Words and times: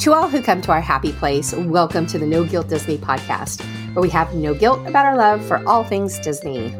To 0.00 0.14
all 0.14 0.30
who 0.30 0.40
come 0.40 0.62
to 0.62 0.72
our 0.72 0.80
happy 0.80 1.12
place, 1.12 1.52
welcome 1.52 2.06
to 2.06 2.18
the 2.18 2.24
No 2.24 2.42
Guilt 2.42 2.68
Disney 2.68 2.96
podcast, 2.96 3.60
where 3.94 4.00
we 4.00 4.08
have 4.08 4.34
no 4.34 4.54
guilt 4.54 4.80
about 4.86 5.04
our 5.04 5.14
love 5.14 5.44
for 5.44 5.62
all 5.68 5.84
things 5.84 6.18
Disney. 6.20 6.74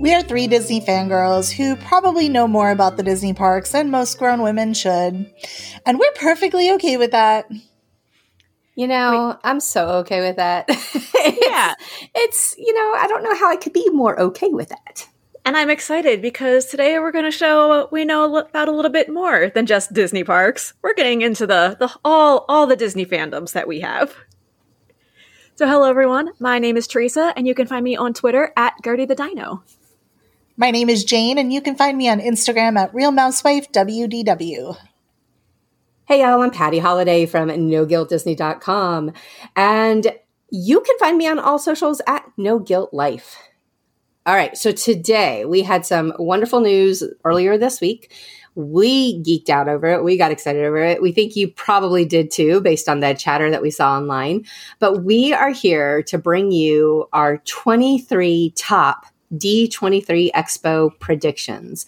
We 0.00 0.14
are 0.14 0.22
three 0.22 0.46
Disney 0.46 0.80
fangirls 0.80 1.52
who 1.52 1.76
probably 1.76 2.30
know 2.30 2.48
more 2.48 2.70
about 2.70 2.96
the 2.96 3.02
Disney 3.02 3.34
parks 3.34 3.72
than 3.72 3.90
most 3.90 4.18
grown 4.18 4.40
women 4.40 4.72
should. 4.72 5.30
And 5.84 5.98
we're 5.98 6.12
perfectly 6.12 6.70
okay 6.72 6.96
with 6.96 7.10
that. 7.10 7.46
You 8.74 8.88
know, 8.88 9.28
Wait. 9.28 9.36
I'm 9.44 9.60
so 9.60 9.88
okay 9.98 10.26
with 10.26 10.36
that. 10.36 10.64
it's, 10.68 11.46
yeah. 11.46 11.74
It's, 12.14 12.54
you 12.56 12.72
know, 12.72 12.94
I 12.94 13.06
don't 13.06 13.22
know 13.22 13.34
how 13.34 13.50
I 13.50 13.56
could 13.56 13.74
be 13.74 13.90
more 13.90 14.18
okay 14.18 14.48
with 14.48 14.70
that. 14.70 15.08
And 15.46 15.58
I'm 15.58 15.68
excited 15.68 16.22
because 16.22 16.64
today 16.64 16.98
we're 16.98 17.12
going 17.12 17.26
to 17.26 17.30
show 17.30 17.68
what 17.68 17.92
we 17.92 18.06
know 18.06 18.34
about 18.34 18.68
a 18.68 18.72
little 18.72 18.90
bit 18.90 19.10
more 19.10 19.50
than 19.50 19.66
just 19.66 19.92
Disney 19.92 20.24
parks. 20.24 20.72
We're 20.80 20.94
getting 20.94 21.20
into 21.20 21.46
the, 21.46 21.76
the 21.78 21.92
all 22.02 22.46
all 22.48 22.66
the 22.66 22.76
Disney 22.76 23.04
fandoms 23.04 23.52
that 23.52 23.68
we 23.68 23.80
have. 23.80 24.16
So 25.56 25.68
hello 25.68 25.88
everyone, 25.88 26.30
my 26.40 26.58
name 26.58 26.78
is 26.78 26.86
Teresa, 26.86 27.34
and 27.36 27.46
you 27.46 27.54
can 27.54 27.66
find 27.66 27.84
me 27.84 27.94
on 27.94 28.14
Twitter 28.14 28.52
at 28.56 28.72
Gertie 28.82 29.04
the 29.04 29.14
Dino. 29.14 29.62
My 30.56 30.70
name 30.70 30.88
is 30.88 31.04
Jane, 31.04 31.36
and 31.36 31.52
you 31.52 31.60
can 31.60 31.76
find 31.76 31.98
me 31.98 32.08
on 32.08 32.20
Instagram 32.20 32.78
at 32.78 32.92
RealMouseWifeWDW. 32.92 34.76
Hey 36.06 36.22
y'all, 36.22 36.42
I'm 36.42 36.50
Patty 36.50 36.78
Holiday 36.78 37.26
from 37.26 37.50
NoGuiltDisney.com, 37.50 39.12
and 39.54 40.06
you 40.50 40.80
can 40.80 40.98
find 40.98 41.18
me 41.18 41.28
on 41.28 41.38
all 41.38 41.58
socials 41.58 42.00
at 42.06 42.24
No 42.38 42.58
Guilt 42.58 42.94
Life. 42.94 43.36
All 44.26 44.34
right. 44.34 44.56
So 44.56 44.72
today 44.72 45.44
we 45.44 45.60
had 45.60 45.84
some 45.84 46.14
wonderful 46.18 46.60
news 46.60 47.02
earlier 47.26 47.58
this 47.58 47.78
week. 47.78 48.10
We 48.54 49.22
geeked 49.22 49.50
out 49.50 49.68
over 49.68 49.86
it. 49.88 50.02
We 50.02 50.16
got 50.16 50.30
excited 50.30 50.64
over 50.64 50.78
it. 50.78 51.02
We 51.02 51.12
think 51.12 51.36
you 51.36 51.48
probably 51.48 52.06
did 52.06 52.30
too, 52.30 52.62
based 52.62 52.88
on 52.88 53.00
that 53.00 53.18
chatter 53.18 53.50
that 53.50 53.60
we 53.60 53.70
saw 53.70 53.98
online. 53.98 54.46
But 54.78 55.04
we 55.04 55.34
are 55.34 55.50
here 55.50 56.02
to 56.04 56.16
bring 56.16 56.52
you 56.52 57.06
our 57.12 57.38
23 57.38 58.54
top 58.56 59.04
D23 59.34 60.30
Expo 60.32 60.98
predictions 61.00 61.84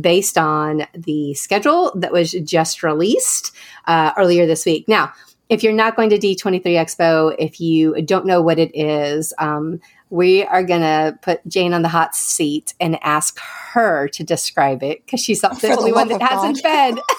based 0.00 0.38
on 0.38 0.86
the 0.94 1.34
schedule 1.34 1.90
that 1.96 2.12
was 2.12 2.30
just 2.44 2.84
released 2.84 3.50
uh, 3.88 4.12
earlier 4.16 4.46
this 4.46 4.64
week. 4.64 4.86
Now, 4.86 5.12
if 5.48 5.64
you're 5.64 5.72
not 5.72 5.96
going 5.96 6.10
to 6.10 6.18
D23 6.18 6.62
Expo, 6.62 7.34
if 7.36 7.60
you 7.60 8.00
don't 8.02 8.24
know 8.24 8.40
what 8.40 8.60
it 8.60 8.70
is, 8.72 9.34
um, 9.38 9.80
we 10.10 10.44
are 10.44 10.62
going 10.62 10.80
to 10.80 11.18
put 11.22 11.46
Jane 11.46 11.72
on 11.72 11.82
the 11.82 11.88
hot 11.88 12.14
seat 12.14 12.74
and 12.80 12.98
ask 13.02 13.38
her 13.72 14.08
to 14.08 14.24
describe 14.24 14.82
it 14.82 15.04
because 15.04 15.20
she's 15.20 15.40
the, 15.40 15.48
the 15.48 15.76
only 15.76 15.92
one 15.92 16.08
that 16.08 16.20
hasn't 16.20 16.62
been. 16.62 17.00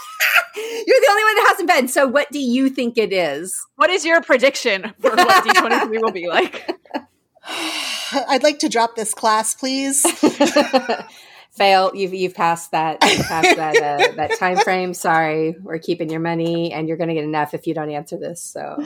You're 0.55 0.99
the 0.99 1.07
only 1.09 1.23
one 1.23 1.35
that 1.35 1.45
hasn't 1.49 1.69
been. 1.69 1.87
So, 1.87 2.07
what 2.07 2.29
do 2.31 2.39
you 2.39 2.69
think 2.69 2.97
it 2.97 3.13
is? 3.13 3.65
What 3.75 3.89
is 3.89 4.05
your 4.05 4.21
prediction 4.21 4.93
for 4.99 5.11
what 5.11 5.45
D23 5.45 6.01
will 6.01 6.11
be 6.11 6.27
like? 6.27 6.69
I'd 8.13 8.43
like 8.43 8.59
to 8.59 8.69
drop 8.69 8.95
this 8.95 9.13
class, 9.13 9.55
please. 9.55 10.05
fail. 11.61 11.91
You've 11.93 12.13
you've 12.13 12.33
passed 12.33 12.71
that 12.71 12.97
you've 13.03 13.25
passed 13.27 13.55
that 13.55 13.75
uh, 13.77 14.15
that 14.15 14.37
time 14.39 14.57
frame. 14.57 14.93
Sorry, 14.93 15.55
we're 15.61 15.77
keeping 15.77 16.09
your 16.09 16.19
money, 16.19 16.73
and 16.73 16.87
you're 16.87 16.97
going 16.97 17.09
to 17.09 17.13
get 17.13 17.23
enough 17.23 17.53
if 17.53 17.67
you 17.67 17.73
don't 17.73 17.91
answer 17.91 18.17
this. 18.17 18.41
So, 18.41 18.61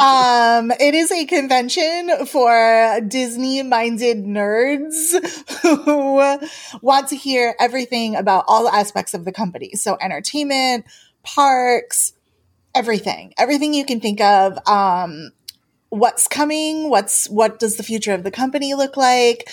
um, 0.00 0.72
it 0.80 0.94
is 0.94 1.12
a 1.12 1.26
convention 1.26 2.26
for 2.26 3.00
Disney 3.06 3.62
minded 3.62 4.24
nerds 4.24 5.12
who 5.62 6.38
want 6.80 7.08
to 7.08 7.16
hear 7.16 7.54
everything 7.60 8.16
about 8.16 8.44
all 8.48 8.68
aspects 8.68 9.12
of 9.12 9.24
the 9.24 9.32
company. 9.32 9.72
So, 9.74 9.98
entertainment, 10.00 10.86
parks, 11.22 12.14
everything, 12.74 13.34
everything 13.36 13.74
you 13.74 13.84
can 13.84 14.00
think 14.00 14.20
of. 14.20 14.58
Um, 14.66 15.32
what's 15.90 16.26
coming? 16.28 16.88
What's 16.88 17.28
what 17.28 17.58
does 17.58 17.76
the 17.76 17.82
future 17.82 18.14
of 18.14 18.24
the 18.24 18.30
company 18.30 18.74
look 18.74 18.96
like? 18.96 19.50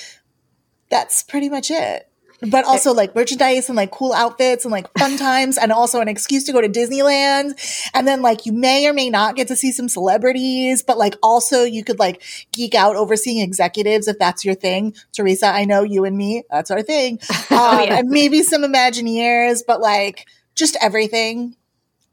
That's 0.89 1.22
pretty 1.22 1.49
much 1.49 1.69
it 1.69 2.06
but 2.41 2.65
also 2.65 2.93
like 2.93 3.15
merchandise 3.15 3.69
and 3.69 3.75
like 3.75 3.91
cool 3.91 4.13
outfits 4.13 4.65
and 4.65 4.71
like 4.71 4.87
fun 4.97 5.17
times 5.17 5.57
and 5.57 5.71
also 5.71 6.01
an 6.01 6.07
excuse 6.07 6.43
to 6.45 6.51
go 6.51 6.61
to 6.61 6.69
Disneyland. 6.69 7.53
And 7.93 8.07
then 8.07 8.21
like 8.21 8.45
you 8.45 8.53
may 8.53 8.87
or 8.87 8.93
may 8.93 9.09
not 9.09 9.35
get 9.35 9.47
to 9.49 9.55
see 9.55 9.71
some 9.71 9.89
celebrities, 9.89 10.83
but 10.83 10.97
like 10.97 11.15
also 11.23 11.63
you 11.63 11.83
could 11.83 11.99
like 11.99 12.21
geek 12.51 12.75
out 12.75 12.95
over 12.95 13.15
seeing 13.15 13.41
executives 13.41 14.07
if 14.07 14.19
that's 14.19 14.45
your 14.45 14.55
thing. 14.55 14.95
Teresa, 15.13 15.47
I 15.47 15.65
know 15.65 15.83
you 15.83 16.05
and 16.05 16.15
me, 16.15 16.43
that's 16.49 16.71
our 16.71 16.81
thing. 16.81 17.19
Um, 17.49 17.59
oh, 17.59 17.81
yeah. 17.81 17.99
And 17.99 18.09
maybe 18.09 18.43
some 18.43 18.61
Imagineers, 18.61 19.63
but 19.65 19.79
like 19.79 20.27
just 20.53 20.75
everything. 20.81 21.55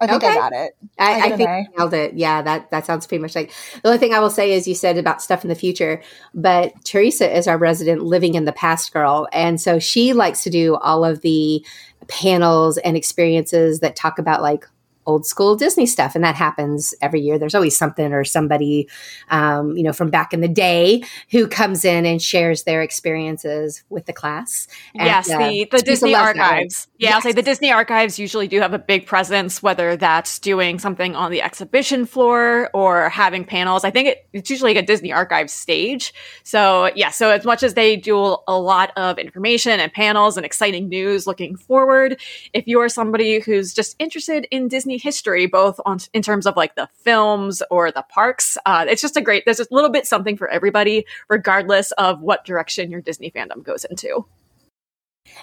I 0.04 0.06
think 0.06 0.22
okay. 0.22 0.32
I 0.32 0.37
got 0.37 0.53
it. 0.53 0.76
I, 0.98 1.12
I, 1.12 1.25
I 1.25 1.37
think 1.37 1.48
I 1.48 1.66
nailed 1.76 1.94
it. 1.94 2.15
Yeah, 2.15 2.42
that 2.42 2.70
that 2.70 2.87
sounds 2.87 3.06
pretty 3.06 3.22
much 3.22 3.34
like 3.34 3.53
the 3.82 3.88
only 3.88 3.98
thing 3.98 4.15
I 4.15 4.20
will 4.20 4.31
say 4.31 4.53
is 4.53 4.69
you 4.69 4.75
said 4.75 4.98
about 4.98 5.22
stuff 5.22 5.44
in 5.44 5.48
the 5.48 5.54
future, 5.54 6.03
but 6.34 6.72
Teresa 6.84 7.37
is 7.37 7.48
our 7.48 7.59
resident 7.59 8.03
living 8.03 8.34
in 8.34 8.44
the 8.44 8.53
past 8.53 8.92
girl, 8.92 9.28
and 9.32 9.60
so 9.60 9.78
she 9.78 10.12
likes 10.12 10.42
to 10.44 10.50
do 10.50 10.76
all 10.76 11.04
of 11.04 11.20
the 11.22 11.65
panels 12.09 12.78
and 12.78 12.97
experiences 12.97 13.81
that 13.81 13.97
talk 13.97 14.19
about 14.19 14.42
like 14.42 14.66
old 15.06 15.26
school 15.26 15.56
Disney 15.56 15.87
stuff, 15.87 16.15
and 16.15 16.25
that 16.25 16.34
happens 16.34 16.94
every 17.00 17.20
year. 17.20 17.38
There's 17.38 17.54
always 17.54 17.76
something 17.76 18.12
or 18.12 18.25
somebody, 18.25 18.88
um, 19.28 19.76
you 19.76 19.82
know, 19.82 19.92
from 19.92 20.10
back 20.10 20.32
in 20.32 20.41
the 20.41 20.48
day 20.48 21.03
who 21.31 21.47
comes 21.47 21.84
in 21.84 22.06
and 22.06 22.20
shares 22.20 22.65
their 22.65 22.82
experiences 22.82 23.84
with 23.88 24.06
the 24.06 24.12
class. 24.12 24.69
And, 24.94 25.06
yes, 25.06 25.31
uh, 25.31 25.38
the, 25.38 25.69
the 25.70 25.82
Disney 25.82 26.15
archives. 26.15 26.88
Yeah, 26.98 27.09
yes. 27.09 27.15
I'll 27.15 27.20
say 27.22 27.32
the 27.32 27.42
Disney 27.42 27.70
archives 27.72 28.19
usually 28.19 28.48
do 28.48 28.60
have 28.60 28.72
a 28.72 28.78
big 28.78 29.06
presence, 29.06 29.62
whether 29.62 29.97
that's 29.97 30.38
doing 30.38 30.78
something 30.78 31.15
on 31.15 31.31
the 31.31 31.42
exhibition 31.42 32.06
floor 32.06 32.71
or 32.72 33.09
having 33.09 33.44
panels. 33.44 33.84
I 33.84 33.91
think 33.91 34.09
it, 34.09 34.26
it's 34.32 34.50
usually 34.50 34.75
like 34.75 34.82
a 34.82 34.86
Disney 34.86 35.12
archives 35.12 35.53
stage. 35.53 36.15
So 36.42 36.91
yeah, 36.94 37.10
so 37.10 37.31
as 37.31 37.44
much 37.44 37.62
as 37.62 37.75
they 37.75 37.97
do 37.97 38.36
a 38.47 38.59
lot 38.59 38.92
of 38.97 39.19
information 39.19 39.81
and 39.81 39.92
panels 39.92 40.36
and 40.36 40.47
exciting 40.47 40.88
news 40.88 41.26
looking 41.26 41.56
forward, 41.56 42.21
if 42.53 42.66
you 42.66 42.81
are 42.81 42.88
somebody 42.88 43.41
who's 43.41 43.75
just 43.75 43.97
interested 43.98 44.47
in 44.50 44.69
Disney 44.69 44.94
Disney 44.94 45.09
history, 45.09 45.47
both 45.47 45.81
on 45.84 45.99
in 46.12 46.22
terms 46.22 46.47
of 46.47 46.56
like 46.56 46.75
the 46.75 46.88
films 47.03 47.62
or 47.71 47.91
the 47.91 48.05
parks. 48.09 48.56
Uh, 48.66 48.87
it's 48.88 49.03
just 49.03 49.16
a 49.16 49.21
great. 49.21 49.44
There's 49.44 49.60
a 49.60 49.66
little 49.71 49.91
bit 49.91 50.06
something 50.06 50.37
for 50.37 50.49
everybody, 50.49 51.06
regardless 51.28 51.93
of 51.93 52.21
what 52.22 52.44
direction 52.44 52.91
your 52.91 53.00
Disney 53.00 53.31
fandom 53.31 53.62
goes 53.62 53.84
into. 53.84 54.27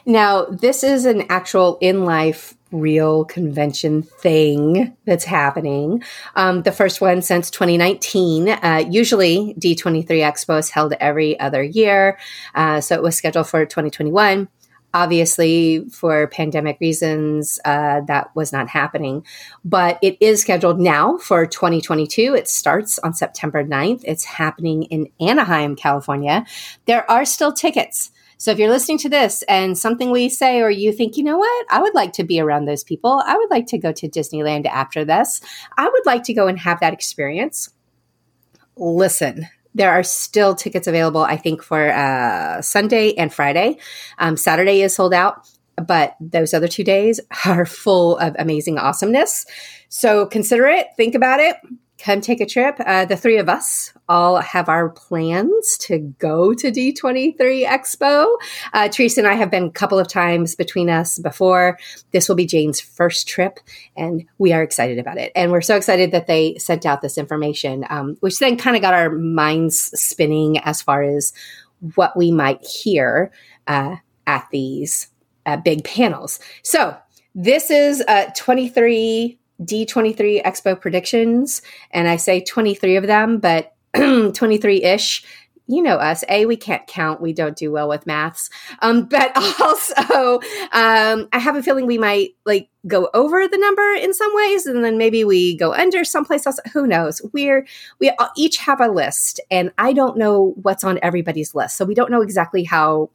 Now, 0.05 0.45
this 0.45 0.83
is 0.83 1.05
an 1.05 1.23
actual 1.29 1.77
in 1.81 2.05
life 2.05 2.55
real 2.71 3.25
convention 3.25 4.01
thing 4.03 4.95
that's 5.05 5.25
happening. 5.25 6.01
Um, 6.35 6.61
the 6.61 6.71
first 6.71 7.01
one 7.01 7.21
since 7.21 7.51
2019. 7.51 8.47
Uh, 8.47 8.85
usually, 8.89 9.53
D23 9.59 10.05
Expo 10.07 10.57
is 10.59 10.69
held 10.69 10.93
every 11.01 11.37
other 11.39 11.61
year. 11.61 12.17
Uh, 12.55 12.79
so 12.79 12.95
it 12.95 13.03
was 13.03 13.17
scheduled 13.17 13.47
for 13.47 13.65
2021. 13.65 14.47
Obviously, 14.93 15.85
for 15.89 16.27
pandemic 16.27 16.77
reasons, 16.81 17.59
uh, 17.65 18.01
that 18.07 18.35
was 18.35 18.51
not 18.51 18.67
happening. 18.67 19.25
But 19.63 19.99
it 20.01 20.17
is 20.19 20.41
scheduled 20.41 20.79
now 20.79 21.17
for 21.17 21.45
2022. 21.45 22.35
It 22.35 22.47
starts 22.47 22.99
on 22.99 23.13
September 23.13 23.63
9th. 23.63 24.01
It's 24.05 24.25
happening 24.25 24.83
in 24.83 25.09
Anaheim, 25.19 25.75
California. 25.75 26.45
There 26.85 27.09
are 27.09 27.25
still 27.25 27.53
tickets. 27.53 28.11
So 28.41 28.49
if 28.49 28.57
you're 28.57 28.71
listening 28.71 28.97
to 28.97 29.09
this 29.09 29.43
and 29.43 29.77
something 29.77 30.09
we 30.09 30.27
say, 30.27 30.61
or 30.61 30.69
you 30.71 30.91
think, 30.91 31.15
you 31.15 31.23
know 31.23 31.37
what, 31.37 31.65
I 31.69 31.79
would 31.79 31.93
like 31.93 32.11
to 32.13 32.23
be 32.23 32.39
around 32.39 32.65
those 32.65 32.83
people, 32.83 33.21
I 33.23 33.37
would 33.37 33.51
like 33.51 33.67
to 33.67 33.77
go 33.77 33.91
to 33.91 34.09
Disneyland 34.09 34.65
after 34.65 35.05
this, 35.05 35.41
I 35.77 35.87
would 35.87 36.07
like 36.07 36.23
to 36.23 36.33
go 36.33 36.47
and 36.47 36.57
have 36.57 36.79
that 36.79 36.91
experience. 36.91 37.69
Listen, 38.75 39.47
there 39.73 39.91
are 39.91 40.03
still 40.03 40.55
tickets 40.55 40.87
available, 40.87 41.21
I 41.21 41.37
think, 41.37 41.63
for 41.63 41.91
uh, 41.91 42.61
Sunday 42.61 43.13
and 43.13 43.33
Friday. 43.33 43.77
Um, 44.17 44.37
Saturday 44.37 44.81
is 44.81 44.95
sold 44.95 45.13
out, 45.13 45.49
but 45.75 46.15
those 46.19 46.53
other 46.53 46.67
two 46.67 46.83
days 46.83 47.19
are 47.45 47.65
full 47.65 48.17
of 48.17 48.35
amazing 48.37 48.77
awesomeness. 48.77 49.45
So 49.89 50.25
consider 50.25 50.67
it, 50.67 50.87
think 50.97 51.15
about 51.15 51.39
it 51.39 51.55
come 52.01 52.21
take 52.21 52.41
a 52.41 52.45
trip. 52.45 52.75
Uh, 52.79 53.05
the 53.05 53.15
three 53.15 53.37
of 53.37 53.47
us 53.47 53.93
all 54.09 54.37
have 54.37 54.67
our 54.67 54.89
plans 54.89 55.77
to 55.77 55.99
go 56.19 56.53
to 56.53 56.71
D23 56.71 57.65
Expo. 57.65 58.35
Uh, 58.73 58.89
Teresa 58.89 59.21
and 59.21 59.27
I 59.27 59.33
have 59.33 59.51
been 59.51 59.65
a 59.65 59.71
couple 59.71 59.99
of 59.99 60.07
times 60.07 60.55
between 60.55 60.89
us 60.89 61.19
before. 61.19 61.77
This 62.11 62.27
will 62.27 62.35
be 62.35 62.45
Jane's 62.45 62.79
first 62.79 63.27
trip, 63.27 63.59
and 63.95 64.25
we 64.37 64.51
are 64.51 64.63
excited 64.63 64.99
about 64.99 65.17
it. 65.17 65.31
And 65.35 65.51
we're 65.51 65.61
so 65.61 65.75
excited 65.75 66.11
that 66.11 66.27
they 66.27 66.57
sent 66.57 66.85
out 66.85 67.01
this 67.01 67.17
information, 67.17 67.85
um, 67.89 68.17
which 68.19 68.39
then 68.39 68.57
kind 68.57 68.75
of 68.75 68.81
got 68.81 68.93
our 68.93 69.11
minds 69.11 69.79
spinning 69.99 70.57
as 70.59 70.81
far 70.81 71.03
as 71.03 71.33
what 71.95 72.17
we 72.17 72.31
might 72.31 72.65
hear 72.65 73.31
uh, 73.67 73.97
at 74.27 74.47
these 74.51 75.07
uh, 75.45 75.57
big 75.57 75.83
panels. 75.83 76.39
So, 76.63 76.97
this 77.33 77.71
is 77.71 78.03
uh, 78.09 78.25
23 78.35 79.39
D23 79.61 80.43
Expo 80.43 80.79
predictions, 80.79 81.61
and 81.91 82.07
I 82.07 82.15
say 82.15 82.41
23 82.43 82.95
of 82.95 83.07
them, 83.07 83.39
but 83.39 83.73
23 83.95 84.83
ish. 84.83 85.23
you 85.67 85.81
know 85.81 85.95
us. 85.95 86.23
A, 86.27 86.45
we 86.45 86.57
can't 86.57 86.85
count. 86.87 87.21
We 87.21 87.33
don't 87.33 87.55
do 87.55 87.71
well 87.71 87.87
with 87.87 88.05
maths. 88.05 88.49
Um, 88.81 89.05
but 89.05 89.31
also, 89.61 90.39
um, 90.71 91.29
I 91.31 91.39
have 91.39 91.55
a 91.55 91.63
feeling 91.63 91.85
we 91.85 91.97
might 91.97 92.31
like 92.45 92.69
go 92.87 93.09
over 93.13 93.47
the 93.47 93.57
number 93.57 93.93
in 93.93 94.13
some 94.13 94.33
ways, 94.35 94.65
and 94.65 94.83
then 94.83 94.97
maybe 94.97 95.23
we 95.23 95.55
go 95.55 95.73
under 95.73 96.03
someplace 96.03 96.45
else. 96.45 96.59
Who 96.73 96.87
knows? 96.87 97.21
We're 97.33 97.65
we 97.99 98.11
each 98.35 98.57
have 98.57 98.81
a 98.81 98.87
list, 98.87 99.39
and 99.49 99.71
I 99.77 99.93
don't 99.93 100.17
know 100.17 100.53
what's 100.61 100.83
on 100.83 100.99
everybody's 101.01 101.55
list, 101.55 101.77
so 101.77 101.85
we 101.85 101.95
don't 101.95 102.11
know 102.11 102.21
exactly 102.21 102.63
how 102.63 103.09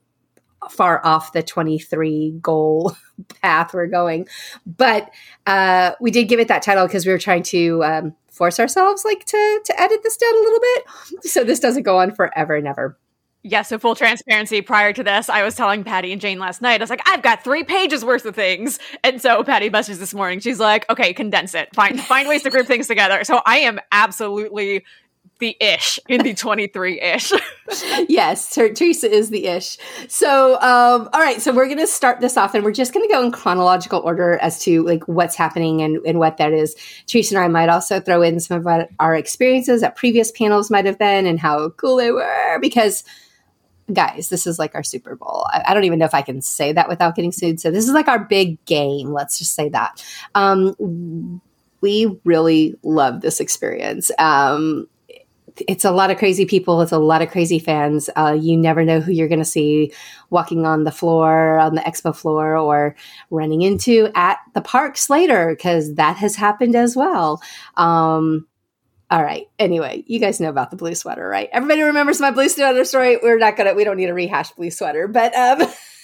far 0.72 1.04
off 1.04 1.32
the 1.32 1.42
23 1.42 2.38
goal 2.40 2.96
path 3.42 3.74
we're 3.74 3.86
going. 3.86 4.26
But 4.66 5.10
uh, 5.46 5.92
we 6.00 6.10
did 6.10 6.28
give 6.28 6.40
it 6.40 6.48
that 6.48 6.62
title 6.62 6.86
because 6.86 7.06
we 7.06 7.12
were 7.12 7.18
trying 7.18 7.42
to 7.44 7.84
um, 7.84 8.14
force 8.30 8.60
ourselves 8.60 9.04
like 9.04 9.24
to 9.24 9.60
to 9.64 9.80
edit 9.80 10.00
this 10.02 10.16
down 10.16 10.34
a 10.34 10.38
little 10.38 10.60
bit 10.60 10.84
so 11.24 11.42
this 11.42 11.58
doesn't 11.58 11.84
go 11.84 11.98
on 12.00 12.14
forever 12.14 12.54
and 12.54 12.66
ever. 12.66 12.98
Yeah, 13.48 13.62
so 13.62 13.78
full 13.78 13.94
transparency. 13.94 14.60
Prior 14.60 14.92
to 14.92 15.04
this, 15.04 15.28
I 15.28 15.44
was 15.44 15.54
telling 15.54 15.84
Patty 15.84 16.10
and 16.10 16.20
Jane 16.20 16.40
last 16.40 16.60
night, 16.60 16.80
I 16.80 16.82
was 16.82 16.90
like, 16.90 17.08
I've 17.08 17.22
got 17.22 17.44
three 17.44 17.62
pages 17.62 18.04
worth 18.04 18.24
of 18.24 18.34
things. 18.34 18.80
And 19.04 19.22
so 19.22 19.44
Patty 19.44 19.70
messages 19.70 20.00
this 20.00 20.12
morning. 20.12 20.40
She's 20.40 20.58
like, 20.58 20.84
okay, 20.90 21.12
condense 21.12 21.54
it. 21.54 21.72
Find 21.72 22.00
find 22.00 22.28
ways 22.28 22.42
to 22.42 22.50
group 22.50 22.66
things 22.66 22.88
together. 22.88 23.22
So 23.22 23.40
I 23.46 23.58
am 23.58 23.78
absolutely 23.92 24.84
the 25.38 25.56
ish 25.60 25.98
in 26.08 26.22
the 26.22 26.34
23 26.34 27.00
ish. 27.00 27.32
yes, 28.08 28.54
Teresa 28.54 29.10
is 29.10 29.30
the 29.30 29.46
ish. 29.46 29.76
So, 30.08 30.54
um, 30.54 31.08
all 31.12 31.20
right, 31.20 31.40
so 31.40 31.52
we're 31.52 31.66
going 31.66 31.78
to 31.78 31.86
start 31.86 32.20
this 32.20 32.36
off 32.36 32.54
and 32.54 32.64
we're 32.64 32.72
just 32.72 32.94
going 32.94 33.06
to 33.06 33.12
go 33.12 33.22
in 33.22 33.32
chronological 33.32 34.00
order 34.00 34.38
as 34.38 34.58
to 34.64 34.82
like 34.82 35.06
what's 35.06 35.36
happening 35.36 35.82
and, 35.82 35.98
and 36.06 36.18
what 36.18 36.38
that 36.38 36.52
is. 36.52 36.74
Teresa 37.06 37.36
and 37.36 37.44
I 37.44 37.48
might 37.48 37.68
also 37.68 38.00
throw 38.00 38.22
in 38.22 38.40
some 38.40 38.66
of 38.66 38.86
our 38.98 39.14
experiences 39.14 39.82
at 39.82 39.96
previous 39.96 40.30
panels 40.32 40.70
might 40.70 40.86
have 40.86 40.98
been 40.98 41.26
and 41.26 41.38
how 41.38 41.70
cool 41.70 41.96
they 41.96 42.10
were 42.10 42.58
because 42.60 43.04
guys, 43.92 44.30
this 44.30 44.46
is 44.46 44.58
like 44.58 44.74
our 44.74 44.82
Super 44.82 45.14
Bowl. 45.14 45.46
I, 45.52 45.64
I, 45.68 45.74
don't 45.74 45.84
even 45.84 45.98
know 45.98 46.06
if 46.06 46.14
I 46.14 46.22
can 46.22 46.42
say 46.42 46.72
that 46.72 46.88
without 46.88 47.14
getting 47.14 47.30
sued. 47.30 47.60
So 47.60 47.70
this 47.70 47.86
is 47.86 47.94
like 47.94 48.08
our 48.08 48.18
big 48.18 48.62
game. 48.64 49.12
Let's 49.12 49.38
just 49.38 49.54
say 49.54 49.68
that. 49.68 50.04
Um, 50.34 51.40
we 51.80 52.18
really 52.24 52.74
love 52.82 53.20
this 53.20 53.38
experience. 53.38 54.10
Um, 54.18 54.88
it's 55.68 55.84
a 55.84 55.90
lot 55.90 56.10
of 56.10 56.18
crazy 56.18 56.46
people. 56.46 56.80
It's 56.82 56.92
a 56.92 56.98
lot 56.98 57.22
of 57.22 57.30
crazy 57.30 57.58
fans. 57.58 58.10
Uh, 58.16 58.36
you 58.38 58.56
never 58.56 58.84
know 58.84 59.00
who 59.00 59.12
you're 59.12 59.28
going 59.28 59.38
to 59.40 59.44
see 59.44 59.92
walking 60.30 60.66
on 60.66 60.84
the 60.84 60.92
floor, 60.92 61.58
on 61.58 61.74
the 61.74 61.80
expo 61.82 62.14
floor, 62.14 62.56
or 62.56 62.96
running 63.30 63.62
into 63.62 64.10
at 64.14 64.38
the 64.54 64.60
parks 64.60 65.08
later, 65.10 65.48
because 65.50 65.94
that 65.94 66.16
has 66.16 66.36
happened 66.36 66.74
as 66.74 66.96
well. 66.96 67.40
Um, 67.76 68.46
all 69.10 69.22
right. 69.22 69.46
Anyway, 69.58 70.02
you 70.06 70.18
guys 70.18 70.40
know 70.40 70.48
about 70.48 70.70
the 70.70 70.76
blue 70.76 70.94
sweater, 70.94 71.26
right? 71.28 71.48
Everybody 71.52 71.82
remembers 71.82 72.20
my 72.20 72.32
blue 72.32 72.48
sweater 72.48 72.84
story. 72.84 73.18
We're 73.22 73.38
not 73.38 73.56
gonna. 73.56 73.74
We 73.74 73.84
don't 73.84 73.96
need 73.96 74.10
a 74.10 74.14
rehash 74.14 74.50
blue 74.52 74.70
sweater, 74.70 75.06
but 75.06 75.34
um, 75.34 75.62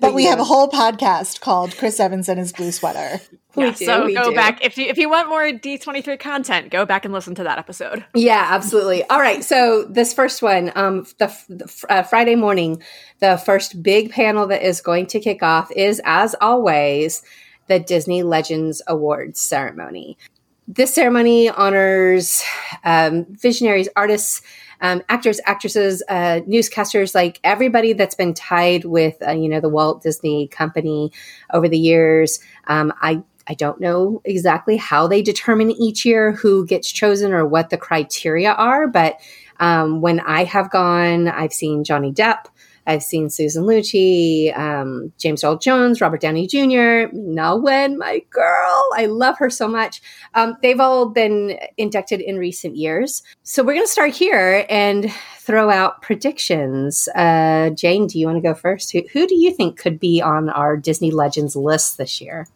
but 0.00 0.14
we 0.14 0.24
have 0.24 0.38
a 0.38 0.44
whole 0.44 0.68
podcast 0.68 1.40
called 1.40 1.76
Chris 1.76 2.00
Evans 2.00 2.28
and 2.28 2.38
his 2.38 2.52
blue 2.52 2.72
sweater. 2.72 3.20
Yeah, 3.56 3.70
do, 3.70 3.84
so 3.84 4.12
go 4.12 4.30
do. 4.30 4.34
back 4.34 4.64
if 4.64 4.76
you 4.76 4.86
if 4.86 4.98
you 4.98 5.08
want 5.08 5.28
more 5.28 5.42
D23 5.44 6.18
content, 6.18 6.70
go 6.70 6.84
back 6.84 7.04
and 7.04 7.14
listen 7.14 7.34
to 7.36 7.44
that 7.44 7.58
episode. 7.58 8.04
Yeah, 8.14 8.48
absolutely. 8.50 9.04
All 9.04 9.20
right, 9.20 9.44
so 9.44 9.84
this 9.84 10.12
first 10.12 10.42
one, 10.42 10.72
um, 10.74 11.06
the, 11.18 11.32
the 11.48 11.86
uh, 11.88 12.02
Friday 12.02 12.34
morning, 12.34 12.82
the 13.20 13.36
first 13.36 13.82
big 13.82 14.10
panel 14.10 14.46
that 14.48 14.66
is 14.66 14.80
going 14.80 15.06
to 15.06 15.20
kick 15.20 15.42
off 15.42 15.70
is, 15.70 16.00
as 16.04 16.34
always, 16.40 17.22
the 17.68 17.78
Disney 17.78 18.22
Legends 18.22 18.82
Awards 18.86 19.40
ceremony. 19.40 20.18
This 20.66 20.94
ceremony 20.94 21.48
honors 21.48 22.42
um, 22.84 23.26
visionaries, 23.28 23.88
artists 23.94 24.42
um, 24.80 25.02
actors, 25.08 25.40
actresses, 25.46 26.02
uh, 26.08 26.40
newscasters, 26.48 27.14
like 27.14 27.40
everybody 27.44 27.92
that's 27.92 28.14
been 28.14 28.34
tied 28.34 28.84
with, 28.84 29.16
uh, 29.26 29.32
you 29.32 29.48
know, 29.48 29.60
the 29.60 29.68
Walt 29.68 30.02
Disney 30.02 30.48
Company 30.48 31.12
over 31.52 31.68
the 31.68 31.78
years. 31.78 32.40
Um, 32.66 32.92
I 33.00 33.22
I 33.46 33.54
don't 33.54 33.80
know 33.80 34.22
exactly 34.24 34.76
how 34.76 35.06
they 35.06 35.20
determine 35.20 35.70
each 35.70 36.06
year 36.06 36.32
who 36.32 36.66
gets 36.66 36.90
chosen 36.90 37.32
or 37.32 37.46
what 37.46 37.68
the 37.70 37.76
criteria 37.76 38.52
are, 38.52 38.86
but 38.88 39.20
um, 39.60 40.00
when 40.00 40.20
I 40.20 40.44
have 40.44 40.70
gone, 40.70 41.28
I've 41.28 41.52
seen 41.52 41.84
Johnny 41.84 42.12
Depp. 42.12 42.46
I've 42.86 43.02
seen 43.02 43.30
Susan 43.30 43.64
Lucci, 43.64 44.56
um, 44.56 45.12
James 45.18 45.42
Earl 45.42 45.58
Jones, 45.58 46.00
Robert 46.00 46.20
Downey 46.20 46.46
Jr., 46.46 47.14
Ming-Na 47.14 47.56
Wen, 47.56 47.98
my 47.98 48.20
girl. 48.30 48.88
I 48.94 49.06
love 49.06 49.38
her 49.38 49.50
so 49.50 49.68
much. 49.68 50.02
Um, 50.34 50.56
they've 50.62 50.80
all 50.80 51.08
been 51.08 51.58
inducted 51.76 52.20
in 52.20 52.38
recent 52.38 52.76
years. 52.76 53.22
So 53.42 53.62
we're 53.62 53.74
going 53.74 53.86
to 53.86 53.90
start 53.92 54.12
here 54.12 54.66
and 54.68 55.12
throw 55.38 55.70
out 55.70 56.02
predictions. 56.02 57.08
Uh, 57.14 57.70
Jane, 57.70 58.06
do 58.06 58.18
you 58.18 58.26
want 58.26 58.36
to 58.36 58.42
go 58.42 58.54
first? 58.54 58.92
Who, 58.92 59.02
who 59.12 59.26
do 59.26 59.34
you 59.34 59.52
think 59.52 59.78
could 59.78 59.98
be 59.98 60.20
on 60.20 60.48
our 60.50 60.76
Disney 60.76 61.10
Legends 61.10 61.56
list 61.56 61.98
this 61.98 62.20
year? 62.20 62.48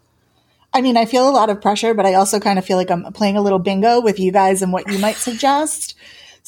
I 0.73 0.83
mean, 0.83 0.97
I 0.97 1.07
feel 1.07 1.29
a 1.29 1.33
lot 1.33 1.51
of 1.51 1.63
pressure, 1.63 1.95
but 1.95 2.07
I 2.07 2.15
also 2.15 2.39
kind 2.39 2.59
of 2.59 2.65
feel 2.65 2.77
like 2.77 2.91
I'm 2.91 3.11
playing 3.13 3.37
a 3.37 3.43
little 3.43 3.59
bingo 3.59 4.01
with 4.01 4.21
you 4.21 4.31
guys 4.31 4.61
and 4.61 4.73
what 4.73 4.91
you 4.91 4.99
might 4.99 5.17
suggest. 5.17 5.95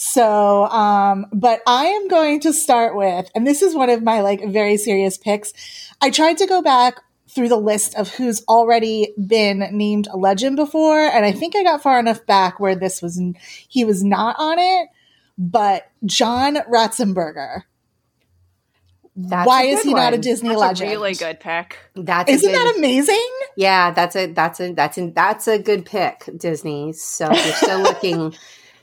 So, 0.03 0.65
um, 0.65 1.27
but 1.31 1.61
I 1.67 1.85
am 1.89 2.09
going 2.09 2.41
to 2.41 2.55
start 2.55 2.97
with, 2.97 3.31
and 3.35 3.47
this 3.47 3.61
is 3.61 3.75
one 3.75 3.91
of 3.91 4.03
my 4.03 4.23
like 4.23 4.43
very 4.49 4.79
serious 4.79 5.19
picks. 5.19 5.53
I 6.01 6.09
tried 6.09 6.39
to 6.39 6.47
go 6.47 6.63
back 6.63 7.01
through 7.29 7.51
the 7.51 7.59
list 7.59 7.95
of 7.97 8.09
who's 8.15 8.43
already 8.49 9.13
been 9.23 9.59
named 9.73 10.09
a 10.11 10.17
legend 10.17 10.57
before, 10.57 11.01
and 11.01 11.27
I 11.27 11.33
think 11.33 11.55
I 11.55 11.63
got 11.63 11.83
far 11.83 12.01
enough 12.01 12.25
back 12.25 12.59
where 12.59 12.75
this 12.75 13.03
was 13.03 13.21
he 13.69 13.85
was 13.85 14.03
not 14.03 14.37
on 14.39 14.59
it. 14.59 14.89
But 15.37 15.91
John 16.07 16.55
Ratzenberger. 16.55 17.65
That's 19.15 19.47
Why 19.47 19.65
is 19.65 19.83
he 19.83 19.93
one. 19.93 20.03
not 20.03 20.15
a 20.15 20.19
Disney 20.19 20.49
that's 20.49 20.61
legend? 20.63 20.93
A 20.93 20.95
really 20.95 21.15
good 21.15 21.41
pick. 21.41 21.77
That's 21.95 22.33
isn't 22.33 22.51
good, 22.51 22.59
that 22.59 22.75
amazing? 22.79 23.31
Yeah, 23.55 23.91
that's 23.91 24.17
a 24.17 24.33
that's 24.33 24.61
a 24.61 24.73
that's 24.73 24.97
a 24.97 25.11
that's 25.11 25.47
a 25.47 25.59
good 25.59 25.85
pick, 25.85 26.27
Disney. 26.39 26.95
So 26.95 27.31
you're 27.31 27.53
still 27.53 27.81
looking 27.83 28.35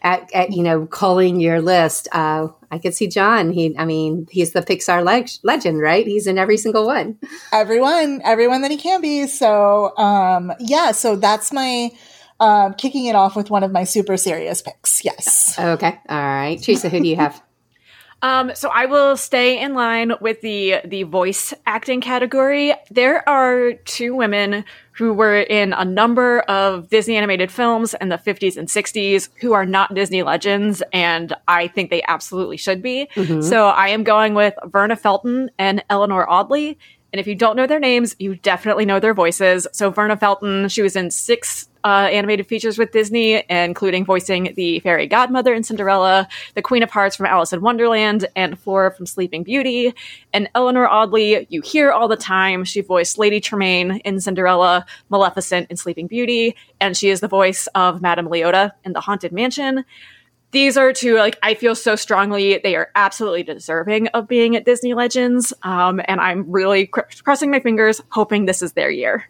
at, 0.02 0.34
at 0.34 0.52
you 0.52 0.64
know 0.64 0.86
calling 0.86 1.40
your 1.40 1.62
list 1.62 2.08
uh, 2.12 2.48
i 2.72 2.78
could 2.78 2.94
see 2.94 3.08
john. 3.08 3.52
He 3.52 3.76
i 3.78 3.86
mean 3.86 4.28
he's 4.30 4.54
the 4.54 4.62
pixar 4.62 5.04
leg- 5.04 5.30
legend 5.44 5.80
right? 5.82 6.06
He's 6.06 6.28
in 6.28 6.38
every 6.38 6.58
single 6.58 6.86
one. 6.86 7.18
Everyone 7.52 8.22
everyone 8.24 8.62
that 8.62 8.72
he 8.72 8.78
can 8.78 9.02
be. 9.02 9.28
So 9.28 9.98
um 9.98 10.54
yeah 10.60 10.92
so 10.92 11.16
that's 11.16 11.52
my 11.52 11.92
um 12.40 12.74
kicking 12.76 13.06
it 13.06 13.16
off 13.16 13.36
with 13.36 13.50
one 13.50 13.64
of 13.64 13.72
my 13.72 13.84
super 13.84 14.18
serious 14.18 14.62
picks. 14.62 15.04
Yes. 15.04 15.56
Okay. 15.58 16.00
All 16.10 16.18
right. 16.18 16.62
Teresa 16.62 16.90
who 16.90 17.00
do 17.00 17.08
you 17.08 17.16
have? 17.16 17.42
Um, 18.22 18.52
so 18.56 18.70
I 18.70 18.88
will 18.88 19.16
stay 19.16 19.60
in 19.60 19.76
line 19.76 20.14
with 20.20 20.42
the 20.42 20.78
the 20.84 21.04
voice 21.04 21.54
acting 21.68 22.02
category. 22.02 22.74
There 22.90 23.28
are 23.30 23.74
two 23.74 24.16
women 24.16 24.66
who 24.98 25.14
were 25.14 25.42
in 25.42 25.74
a 25.74 25.86
number 25.86 26.40
of 26.42 26.90
Disney 26.90 27.18
animated 27.18 27.52
films 27.52 27.94
in 28.02 28.10
the 28.10 28.18
50s 28.18 28.58
and 28.58 28.68
60s 28.68 29.30
who 29.40 29.54
are 29.54 29.66
not 29.66 29.94
Disney 29.94 30.24
legends, 30.24 30.82
and 30.92 31.34
I 31.48 31.68
think 31.68 31.90
they 31.90 32.02
absolutely 32.08 32.58
should 32.58 32.82
be. 32.82 33.08
Mm-hmm. 33.16 33.42
So 33.42 33.68
I 33.68 33.90
am 33.90 34.04
going 34.04 34.34
with 34.34 34.56
Verna 34.66 34.96
Felton 34.96 35.52
and 35.60 35.84
Eleanor 35.90 36.30
Audley. 36.30 36.78
And 37.14 37.20
if 37.20 37.28
you 37.28 37.36
don't 37.36 37.56
know 37.56 37.68
their 37.68 37.80
names, 37.80 38.16
you 38.20 38.36
definitely 38.36 38.86
know 38.86 39.00
their 39.00 39.14
voices. 39.14 39.68
So 39.72 39.90
Verna 39.92 40.18
Felton, 40.18 40.68
she 40.68 40.82
was 40.82 40.96
in 40.96 41.12
six 41.12 41.70
uh, 41.88 42.10
animated 42.10 42.46
features 42.48 42.78
with 42.78 42.92
Disney, 42.92 43.44
including 43.50 44.04
voicing 44.04 44.54
the 44.58 44.80
fairy 44.82 45.08
godmother 45.08 45.54
in 45.54 45.64
Cinderella, 45.64 46.28
the 46.54 46.62
Queen 46.62 46.84
of 46.84 46.92
Hearts 46.92 47.16
from 47.16 47.28
Alice 47.28 47.54
in 47.54 47.62
Wonderland, 47.62 48.28
and 48.36 48.60
Flora 48.60 48.92
from 48.92 49.06
Sleeping 49.06 49.44
Beauty. 49.44 49.94
And 50.34 50.50
Eleanor 50.54 50.86
Audley, 50.86 51.48
you 51.50 51.62
hear 51.62 51.92
all 51.92 52.10
the 52.10 52.18
time. 52.18 52.66
She 52.66 52.82
voiced 52.82 53.18
Lady 53.18 53.40
Tremaine 53.40 54.02
in 54.04 54.20
Cinderella, 54.20 54.86
Maleficent 55.10 55.72
in 55.72 55.78
Sleeping 55.78 56.08
Beauty, 56.08 56.58
and 56.82 56.98
she 56.98 57.10
is 57.10 57.22
the 57.22 57.30
voice 57.30 57.68
of 57.68 58.02
Madame 58.02 58.28
Leota 58.28 58.72
in 58.84 58.92
The 58.92 59.02
Haunted 59.02 59.32
Mansion 59.32 59.86
these 60.52 60.78
are 60.78 60.94
two 60.94 61.18
like 61.18 61.38
I 61.44 61.56
feel 61.56 61.76
so 61.76 61.98
strongly 61.98 62.58
they 62.58 62.76
are 62.78 62.90
absolutely 62.96 63.44
deserving 63.44 64.08
of 64.08 64.30
being 64.30 64.56
at 64.56 64.64
Disney 64.64 64.94
Legends, 64.94 65.54
um, 65.64 66.00
and 66.06 66.22
I'm 66.22 66.50
really 66.50 66.88
cr- 66.88 67.02
crossing 67.22 67.52
my 67.52 67.60
fingers, 67.60 68.02
hoping 68.10 68.46
this 68.46 68.62
is 68.62 68.72
their 68.72 68.90
year. 68.90 69.26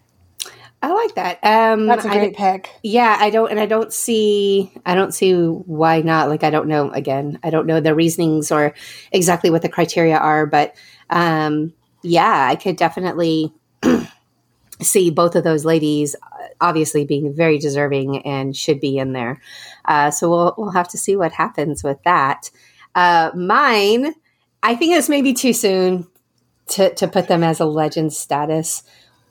I 0.81 0.93
like 0.93 1.15
that. 1.15 1.39
Um, 1.43 1.87
That's 1.87 2.05
a 2.05 2.09
great 2.09 2.39
I, 2.39 2.51
pick. 2.57 2.69
Yeah, 2.83 3.17
I 3.19 3.31
don't, 3.31 3.49
and 3.49 3.59
I 3.59 3.65
don't 3.65 3.91
see, 3.91 4.71
I 4.85 4.93
don't 4.93 5.13
see 5.13 5.33
why 5.33 6.01
not. 6.01 6.29
Like, 6.29 6.43
I 6.43 6.51
don't 6.51 6.67
know. 6.67 6.91
Again, 6.91 7.39
I 7.43 7.49
don't 7.49 7.65
know 7.65 7.79
the 7.79 7.95
reasonings 7.95 8.51
or 8.51 8.75
exactly 9.11 9.49
what 9.49 9.63
the 9.63 9.69
criteria 9.69 10.17
are, 10.17 10.45
but 10.45 10.75
um, 11.09 11.73
yeah, 12.03 12.47
I 12.49 12.55
could 12.55 12.75
definitely 12.75 13.51
see 14.81 15.09
both 15.09 15.35
of 15.35 15.43
those 15.43 15.65
ladies 15.65 16.15
obviously 16.59 17.05
being 17.05 17.33
very 17.33 17.57
deserving 17.57 18.25
and 18.25 18.55
should 18.55 18.79
be 18.79 18.97
in 18.97 19.13
there. 19.13 19.41
Uh, 19.85 20.11
so 20.11 20.29
we'll 20.29 20.55
we'll 20.57 20.71
have 20.71 20.87
to 20.89 20.97
see 20.97 21.15
what 21.15 21.31
happens 21.31 21.83
with 21.83 22.01
that. 22.03 22.49
Uh, 22.95 23.31
mine, 23.35 24.13
I 24.63 24.75
think 24.75 24.95
it's 24.95 25.09
maybe 25.09 25.33
too 25.33 25.53
soon 25.53 26.07
to 26.69 26.93
to 26.95 27.07
put 27.07 27.27
them 27.27 27.43
as 27.43 27.59
a 27.59 27.65
legend 27.65 28.13
status, 28.13 28.83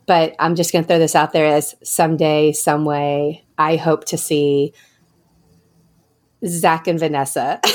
but 0.07 0.35
I'm 0.39 0.55
just 0.55 0.71
going 0.71 0.83
to 0.83 0.87
throw 0.87 0.97
this 0.97 1.15
out 1.15 1.33
there 1.33 1.45
as 1.45 1.75
someday, 1.83 2.53
some 2.53 2.85
way, 2.85 3.45
I 3.57 3.75
hope 3.75 4.05
to 4.05 4.17
see 4.17 4.73
Zach 6.45 6.87
and 6.87 6.99
Vanessa. 6.99 7.61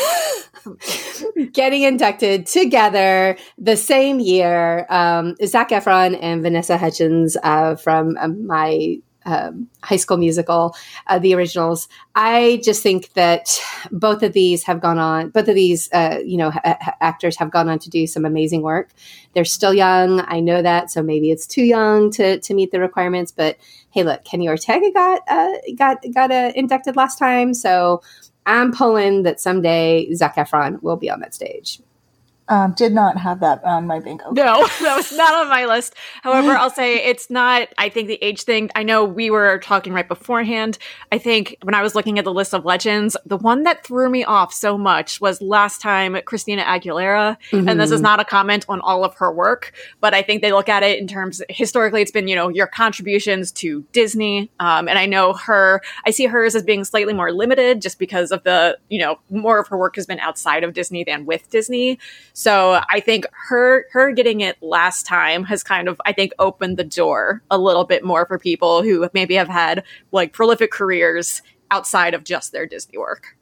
getting 1.53 1.83
inducted 1.83 2.47
together 2.47 3.37
the 3.59 3.77
same 3.77 4.21
year. 4.21 4.87
Um, 4.89 5.35
Zac 5.45 5.71
Efron 5.71 6.19
and 6.21 6.43
Vanessa 6.43 6.79
Hudgens 6.79 7.37
uh, 7.43 7.77
from 7.77 8.17
um, 8.19 8.47
my 8.47 8.99
um, 9.25 9.69
High 9.83 9.97
School 9.97 10.17
Musical, 10.17 10.75
uh, 11.07 11.19
the 11.19 11.35
originals. 11.35 11.89
I 12.15 12.61
just 12.65 12.83
think 12.83 13.13
that 13.15 13.61
both 13.91 14.23
of 14.23 14.33
these 14.33 14.65
have 14.65 14.81
gone 14.81 14.99
on. 14.99 15.31
Both 15.31 15.49
of 15.49 15.55
these, 15.55 15.89
uh, 15.93 16.19
you 16.25 16.37
know, 16.37 16.51
ha- 16.51 16.97
actors 17.01 17.37
have 17.37 17.51
gone 17.51 17.69
on 17.69 17.79
to 17.81 17.91
do 17.91 18.07
some 18.07 18.25
amazing 18.25 18.63
work. 18.63 18.91
They're 19.35 19.45
still 19.45 19.75
young. 19.75 20.21
I 20.21 20.41
know 20.41 20.63
that, 20.63 20.91
so 20.91 21.03
maybe 21.03 21.31
it's 21.31 21.47
too 21.47 21.63
young 21.63 22.11
to 22.13 22.39
to 22.41 22.55
meet 22.55 22.71
the 22.73 22.81
requirements. 22.81 23.33
But 23.33 23.59
hey, 23.91 24.03
look, 24.03 24.25
Kenny 24.25 24.49
Ortega 24.49 24.91
got 24.93 25.23
uh, 25.29 25.53
got 25.77 26.05
got 26.13 26.31
uh, 26.31 26.53
inducted 26.55 26.97
last 26.97 27.19
time, 27.19 27.55
so 27.55 28.03
I'm 28.47 28.73
pulling 28.73 29.23
that 29.23 29.41
someday 29.41 30.13
Zac 30.15 30.37
Efron 30.37 30.83
will 30.83 30.97
be 30.97 31.11
on 31.11 31.21
that 31.21 31.35
stage. 31.35 31.81
Um, 32.49 32.75
did 32.77 32.93
not 32.93 33.17
have 33.17 33.41
that 33.41 33.63
on 33.65 33.87
my 33.87 34.01
bingo. 34.01 34.31
No, 34.33 34.67
that 34.81 34.97
was 34.97 35.13
not 35.13 35.33
on 35.35 35.49
my 35.49 35.65
list. 35.65 35.95
However, 36.23 36.51
I'll 36.51 36.71
say 36.71 36.97
it's 37.05 37.31
not, 37.31 37.69
I 37.79 37.89
think 37.89 38.09
the 38.09 38.23
age 38.23 38.43
thing, 38.43 38.69
I 38.75 38.83
know 38.83 39.05
we 39.05 39.31
were 39.31 39.59
talking 39.59 39.93
right 39.93 40.07
beforehand. 40.07 40.77
I 41.13 41.19
think 41.19 41.57
when 41.63 41.75
I 41.75 41.83
was 41.83 41.95
looking 41.95 42.19
at 42.19 42.25
the 42.25 42.33
list 42.33 42.53
of 42.53 42.65
legends, 42.65 43.17
the 43.25 43.37
one 43.37 43.63
that 43.63 43.87
threw 43.87 44.11
me 44.11 44.25
off 44.25 44.53
so 44.53 44.77
much 44.77 45.21
was 45.21 45.41
last 45.41 45.81
time 45.81 46.21
Christina 46.25 46.63
Aguilera. 46.63 47.37
Mm-hmm. 47.53 47.69
And 47.69 47.81
this 47.81 47.91
is 47.91 47.99
mm-hmm. 47.99 48.05
not 48.05 48.21
a 48.21 48.25
comment 48.25 48.67
on 48.69 48.81
all 48.81 49.05
of 49.05 49.15
her 49.17 49.33
work, 49.33 49.73
but 50.01 50.13
I 50.13 50.23
think 50.23 50.43
they 50.43 50.53
look 50.53 50.69
at 50.69 50.83
it 50.83 50.99
in 50.99 51.07
terms, 51.07 51.41
historically, 51.49 52.03
it's 52.03 52.11
been, 52.11 52.29
you 52.29 52.37
know, 52.37 52.49
your 52.49 52.67
contributions 52.67 53.53
to 53.53 53.83
Disney. 53.93 54.51
Um, 54.59 54.89
and 54.89 54.99
I 54.99 55.07
know 55.07 55.33
her, 55.35 55.81
I 56.05 56.11
see 56.11 56.27
hers 56.27 56.57
as 56.57 56.65
being 56.65 56.85
slightly 56.85 57.15
more 57.15 57.33
limited 57.33 57.81
just 57.81 58.01
because 58.01 58.33
of 58.33 58.43
the, 58.43 58.79
you 58.89 58.99
know, 58.99 59.21
more 59.31 59.61
of 59.61 59.69
her 59.69 59.79
work 59.79 59.95
has 59.95 60.07
been 60.07 60.19
outside 60.19 60.65
of 60.65 60.75
Disney 60.75 61.05
than 61.05 61.25
with 61.25 61.49
Disney. 61.49 61.99
So 62.35 62.42
I 62.51 63.01
think 63.01 63.27
her 63.49 63.87
her 63.93 64.13
getting 64.13 64.41
it 64.41 64.57
last 64.63 65.07
time 65.07 65.45
has 65.45 65.63
kind 65.63 65.89
of 65.89 66.01
I 66.05 66.13
think 66.13 66.33
opened 66.39 66.77
the 66.77 66.85
door 66.85 67.43
a 67.51 67.59
little 67.59 67.85
bit 67.85 68.05
more 68.05 68.27
for 68.27 68.39
people 68.39 68.83
who 68.83 69.09
maybe 69.15 69.35
have 69.35 69.49
had 69.49 69.85
like 70.11 70.33
prolific 70.33 70.71
careers 70.73 71.43
outside 71.71 72.15
of 72.15 72.25
just 72.25 72.53
their 72.53 72.67
Disney 72.67 72.99
work. 72.99 73.37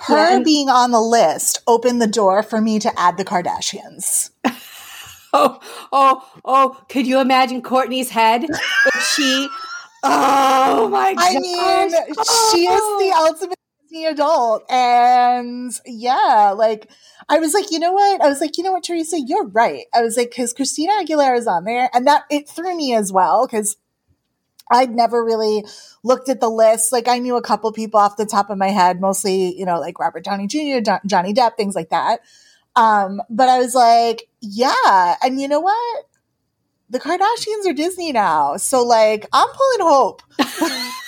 Her 0.00 0.38
yeah. 0.38 0.42
being 0.42 0.68
on 0.68 0.90
the 0.90 1.00
list 1.00 1.62
opened 1.66 2.00
the 2.02 2.06
door 2.06 2.42
for 2.42 2.60
me 2.60 2.78
to 2.80 2.98
add 2.98 3.16
the 3.16 3.24
Kardashians. 3.24 4.30
oh, 5.32 5.60
oh, 5.92 6.30
oh! 6.44 6.80
Could 6.88 7.06
you 7.06 7.20
imagine 7.20 7.62
Kourtney's 7.62 8.10
head 8.10 8.44
if 8.44 9.02
she? 9.14 9.48
Oh 10.02 10.88
my 10.88 11.14
god! 11.14 11.24
I 11.24 11.38
mean, 11.38 12.14
oh. 12.18 12.52
she 12.52 12.66
is 12.66 12.80
the 12.80 13.12
oh. 13.14 13.26
ultimate 13.26 13.58
Disney 13.86 14.06
adult, 14.06 14.64
and 14.70 15.72
yeah, 15.84 16.52
like 16.56 16.90
I 17.28 17.38
was 17.38 17.54
like, 17.54 17.70
you 17.70 17.78
know 17.78 17.92
what? 17.92 18.20
I 18.20 18.28
was 18.28 18.40
like, 18.40 18.58
you 18.58 18.64
know 18.64 18.72
what, 18.72 18.84
Teresa, 18.84 19.20
you're 19.20 19.46
right. 19.46 19.84
I 19.94 20.02
was 20.02 20.16
like, 20.16 20.30
because 20.30 20.52
Christina 20.52 20.92
Aguilera 21.02 21.38
is 21.38 21.46
on 21.46 21.64
there, 21.64 21.88
and 21.94 22.06
that 22.06 22.24
it 22.30 22.48
threw 22.48 22.76
me 22.76 22.94
as 22.94 23.12
well 23.12 23.46
because 23.46 23.76
I'd 24.70 24.90
never 24.90 25.24
really 25.24 25.64
looked 26.02 26.28
at 26.28 26.40
the 26.40 26.48
list. 26.48 26.92
Like 26.92 27.08
I 27.08 27.18
knew 27.18 27.36
a 27.36 27.42
couple 27.42 27.70
people 27.72 28.00
off 28.00 28.16
the 28.16 28.26
top 28.26 28.50
of 28.50 28.58
my 28.58 28.68
head, 28.68 29.00
mostly, 29.00 29.56
you 29.56 29.64
know, 29.64 29.78
like 29.78 29.98
Robert 29.98 30.24
Downey 30.24 30.46
Jr., 30.46 30.90
Johnny 31.06 31.32
Depp, 31.32 31.56
things 31.56 31.74
like 31.74 31.90
that. 31.90 32.20
Um, 32.74 33.22
but 33.30 33.48
I 33.48 33.58
was 33.58 33.74
like, 33.74 34.28
yeah. 34.40 35.16
And 35.22 35.40
you 35.40 35.48
know 35.48 35.60
what? 35.60 36.06
The 36.90 37.00
Kardashians 37.00 37.68
are 37.68 37.72
Disney 37.72 38.12
now. 38.12 38.56
So 38.56 38.82
like, 38.82 39.26
I'm 39.32 39.48
pulling 39.48 39.90
hope. 39.90 40.22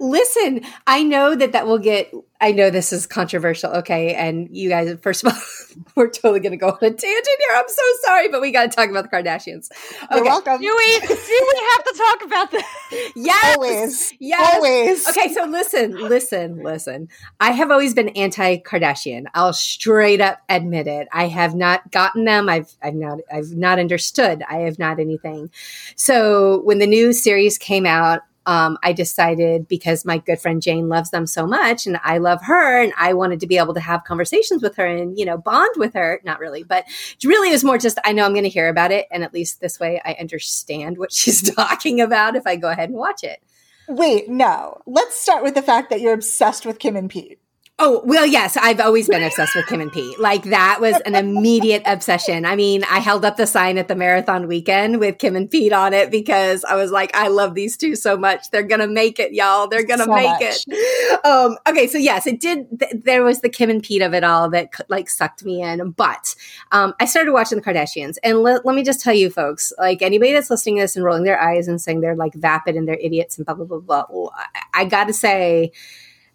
Listen, 0.00 0.62
I 0.86 1.02
know 1.02 1.34
that 1.34 1.52
that 1.52 1.66
will 1.66 1.78
get. 1.78 2.12
I 2.38 2.52
know 2.52 2.68
this 2.68 2.92
is 2.92 3.06
controversial. 3.06 3.70
Okay, 3.72 4.14
and 4.14 4.54
you 4.54 4.68
guys, 4.68 4.94
first 5.00 5.24
of 5.24 5.32
all, 5.32 5.40
we're 5.96 6.10
totally 6.10 6.40
going 6.40 6.52
to 6.52 6.58
go 6.58 6.68
on 6.68 6.78
a 6.82 6.90
tangent 6.90 7.00
here. 7.00 7.48
I'm 7.54 7.68
so 7.68 7.82
sorry, 8.02 8.28
but 8.28 8.40
we 8.40 8.52
got 8.52 8.70
to 8.70 8.76
talk 8.76 8.90
about 8.90 9.10
the 9.10 9.16
Kardashians. 9.16 9.70
Okay. 10.04 10.16
You're 10.16 10.24
welcome. 10.24 10.60
Do 10.60 10.76
we? 10.76 11.00
Do 11.00 11.08
we 11.08 11.68
have 11.70 11.84
to 11.84 11.94
talk 11.96 12.24
about 12.24 12.50
this? 12.50 12.64
Yes, 13.16 13.56
always. 13.56 14.14
Yes, 14.20 14.54
always. 14.54 15.08
Okay, 15.08 15.32
so 15.32 15.44
listen, 15.44 15.92
listen, 15.92 16.62
listen. 16.62 17.08
I 17.40 17.50
have 17.52 17.70
always 17.70 17.94
been 17.94 18.10
anti-Kardashian. 18.10 19.24
I'll 19.34 19.52
straight 19.52 20.20
up 20.20 20.38
admit 20.48 20.86
it. 20.86 21.08
I 21.12 21.26
have 21.28 21.54
not 21.54 21.90
gotten 21.90 22.24
them. 22.24 22.48
I've, 22.48 22.72
I've 22.82 22.94
not, 22.94 23.18
I've 23.32 23.50
not 23.52 23.78
understood. 23.78 24.42
I 24.48 24.58
have 24.58 24.78
not 24.78 25.00
anything. 25.00 25.50
So 25.96 26.60
when 26.62 26.78
the 26.78 26.86
new 26.86 27.12
series 27.12 27.58
came 27.58 27.86
out, 27.86 28.20
um, 28.46 28.78
I 28.82 28.92
decided 28.92 29.66
because 29.66 30.04
my 30.04 30.18
good 30.18 30.40
friend 30.40 30.62
Jane 30.62 30.88
loves 30.88 31.10
them 31.10 31.26
so 31.26 31.46
much 31.46 31.86
and 31.86 31.98
I 32.02 32.18
love 32.18 32.40
her 32.42 32.80
and 32.80 32.92
I 32.96 33.12
wanted 33.12 33.40
to 33.40 33.46
be 33.46 33.58
able 33.58 33.74
to 33.74 33.80
have 33.80 34.04
conversations 34.04 34.62
with 34.62 34.76
her 34.76 34.86
and, 34.86 35.18
you 35.18 35.24
know, 35.24 35.36
bond 35.36 35.74
with 35.76 35.94
her. 35.94 36.20
Not 36.24 36.38
really, 36.38 36.62
but 36.62 36.84
really 37.24 37.50
is 37.50 37.64
more 37.64 37.76
just 37.76 37.98
I 38.04 38.12
know 38.12 38.24
I'm 38.24 38.32
going 38.32 38.44
to 38.44 38.48
hear 38.48 38.68
about 38.68 38.92
it. 38.92 39.06
And 39.10 39.24
at 39.24 39.34
least 39.34 39.60
this 39.60 39.80
way 39.80 40.00
I 40.04 40.16
understand 40.20 40.96
what 40.96 41.12
she's 41.16 41.52
talking 41.54 42.00
about 42.00 42.36
if 42.36 42.46
I 42.46 42.56
go 42.56 42.70
ahead 42.70 42.88
and 42.88 42.98
watch 42.98 43.24
it. 43.24 43.42
Wait, 43.88 44.28
no. 44.28 44.80
Let's 44.86 45.16
start 45.16 45.42
with 45.42 45.54
the 45.54 45.62
fact 45.62 45.90
that 45.90 46.00
you're 46.00 46.14
obsessed 46.14 46.64
with 46.64 46.78
Kim 46.78 46.96
and 46.96 47.10
Pete. 47.10 47.40
Oh, 47.78 48.00
well, 48.06 48.24
yes, 48.24 48.56
I've 48.56 48.80
always 48.80 49.06
been 49.06 49.22
obsessed 49.22 49.54
with 49.54 49.66
Kim 49.66 49.82
and 49.82 49.92
Pete. 49.92 50.18
Like 50.18 50.44
that 50.44 50.78
was 50.80 50.98
an 51.04 51.14
immediate 51.14 51.82
obsession. 51.84 52.46
I 52.46 52.56
mean, 52.56 52.84
I 52.84 53.00
held 53.00 53.22
up 53.22 53.36
the 53.36 53.46
sign 53.46 53.76
at 53.76 53.86
the 53.86 53.94
marathon 53.94 54.48
weekend 54.48 54.98
with 54.98 55.18
Kim 55.18 55.36
and 55.36 55.50
Pete 55.50 55.74
on 55.74 55.92
it 55.92 56.10
because 56.10 56.64
I 56.64 56.74
was 56.74 56.90
like, 56.90 57.14
I 57.14 57.28
love 57.28 57.54
these 57.54 57.76
two 57.76 57.94
so 57.94 58.16
much. 58.16 58.50
They're 58.50 58.62
going 58.62 58.80
to 58.80 58.86
make 58.86 59.18
it, 59.18 59.34
y'all. 59.34 59.68
They're 59.68 59.84
going 59.84 59.98
to 59.98 60.06
so 60.06 60.14
make 60.14 60.40
much. 60.40 60.64
it. 60.66 61.24
Um, 61.26 61.58
okay. 61.68 61.86
So 61.86 61.98
yes, 61.98 62.26
it 62.26 62.40
did. 62.40 62.66
Th- 62.80 62.92
there 63.04 63.22
was 63.22 63.42
the 63.42 63.50
Kim 63.50 63.68
and 63.68 63.82
Pete 63.82 64.00
of 64.00 64.14
it 64.14 64.24
all 64.24 64.48
that 64.50 64.70
like 64.88 65.10
sucked 65.10 65.44
me 65.44 65.60
in. 65.60 65.90
But, 65.90 66.34
um, 66.72 66.94
I 66.98 67.04
started 67.04 67.32
watching 67.32 67.58
the 67.58 67.64
Kardashians 67.64 68.16
and 68.24 68.38
let 68.38 68.64
me 68.64 68.84
just 68.84 69.02
tell 69.02 69.14
you 69.14 69.28
folks, 69.28 69.70
like 69.76 70.00
anybody 70.00 70.32
that's 70.32 70.48
listening 70.48 70.76
to 70.76 70.84
this 70.84 70.96
and 70.96 71.04
rolling 71.04 71.24
their 71.24 71.38
eyes 71.38 71.68
and 71.68 71.78
saying 71.78 72.00
they're 72.00 72.16
like 72.16 72.32
vapid 72.32 72.74
and 72.74 72.88
they're 72.88 72.94
idiots 72.94 73.36
and 73.36 73.44
blah, 73.44 73.54
blah, 73.54 73.66
blah, 73.66 73.80
blah. 73.80 74.30
I, 74.34 74.62
I 74.72 74.84
got 74.86 75.08
to 75.08 75.12
say, 75.12 75.72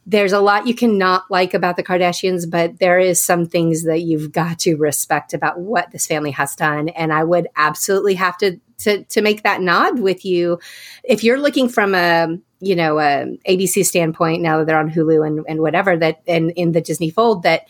there's 0.05 0.33
a 0.33 0.39
lot 0.39 0.65
you 0.65 0.73
cannot 0.73 1.29
like 1.29 1.53
about 1.53 1.75
the 1.75 1.83
Kardashians, 1.83 2.49
but 2.49 2.79
there 2.79 2.99
is 2.99 3.23
some 3.23 3.45
things 3.45 3.83
that 3.83 4.01
you've 4.01 4.31
got 4.31 4.59
to 4.59 4.75
respect 4.75 5.33
about 5.33 5.59
what 5.59 5.91
this 5.91 6.07
family 6.07 6.31
has 6.31 6.55
done. 6.55 6.89
And 6.89 7.13
I 7.13 7.23
would 7.23 7.47
absolutely 7.55 8.15
have 8.15 8.37
to 8.39 8.59
to 8.79 9.03
to 9.03 9.21
make 9.21 9.43
that 9.43 9.61
nod 9.61 9.99
with 9.99 10.25
you. 10.25 10.59
If 11.03 11.23
you're 11.23 11.39
looking 11.39 11.69
from 11.69 11.93
a 11.93 12.37
you 12.59 12.75
know 12.75 12.99
a 12.99 13.37
ABC 13.47 13.85
standpoint, 13.85 14.41
now 14.41 14.57
that 14.57 14.65
they're 14.65 14.79
on 14.79 14.89
Hulu 14.89 15.25
and, 15.25 15.45
and 15.47 15.61
whatever 15.61 15.95
that 15.97 16.21
and 16.27 16.51
in 16.51 16.71
the 16.71 16.81
Disney 16.81 17.11
fold, 17.11 17.43
that 17.43 17.67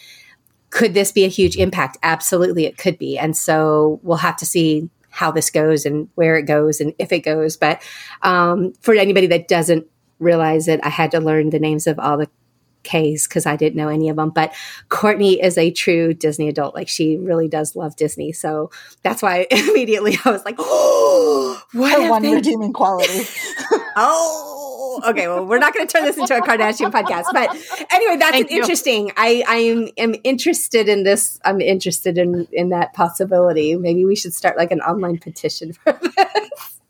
could 0.69 0.93
this 0.93 1.11
be 1.11 1.25
a 1.25 1.29
huge 1.29 1.57
impact? 1.57 1.97
Absolutely, 2.01 2.65
it 2.65 2.77
could 2.77 2.97
be. 2.97 3.17
And 3.17 3.35
so 3.35 3.99
we'll 4.03 4.17
have 4.17 4.37
to 4.37 4.45
see 4.45 4.89
how 5.09 5.29
this 5.29 5.49
goes 5.49 5.85
and 5.85 6.07
where 6.15 6.37
it 6.37 6.43
goes 6.43 6.79
and 6.79 6.93
if 6.97 7.11
it 7.11 7.19
goes. 7.19 7.57
But 7.57 7.81
um, 8.21 8.71
for 8.79 8.95
anybody 8.95 9.27
that 9.27 9.49
doesn't 9.49 9.85
realize 10.21 10.67
that 10.67 10.79
I 10.85 10.89
had 10.89 11.11
to 11.11 11.19
learn 11.19 11.49
the 11.49 11.59
names 11.59 11.87
of 11.87 11.99
all 11.99 12.17
the 12.17 12.29
K's 12.83 13.27
because 13.27 13.45
I 13.45 13.55
didn't 13.55 13.75
know 13.75 13.89
any 13.89 14.09
of 14.09 14.15
them. 14.15 14.29
But 14.29 14.53
Kourtney 14.89 15.43
is 15.43 15.57
a 15.57 15.71
true 15.71 16.13
Disney 16.13 16.49
adult. 16.49 16.75
Like 16.75 16.87
she 16.87 17.17
really 17.17 17.47
does 17.47 17.75
love 17.75 17.95
Disney. 17.95 18.31
So 18.31 18.71
that's 19.03 19.21
why 19.21 19.47
immediately 19.51 20.17
I 20.23 20.31
was 20.31 20.43
like, 20.45 20.55
oh, 20.57 21.61
what 21.73 22.09
one 22.09 22.23
redeeming 22.23 22.73
quality. 22.73 23.27
oh, 23.95 25.01
okay. 25.07 25.27
Well, 25.27 25.45
we're 25.45 25.59
not 25.59 25.73
going 25.73 25.87
to 25.87 25.91
turn 25.91 26.05
this 26.05 26.17
into 26.17 26.35
a 26.35 26.41
Kardashian 26.41 26.91
podcast, 26.91 27.25
but 27.33 27.49
anyway, 27.91 28.17
that's 28.17 28.51
interesting. 28.51 29.11
I 29.17 29.43
I 29.47 29.55
am, 29.57 29.89
am 29.97 30.15
interested 30.23 30.89
in 30.89 31.03
this. 31.03 31.39
I'm 31.45 31.61
interested 31.61 32.17
in 32.17 32.47
in 32.51 32.69
that 32.69 32.93
possibility. 32.93 33.75
Maybe 33.75 34.05
we 34.05 34.15
should 34.15 34.33
start 34.33 34.57
like 34.57 34.71
an 34.71 34.81
online 34.81 35.17
petition 35.17 35.73
for 35.73 35.93
this 36.01 36.80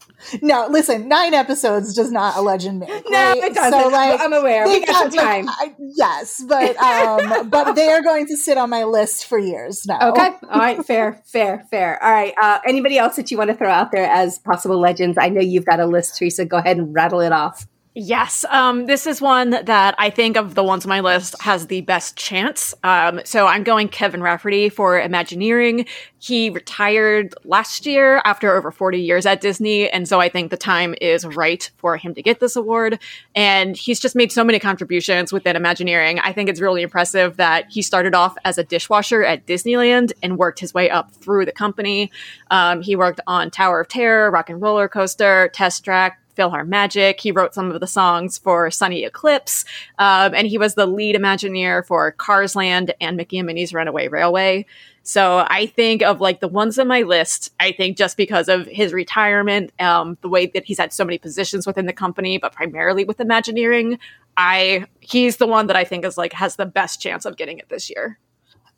no, 0.41 0.67
listen, 0.69 1.07
nine 1.07 1.33
episodes 1.33 1.93
does 1.93 2.11
not 2.11 2.37
a 2.37 2.41
legend 2.41 2.79
make. 2.79 2.89
Right? 2.89 3.03
No, 3.07 3.31
it 3.33 3.53
doesn't. 3.53 3.79
So, 3.79 3.87
like, 3.89 4.19
I'm 4.19 4.33
aware. 4.33 4.65
We 4.65 4.85
got, 4.85 5.11
some 5.11 5.11
time. 5.11 5.45
Like, 5.45 5.71
I, 5.71 5.75
yes, 5.79 6.43
but 6.47 6.77
um, 6.77 7.49
but 7.49 7.73
they 7.73 7.89
are 7.89 8.01
going 8.01 8.27
to 8.27 8.37
sit 8.37 8.57
on 8.57 8.69
my 8.69 8.83
list 8.83 9.25
for 9.25 9.37
years 9.37 9.85
now. 9.85 10.11
Okay, 10.11 10.29
all 10.49 10.59
right, 10.59 10.85
fair, 10.85 11.21
fair, 11.25 11.65
fair. 11.69 12.01
All 12.03 12.11
right. 12.11 12.33
Uh, 12.41 12.59
anybody 12.65 12.97
else 12.97 13.15
that 13.15 13.31
you 13.31 13.37
want 13.37 13.49
to 13.49 13.55
throw 13.55 13.69
out 13.69 13.91
there 13.91 14.09
as 14.09 14.39
possible 14.39 14.79
legends? 14.79 15.17
I 15.17 15.29
know 15.29 15.41
you've 15.41 15.65
got 15.65 15.79
a 15.79 15.85
list, 15.85 16.17
Teresa. 16.17 16.45
Go 16.45 16.57
ahead 16.57 16.77
and 16.77 16.93
rattle 16.93 17.21
it 17.21 17.31
off. 17.31 17.67
Yes, 17.93 18.45
um, 18.49 18.85
this 18.85 19.05
is 19.05 19.19
one 19.19 19.49
that 19.49 19.95
I 19.97 20.09
think 20.09 20.37
of 20.37 20.55
the 20.55 20.63
ones 20.63 20.85
on 20.85 20.89
my 20.89 21.01
list 21.01 21.35
has 21.41 21.67
the 21.67 21.81
best 21.81 22.15
chance. 22.15 22.73
Um, 22.85 23.19
so 23.25 23.47
I'm 23.47 23.65
going 23.65 23.89
Kevin 23.89 24.23
Rafferty 24.23 24.69
for 24.69 24.97
Imagineering. 24.97 25.85
He 26.17 26.49
retired 26.51 27.35
last 27.43 27.85
year 27.85 28.21
after 28.23 28.55
over 28.55 28.71
40 28.71 29.01
years 29.01 29.25
at 29.25 29.41
Disney, 29.41 29.89
and 29.89 30.07
so 30.07 30.21
I 30.21 30.29
think 30.29 30.51
the 30.51 30.57
time 30.57 30.95
is 31.01 31.25
right 31.25 31.69
for 31.79 31.97
him 31.97 32.13
to 32.13 32.21
get 32.21 32.39
this 32.39 32.55
award. 32.55 32.97
And 33.35 33.75
he's 33.75 33.99
just 33.99 34.15
made 34.15 34.31
so 34.31 34.45
many 34.45 34.57
contributions 34.57 35.33
within 35.33 35.57
Imagineering. 35.57 36.19
I 36.19 36.31
think 36.31 36.47
it's 36.47 36.61
really 36.61 36.83
impressive 36.83 37.35
that 37.37 37.69
he 37.69 37.81
started 37.81 38.15
off 38.15 38.37
as 38.45 38.57
a 38.57 38.63
dishwasher 38.63 39.21
at 39.25 39.45
Disneyland 39.45 40.13
and 40.23 40.37
worked 40.37 40.59
his 40.59 40.73
way 40.73 40.89
up 40.89 41.11
through 41.11 41.43
the 41.43 41.51
company. 41.51 42.09
Um, 42.51 42.81
he 42.81 42.95
worked 42.95 43.19
on 43.27 43.51
Tower 43.51 43.81
of 43.81 43.89
Terror, 43.89 44.31
Rock 44.31 44.49
and 44.49 44.61
Roller 44.61 44.87
Coaster, 44.87 45.49
Test 45.49 45.83
Track, 45.83 46.20
PhilharMagic. 46.41 47.19
He 47.19 47.31
wrote 47.31 47.53
some 47.53 47.71
of 47.71 47.79
the 47.79 47.87
songs 47.87 48.37
for 48.37 48.71
Sonny 48.71 49.03
Eclipse, 49.03 49.65
um, 49.99 50.33
and 50.33 50.47
he 50.47 50.57
was 50.57 50.75
the 50.75 50.85
lead 50.85 51.15
Imagineer 51.15 51.85
for 51.85 52.11
Cars 52.11 52.55
Land 52.55 52.93
and 52.99 53.17
Mickey 53.17 53.37
and 53.37 53.47
Minnie's 53.47 53.73
Runaway 53.73 54.07
Railway. 54.07 54.65
So 55.03 55.45
I 55.47 55.65
think 55.65 56.03
of 56.03 56.21
like 56.21 56.41
the 56.41 56.47
ones 56.47 56.77
on 56.77 56.87
my 56.87 57.01
list, 57.01 57.51
I 57.59 57.71
think 57.71 57.97
just 57.97 58.17
because 58.17 58.47
of 58.47 58.67
his 58.67 58.93
retirement, 58.93 59.71
um, 59.79 60.17
the 60.21 60.29
way 60.29 60.45
that 60.47 60.65
he's 60.65 60.77
had 60.77 60.93
so 60.93 61.03
many 61.03 61.17
positions 61.17 61.65
within 61.65 61.87
the 61.87 61.93
company, 61.93 62.37
but 62.37 62.53
primarily 62.53 63.03
with 63.03 63.19
Imagineering, 63.19 63.97
I 64.37 64.85
he's 64.99 65.37
the 65.37 65.47
one 65.47 65.67
that 65.67 65.75
I 65.75 65.83
think 65.83 66.05
is 66.05 66.17
like 66.17 66.33
has 66.33 66.55
the 66.55 66.65
best 66.65 67.01
chance 67.01 67.25
of 67.25 67.35
getting 67.35 67.57
it 67.57 67.69
this 67.69 67.89
year. 67.89 68.19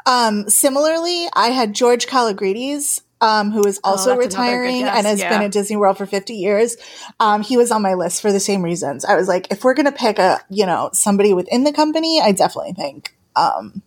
Um, 0.05 0.49
similarly, 0.49 1.27
I 1.33 1.49
had 1.49 1.73
George 1.73 2.07
Kalogridis, 2.07 3.01
um, 3.23 3.51
who 3.51 3.65
is 3.65 3.79
oh, 3.83 3.91
also 3.91 4.15
oh, 4.15 4.17
retiring 4.17 4.83
and 4.83 5.07
has 5.07 5.19
yeah. 5.19 5.29
been 5.29 5.41
at 5.41 5.51
Disney 5.51 5.77
World 5.77 5.97
for 5.97 6.05
50 6.05 6.33
years. 6.33 6.75
Um, 7.21 7.41
he 7.41 7.55
was 7.55 7.71
on 7.71 7.81
my 7.81 7.93
list 7.93 8.21
for 8.21 8.33
the 8.33 8.39
same 8.39 8.61
reasons. 8.61 9.05
I 9.05 9.15
was 9.15 9.29
like, 9.29 9.49
if 9.49 9.63
we're 9.63 9.73
going 9.73 9.85
to 9.85 9.93
pick 9.93 10.19
a, 10.19 10.41
you 10.49 10.65
know, 10.65 10.89
somebody 10.91 11.33
within 11.33 11.63
the 11.63 11.71
company, 11.71 12.19
I 12.21 12.33
definitely 12.33 12.73
think, 12.73 13.15
um, 13.37 13.81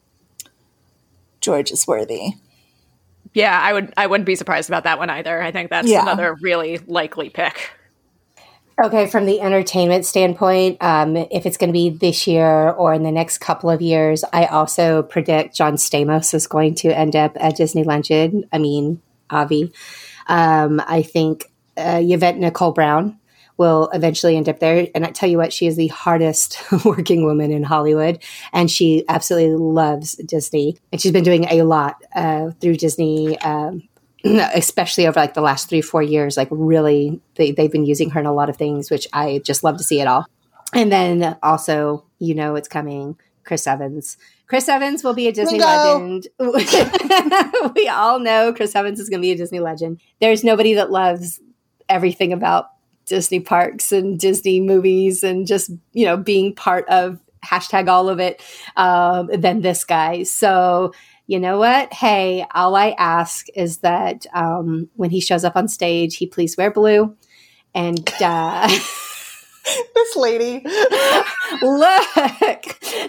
George 1.43 1.71
is 1.71 1.87
worthy. 1.87 2.31
Yeah, 3.35 3.61
I 3.61 3.75
would, 3.75 3.93
I 3.99 4.07
wouldn't 4.07 4.25
be 4.25 4.37
surprised 4.37 4.71
about 4.71 4.85
that 4.85 4.99
one 4.99 5.11
either. 5.11 5.43
I 5.43 5.53
think 5.53 5.69
that's 5.69 5.87
yeah. 5.87 6.01
another 6.01 6.35
really 6.41 6.79
likely 6.79 7.29
pick. 7.29 7.73
Okay, 8.83 9.07
from 9.07 9.27
the 9.27 9.41
entertainment 9.43 10.07
standpoint, 10.07 10.79
um, 10.83 11.17
if 11.17 11.45
it's 11.45 11.59
going 11.59 11.69
to 11.69 11.75
be 11.75 11.91
this 11.91 12.27
year 12.27 12.71
or 12.71 12.95
in 12.95 13.03
the 13.03 13.13
next 13.13 13.39
couple 13.39 13.69
of 13.69 13.83
years, 13.83 14.25
I 14.33 14.47
also 14.47 15.03
predict 15.03 15.55
John 15.55 15.75
Stamos 15.75 16.33
is 16.33 16.47
going 16.47 16.75
to 16.77 16.89
end 16.89 17.17
up 17.17 17.37
at 17.39 17.57
Disney 17.57 17.85
Legend. 17.85 18.47
I 18.53 18.59
mean, 18.59 19.01
Avi. 19.31 19.73
Um, 20.29 20.83
I 20.87 21.03
think 21.03 21.51
uh, 21.77 22.01
Yvette 22.03 22.39
Nicole 22.39 22.73
Brown 22.73 23.19
will 23.57 23.89
eventually 23.93 24.37
end 24.37 24.49
up 24.49 24.59
there. 24.59 24.89
And 24.95 25.05
I 25.05 25.11
tell 25.11 25.29
you 25.29 25.39
what, 25.39 25.53
she 25.53 25.67
is 25.67 25.77
the 25.77 25.89
hardest 25.89 26.59
working 26.85 27.25
woman 27.25 27.51
in 27.51 27.63
Hollywood, 27.63 28.23
and 28.53 28.71
she 28.71 29.05
absolutely 29.09 29.57
loves 29.57 30.17
Disney. 30.17 30.79
And 30.93 31.01
she's 31.01 31.13
been 31.13 31.25
doing 31.25 31.45
a 31.45 31.63
lot 31.63 32.03
uh, 32.15 32.51
through 32.61 32.77
Disney. 32.77 33.39
Um, 33.41 33.89
especially 34.25 35.07
over 35.07 35.21
like 35.21 35.35
the 35.35 35.41
last 35.41 35.69
three 35.69 35.83
four 35.83 36.03
years 36.03 36.37
like 36.37 36.49
really 36.51 37.21
they, 37.35 37.53
they've 37.53 37.71
been 37.71 37.85
using 37.85 38.11
her 38.11 38.19
in 38.19 38.27
a 38.27 38.33
lot 38.33 38.49
of 38.49 38.57
things 38.57 38.91
which 38.91 39.07
i 39.13 39.41
just 39.45 39.63
love 39.63 39.77
to 39.77 39.85
see 39.85 40.01
it 40.01 40.09
all 40.09 40.27
and 40.73 40.91
then 40.91 41.37
also 41.43 42.03
you 42.19 42.35
know 42.35 42.57
it's 42.57 42.67
coming 42.67 43.17
chris 43.47 43.67
evans 43.67 44.19
chris 44.47 44.69
evans 44.69 45.03
will 45.03 45.15
be 45.15 45.27
a 45.27 45.33
disney 45.33 45.59
legend 45.59 46.29
we 47.75 47.89
all 47.89 48.19
know 48.19 48.53
chris 48.53 48.75
evans 48.75 49.01
is 49.01 49.09
going 49.09 49.21
to 49.21 49.27
be 49.27 49.33
a 49.33 49.37
disney 49.37 49.61
legend 49.61 49.99
there's 50.21 50.45
nobody 50.45 50.75
that 50.75 50.91
loves 50.91 51.41
everything 51.89 52.33
about 52.33 52.71
disney 53.07 53.41
parks 53.41 53.93
and 53.93 54.21
disney 54.21 54.61
movies 54.61 55.23
and 55.23 55.47
just 55.47 55.71
you 55.95 56.05
know 56.05 56.17
being 56.17 56.55
part 56.55 56.87
of 56.89 57.19
hashtag 57.45 57.89
all 57.89 58.09
of 58.09 58.19
it 58.19 58.43
um, 58.77 59.29
than 59.29 59.63
this 59.63 59.85
guy 59.85 60.23
so 60.25 60.93
you 61.27 61.41
know 61.41 61.59
what? 61.59 61.93
Hey, 61.93 62.47
all 62.55 62.77
I 62.77 62.91
ask 62.99 63.47
is 63.55 63.79
that 63.79 64.27
um, 64.33 64.89
when 64.95 65.11
he 65.11 65.21
shows 65.21 65.45
up 65.45 65.57
on 65.57 65.69
stage, 65.69 66.17
he 66.17 66.27
please 66.27 66.57
wear 66.57 66.71
blue. 66.71 67.17
And 67.75 68.09
uh, 68.21 68.69
this 69.95 70.17
lady, 70.17 70.63
look, 71.63 72.05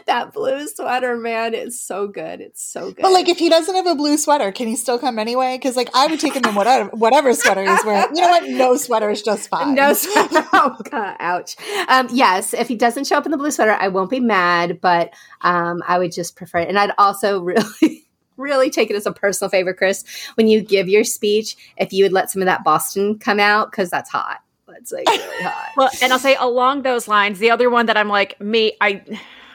that 0.06 0.32
blue 0.34 0.68
sweater, 0.68 1.18
man, 1.18 1.54
is 1.54 1.80
so 1.80 2.08
good. 2.08 2.42
It's 2.42 2.64
so 2.64 2.92
good. 2.92 3.02
But 3.02 3.12
like, 3.12 3.30
if 3.30 3.38
he 3.38 3.50
doesn't 3.50 3.76
have 3.76 3.86
a 3.86 3.96
blue 3.96 4.18
sweater, 4.18 4.52
can 4.52 4.68
he 4.68 4.76
still 4.76 4.98
come 4.98 5.20
anyway? 5.20 5.58
Because 5.58 5.76
like, 5.76 5.90
I 5.94 6.08
would 6.08 6.20
take 6.20 6.36
him 6.36 6.46
in 6.46 6.56
whatever 6.56 6.90
whatever 6.90 7.34
sweater 7.34 7.64
he's 7.64 7.86
wearing. 7.86 8.16
You 8.16 8.22
know 8.22 8.30
what? 8.30 8.50
No 8.50 8.78
sweater 8.78 9.10
is 9.10 9.22
just 9.22 9.50
fine. 9.50 9.76
No 9.76 9.94
sweater. 9.94 10.46
Oh 10.60 10.76
God, 10.90 11.16
ouch. 11.20 11.56
Um, 11.88 12.08
yes, 12.12 12.54
if 12.54 12.68
he 12.68 12.76
doesn't 12.76 13.06
show 13.06 13.18
up 13.18 13.26
in 13.26 13.32
the 13.32 13.38
blue 13.38 13.52
sweater, 13.52 13.78
I 13.80 13.90
won't 13.90 14.10
be 14.10 14.20
mad, 14.20 14.82
but 14.82 15.14
um, 15.42 15.84
I 15.88 16.00
would 16.00 16.12
just 16.12 16.36
prefer 16.36 16.60
it. 16.60 16.70
And 16.70 16.80
I'd 16.80 16.94
also 16.98 17.42
really 17.44 18.08
really 18.38 18.70
take 18.70 18.90
it 18.90 18.96
as 18.96 19.06
a 19.06 19.12
personal 19.12 19.50
favor, 19.50 19.74
Chris, 19.74 20.04
when 20.36 20.48
you 20.48 20.62
give 20.62 20.88
your 20.88 21.04
speech, 21.04 21.56
if 21.78 21.92
you 21.92 22.04
would 22.06 22.14
let 22.14 22.30
some 22.30 22.42
of 22.42 22.46
that 22.46 22.64
Boston 22.64 23.20
come 23.20 23.40
out, 23.40 23.72
because 23.72 23.90
that's 23.90 24.10
hot. 24.10 24.42
That's 24.78 24.92
like 24.92 25.08
really 25.08 25.44
hot. 25.44 25.72
well, 25.76 25.90
and 26.02 26.14
I'll 26.14 26.20
say 26.20 26.36
along 26.36 26.84
those 26.84 27.08
lines, 27.08 27.40
the 27.40 27.52
other 27.52 27.70
one 27.70 27.88
that 27.88 27.98
I'm 27.98 28.10
like, 28.10 28.40
me, 28.40 28.78
I 28.80 29.04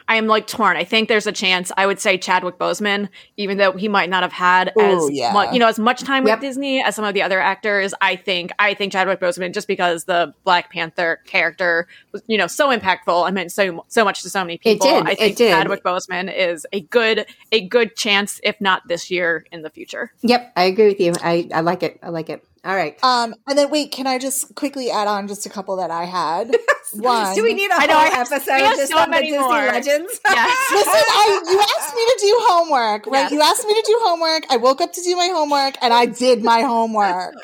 I 0.07 0.17
am 0.17 0.27
like 0.27 0.47
torn. 0.47 0.75
I 0.75 0.83
think 0.83 1.07
there's 1.07 1.27
a 1.27 1.31
chance. 1.31 1.71
I 1.77 1.85
would 1.85 1.99
say 1.99 2.17
Chadwick 2.17 2.57
Boseman, 2.57 3.07
even 3.37 3.57
though 3.57 3.71
he 3.71 3.87
might 3.87 4.09
not 4.09 4.21
have 4.23 4.33
had 4.33 4.73
Ooh, 4.77 4.81
as 4.81 5.11
yeah. 5.11 5.31
much, 5.31 5.53
you 5.53 5.59
know, 5.59 5.67
as 5.67 5.79
much 5.79 6.03
time 6.03 6.27
yep. 6.27 6.39
with 6.39 6.49
Disney 6.49 6.83
as 6.83 6.95
some 6.95 7.05
of 7.05 7.13
the 7.13 7.21
other 7.21 7.39
actors. 7.39 7.93
I 8.01 8.15
think 8.15 8.51
I 8.59 8.73
think 8.73 8.91
Chadwick 8.91 9.19
Boseman, 9.19 9.53
just 9.53 9.67
because 9.67 10.03
the 10.03 10.33
Black 10.43 10.71
Panther 10.71 11.21
character 11.25 11.87
was, 12.11 12.21
you 12.27 12.37
know, 12.37 12.47
so 12.47 12.69
impactful. 12.69 13.25
I 13.25 13.31
meant 13.31 13.51
so 13.51 13.85
so 13.87 14.03
much 14.03 14.23
to 14.23 14.29
so 14.29 14.41
many 14.41 14.57
people. 14.57 14.87
It 14.87 14.91
did. 14.91 15.03
I 15.03 15.15
think 15.15 15.31
it 15.31 15.37
did. 15.37 15.51
Chadwick 15.51 15.83
Boseman 15.83 16.35
is 16.35 16.67
a 16.73 16.81
good 16.81 17.25
a 17.51 17.65
good 17.67 17.95
chance, 17.95 18.41
if 18.43 18.59
not 18.59 18.87
this 18.87 19.09
year, 19.09 19.45
in 19.51 19.61
the 19.61 19.69
future. 19.69 20.11
Yep, 20.21 20.53
I 20.55 20.63
agree 20.65 20.87
with 20.87 20.99
you. 20.99 21.13
I 21.21 21.49
I 21.53 21.61
like 21.61 21.83
it. 21.83 21.99
I 22.03 22.09
like 22.09 22.29
it. 22.29 22.45
All 22.65 22.75
right. 22.75 22.97
Um, 23.03 23.35
and 23.47 23.57
then 23.57 23.69
wait, 23.69 23.91
can 23.91 24.07
I 24.07 24.17
just 24.17 24.55
quickly 24.55 24.89
add 24.89 25.07
on 25.07 25.27
just 25.27 25.45
a 25.45 25.49
couple 25.49 25.75
that 25.77 25.91
I 25.91 26.05
had? 26.05 26.55
One. 26.93 27.35
Do 27.35 27.43
we 27.43 27.53
need 27.53 27.71
a 27.71 27.75
I 27.75 27.85
know, 27.87 27.97
whole 27.97 28.21
episode 28.21 28.59
just 28.77 28.91
so 28.91 28.97
on 28.99 29.09
the 29.11 29.17
Disney 29.17 29.37
more. 29.37 29.49
legends? 29.49 30.19
Yes. 30.29 30.57
Listen, 30.71 30.91
I, 30.93 31.41
you 31.49 31.59
asked 31.59 31.95
me 31.95 32.05
to 32.05 32.17
do 32.21 32.37
homework, 32.47 33.05
right? 33.07 33.21
Yes. 33.23 33.31
You 33.31 33.41
asked 33.41 33.67
me 33.67 33.73
to 33.73 33.83
do 33.85 33.99
homework. 34.03 34.43
I 34.49 34.57
woke 34.57 34.79
up 34.81 34.93
to 34.93 35.01
do 35.01 35.15
my 35.15 35.27
homework, 35.33 35.75
and 35.81 35.93
I 35.93 36.05
did 36.05 36.43
my 36.43 36.61
homework. 36.61 37.35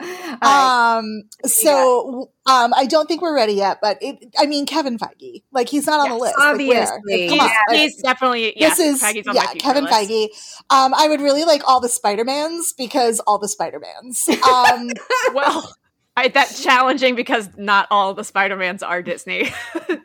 right. 0.00 0.42
Um. 0.42 1.24
So 1.44 2.30
um, 2.44 2.74
I 2.74 2.86
don't 2.86 3.06
think 3.06 3.22
we're 3.22 3.34
ready 3.34 3.52
yet, 3.52 3.78
but 3.80 3.98
it, 4.00 4.34
I 4.36 4.46
mean, 4.46 4.66
Kevin 4.66 4.98
Feige, 4.98 5.44
like 5.52 5.68
he's 5.68 5.86
not 5.86 6.00
on 6.00 6.06
yes, 6.06 6.14
the 6.14 6.20
list. 6.20 6.34
Obviously, 6.38 7.38
like, 7.38 7.50
yeah, 7.50 7.76
he's 7.76 8.02
definitely. 8.02 8.58
Yeah, 8.58 8.70
this 8.70 8.80
is 8.80 9.02
yeah, 9.32 9.54
Kevin 9.54 9.84
list. 9.84 10.10
Feige. 10.10 10.28
Um, 10.68 10.92
I 10.94 11.06
would 11.08 11.20
really 11.20 11.44
like 11.44 11.62
all 11.68 11.80
the 11.80 11.88
Spider 11.88 12.24
Mans 12.24 12.72
because 12.72 13.20
all 13.20 13.38
the 13.38 13.48
Spider 13.48 13.80
Mans. 13.80 14.28
Um, 14.28 14.90
well, 15.34 15.72
I, 16.16 16.28
that's 16.28 16.62
challenging 16.64 17.14
because 17.14 17.48
not 17.56 17.86
all 17.92 18.12
the 18.12 18.24
Spider 18.24 18.56
Mans 18.56 18.82
are 18.82 19.02
Disney. 19.02 19.44
like 19.84 20.00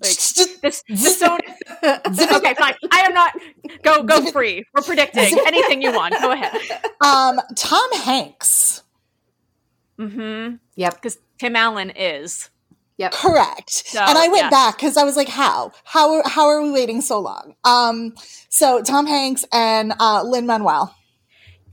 this, 0.00 0.84
this 0.86 1.22
Sony. 1.22 1.40
okay, 2.36 2.54
fine. 2.54 2.74
I 2.92 3.00
am 3.00 3.14
not. 3.14 3.32
Go, 3.82 4.02
go 4.02 4.30
free. 4.30 4.64
We're 4.74 4.82
predicting 4.82 5.38
anything 5.46 5.80
you 5.80 5.92
want. 5.92 6.14
Go 6.20 6.30
ahead. 6.30 6.52
Um, 7.00 7.40
Tom 7.56 7.92
Hanks. 7.92 8.82
Mm-hmm. 9.98 10.56
Yep. 10.76 10.94
Because 10.94 11.18
Tim 11.40 11.56
Allen 11.56 11.88
is. 11.96 12.50
Yep. 12.98 13.12
Correct. 13.12 13.70
So, 13.70 13.98
and 13.98 14.18
I 14.18 14.28
went 14.28 14.44
yeah. 14.44 14.50
back 14.50 14.76
because 14.76 14.98
I 14.98 15.04
was 15.04 15.16
like, 15.16 15.28
how? 15.28 15.72
How 15.84 16.22
how 16.28 16.46
are 16.48 16.60
we 16.60 16.70
waiting 16.70 17.00
so 17.00 17.18
long? 17.18 17.54
Um, 17.64 18.14
so 18.50 18.82
Tom 18.82 19.06
Hanks 19.06 19.46
and 19.50 19.94
uh, 19.98 20.22
Lin 20.22 20.44
Manuel. 20.44 20.94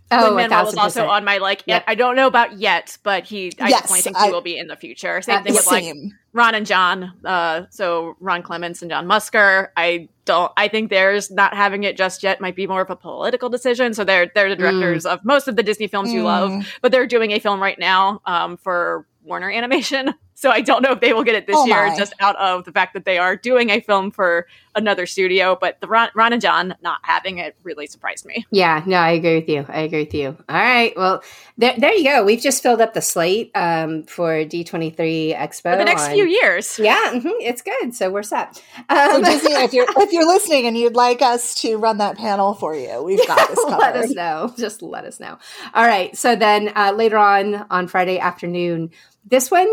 Oh, 0.10 0.24
Lin 0.24 0.36
Manuel 0.36 0.64
was 0.64 0.76
also 0.78 1.08
on 1.08 1.26
my 1.26 1.40
like. 1.40 1.64
Yep. 1.66 1.84
I 1.86 1.96
don't 1.96 2.16
know 2.16 2.28
about 2.28 2.60
yet, 2.60 2.98
but 3.04 3.26
he. 3.26 3.52
I 3.60 3.68
yes, 3.68 3.82
definitely 3.82 4.02
think 4.04 4.18
he 4.18 4.32
will 4.32 4.40
be 4.40 4.58
in 4.58 4.68
the 4.68 4.78
future. 4.78 5.22
Same 5.22 5.40
uh, 5.40 5.44
thing 5.44 5.54
with 5.54 5.64
same. 5.64 6.02
like 6.04 6.14
Ron 6.32 6.56
and 6.56 6.66
John. 6.66 7.12
Uh, 7.26 7.64
so 7.72 8.16
Ron 8.22 8.44
Clements 8.44 8.82
and 8.82 8.90
John 8.90 9.06
Musker. 9.06 9.68
I 9.76 10.08
don't. 10.24 10.50
I 10.56 10.70
think 10.70 10.90
theirs 10.90 11.30
not 11.30 11.54
having 11.54 11.84
it 11.84 11.98
just 11.98 12.24
yet 12.24 12.40
might 12.40 12.56
be 12.56 12.68
more 12.68 12.80
of 12.80 12.90
a 12.90 12.96
political 12.96 13.50
decision. 13.50 13.94
So 13.94 14.06
they're 14.06 14.32
they're 14.34 14.48
the 14.48 14.56
mm. 14.56 14.60
directors 14.60 15.04
mm. 15.04 15.12
of 15.12 15.26
most 15.26 15.50
of 15.50 15.58
the 15.58 15.64
Disney 15.64 15.88
films 15.88 16.10
mm. 16.10 16.14
you 16.14 16.24
love, 16.24 16.52
mm. 16.52 16.66
but 16.82 16.94
they're 16.94 17.06
doing 17.06 17.32
a 17.32 17.40
film 17.40 17.62
right 17.62 17.78
now 17.78 18.22
um, 18.26 18.56
for 18.56 19.06
Warner 19.28 19.52
Animation. 19.52 20.14
So 20.40 20.52
I 20.52 20.62
don't 20.62 20.84
know 20.84 20.92
if 20.92 21.00
they 21.00 21.14
will 21.14 21.24
get 21.24 21.34
it 21.34 21.48
this 21.48 21.56
oh 21.58 21.66
year, 21.66 21.92
just 21.98 22.14
out 22.20 22.36
of 22.36 22.64
the 22.64 22.72
fact 22.72 22.94
that 22.94 23.06
they 23.06 23.18
are 23.18 23.36
doing 23.36 23.72
a 23.72 23.80
film 23.80 24.12
for 24.12 24.46
another 24.76 25.08
studio. 25.08 25.58
But 25.60 25.82
the 25.82 25.88
Ron, 25.88 26.10
Ron, 26.14 26.32
and 26.32 26.40
John 26.40 26.76
not 26.80 27.00
having 27.02 27.40
it 27.40 27.56
really 27.64 27.88
surprised 27.88 28.24
me. 28.24 28.46
Yeah, 28.52 28.84
no, 28.86 28.98
I 28.98 29.14
agree 29.14 29.34
with 29.40 29.50
you. 29.50 29.66
I 29.68 29.80
agree 29.80 30.04
with 30.04 30.14
you. 30.14 30.38
All 30.48 30.56
right, 30.56 30.96
well, 30.96 31.24
there, 31.58 31.74
there 31.80 31.92
you 31.92 32.04
go. 32.04 32.24
We've 32.24 32.40
just 32.40 32.62
filled 32.62 32.82
up 32.82 32.94
the 32.94 33.02
slate 33.02 33.50
um, 33.56 34.04
for 34.04 34.46
D 34.46 34.64
twenty 34.64 34.92
three 34.92 35.34
Expo 35.36 35.72
for 35.72 35.78
the 35.78 35.86
next 35.86 36.04
on, 36.04 36.12
few 36.12 36.26
years. 36.26 36.78
Yeah, 36.78 37.14
mm-hmm, 37.14 37.30
it's 37.40 37.64
good. 37.64 37.96
So 37.96 38.12
we're 38.12 38.22
set. 38.22 38.62
Um, 38.90 39.24
so 39.26 39.32
Disney, 39.32 39.54
if 39.54 39.74
you're 39.74 39.88
if 39.98 40.12
you're 40.12 40.28
listening 40.28 40.68
and 40.68 40.78
you'd 40.78 40.94
like 40.94 41.24
us 41.24 41.56
to 41.62 41.78
run 41.78 41.98
that 41.98 42.16
panel 42.16 42.54
for 42.54 42.76
you, 42.76 43.02
we've 43.02 43.26
got 43.26 43.50
this 43.50 43.60
covered. 43.64 43.80
let 43.80 43.96
us 43.96 44.12
know. 44.12 44.54
Just 44.56 44.84
let 44.84 45.04
us 45.04 45.20
know. 45.20 45.40
All 45.74 45.88
right. 45.88 46.16
So 46.16 46.36
then 46.36 46.72
uh, 46.76 46.94
later 46.96 47.18
on 47.18 47.66
on 47.72 47.88
Friday 47.88 48.20
afternoon 48.20 48.92
this 49.30 49.52
one 49.52 49.68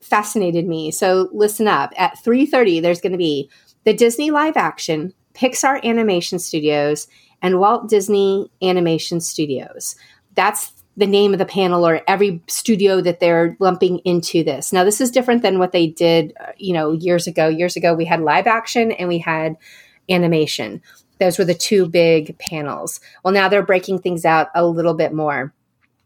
fascinated 0.00 0.66
me. 0.66 0.90
So 0.90 1.28
listen 1.32 1.68
up. 1.68 1.92
At 1.96 2.18
3:30 2.24 2.80
there's 2.80 3.00
going 3.00 3.12
to 3.12 3.18
be 3.18 3.50
the 3.84 3.94
Disney 3.94 4.30
live 4.30 4.56
action, 4.56 5.12
Pixar 5.34 5.82
Animation 5.82 6.38
Studios, 6.38 7.08
and 7.42 7.60
Walt 7.60 7.88
Disney 7.88 8.50
Animation 8.62 9.20
Studios. 9.20 9.96
That's 10.34 10.72
the 10.96 11.06
name 11.06 11.32
of 11.32 11.38
the 11.38 11.46
panel 11.46 11.86
or 11.86 12.02
every 12.08 12.42
studio 12.48 13.00
that 13.00 13.20
they're 13.20 13.56
lumping 13.60 13.98
into 14.00 14.42
this. 14.42 14.72
Now 14.72 14.82
this 14.82 15.00
is 15.00 15.10
different 15.12 15.42
than 15.42 15.58
what 15.58 15.72
they 15.72 15.86
did, 15.86 16.32
uh, 16.40 16.52
you 16.56 16.74
know, 16.74 16.92
years 16.92 17.26
ago. 17.26 17.48
Years 17.48 17.76
ago 17.76 17.94
we 17.94 18.04
had 18.04 18.20
live 18.20 18.46
action 18.46 18.90
and 18.92 19.08
we 19.08 19.18
had 19.18 19.56
animation. 20.08 20.82
Those 21.20 21.38
were 21.38 21.44
the 21.44 21.54
two 21.54 21.88
big 21.88 22.36
panels. 22.38 23.00
Well, 23.24 23.34
now 23.34 23.48
they're 23.48 23.62
breaking 23.62 24.00
things 24.00 24.24
out 24.24 24.48
a 24.54 24.66
little 24.66 24.94
bit 24.94 25.12
more. 25.12 25.52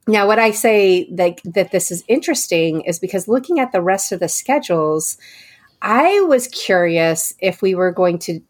Now, 0.09 0.27
what 0.27 0.39
I 0.39 0.51
say 0.51 1.09
that 1.13 1.41
that 1.45 1.71
this 1.71 1.91
is 1.91 2.03
interesting 2.09 2.81
is 2.83 2.99
because 2.99 3.29
looking 3.29 3.61
at 3.61 3.71
the 3.71 3.81
rest 3.81 4.11
of 4.11 4.19
the 4.19 4.29
schedules, 4.29 5.17
I 5.81 6.21
was 6.23 6.49
curious 6.49 7.35
if 7.39 7.63
we 7.63 7.75
were 7.77 7.93
going 7.93 8.19
to 8.21 8.41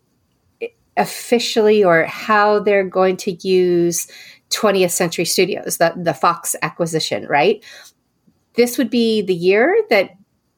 eh, 0.62 0.68
officially 0.96 1.84
or 1.84 2.04
how 2.04 2.58
they're 2.58 2.88
going 2.88 3.18
to 3.18 3.32
use 3.46 4.06
20th 4.50 4.92
Century 4.92 5.26
Studios, 5.26 5.76
the 5.76 5.92
the 5.94 6.14
Fox 6.14 6.56
acquisition, 6.62 7.26
right? 7.26 7.62
This 8.54 8.78
would 8.78 8.90
be 8.90 9.20
the 9.20 9.34
year 9.34 9.76
that 9.90 10.12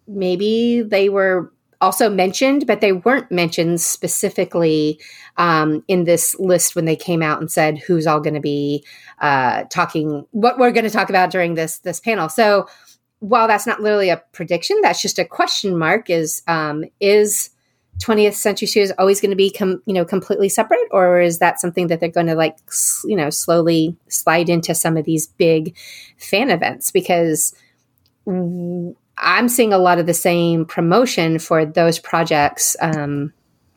maybe 0.06 0.82
they 0.82 1.08
were 1.08 1.52
also 1.80 2.08
mentioned, 2.08 2.66
but 2.66 2.80
they 2.80 2.92
weren't 2.92 3.30
mentioned 3.30 3.80
specifically 3.80 5.00
um, 5.36 5.84
in 5.88 6.04
this 6.04 6.38
list 6.38 6.76
when 6.76 6.84
they 6.84 6.96
came 6.96 7.22
out 7.22 7.40
and 7.40 7.50
said 7.50 7.78
who's 7.78 8.06
all 8.06 8.20
going 8.20 8.34
to 8.34 8.40
be 8.40 8.84
uh, 9.20 9.64
talking, 9.64 10.26
what 10.30 10.58
we're 10.58 10.70
going 10.70 10.84
to 10.84 10.90
talk 10.90 11.08
about 11.08 11.30
during 11.30 11.54
this 11.54 11.78
this 11.78 12.00
panel. 12.00 12.28
So 12.28 12.66
while 13.20 13.48
that's 13.48 13.66
not 13.66 13.80
literally 13.80 14.10
a 14.10 14.22
prediction, 14.32 14.80
that's 14.82 15.00
just 15.00 15.18
a 15.18 15.24
question 15.24 15.78
mark. 15.78 16.10
Is 16.10 16.42
um, 16.46 16.84
is 17.00 17.50
20th 18.02 18.34
Century 18.34 18.66
Studios 18.66 18.92
always 18.98 19.20
going 19.20 19.30
to 19.30 19.36
be 19.36 19.50
com- 19.50 19.82
you 19.86 19.94
know 19.94 20.04
completely 20.04 20.48
separate, 20.48 20.88
or 20.90 21.20
is 21.20 21.38
that 21.38 21.60
something 21.60 21.86
that 21.88 22.00
they're 22.00 22.08
going 22.08 22.26
to 22.26 22.34
like 22.34 22.56
you 23.04 23.16
know 23.16 23.30
slowly 23.30 23.96
slide 24.08 24.48
into 24.48 24.74
some 24.74 24.96
of 24.96 25.04
these 25.04 25.26
big 25.26 25.76
fan 26.18 26.50
events 26.50 26.90
because. 26.90 27.54
W- 28.26 28.96
I'm 29.18 29.48
seeing 29.48 29.72
a 29.72 29.78
lot 29.78 29.98
of 29.98 30.06
the 30.06 30.14
same 30.14 30.64
promotion 30.64 31.38
for 31.38 31.64
those 31.64 31.98
projects 31.98 32.76
um, 32.80 33.32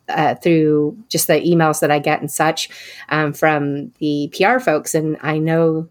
uh, 0.08 0.34
through 0.36 0.96
just 1.08 1.26
the 1.26 1.34
emails 1.34 1.80
that 1.80 1.90
I 1.90 1.98
get 1.98 2.20
and 2.20 2.30
such 2.30 2.68
um, 3.08 3.32
from 3.32 3.92
the 3.98 4.32
PR 4.36 4.58
folks. 4.58 4.94
And 4.94 5.16
I 5.22 5.38
know 5.38 5.88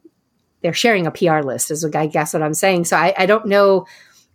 they're 0.62 0.73
sharing 0.73 1.07
a 1.07 1.12
PR 1.12 1.39
list, 1.39 1.71
is 1.71 1.86
I 1.86 2.07
guess 2.07 2.33
what 2.33 2.43
I'm 2.43 2.53
saying. 2.53 2.86
So 2.86 2.97
I, 2.97 3.13
I 3.17 3.25
don't 3.25 3.45
know 3.45 3.86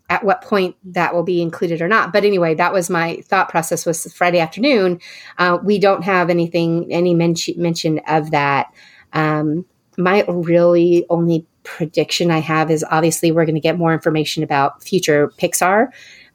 at 0.09 0.25
what 0.25 0.43
point 0.43 0.77
that 0.85 1.15
will 1.15 1.23
be 1.23 1.41
included 1.41 1.81
or 1.81 1.89
not. 1.89 2.13
But 2.13 2.25
anyway, 2.25 2.55
that 2.55 2.73
was 2.73 2.91
my 2.91 3.23
thought 3.25 3.49
process 3.49 3.87
was 3.87 4.13
Friday 4.13 4.41
afternoon. 4.41 5.01
Uh, 5.39 5.59
we 5.63 5.79
don't 5.79 6.03
have 6.03 6.31
anything, 6.31 6.93
any 6.93 7.15
men- 7.15 7.35
mention 7.57 8.01
of 8.07 8.31
that. 8.31 8.73
Um, 9.13 9.65
my 9.97 10.25
really 10.29 11.07
only 11.11 11.47
prediction 11.63 12.31
I 12.31 12.39
have 12.39 12.71
is 12.71 12.85
obviously 12.91 13.33
we're 13.33 13.45
going 13.45 13.55
to 13.55 13.61
get 13.61 13.79
more 13.79 13.93
information 13.93 14.43
about 14.43 14.83
future 14.83 15.33
Pixar 15.39 15.89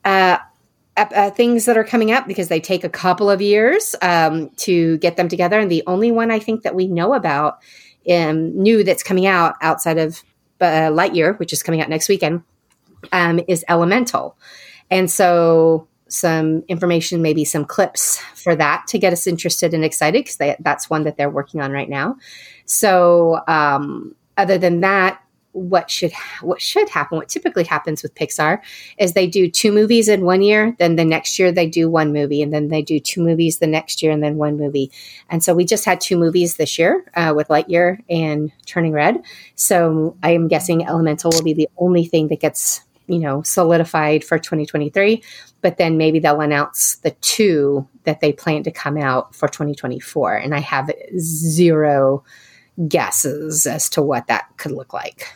uh, 0.05 0.37
uh, 0.97 1.29
things 1.31 1.65
that 1.65 1.77
are 1.77 1.83
coming 1.83 2.11
up 2.11 2.27
because 2.27 2.47
they 2.47 2.59
take 2.59 2.83
a 2.83 2.89
couple 2.89 3.29
of 3.29 3.41
years 3.41 3.95
um, 4.01 4.49
to 4.57 4.97
get 4.97 5.15
them 5.15 5.27
together. 5.27 5.59
And 5.59 5.69
the 5.69 5.83
only 5.85 6.11
one 6.11 6.31
I 6.31 6.39
think 6.39 6.63
that 6.63 6.75
we 6.75 6.87
know 6.87 7.13
about 7.13 7.59
um, 8.09 8.57
new 8.57 8.83
that's 8.83 9.03
coming 9.03 9.27
out 9.27 9.55
outside 9.61 9.97
of 9.97 10.23
uh, 10.59 10.89
Lightyear, 10.89 11.37
which 11.39 11.53
is 11.53 11.61
coming 11.61 11.81
out 11.81 11.89
next 11.89 12.09
weekend, 12.09 12.43
um, 13.11 13.39
is 13.47 13.63
Elemental. 13.69 14.37
And 14.89 15.11
so 15.11 15.87
some 16.07 16.63
information, 16.67 17.21
maybe 17.21 17.43
some 17.45 17.65
clips 17.65 18.19
for 18.33 18.55
that 18.55 18.87
to 18.87 18.97
get 18.97 19.13
us 19.13 19.27
interested 19.27 19.73
and 19.73 19.83
excited 19.83 20.25
because 20.25 20.55
that's 20.59 20.89
one 20.89 21.03
that 21.03 21.17
they're 21.17 21.29
working 21.29 21.61
on 21.61 21.71
right 21.71 21.89
now. 21.89 22.15
So 22.65 23.41
um, 23.47 24.15
other 24.37 24.57
than 24.57 24.81
that, 24.81 25.21
what 25.57 25.89
should 25.89 26.11
what 26.41 26.61
should 26.61 26.87
happen 26.89 27.17
what 27.17 27.29
typically 27.29 27.63
happens 27.63 28.03
with 28.03 28.13
pixar 28.13 28.59
is 28.99 29.13
they 29.13 29.25
do 29.25 29.49
two 29.49 29.71
movies 29.71 30.07
in 30.07 30.23
one 30.23 30.41
year 30.41 30.75
then 30.77 30.95
the 30.95 31.05
next 31.05 31.39
year 31.39 31.51
they 31.51 31.67
do 31.67 31.89
one 31.89 32.13
movie 32.13 32.41
and 32.43 32.53
then 32.53 32.67
they 32.67 32.81
do 32.81 32.99
two 32.99 33.21
movies 33.21 33.57
the 33.57 33.67
next 33.67 34.03
year 34.03 34.11
and 34.11 34.23
then 34.23 34.35
one 34.37 34.57
movie. 34.57 34.91
And 35.29 35.43
so 35.43 35.55
we 35.55 35.65
just 35.65 35.85
had 35.85 35.99
two 35.99 36.17
movies 36.17 36.57
this 36.57 36.77
year 36.77 37.03
uh, 37.15 37.33
with 37.35 37.47
lightyear 37.47 37.99
and 38.09 38.51
turning 38.65 38.93
red. 38.93 39.23
So 39.55 40.15
i 40.21 40.31
am 40.31 40.47
guessing 40.47 40.85
elemental 40.85 41.31
will 41.31 41.43
be 41.43 41.53
the 41.53 41.69
only 41.77 42.05
thing 42.05 42.27
that 42.27 42.39
gets 42.39 42.81
you 43.07 43.19
know 43.19 43.41
solidified 43.41 44.23
for 44.23 44.37
2023 44.37 45.23
but 45.61 45.77
then 45.77 45.97
maybe 45.97 46.19
they'll 46.19 46.41
announce 46.41 46.97
the 46.97 47.11
two 47.21 47.87
that 48.03 48.19
they 48.19 48.33
plan 48.33 48.63
to 48.63 48.71
come 48.71 48.97
out 48.97 49.33
for 49.33 49.47
2024 49.47 50.35
and 50.35 50.53
i 50.53 50.59
have 50.59 50.91
zero 51.17 52.23
guesses 52.87 53.65
as 53.65 53.89
to 53.89 54.01
what 54.01 54.27
that 54.27 54.45
could 54.57 54.71
look 54.71 54.93
like. 54.93 55.27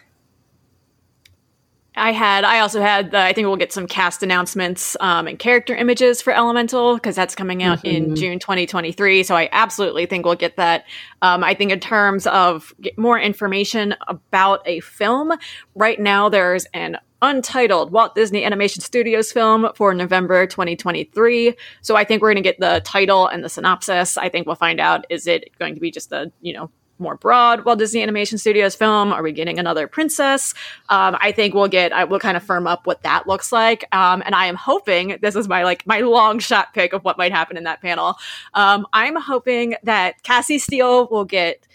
I 1.95 2.13
had, 2.13 2.45
I 2.45 2.59
also 2.59 2.81
had, 2.81 3.11
the, 3.11 3.19
I 3.19 3.33
think 3.33 3.47
we'll 3.47 3.57
get 3.57 3.73
some 3.73 3.85
cast 3.85 4.23
announcements 4.23 4.95
um, 5.01 5.27
and 5.27 5.37
character 5.37 5.75
images 5.75 6.21
for 6.21 6.31
Elemental 6.31 6.95
because 6.95 7.17
that's 7.17 7.35
coming 7.35 7.63
out 7.63 7.79
mm-hmm. 7.79 8.11
in 8.11 8.15
June 8.15 8.39
2023. 8.39 9.23
So 9.23 9.35
I 9.35 9.49
absolutely 9.51 10.05
think 10.05 10.25
we'll 10.25 10.35
get 10.35 10.55
that. 10.55 10.85
Um, 11.21 11.43
I 11.43 11.53
think 11.53 11.71
in 11.71 11.81
terms 11.81 12.27
of 12.27 12.73
more 12.95 13.19
information 13.19 13.93
about 14.07 14.61
a 14.65 14.79
film, 14.79 15.33
right 15.75 15.99
now 15.99 16.29
there's 16.29 16.65
an 16.73 16.97
untitled 17.21 17.91
Walt 17.91 18.15
Disney 18.15 18.45
Animation 18.45 18.81
Studios 18.81 19.31
film 19.31 19.69
for 19.75 19.93
November 19.93 20.47
2023. 20.47 21.55
So 21.81 21.97
I 21.97 22.05
think 22.05 22.21
we're 22.21 22.33
going 22.33 22.43
to 22.43 22.49
get 22.49 22.59
the 22.59 22.81
title 22.85 23.27
and 23.27 23.43
the 23.43 23.49
synopsis. 23.49 24.17
I 24.17 24.29
think 24.29 24.47
we'll 24.47 24.55
find 24.55 24.79
out 24.79 25.05
is 25.09 25.27
it 25.27 25.49
going 25.59 25.75
to 25.75 25.81
be 25.81 25.91
just 25.91 26.11
a, 26.13 26.31
you 26.41 26.53
know, 26.53 26.71
more 27.01 27.17
broad 27.17 27.65
Walt 27.65 27.79
Disney 27.79 28.01
Animation 28.01 28.37
Studios 28.37 28.75
film? 28.75 29.11
Are 29.11 29.21
we 29.23 29.31
getting 29.31 29.59
another 29.59 29.87
princess? 29.87 30.53
Um, 30.89 31.17
I 31.19 31.31
think 31.31 31.53
we'll 31.53 31.67
get, 31.67 31.91
I 31.91 32.03
will 32.03 32.19
kind 32.19 32.37
of 32.37 32.43
firm 32.43 32.67
up 32.67 32.87
what 32.87 33.03
that 33.03 33.27
looks 33.27 33.51
like. 33.51 33.83
Um, 33.91 34.23
and 34.25 34.35
I 34.35 34.45
am 34.45 34.55
hoping, 34.55 35.17
this 35.21 35.35
is 35.35 35.47
my 35.47 35.63
like, 35.63 35.85
my 35.85 35.99
long 35.99 36.39
shot 36.39 36.73
pick 36.73 36.93
of 36.93 37.03
what 37.03 37.17
might 37.17 37.31
happen 37.31 37.57
in 37.57 37.65
that 37.65 37.81
panel. 37.81 38.15
Um, 38.53 38.87
I'm 38.93 39.15
hoping 39.15 39.75
that 39.83 40.23
Cassie 40.23 40.59
Steele 40.59 41.07
will 41.09 41.25
get 41.25 41.67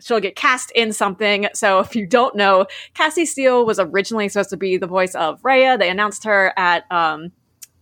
she'll 0.00 0.20
get 0.20 0.36
cast 0.36 0.70
in 0.72 0.92
something. 0.92 1.48
So 1.54 1.80
if 1.80 1.96
you 1.96 2.06
don't 2.06 2.36
know, 2.36 2.66
Cassie 2.92 3.24
Steele 3.24 3.64
was 3.64 3.78
originally 3.78 4.28
supposed 4.28 4.50
to 4.50 4.56
be 4.56 4.76
the 4.76 4.86
voice 4.86 5.14
of 5.14 5.40
Raya. 5.42 5.78
They 5.78 5.88
announced 5.88 6.24
her 6.24 6.52
at 6.58 6.84
um, 6.92 7.32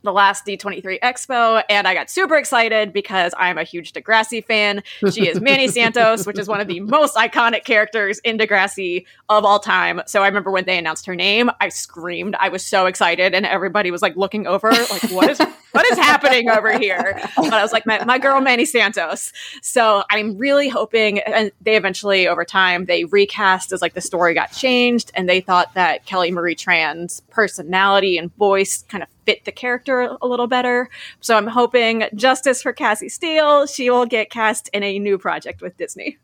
the 0.02 0.12
last 0.12 0.46
D23 0.46 1.00
Expo, 1.00 1.62
and 1.68 1.86
I 1.86 1.94
got 1.94 2.10
super 2.10 2.36
excited 2.36 2.92
because 2.92 3.32
I'm 3.38 3.58
a 3.58 3.64
huge 3.64 3.92
Degrassi 3.92 4.44
fan. 4.44 4.82
She 5.10 5.28
is 5.28 5.40
Manny 5.40 5.68
Santos, 5.68 6.26
which 6.26 6.38
is 6.38 6.48
one 6.48 6.60
of 6.60 6.68
the 6.68 6.80
most 6.80 7.16
iconic 7.16 7.64
characters 7.64 8.18
in 8.20 8.38
Degrassi 8.38 9.04
of 9.28 9.44
all 9.44 9.58
time. 9.58 10.02
So 10.06 10.22
I 10.22 10.28
remember 10.28 10.50
when 10.50 10.64
they 10.64 10.78
announced 10.78 11.06
her 11.06 11.14
name, 11.14 11.50
I 11.60 11.68
screamed. 11.68 12.36
I 12.38 12.48
was 12.48 12.64
so 12.64 12.86
excited, 12.86 13.34
and 13.34 13.46
everybody 13.46 13.90
was 13.90 14.02
like 14.02 14.16
looking 14.16 14.46
over, 14.46 14.70
like, 14.70 15.10
what 15.10 15.30
is 15.30 15.40
what 15.72 15.86
is 15.90 15.98
happening 15.98 16.48
over 16.50 16.78
here? 16.78 17.18
But 17.36 17.52
I 17.52 17.62
was 17.62 17.72
like, 17.72 17.86
my, 17.86 18.04
my 18.04 18.18
girl 18.18 18.40
Manny 18.40 18.64
Santos. 18.64 19.32
So 19.62 20.04
I'm 20.10 20.36
really 20.36 20.68
hoping, 20.68 21.20
and 21.20 21.50
they 21.60 21.76
eventually 21.76 22.28
over 22.28 22.44
time 22.44 22.84
they 22.84 23.04
recast 23.04 23.72
as 23.72 23.82
like 23.82 23.94
the 23.94 24.00
story 24.00 24.34
got 24.34 24.52
changed, 24.52 25.10
and 25.14 25.28
they 25.28 25.40
thought 25.40 25.74
that 25.74 26.06
Kelly 26.06 26.30
Marie 26.30 26.54
Tran's 26.54 27.20
personality 27.32 28.18
and 28.18 28.34
voice 28.36 28.84
kind 28.88 29.02
of 29.02 29.08
fit 29.26 29.44
the 29.44 29.52
character 29.52 30.16
a 30.20 30.26
little 30.26 30.46
better. 30.46 30.88
So 31.20 31.36
I'm 31.36 31.48
hoping 31.48 32.04
justice 32.14 32.62
for 32.62 32.72
Cassie 32.72 33.08
Steele. 33.08 33.66
She 33.66 33.90
will 33.90 34.06
get 34.06 34.30
cast 34.30 34.68
in 34.72 34.82
a 34.82 34.98
new 34.98 35.18
project 35.18 35.62
with 35.62 35.76
Disney. 35.76 36.18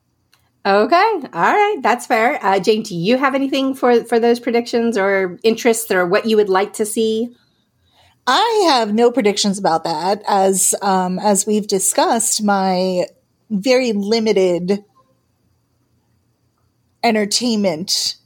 Okay, 0.67 0.97
all 0.97 1.31
right, 1.33 1.79
that's 1.83 2.07
fair. 2.07 2.45
Uh, 2.45 2.59
Jane, 2.59 2.83
do 2.83 2.95
you 2.95 3.17
have 3.17 3.35
anything 3.35 3.75
for 3.75 4.05
for 4.05 4.21
those 4.21 4.39
predictions 4.39 4.99
or 4.99 5.39
interests 5.43 5.91
or 5.91 6.05
what 6.05 6.27
you 6.27 6.37
would 6.37 6.49
like 6.49 6.75
to 6.75 6.85
see? 6.85 7.35
I 8.27 8.67
have 8.69 8.93
no 8.93 9.11
predictions 9.11 9.59
about 9.59 9.85
that, 9.85 10.23
as 10.29 10.75
um, 10.83 11.19
as 11.19 11.47
we've 11.47 11.67
discussed. 11.67 12.43
My 12.43 13.07
very 13.49 13.93
limited 13.93 14.85
entertainment 17.03 18.17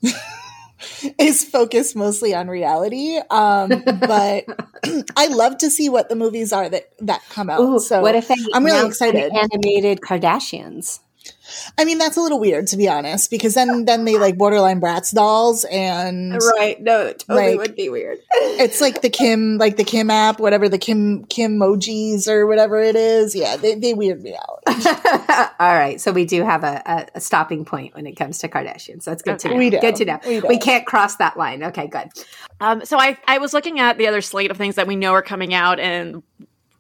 is 1.19 1.45
focused 1.45 1.97
mostly 1.97 2.35
on 2.35 2.49
reality. 2.49 3.19
Um, 3.31 3.69
but 3.85 4.45
I 5.17 5.27
love 5.29 5.59
to 5.59 5.71
see 5.71 5.89
what 5.89 6.09
the 6.09 6.17
movies 6.17 6.53
are 6.53 6.69
that 6.69 6.93
that 7.01 7.23
come 7.31 7.51
out. 7.51 7.61
Ooh, 7.61 7.79
so 7.79 8.01
what 8.01 8.15
if 8.15 8.31
I'm 8.53 8.65
really 8.65 8.87
excited. 8.87 9.33
Animated 9.33 10.01
Kardashians. 10.01 11.01
I 11.79 11.85
mean, 11.85 11.99
that's 11.99 12.17
a 12.17 12.21
little 12.21 12.41
weird 12.41 12.67
to 12.69 12.77
be 12.77 12.89
honest, 12.89 13.31
because 13.31 13.55
then 13.55 13.85
then 13.85 14.05
they 14.05 14.19
like 14.19 14.37
borderline 14.37 14.81
Bratz 14.81 15.15
dolls 15.15 15.65
and 15.71 16.39
right. 16.59 16.81
No, 16.81 17.07
it 17.07 17.21
totally 17.21 17.53
like, 17.53 17.59
would 17.59 17.77
be 17.77 17.89
weird. 17.89 18.19
it's 18.33 18.81
like 18.81 19.03
the 19.03 19.11
Kim, 19.11 19.59
like 19.59 19.77
the 19.77 19.85
Kim 19.85 20.11
app, 20.11 20.41
whatever 20.41 20.69
the 20.69 20.79
Kim 20.79 21.25
Kim 21.27 21.59
emojis 21.59 22.29
or 22.29 22.47
whatever 22.47 22.81
it 22.81 22.97
is. 22.97 23.35
Yeah, 23.35 23.57
they 23.57 23.75
they 23.75 23.95
weird 23.95 24.23
me 24.23 24.37
out. 24.37 24.63
All 25.61 25.75
right, 25.75 26.01
so 26.01 26.13
we 26.13 26.25
do 26.25 26.45
have 26.45 26.65
a, 26.65 26.83
a, 26.87 27.07
a, 27.17 27.21
stopping 27.21 27.65
point 27.65 27.95
when 27.95 28.07
it 28.07 28.13
comes 28.13 28.39
to 28.39 28.49
Kardashians. 28.49 29.05
That's 29.05 29.23
good 29.23 29.35
okay. 29.35 29.49
to 29.49 29.55
know. 29.55 29.57
We 29.57 29.71
do. 29.71 29.81
Good 29.81 29.97
to 29.97 30.05
know. 30.05 30.21
We, 30.27 30.41
we, 30.41 30.59
can't 30.59 30.87
cross 30.87 31.17
that 31.17 31.37
line. 31.37 31.63
Okay, 31.65 31.87
good. 31.87 32.11
Um, 32.61 32.85
so 32.85 32.99
I 32.99 33.19
I 33.27 33.39
was 33.39 33.53
looking 33.53 33.81
at 33.81 33.99
the 33.99 34.07
other 34.09 34.21
slate 34.21 34.51
of 34.51 34.57
things 34.57 34.77
that 34.77 34.87
we 34.87 34.97
know 34.97 35.13
are 35.13 35.23
coming 35.23 35.55
out 35.55 35.79
and 35.79 36.23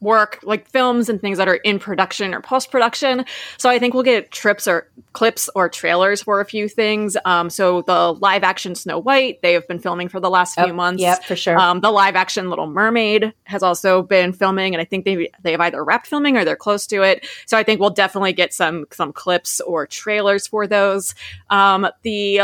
work, 0.02 0.38
like 0.42 0.68
films 0.68 1.08
and 1.08 1.20
things 1.20 1.38
that 1.38 1.48
are 1.48 1.54
in 1.54 1.78
production 1.78 2.34
or 2.34 2.40
post 2.42 2.70
production. 2.70 3.24
So 3.56 3.70
I 3.70 3.78
think 3.78 3.94
we'll 3.94 4.02
get 4.02 4.30
trips 4.30 4.68
or 4.68 4.88
clips 5.14 5.48
or 5.54 5.70
trailers 5.70 6.22
for 6.22 6.40
a 6.40 6.44
few 6.44 6.68
things. 6.68 7.16
Um, 7.24 7.48
so 7.48 7.80
the 7.82 8.12
live 8.12 8.42
action 8.42 8.74
Snow 8.74 8.98
White, 8.98 9.40
they 9.40 9.54
have 9.54 9.66
been 9.66 9.78
filming 9.78 10.08
for 10.08 10.20
the 10.20 10.28
last 10.28 10.54
few 10.54 10.64
oh, 10.64 10.72
months. 10.74 11.00
Yeah, 11.00 11.14
for 11.14 11.36
sure. 11.36 11.58
Um, 11.58 11.80
the 11.80 11.90
live 11.90 12.16
action 12.16 12.50
Little 12.50 12.66
Mermaid 12.66 13.32
has 13.44 13.62
also 13.62 14.02
been 14.02 14.34
filming, 14.34 14.74
and 14.74 14.82
I 14.82 14.84
think 14.84 15.06
they 15.06 15.30
they 15.42 15.52
have 15.52 15.60
either 15.60 15.82
wrapped 15.82 16.08
filming 16.08 16.36
or 16.36 16.44
they're 16.44 16.56
close 16.56 16.86
to 16.88 17.02
it. 17.02 17.26
So 17.46 17.56
I 17.56 17.62
think 17.62 17.80
we'll 17.80 17.90
definitely 17.90 18.34
get 18.34 18.52
some 18.52 18.84
some 18.90 19.12
clips 19.12 19.60
or 19.60 19.86
trailers 19.86 20.46
for 20.46 20.66
those. 20.66 21.14
Um, 21.48 21.88
the 22.02 22.42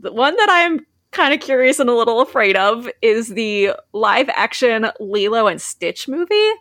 The 0.00 0.12
one 0.12 0.34
that 0.36 0.48
I'm 0.48 0.86
kind 1.10 1.34
of 1.34 1.40
curious 1.40 1.80
and 1.80 1.90
a 1.90 1.94
little 1.94 2.20
afraid 2.20 2.56
of 2.56 2.88
is 3.02 3.28
the 3.28 3.72
live 3.92 4.28
action 4.30 4.86
Lilo 5.00 5.46
and 5.48 5.60
Stitch 5.60 6.08
movie. 6.08 6.52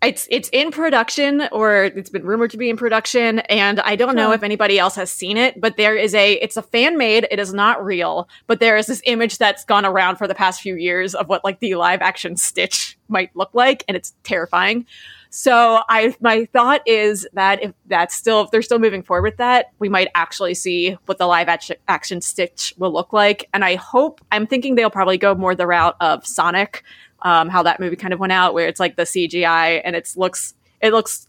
It's 0.00 0.28
it's 0.30 0.48
in 0.52 0.70
production 0.70 1.48
or 1.50 1.84
it's 1.84 2.10
been 2.10 2.24
rumored 2.24 2.52
to 2.52 2.56
be 2.56 2.70
in 2.70 2.76
production 2.76 3.40
and 3.40 3.80
I 3.80 3.96
don't 3.96 4.14
know 4.14 4.30
if 4.30 4.44
anybody 4.44 4.78
else 4.78 4.94
has 4.94 5.10
seen 5.10 5.36
it, 5.36 5.60
but 5.60 5.76
there 5.76 5.96
is 5.96 6.14
a 6.14 6.34
it's 6.34 6.56
a 6.56 6.62
fan 6.62 6.96
made, 6.96 7.26
it 7.32 7.40
is 7.40 7.52
not 7.52 7.84
real, 7.84 8.28
but 8.46 8.60
there 8.60 8.76
is 8.76 8.86
this 8.86 9.02
image 9.06 9.38
that's 9.38 9.64
gone 9.64 9.84
around 9.84 10.14
for 10.16 10.28
the 10.28 10.36
past 10.36 10.60
few 10.60 10.76
years 10.76 11.16
of 11.16 11.28
what 11.28 11.44
like 11.44 11.58
the 11.58 11.74
live 11.74 12.00
action 12.00 12.36
Stitch 12.36 12.96
might 13.08 13.34
look 13.34 13.50
like 13.54 13.84
and 13.88 13.96
it's 13.96 14.14
terrifying. 14.22 14.86
So 15.30 15.82
I 15.88 16.14
my 16.20 16.46
thought 16.46 16.80
is 16.86 17.26
that 17.32 17.62
if 17.62 17.72
that's 17.86 18.14
still 18.14 18.42
if 18.42 18.50
they're 18.50 18.62
still 18.62 18.78
moving 18.78 19.02
forward 19.02 19.22
with 19.22 19.36
that, 19.38 19.72
we 19.78 19.88
might 19.88 20.08
actually 20.14 20.54
see 20.54 20.96
what 21.06 21.18
the 21.18 21.26
live 21.26 21.48
action 21.88 22.20
Stitch 22.20 22.72
will 22.78 22.92
look 22.92 23.12
like. 23.12 23.48
And 23.52 23.64
I 23.64 23.74
hope 23.74 24.20
I'm 24.32 24.46
thinking 24.46 24.74
they'll 24.74 24.90
probably 24.90 25.18
go 25.18 25.34
more 25.34 25.54
the 25.54 25.66
route 25.66 25.96
of 26.00 26.26
Sonic, 26.26 26.82
um, 27.22 27.48
how 27.48 27.62
that 27.62 27.80
movie 27.80 27.96
kind 27.96 28.12
of 28.12 28.20
went 28.20 28.32
out, 28.32 28.54
where 28.54 28.68
it's 28.68 28.80
like 28.80 28.96
the 28.96 29.02
CGI 29.02 29.80
and 29.84 29.96
it 29.96 30.12
looks 30.16 30.54
it 30.80 30.92
looks 30.92 31.26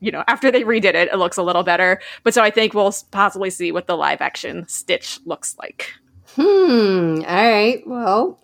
you 0.00 0.12
know 0.12 0.24
after 0.28 0.50
they 0.50 0.62
redid 0.62 0.94
it, 0.94 1.08
it 1.12 1.16
looks 1.16 1.36
a 1.36 1.42
little 1.42 1.62
better. 1.62 2.00
But 2.22 2.34
so 2.34 2.42
I 2.42 2.50
think 2.50 2.74
we'll 2.74 2.94
possibly 3.10 3.50
see 3.50 3.72
what 3.72 3.86
the 3.86 3.96
live 3.96 4.20
action 4.20 4.66
Stitch 4.68 5.20
looks 5.24 5.56
like. 5.58 5.92
Hmm. 6.34 7.22
All 7.26 7.50
right. 7.50 7.82
Well, 7.86 8.40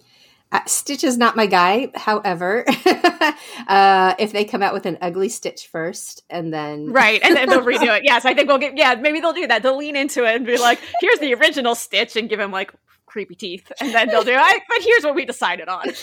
uh, 0.55 0.61
Stitch 0.67 1.03
is 1.03 1.19
not 1.19 1.35
my 1.35 1.47
guy. 1.47 1.91
However, 1.97 2.65
uh, 3.69 4.15
if 4.21 4.33
they 4.33 4.45
come 4.45 4.63
out 4.63 4.73
with 4.73 4.87
an 4.87 4.99
ugly 5.01 5.29
Stitch 5.29 5.67
first 5.67 6.23
and 6.31 6.55
then 6.55 6.87
right, 6.93 7.21
and 7.25 7.37
then 7.37 7.49
they'll 7.49 7.63
redo 7.63 7.97
it. 7.97 8.05
Yes, 8.05 8.25
I 8.25 8.35
think 8.35 8.49
we'll 8.49 8.59
get. 8.59 8.77
Yeah, 8.77 8.95
maybe 8.95 9.21
they'll 9.21 9.33
do 9.33 9.49
that. 9.49 9.65
They'll 9.65 9.77
lean 9.77 9.97
into 9.97 10.25
it 10.25 10.37
and 10.37 10.47
be 10.47 10.57
like, 10.57 10.79
"Here's 11.01 11.19
the 11.19 11.35
original 11.35 11.75
Stitch," 11.75 12.15
and 12.15 12.29
give 12.29 12.39
him 12.39 12.53
like 12.53 12.73
creepy 13.15 13.37
teeth, 13.37 13.71
and 13.81 13.95
then 13.95 14.09
they'll 14.09 14.25
do. 14.25 14.35
I, 14.35 14.59
but 14.69 14.83
here's 14.83 15.05
what 15.05 15.15
we 15.15 15.25
decided 15.25 15.69
on. 15.69 15.85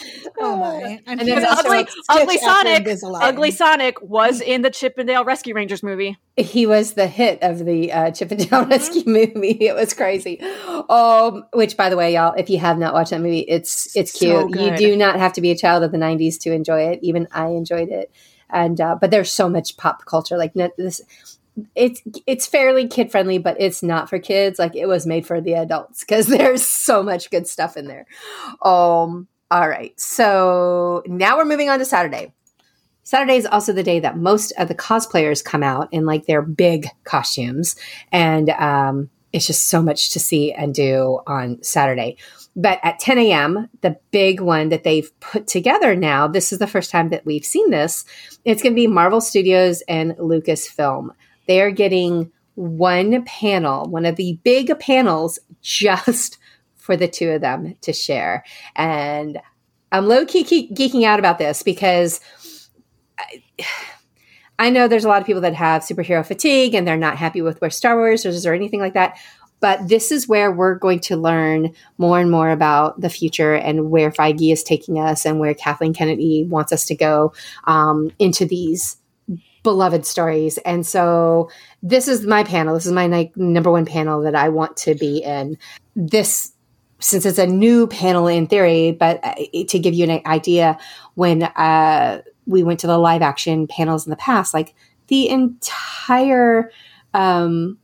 Oh 0.43 0.56
my! 0.56 1.00
And, 1.06 1.19
and 1.19 1.28
then 1.30 1.45
ugly, 1.45 1.86
ugly 2.10 2.38
Sonic, 2.38 2.88
ugly 3.04 3.52
Sonic 3.52 4.02
was 4.02 4.41
in 4.41 4.63
the 4.63 4.71
Chip 4.71 4.95
'n 4.97 5.06
Dale 5.06 5.24
Rescue 5.24 5.54
Rangers 5.54 5.84
movie. 5.84 6.17
He 6.36 6.65
was 6.65 6.93
the 6.93 7.06
hit 7.06 7.43
of 7.43 7.65
the 7.65 7.91
uh, 7.91 8.12
Chip 8.12 8.32
'n 8.32 8.38
Dale 8.39 8.47
mm-hmm. 8.50 8.69
Rescue 8.69 9.04
movie. 9.06 9.58
It 9.60 9.76
was 9.76 9.93
crazy. 9.93 10.41
Um, 10.41 11.43
which, 11.54 11.78
by 11.78 11.89
the 11.89 11.97
way, 11.97 12.13
y'all, 12.13 12.34
if 12.34 12.50
you 12.50 12.58
have 12.60 12.80
not 12.80 12.93
watched 12.93 13.12
that 13.12 13.21
movie, 13.21 13.41
it's 13.41 13.95
it's 13.95 14.13
cute. 14.13 14.32
So 14.32 14.60
you 14.60 14.76
do 14.76 14.95
not 14.95 15.19
have 15.19 15.34
to 15.34 15.41
be 15.41 15.52
a 15.52 15.58
child 15.58 15.84
of 15.84 15.91
the 15.91 16.00
'90s 16.00 16.39
to 16.39 16.54
enjoy 16.54 16.82
it. 16.89 17.00
Even 17.04 17.28
I 17.32 17.47
enjoyed 17.50 17.89
it. 17.89 18.12
And 18.50 18.82
uh, 18.82 18.95
but 19.00 19.12
there's 19.12 19.32
so 19.32 19.47
much 19.47 19.78
pop 19.78 20.06
culture 20.06 20.38
like 20.38 20.54
this 20.54 21.02
it's 21.76 22.02
it's 22.26 22.48
fairly 22.48 22.88
kid 22.88 23.12
friendly, 23.12 23.38
but 23.38 23.58
it's 23.60 23.84
not 23.84 24.10
for 24.10 24.20
kids. 24.20 24.60
Like 24.60 24.76
it 24.76 24.86
was 24.86 25.06
made 25.06 25.26
for 25.26 25.42
the 25.42 25.56
adults 25.56 26.02
because 26.02 26.28
there's 26.28 26.66
so 26.66 27.04
much 27.04 27.30
good 27.30 27.48
stuff 27.48 27.78
in 27.78 27.88
there. 27.88 28.06
Um, 28.64 29.28
all 29.50 29.68
right, 29.68 30.00
so 30.00 31.04
now 31.06 31.38
we're 31.38 31.46
moving 31.46 31.70
on 31.70 31.80
to 31.80 31.86
Saturday. 31.86 32.34
Saturday 33.04 33.36
is 33.36 33.46
also 33.46 33.74
the 33.74 33.84
day 33.84 34.00
that 34.00 34.18
most 34.18 34.52
of 34.58 34.68
the 34.68 34.76
cosplayers 34.76 35.44
come 35.44 35.64
out 35.64 35.90
in 35.92 36.06
like 36.06 36.26
their 36.26 36.42
big 36.42 36.88
costumes, 37.04 37.76
and 38.12 38.50
um, 38.52 39.10
it's 39.34 39.48
just 39.48 39.68
so 39.68 39.82
much 39.82 40.12
to 40.12 40.20
see 40.20 40.54
and 40.54 40.74
do 40.74 41.20
on 41.28 41.62
Saturday. 41.64 42.18
But 42.56 42.80
at 42.84 43.00
10 43.00 43.18
a.m., 43.18 43.70
the 43.82 43.98
big 44.12 44.42
one 44.42 44.70
that 44.70 44.84
they've 44.84 45.10
put 45.22 45.48
together 45.48 45.96
now, 45.96 46.28
this 46.28 46.52
is 46.52 46.60
the 46.60 46.68
first 46.68 46.92
time 46.92 47.10
that 47.10 47.26
we've 47.26 47.46
seen 47.46 47.70
this. 47.70 48.04
It's 48.44 48.62
going 48.62 48.74
to 48.74 48.76
be 48.76 48.88
Marvel 48.88 49.22
Studios 49.22 49.82
and 49.88 50.12
Lucasfilm 50.18 51.12
they 51.52 51.60
are 51.60 51.70
getting 51.70 52.32
one 52.56 53.26
panel, 53.26 53.84
one 53.90 54.06
of 54.06 54.16
the 54.16 54.40
big 54.44 54.72
panels, 54.80 55.38
just 55.62 56.38
for 56.78 56.96
the 56.96 57.10
two 57.10 57.30
of 57.32 57.42
them 57.42 57.76
to 57.82 57.92
share. 57.92 58.46
And 58.78 59.38
I'm 59.92 60.08
low 60.08 60.26
key 60.26 60.70
geeking 60.74 61.04
out 61.04 61.20
about 61.20 61.40
this 61.40 61.62
because 61.62 62.22
I, 63.20 63.44
I, 64.60 64.70
know 64.70 64.88
there's 64.88 65.04
a 65.04 65.10
lot 65.10 65.20
of 65.20 65.28
people 65.28 65.42
that 65.42 65.56
have 65.56 65.82
superhero 65.82 66.26
fatigue 66.26 66.74
and 66.74 66.88
they're 66.88 66.96
not 66.96 67.18
happy 67.18 67.42
with 67.42 67.60
where 67.60 67.70
Star 67.70 67.98
Wars 67.98 68.26
is 68.26 68.46
or 68.46 68.54
anything 68.54 68.80
like 68.80 68.94
that. 68.94 69.18
But 69.60 69.90
this 69.90 70.10
is 70.10 70.28
where 70.28 70.54
we're 70.54 70.76
going 70.76 71.02
to 71.02 71.18
learn 71.18 71.74
more 71.98 72.20
and 72.20 72.32
more 72.32 72.50
about 72.50 73.02
the 73.02 73.10
future 73.10 73.56
and 73.56 73.92
where 73.92 74.10
Feige 74.10 74.54
is 74.54 74.64
taking 74.64 75.00
us 75.00 75.26
and 75.26 75.40
where 75.40 75.54
Kathleen 75.54 75.94
Kennedy 75.94 76.46
wants 76.48 76.72
us 76.72 76.86
to 76.86 76.96
go 76.96 77.34
um, 77.66 78.12
into 78.20 78.46
these 78.46 78.96
beloved 79.63 80.06
stories. 80.06 80.58
And 80.60 80.86
so 80.86 81.50
this 81.84 82.08
is 82.08 82.26
my 82.26 82.43
panel. 82.43 82.74
This 82.74 82.86
is 82.86 82.91
my 82.91 83.08
like, 83.08 83.36
number 83.38 83.71
one 83.71 83.86
panel 83.86 84.21
that 84.21 84.36
I 84.36 84.50
want 84.50 84.78
to 84.78 84.95
be 84.95 85.19
in. 85.24 85.58
This, 85.95 86.52
since 87.00 87.26
it's 87.26 87.38
a 87.38 87.47
new 87.47 87.88
panel 87.88 88.28
in 88.28 88.47
theory, 88.47 88.91
but 88.91 89.19
uh, 89.24 89.36
to 89.67 89.80
give 89.80 89.93
you 89.93 90.10
an 90.10 90.21
idea, 90.26 90.78
when 91.15 91.43
uh, 91.43 92.21
we 92.47 92.63
went 92.63 92.80
to 92.80 92.88
the 92.88 92.97
live 92.97 93.21
action 93.21 93.67
panels 93.67 94.06
in 94.06 94.10
the 94.10 94.15
past, 94.15 94.54
like 94.54 94.74
the 95.08 95.30
entire, 95.30 96.71
um, 97.13 97.78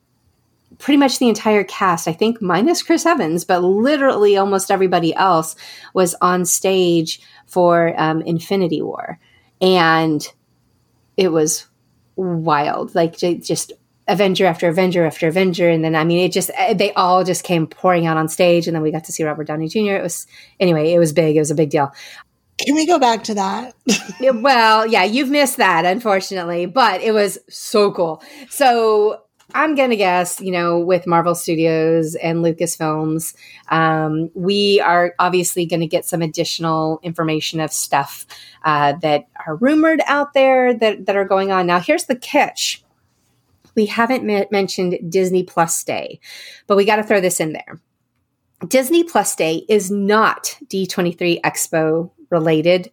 pretty 0.78 0.98
much 0.98 1.20
the 1.20 1.30
entire 1.30 1.64
cast, 1.64 2.08
I 2.08 2.14
think 2.14 2.42
minus 2.42 2.84
Chris 2.84 3.06
Evans, 3.06 3.44
but 3.46 3.64
literally 3.64 4.38
almost 4.38 4.72
everybody 4.72 5.14
else 5.16 5.56
was 5.94 6.16
on 6.22 6.46
stage 6.46 7.20
for 7.46 7.94
um, 8.00 8.22
Infinity 8.22 8.82
War. 8.82 9.20
And 9.62 10.28
it 11.18 11.30
was 11.30 11.68
wild. 12.16 12.96
Like 12.96 13.18
just 13.18 13.74
Avenger 14.08 14.46
after 14.46 14.70
Avenger 14.70 15.06
after 15.06 15.28
Avenger, 15.28 15.70
and 15.70 15.84
then 15.84 15.96
I 15.96 16.04
mean, 16.04 16.20
it 16.20 16.32
just 16.32 16.50
eh, 16.56 16.74
they 16.74 16.94
all 16.94 17.24
just 17.24 17.44
came 17.44 17.68
pouring 17.68 18.06
out 18.06 18.18
on 18.18 18.30
stage, 18.30 18.68
and 18.68 18.76
then 18.76 18.82
we 18.82 18.92
got 18.92 19.04
to 19.06 19.12
see 19.12 19.24
Robert 19.24 19.48
Downey 19.48 19.68
Jr. 19.68 19.96
It 19.96 20.04
was 20.04 20.28
anyway, 20.60 20.94
it 20.94 21.00
was 21.00 21.12
big. 21.12 21.36
It 21.36 21.40
was 21.40 21.52
a 21.52 21.56
big 21.56 21.70
deal. 21.70 21.92
Can 22.66 22.76
we 22.76 22.88
go 22.88 22.98
back 22.98 23.24
to 23.26 23.36
that? 23.36 23.76
well, 24.20 24.88
yeah, 24.88 25.04
you've 25.04 25.30
missed 25.30 25.58
that, 25.58 25.86
unfortunately, 25.86 26.66
but 26.66 27.02
it 27.02 27.12
was 27.12 27.38
so 27.50 27.92
cool. 27.92 28.24
So 28.50 29.22
I'm 29.54 29.76
going 29.76 29.92
to 29.92 29.96
guess, 29.96 30.42
you 30.42 30.52
know, 30.52 30.78
with 30.78 31.08
Marvel 31.08 31.34
Studios 31.34 32.16
and 32.16 32.44
Lucasfilms, 32.44 33.34
um, 33.70 34.30
we 34.34 34.82
are 34.82 35.16
obviously 35.20 35.66
going 35.66 35.80
to 35.80 35.88
get 35.88 36.06
some 36.06 36.22
additional 36.22 37.00
information 37.02 37.62
of 37.62 37.72
stuff 37.72 38.26
uh, 38.66 38.94
that 39.02 39.28
are 39.46 39.56
rumored 39.56 40.02
out 40.06 40.34
there 40.34 40.74
that, 40.74 41.06
that 41.06 41.16
are 41.16 41.26
going 41.26 41.52
on. 41.52 41.66
Now, 41.66 41.80
here's 41.80 42.06
the 42.06 42.16
catch 42.16 42.84
we 43.76 43.86
haven't 43.86 44.52
mentioned 44.52 45.00
Disney 45.08 45.44
Plus 45.44 45.84
Day, 45.84 46.20
but 46.66 46.76
we 46.76 46.84
got 46.84 46.96
to 46.98 47.04
throw 47.04 47.22
this 47.22 47.40
in 47.40 47.54
there. 47.54 47.80
Disney 48.68 49.04
Plus 49.04 49.36
Day 49.36 49.66
is 49.70 49.92
not 49.92 50.58
D23 50.66 51.40
Expo 51.42 52.10
related, 52.32 52.92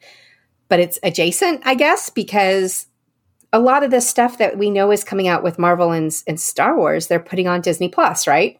but 0.68 0.80
it's 0.80 0.98
adjacent, 1.02 1.62
I 1.64 1.74
guess, 1.74 2.10
because 2.10 2.86
a 3.54 3.60
lot 3.60 3.84
of 3.84 3.92
the 3.92 4.00
stuff 4.00 4.38
that 4.38 4.58
we 4.58 4.68
know 4.68 4.90
is 4.90 5.04
coming 5.04 5.28
out 5.28 5.44
with 5.44 5.60
Marvel 5.60 5.92
and, 5.92 6.12
and 6.26 6.40
Star 6.40 6.76
Wars, 6.76 7.06
they're 7.06 7.20
putting 7.20 7.46
on 7.46 7.60
Disney 7.60 7.88
Plus, 7.88 8.26
right? 8.26 8.58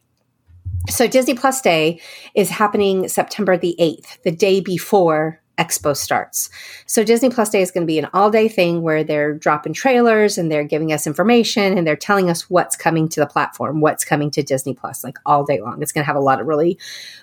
So 0.89 1.09
Disney 1.09 1.35
Plus 1.35 1.61
Day 1.61 2.01
is 2.37 2.49
happening 2.49 3.09
September 3.09 3.59
the 3.59 3.75
8th, 3.81 4.23
the 4.23 4.31
day 4.31 4.61
before 4.61 5.41
Expo 5.59 5.97
starts. 5.97 6.49
So 6.87 7.03
Disney 7.03 7.29
Plus 7.29 7.51
Day 7.51 7.61
is 7.61 7.73
going 7.73 7.83
to 7.83 7.91
be 7.91 7.99
an 7.99 8.09
all 8.15 8.31
day 8.31 8.47
thing 8.47 8.83
where 8.83 9.03
they're 9.03 9.35
dropping 9.35 9.73
trailers 9.73 10.39
and 10.39 10.49
they're 10.49 10.63
giving 10.63 10.93
us 10.93 11.09
information 11.09 11.77
and 11.77 11.85
they're 11.85 11.97
telling 11.97 12.31
us 12.31 12.49
what's 12.49 12.77
coming 12.77 13.09
to 13.09 13.21
the 13.21 13.27
platform, 13.27 13.81
what's 13.81 14.05
coming 14.05 14.31
to 14.31 14.45
Disney 14.45 14.75
Plus, 14.75 15.03
like 15.03 15.19
all 15.27 15.45
day 15.45 15.61
long. 15.61 15.83
It's 15.83 15.91
going 15.91 16.05
to 16.05 16.07
have 16.07 16.17
a 16.17 16.21
lot 16.21 16.41
of 16.41 16.47
really 16.47 16.79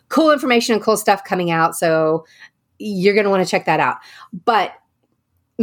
cool 0.10 0.32
information 0.32 0.74
and 0.74 0.84
cool 0.84 0.98
stuff 0.98 1.24
coming 1.24 1.52
out. 1.52 1.78
So 1.78 2.26
you're 2.80 3.14
going 3.14 3.26
to 3.26 3.30
want 3.30 3.46
to 3.46 3.50
check 3.50 3.66
that 3.66 3.80
out. 3.80 3.98
But 4.44 4.74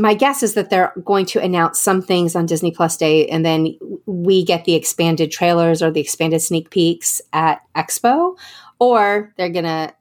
my 0.01 0.15
guess 0.15 0.43
is 0.43 0.55
that 0.55 0.71
they're 0.71 0.93
going 1.05 1.27
to 1.27 1.41
announce 1.41 1.81
some 1.81 2.03
things 2.03 2.37
on 2.37 2.47
Disney 2.47 2.71
Plus 2.71 2.97
Day, 2.97 3.27
and 3.29 3.45
then 3.45 3.79
we 4.07 4.45
get 4.45 4.65
the 4.65 4.75
expanded 4.75 5.31
trailers 5.31 5.83
or 5.83 5.91
the 5.91 6.01
expanded 6.01 6.43
sneak 6.43 6.71
peeks 6.71 7.21
at 7.33 7.61
Expo, 7.75 8.37
or 8.79 9.33
they're 9.37 9.49
going 9.49 9.65
to 9.65 9.93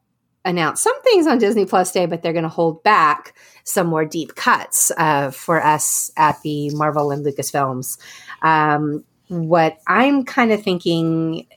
announce 0.45 0.81
some 0.81 1.01
things 1.03 1.27
on 1.27 1.37
Disney 1.37 1.65
Plus 1.65 1.91
Day, 1.91 2.05
but 2.05 2.21
they're 2.21 2.33
going 2.33 2.43
to 2.43 2.49
hold 2.49 2.81
back 2.83 3.35
some 3.63 3.87
more 3.87 4.05
deep 4.05 4.35
cuts 4.35 4.91
uh, 4.97 5.29
for 5.29 5.63
us 5.63 6.09
at 6.15 6.41
the 6.41 6.69
Marvel 6.71 7.11
and 7.11 7.25
Lucasfilms. 7.25 7.97
Um, 8.41 9.03
what 9.27 9.79
I'm 9.87 10.23
kind 10.23 10.53
of 10.53 10.63
thinking 10.63 11.47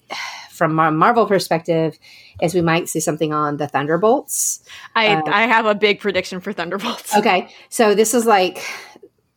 from 0.60 0.78
a 0.78 0.90
Marvel 0.92 1.24
perspective 1.24 1.98
is 2.42 2.54
we 2.54 2.60
might 2.60 2.86
see 2.86 3.00
something 3.00 3.32
on 3.32 3.56
the 3.56 3.66
Thunderbolts. 3.66 4.62
I 4.94 5.14
uh, 5.14 5.22
I 5.24 5.46
have 5.46 5.64
a 5.64 5.74
big 5.74 6.00
prediction 6.00 6.38
for 6.40 6.52
Thunderbolts. 6.52 7.16
Okay, 7.16 7.48
so 7.70 7.94
this 7.94 8.12
is 8.12 8.26
like 8.26 8.62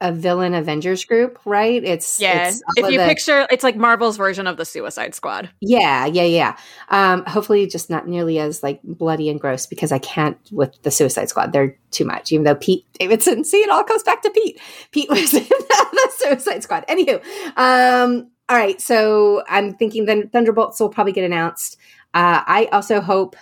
a 0.01 0.11
villain 0.11 0.53
Avengers 0.53 1.05
group, 1.05 1.39
right? 1.45 1.81
It's 1.81 2.19
yeah. 2.19 2.49
It's 2.49 2.61
if 2.75 2.91
you 2.91 2.99
the, 2.99 3.05
picture, 3.05 3.47
it's 3.49 3.63
like 3.63 3.77
Marvel's 3.77 4.17
version 4.17 4.47
of 4.47 4.57
the 4.57 4.65
Suicide 4.65 5.15
Squad. 5.15 5.49
Yeah, 5.61 6.05
yeah, 6.05 6.23
yeah. 6.23 6.57
Um, 6.89 7.23
hopefully, 7.23 7.65
just 7.67 7.89
not 7.89 8.05
nearly 8.05 8.37
as 8.37 8.61
like 8.61 8.81
bloody 8.83 9.29
and 9.29 9.39
gross 9.39 9.65
because 9.65 9.93
I 9.93 9.99
can't 9.99 10.37
with 10.51 10.79
the 10.83 10.91
Suicide 10.91 11.29
Squad. 11.29 11.53
They're 11.53 11.77
too 11.91 12.03
much. 12.03 12.33
Even 12.33 12.43
though 12.43 12.55
Pete 12.55 12.85
Davidson, 12.99 13.43
see, 13.45 13.61
it 13.61 13.69
all 13.69 13.85
comes 13.85 14.03
back 14.03 14.21
to 14.23 14.29
Pete. 14.29 14.59
Pete 14.91 15.09
was 15.09 15.33
in 15.33 15.47
the 15.47 16.11
Suicide 16.17 16.63
Squad. 16.63 16.85
Anywho, 16.87 17.21
um, 17.55 18.29
all 18.49 18.57
right, 18.57 18.79
so 18.81 19.43
I'm 19.47 19.73
thinking 19.73 20.05
then 20.05 20.29
Thunderbolts 20.29 20.79
will 20.79 20.89
probably 20.89 21.13
get 21.13 21.23
announced. 21.23 21.77
Uh, 22.13 22.43
I 22.45 22.69
also 22.71 23.01
hope 23.01 23.35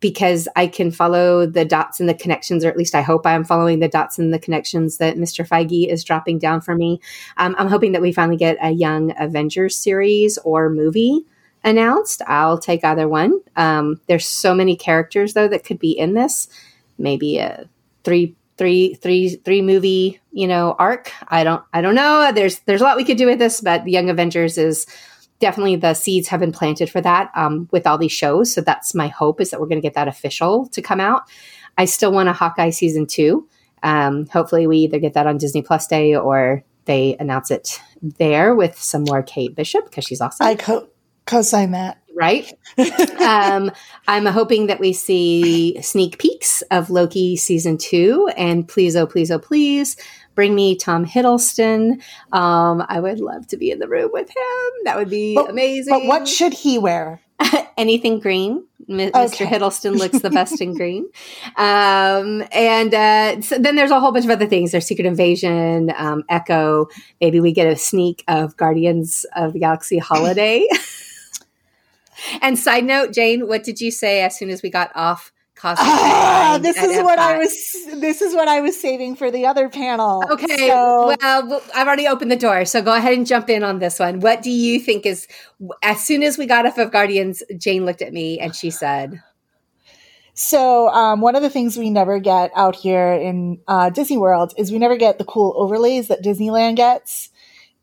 because 0.00 0.48
I 0.56 0.66
can 0.66 0.90
follow 0.90 1.46
the 1.46 1.64
dots 1.64 2.00
and 2.00 2.08
the 2.08 2.14
connections, 2.14 2.64
or 2.64 2.68
at 2.68 2.76
least 2.76 2.94
I 2.94 3.02
hope 3.02 3.26
I'm 3.26 3.44
following 3.44 3.78
the 3.78 3.88
dots 3.88 4.18
and 4.18 4.34
the 4.34 4.38
connections 4.38 4.98
that 4.98 5.16
Mr. 5.16 5.46
Feige 5.46 5.88
is 5.88 6.04
dropping 6.04 6.38
down 6.38 6.60
for 6.60 6.74
me. 6.74 7.00
Um, 7.36 7.54
I'm 7.58 7.68
hoping 7.68 7.92
that 7.92 8.02
we 8.02 8.12
finally 8.12 8.36
get 8.36 8.58
a 8.60 8.70
Young 8.70 9.14
Avengers 9.18 9.76
series 9.76 10.38
or 10.38 10.68
movie 10.68 11.24
announced. 11.64 12.22
I'll 12.26 12.58
take 12.58 12.84
either 12.84 13.08
one. 13.08 13.40
Um, 13.54 14.00
there's 14.06 14.26
so 14.26 14.54
many 14.54 14.76
characters 14.76 15.34
though 15.34 15.48
that 15.48 15.64
could 15.64 15.78
be 15.78 15.96
in 15.96 16.14
this. 16.14 16.48
Maybe 16.98 17.38
a 17.38 17.68
three, 18.04 18.34
three, 18.56 18.94
three, 18.94 19.36
three 19.36 19.62
movie, 19.62 20.20
you 20.32 20.46
know, 20.46 20.74
arc. 20.78 21.12
I 21.28 21.44
don't, 21.44 21.62
I 21.72 21.80
don't 21.80 21.94
know. 21.94 22.32
There's, 22.34 22.60
there's 22.60 22.80
a 22.80 22.84
lot 22.84 22.96
we 22.96 23.04
could 23.04 23.18
do 23.18 23.26
with 23.26 23.38
this, 23.38 23.60
but 23.60 23.84
the 23.84 23.90
Young 23.90 24.10
Avengers 24.10 24.56
is 24.58 24.86
definitely 25.40 25.76
the 25.76 25.94
seeds 25.94 26.28
have 26.28 26.40
been 26.40 26.52
planted 26.52 26.90
for 26.90 27.00
that 27.00 27.30
um, 27.34 27.68
with 27.70 27.86
all 27.86 27.98
these 27.98 28.12
shows. 28.12 28.52
So 28.52 28.60
that's 28.60 28.94
my 28.94 29.08
hope 29.08 29.40
is 29.40 29.50
that 29.50 29.60
we're 29.60 29.66
going 29.66 29.80
to 29.80 29.86
get 29.86 29.94
that 29.94 30.08
official 30.08 30.66
to 30.68 30.80
come 30.80 31.00
out. 31.00 31.22
I 31.78 31.84
still 31.84 32.12
want 32.12 32.28
a 32.28 32.32
Hawkeye 32.32 32.70
season 32.70 33.06
two. 33.06 33.46
Um, 33.82 34.26
hopefully, 34.26 34.66
we 34.66 34.78
either 34.78 34.98
get 34.98 35.12
that 35.14 35.26
on 35.26 35.36
Disney 35.36 35.62
Plus 35.62 35.86
Day 35.86 36.16
or 36.16 36.64
they 36.86 37.16
announce 37.20 37.50
it 37.50 37.80
there 38.00 38.54
with 38.54 38.80
some 38.80 39.04
more 39.04 39.22
Kate 39.22 39.54
Bishop 39.54 39.84
because 39.84 40.04
she's 40.04 40.20
awesome. 40.20 40.46
I 40.46 40.54
co 40.54 40.88
co-sign 41.26 41.72
that. 41.72 41.98
Right. 42.14 42.50
um, 43.20 43.70
I'm 44.08 44.24
hoping 44.24 44.68
that 44.68 44.80
we 44.80 44.94
see 44.94 45.80
sneak 45.82 46.18
peeks 46.18 46.62
of 46.70 46.88
Loki 46.88 47.36
season 47.36 47.76
two, 47.76 48.30
and 48.38 48.66
please, 48.66 48.96
oh 48.96 49.06
please, 49.06 49.30
oh 49.30 49.38
please, 49.38 49.96
bring 50.34 50.54
me 50.54 50.76
Tom 50.76 51.04
Hiddleston. 51.04 52.00
Um, 52.32 52.84
I 52.88 53.00
would 53.00 53.20
love 53.20 53.46
to 53.48 53.58
be 53.58 53.70
in 53.70 53.80
the 53.80 53.88
room 53.88 54.10
with 54.12 54.30
him. 54.30 54.84
That 54.84 54.96
would 54.96 55.10
be 55.10 55.34
but, 55.34 55.50
amazing. 55.50 55.92
But 55.92 56.06
what 56.06 56.26
should 56.26 56.54
he 56.54 56.78
wear? 56.78 57.20
Anything 57.76 58.20
green. 58.20 58.64
M- 58.88 59.00
okay. 59.00 59.10
Mr. 59.10 59.46
Hiddleston 59.46 59.98
looks 59.98 60.20
the 60.20 60.30
best 60.30 60.60
in 60.60 60.74
green. 60.76 61.06
Um, 61.56 62.44
and 62.52 62.94
uh, 62.94 63.42
so 63.42 63.58
then 63.58 63.76
there's 63.76 63.90
a 63.90 64.00
whole 64.00 64.12
bunch 64.12 64.24
of 64.24 64.30
other 64.30 64.46
things. 64.46 64.72
There's 64.72 64.86
Secret 64.86 65.06
Invasion, 65.06 65.92
um, 65.96 66.24
Echo. 66.28 66.88
Maybe 67.20 67.40
we 67.40 67.52
get 67.52 67.66
a 67.66 67.76
sneak 67.76 68.24
of 68.28 68.56
Guardians 68.56 69.26
of 69.34 69.52
the 69.52 69.58
Galaxy 69.58 69.98
Holiday. 69.98 70.66
and 72.40 72.58
side 72.58 72.84
note, 72.84 73.12
Jane, 73.12 73.46
what 73.46 73.64
did 73.64 73.80
you 73.80 73.90
say 73.90 74.22
as 74.22 74.38
soon 74.38 74.50
as 74.50 74.62
we 74.62 74.70
got 74.70 74.90
off 74.94 75.32
Ah, 75.64 76.58
this 76.60 76.76
is 76.76 77.02
what 77.02 77.18
I 77.18 77.38
was. 77.38 77.50
This 78.00 78.20
is 78.20 78.34
what 78.34 78.46
I 78.46 78.60
was 78.60 78.78
saving 78.78 79.16
for 79.16 79.30
the 79.30 79.46
other 79.46 79.68
panel. 79.70 80.22
Okay, 80.30 80.68
so. 80.68 81.16
well, 81.20 81.62
I've 81.74 81.86
already 81.86 82.06
opened 82.06 82.30
the 82.30 82.36
door, 82.36 82.66
so 82.66 82.82
go 82.82 82.94
ahead 82.94 83.14
and 83.14 83.26
jump 83.26 83.48
in 83.48 83.62
on 83.62 83.78
this 83.78 83.98
one. 83.98 84.20
What 84.20 84.42
do 84.42 84.50
you 84.50 84.78
think 84.78 85.06
is? 85.06 85.26
As 85.82 86.04
soon 86.04 86.22
as 86.22 86.36
we 86.36 86.44
got 86.44 86.66
off 86.66 86.76
of 86.76 86.92
Guardians, 86.92 87.42
Jane 87.56 87.86
looked 87.86 88.02
at 88.02 88.12
me 88.12 88.38
and 88.38 88.54
she 88.54 88.70
said, 88.70 89.22
so 90.34 90.88
um, 90.90 91.22
one 91.22 91.34
of 91.34 91.40
the 91.40 91.48
things 91.48 91.78
we 91.78 91.88
never 91.88 92.18
get 92.18 92.50
out 92.54 92.76
here 92.76 93.14
in 93.14 93.58
uh, 93.66 93.88
Disney 93.88 94.18
World 94.18 94.52
is 94.58 94.70
we 94.70 94.78
never 94.78 94.98
get 94.98 95.16
the 95.16 95.24
cool 95.24 95.54
overlays 95.56 96.08
that 96.08 96.22
Disneyland 96.22 96.76
gets. 96.76 97.30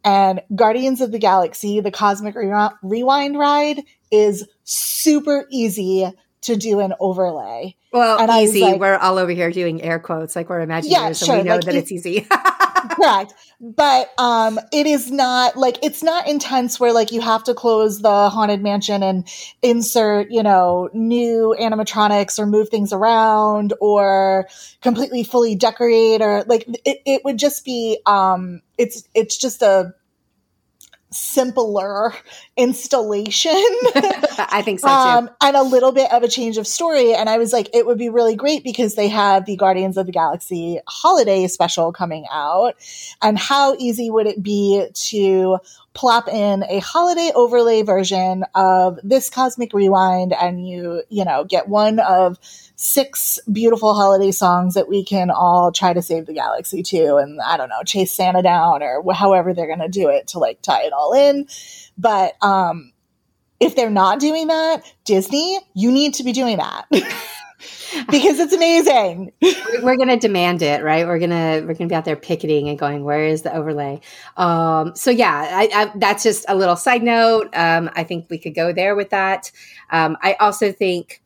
And 0.04 0.42
Guardians 0.54 1.02
of 1.02 1.12
the 1.12 1.20
Galaxy, 1.20 1.80
the 1.80 1.92
Cosmic 1.92 2.36
Re- 2.36 2.70
Rewind 2.82 3.38
ride, 3.38 3.82
is 4.12 4.48
super 4.64 5.48
easy 5.50 6.12
to 6.42 6.56
do 6.56 6.80
an 6.80 6.94
overlay. 7.00 7.76
Well, 7.92 8.20
and 8.20 8.30
easy. 8.44 8.62
Like, 8.62 8.80
we're 8.80 8.98
all 8.98 9.18
over 9.18 9.32
here 9.32 9.52
doing 9.52 9.82
air 9.82 10.00
quotes, 10.00 10.36
like 10.36 10.50
we're 10.50 10.66
imagineers, 10.66 10.90
yeah, 10.90 11.14
sure, 11.14 11.36
and 11.36 11.44
we 11.44 11.50
know 11.50 11.56
like 11.56 11.66
that 11.66 11.76
it's 11.76 11.92
easy. 11.92 12.28
correct, 12.90 13.34
but 13.60 14.12
um, 14.18 14.60
it 14.72 14.86
is 14.86 15.12
not 15.12 15.56
like 15.58 15.78
it's 15.84 16.04
not 16.04 16.28
intense 16.28 16.80
where 16.80 16.94
like 16.94 17.12
you 17.12 17.22
have 17.22 17.44
to 17.46 17.54
close 17.54 18.02
the 18.02 18.30
haunted 18.30 18.62
mansion 18.62 19.04
and 19.04 19.28
insert 19.62 20.32
you 20.32 20.44
know 20.44 20.90
new 20.94 21.56
animatronics 21.60 22.40
or 22.40 22.46
move 22.46 22.70
things 22.70 22.94
around 22.94 23.74
or 23.80 24.48
completely 24.82 25.24
fully 25.24 25.56
decorate 25.56 26.22
or 26.22 26.44
like 26.48 26.68
it, 26.86 27.02
it 27.06 27.26
would 27.26 27.38
just 27.38 27.66
be 27.66 28.00
um, 28.06 28.62
it's 28.78 29.08
it's 29.14 29.38
just 29.38 29.62
a 29.62 29.94
simpler 31.14 32.14
installation. 32.58 33.52
I 33.56 34.62
think 34.64 34.80
so 34.80 34.88
too. 34.88 34.94
Um, 34.94 35.30
and 35.42 35.56
a 35.56 35.64
little 35.64 35.92
bit 35.92 36.12
of 36.12 36.24
a 36.24 36.28
change 36.28 36.58
of 36.58 36.68
story. 36.68 37.14
And 37.14 37.30
I 37.30 37.38
was 37.38 37.54
like, 37.54 37.70
it 37.74 37.86
would 37.86 37.98
be 37.98 38.10
really 38.10 38.36
great 38.36 38.64
because 38.64 38.96
they 38.96 39.08
have 39.10 39.46
the 39.46 39.56
Guardians 39.56 39.98
of 39.98 40.06
the 40.06 40.12
Galaxy 40.12 40.80
holiday 40.88 41.48
special 41.48 41.92
coming 41.92 42.26
out. 42.32 42.76
And 43.22 43.38
how 43.38 43.76
easy 43.76 44.10
would 44.10 44.28
it 44.28 44.42
be 44.42 44.86
to 44.94 45.60
plop 45.94 46.28
in 46.28 46.64
a 46.70 46.80
holiday 46.80 47.32
overlay 47.36 47.84
version 47.84 48.44
of 48.56 49.00
this 49.04 49.30
cosmic 49.30 49.74
rewind 49.74 50.34
and 50.34 50.68
you, 50.68 51.04
you 51.10 51.24
know, 51.24 51.44
get 51.44 51.68
one 51.68 52.00
of 52.00 52.40
six 52.76 53.40
beautiful 53.52 53.94
holiday 53.94 54.32
songs 54.32 54.74
that 54.74 54.90
we 54.90 55.04
can 55.04 55.30
all 55.30 55.72
try 55.72 55.94
to 55.94 56.02
save 56.02 56.26
the 56.26 56.34
galaxy 56.34 56.82
to 56.82 57.18
and 57.18 57.40
I 57.42 57.58
don't 57.58 57.70
know, 57.70 57.84
chase 57.84 58.12
Santa 58.12 58.42
down 58.42 58.82
or 58.82 59.04
however 59.14 59.54
they're 59.54 59.68
going 59.68 59.80
to 59.80 59.88
do 59.88 60.10
it 60.10 60.28
to 60.30 60.40
like 60.40 60.62
tie 60.62 60.84
it 60.84 60.94
all 60.94 61.14
in. 61.14 61.48
But 61.98 62.34
um 62.44 62.92
if 63.60 63.76
they're 63.76 63.90
not 63.90 64.20
doing 64.20 64.48
that, 64.48 64.82
Disney, 65.06 65.58
you 65.74 65.92
need 65.92 66.16
to 66.16 66.24
be 66.24 66.34
doing 66.34 66.58
that. 66.58 66.86
because 68.10 68.40
it's 68.40 68.54
amazing. 68.54 69.32
we're 69.82 69.98
going 69.98 70.10
to 70.10 70.18
demand 70.18 70.62
it, 70.62 70.84
right? 70.84 71.06
We're 71.06 71.20
going 71.20 71.30
to 71.30 71.62
we're 71.62 71.74
going 71.74 71.88
to 71.88 71.88
be 71.88 71.96
out 71.96 72.06
there 72.06 72.16
picketing 72.16 72.70
and 72.70 72.78
going, 72.78 73.04
"Where 73.04 73.26
is 73.26 73.44
the 73.44 73.56
overlay?" 73.56 74.02
Um, 74.38 74.96
so 74.96 75.12
yeah, 75.12 75.48
I, 75.52 75.70
I, 75.74 75.92
that's 75.98 76.24
just 76.24 76.46
a 76.48 76.56
little 76.56 76.76
side 76.76 77.04
note. 77.04 77.50
Um, 77.54 77.90
I 77.96 78.04
think 78.04 78.28
we 78.30 78.38
could 78.38 78.56
go 78.56 78.74
there 78.74 78.96
with 78.96 79.10
that. 79.12 79.52
Um, 79.92 80.18
I 80.22 80.34
also 80.34 80.72
think 80.72 81.22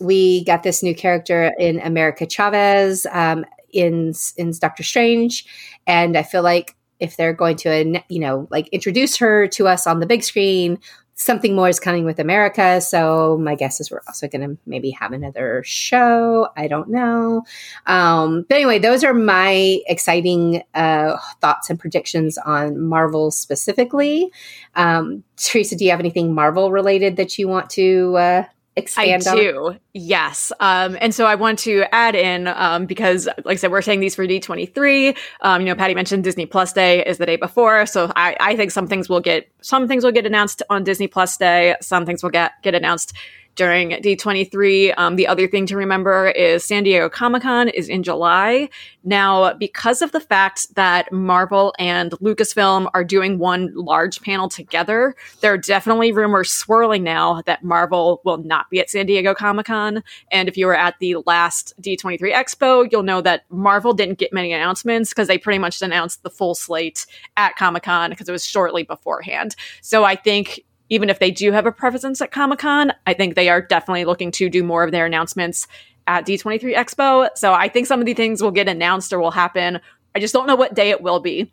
we 0.00 0.44
got 0.44 0.62
this 0.62 0.82
new 0.82 0.94
character 0.94 1.52
in 1.58 1.78
America 1.80 2.26
Chavez 2.26 3.06
um, 3.10 3.44
in 3.72 4.14
in 4.36 4.52
Doctor 4.58 4.82
Strange, 4.82 5.46
and 5.86 6.16
I 6.16 6.22
feel 6.22 6.42
like 6.42 6.76
if 6.98 7.16
they're 7.16 7.32
going 7.32 7.56
to 7.56 8.02
you 8.08 8.20
know 8.20 8.46
like 8.50 8.68
introduce 8.68 9.16
her 9.16 9.48
to 9.48 9.66
us 9.66 9.86
on 9.86 10.00
the 10.00 10.06
big 10.06 10.22
screen 10.22 10.78
something 11.20 11.54
more 11.54 11.68
is 11.68 11.78
coming 11.78 12.04
with 12.04 12.18
America. 12.18 12.80
So 12.80 13.38
my 13.38 13.54
guess 13.54 13.78
is 13.78 13.90
we're 13.90 14.00
also 14.06 14.26
going 14.26 14.48
to 14.48 14.58
maybe 14.64 14.90
have 14.92 15.12
another 15.12 15.62
show. 15.66 16.48
I 16.56 16.66
don't 16.66 16.88
know. 16.88 17.44
Um, 17.86 18.46
but 18.48 18.54
anyway, 18.54 18.78
those 18.78 19.04
are 19.04 19.12
my 19.12 19.80
exciting 19.86 20.62
uh, 20.74 21.18
thoughts 21.42 21.68
and 21.68 21.78
predictions 21.78 22.38
on 22.38 22.80
Marvel 22.80 23.30
specifically. 23.30 24.32
Um, 24.74 25.22
Teresa, 25.36 25.76
do 25.76 25.84
you 25.84 25.90
have 25.90 26.00
anything 26.00 26.34
Marvel 26.34 26.72
related 26.72 27.16
that 27.16 27.38
you 27.38 27.48
want 27.48 27.68
to 27.70 28.16
uh, 28.16 28.44
expand 28.76 29.26
I 29.26 29.34
do. 29.34 29.76
Yes. 29.92 30.52
Um, 30.60 30.96
and 31.00 31.14
so 31.14 31.26
I 31.26 31.34
want 31.34 31.58
to 31.60 31.84
add 31.92 32.14
in, 32.14 32.48
um, 32.48 32.86
because 32.86 33.26
like 33.26 33.46
I 33.46 33.54
said, 33.56 33.70
we're 33.70 33.82
saying 33.82 34.00
these 34.00 34.14
for 34.14 34.26
D23. 34.26 35.16
Um, 35.42 35.60
you 35.60 35.66
know, 35.66 35.74
Patty 35.74 35.94
mentioned 35.94 36.24
Disney 36.24 36.46
Plus 36.46 36.72
Day 36.72 37.04
is 37.04 37.18
the 37.18 37.26
day 37.26 37.36
before. 37.36 37.86
So 37.86 38.12
I, 38.16 38.36
I 38.40 38.56
think 38.56 38.70
some 38.70 38.86
things 38.86 39.08
will 39.08 39.20
get, 39.20 39.50
some 39.60 39.88
things 39.88 40.04
will 40.04 40.12
get 40.12 40.26
announced 40.26 40.62
on 40.70 40.84
Disney 40.84 41.08
Plus 41.08 41.36
Day. 41.36 41.74
Some 41.80 42.06
things 42.06 42.22
will 42.22 42.30
get, 42.30 42.52
get 42.62 42.74
announced 42.74 43.12
during 43.60 43.90
D23. 43.90 44.94
Um, 44.96 45.16
the 45.16 45.26
other 45.26 45.46
thing 45.46 45.66
to 45.66 45.76
remember 45.76 46.30
is 46.30 46.64
San 46.64 46.82
Diego 46.82 47.10
Comic 47.10 47.42
Con 47.42 47.68
is 47.68 47.90
in 47.90 48.02
July. 48.02 48.70
Now, 49.04 49.52
because 49.52 50.00
of 50.00 50.12
the 50.12 50.20
fact 50.20 50.74
that 50.76 51.12
Marvel 51.12 51.74
and 51.78 52.12
Lucasfilm 52.12 52.90
are 52.94 53.04
doing 53.04 53.38
one 53.38 53.70
large 53.74 54.22
panel 54.22 54.48
together, 54.48 55.14
there 55.42 55.52
are 55.52 55.58
definitely 55.58 56.10
rumors 56.10 56.50
swirling 56.50 57.02
now 57.02 57.42
that 57.42 57.62
Marvel 57.62 58.22
will 58.24 58.38
not 58.38 58.70
be 58.70 58.80
at 58.80 58.88
San 58.88 59.04
Diego 59.04 59.34
Comic 59.34 59.66
Con. 59.66 60.02
And 60.32 60.48
if 60.48 60.56
you 60.56 60.64
were 60.64 60.74
at 60.74 60.94
the 60.98 61.16
last 61.26 61.74
D23 61.82 62.32
Expo, 62.32 62.90
you'll 62.90 63.02
know 63.02 63.20
that 63.20 63.44
Marvel 63.50 63.92
didn't 63.92 64.18
get 64.18 64.32
many 64.32 64.54
announcements 64.54 65.10
because 65.10 65.28
they 65.28 65.36
pretty 65.36 65.58
much 65.58 65.82
announced 65.82 66.22
the 66.22 66.30
full 66.30 66.54
slate 66.54 67.04
at 67.36 67.56
Comic 67.56 67.82
Con 67.82 68.08
because 68.08 68.26
it 68.26 68.32
was 68.32 68.46
shortly 68.46 68.84
beforehand. 68.84 69.54
So 69.82 70.02
I 70.02 70.16
think 70.16 70.64
even 70.90 71.08
if 71.08 71.18
they 71.18 71.30
do 71.30 71.52
have 71.52 71.66
a 71.66 71.72
presence 71.72 72.20
at 72.20 72.32
Comic 72.32 72.58
Con, 72.58 72.92
I 73.06 73.14
think 73.14 73.34
they 73.34 73.48
are 73.48 73.62
definitely 73.62 74.04
looking 74.04 74.30
to 74.32 74.50
do 74.50 74.62
more 74.62 74.84
of 74.84 74.90
their 74.90 75.06
announcements 75.06 75.66
at 76.06 76.26
D23 76.26 76.76
Expo. 76.76 77.28
So 77.36 77.54
I 77.54 77.68
think 77.68 77.86
some 77.86 78.00
of 78.00 78.06
the 78.06 78.14
things 78.14 78.42
will 78.42 78.50
get 78.50 78.68
announced 78.68 79.12
or 79.12 79.20
will 79.20 79.30
happen. 79.30 79.80
I 80.14 80.18
just 80.18 80.34
don't 80.34 80.46
know 80.46 80.56
what 80.56 80.74
day 80.74 80.90
it 80.90 81.00
will 81.00 81.20
be. 81.20 81.52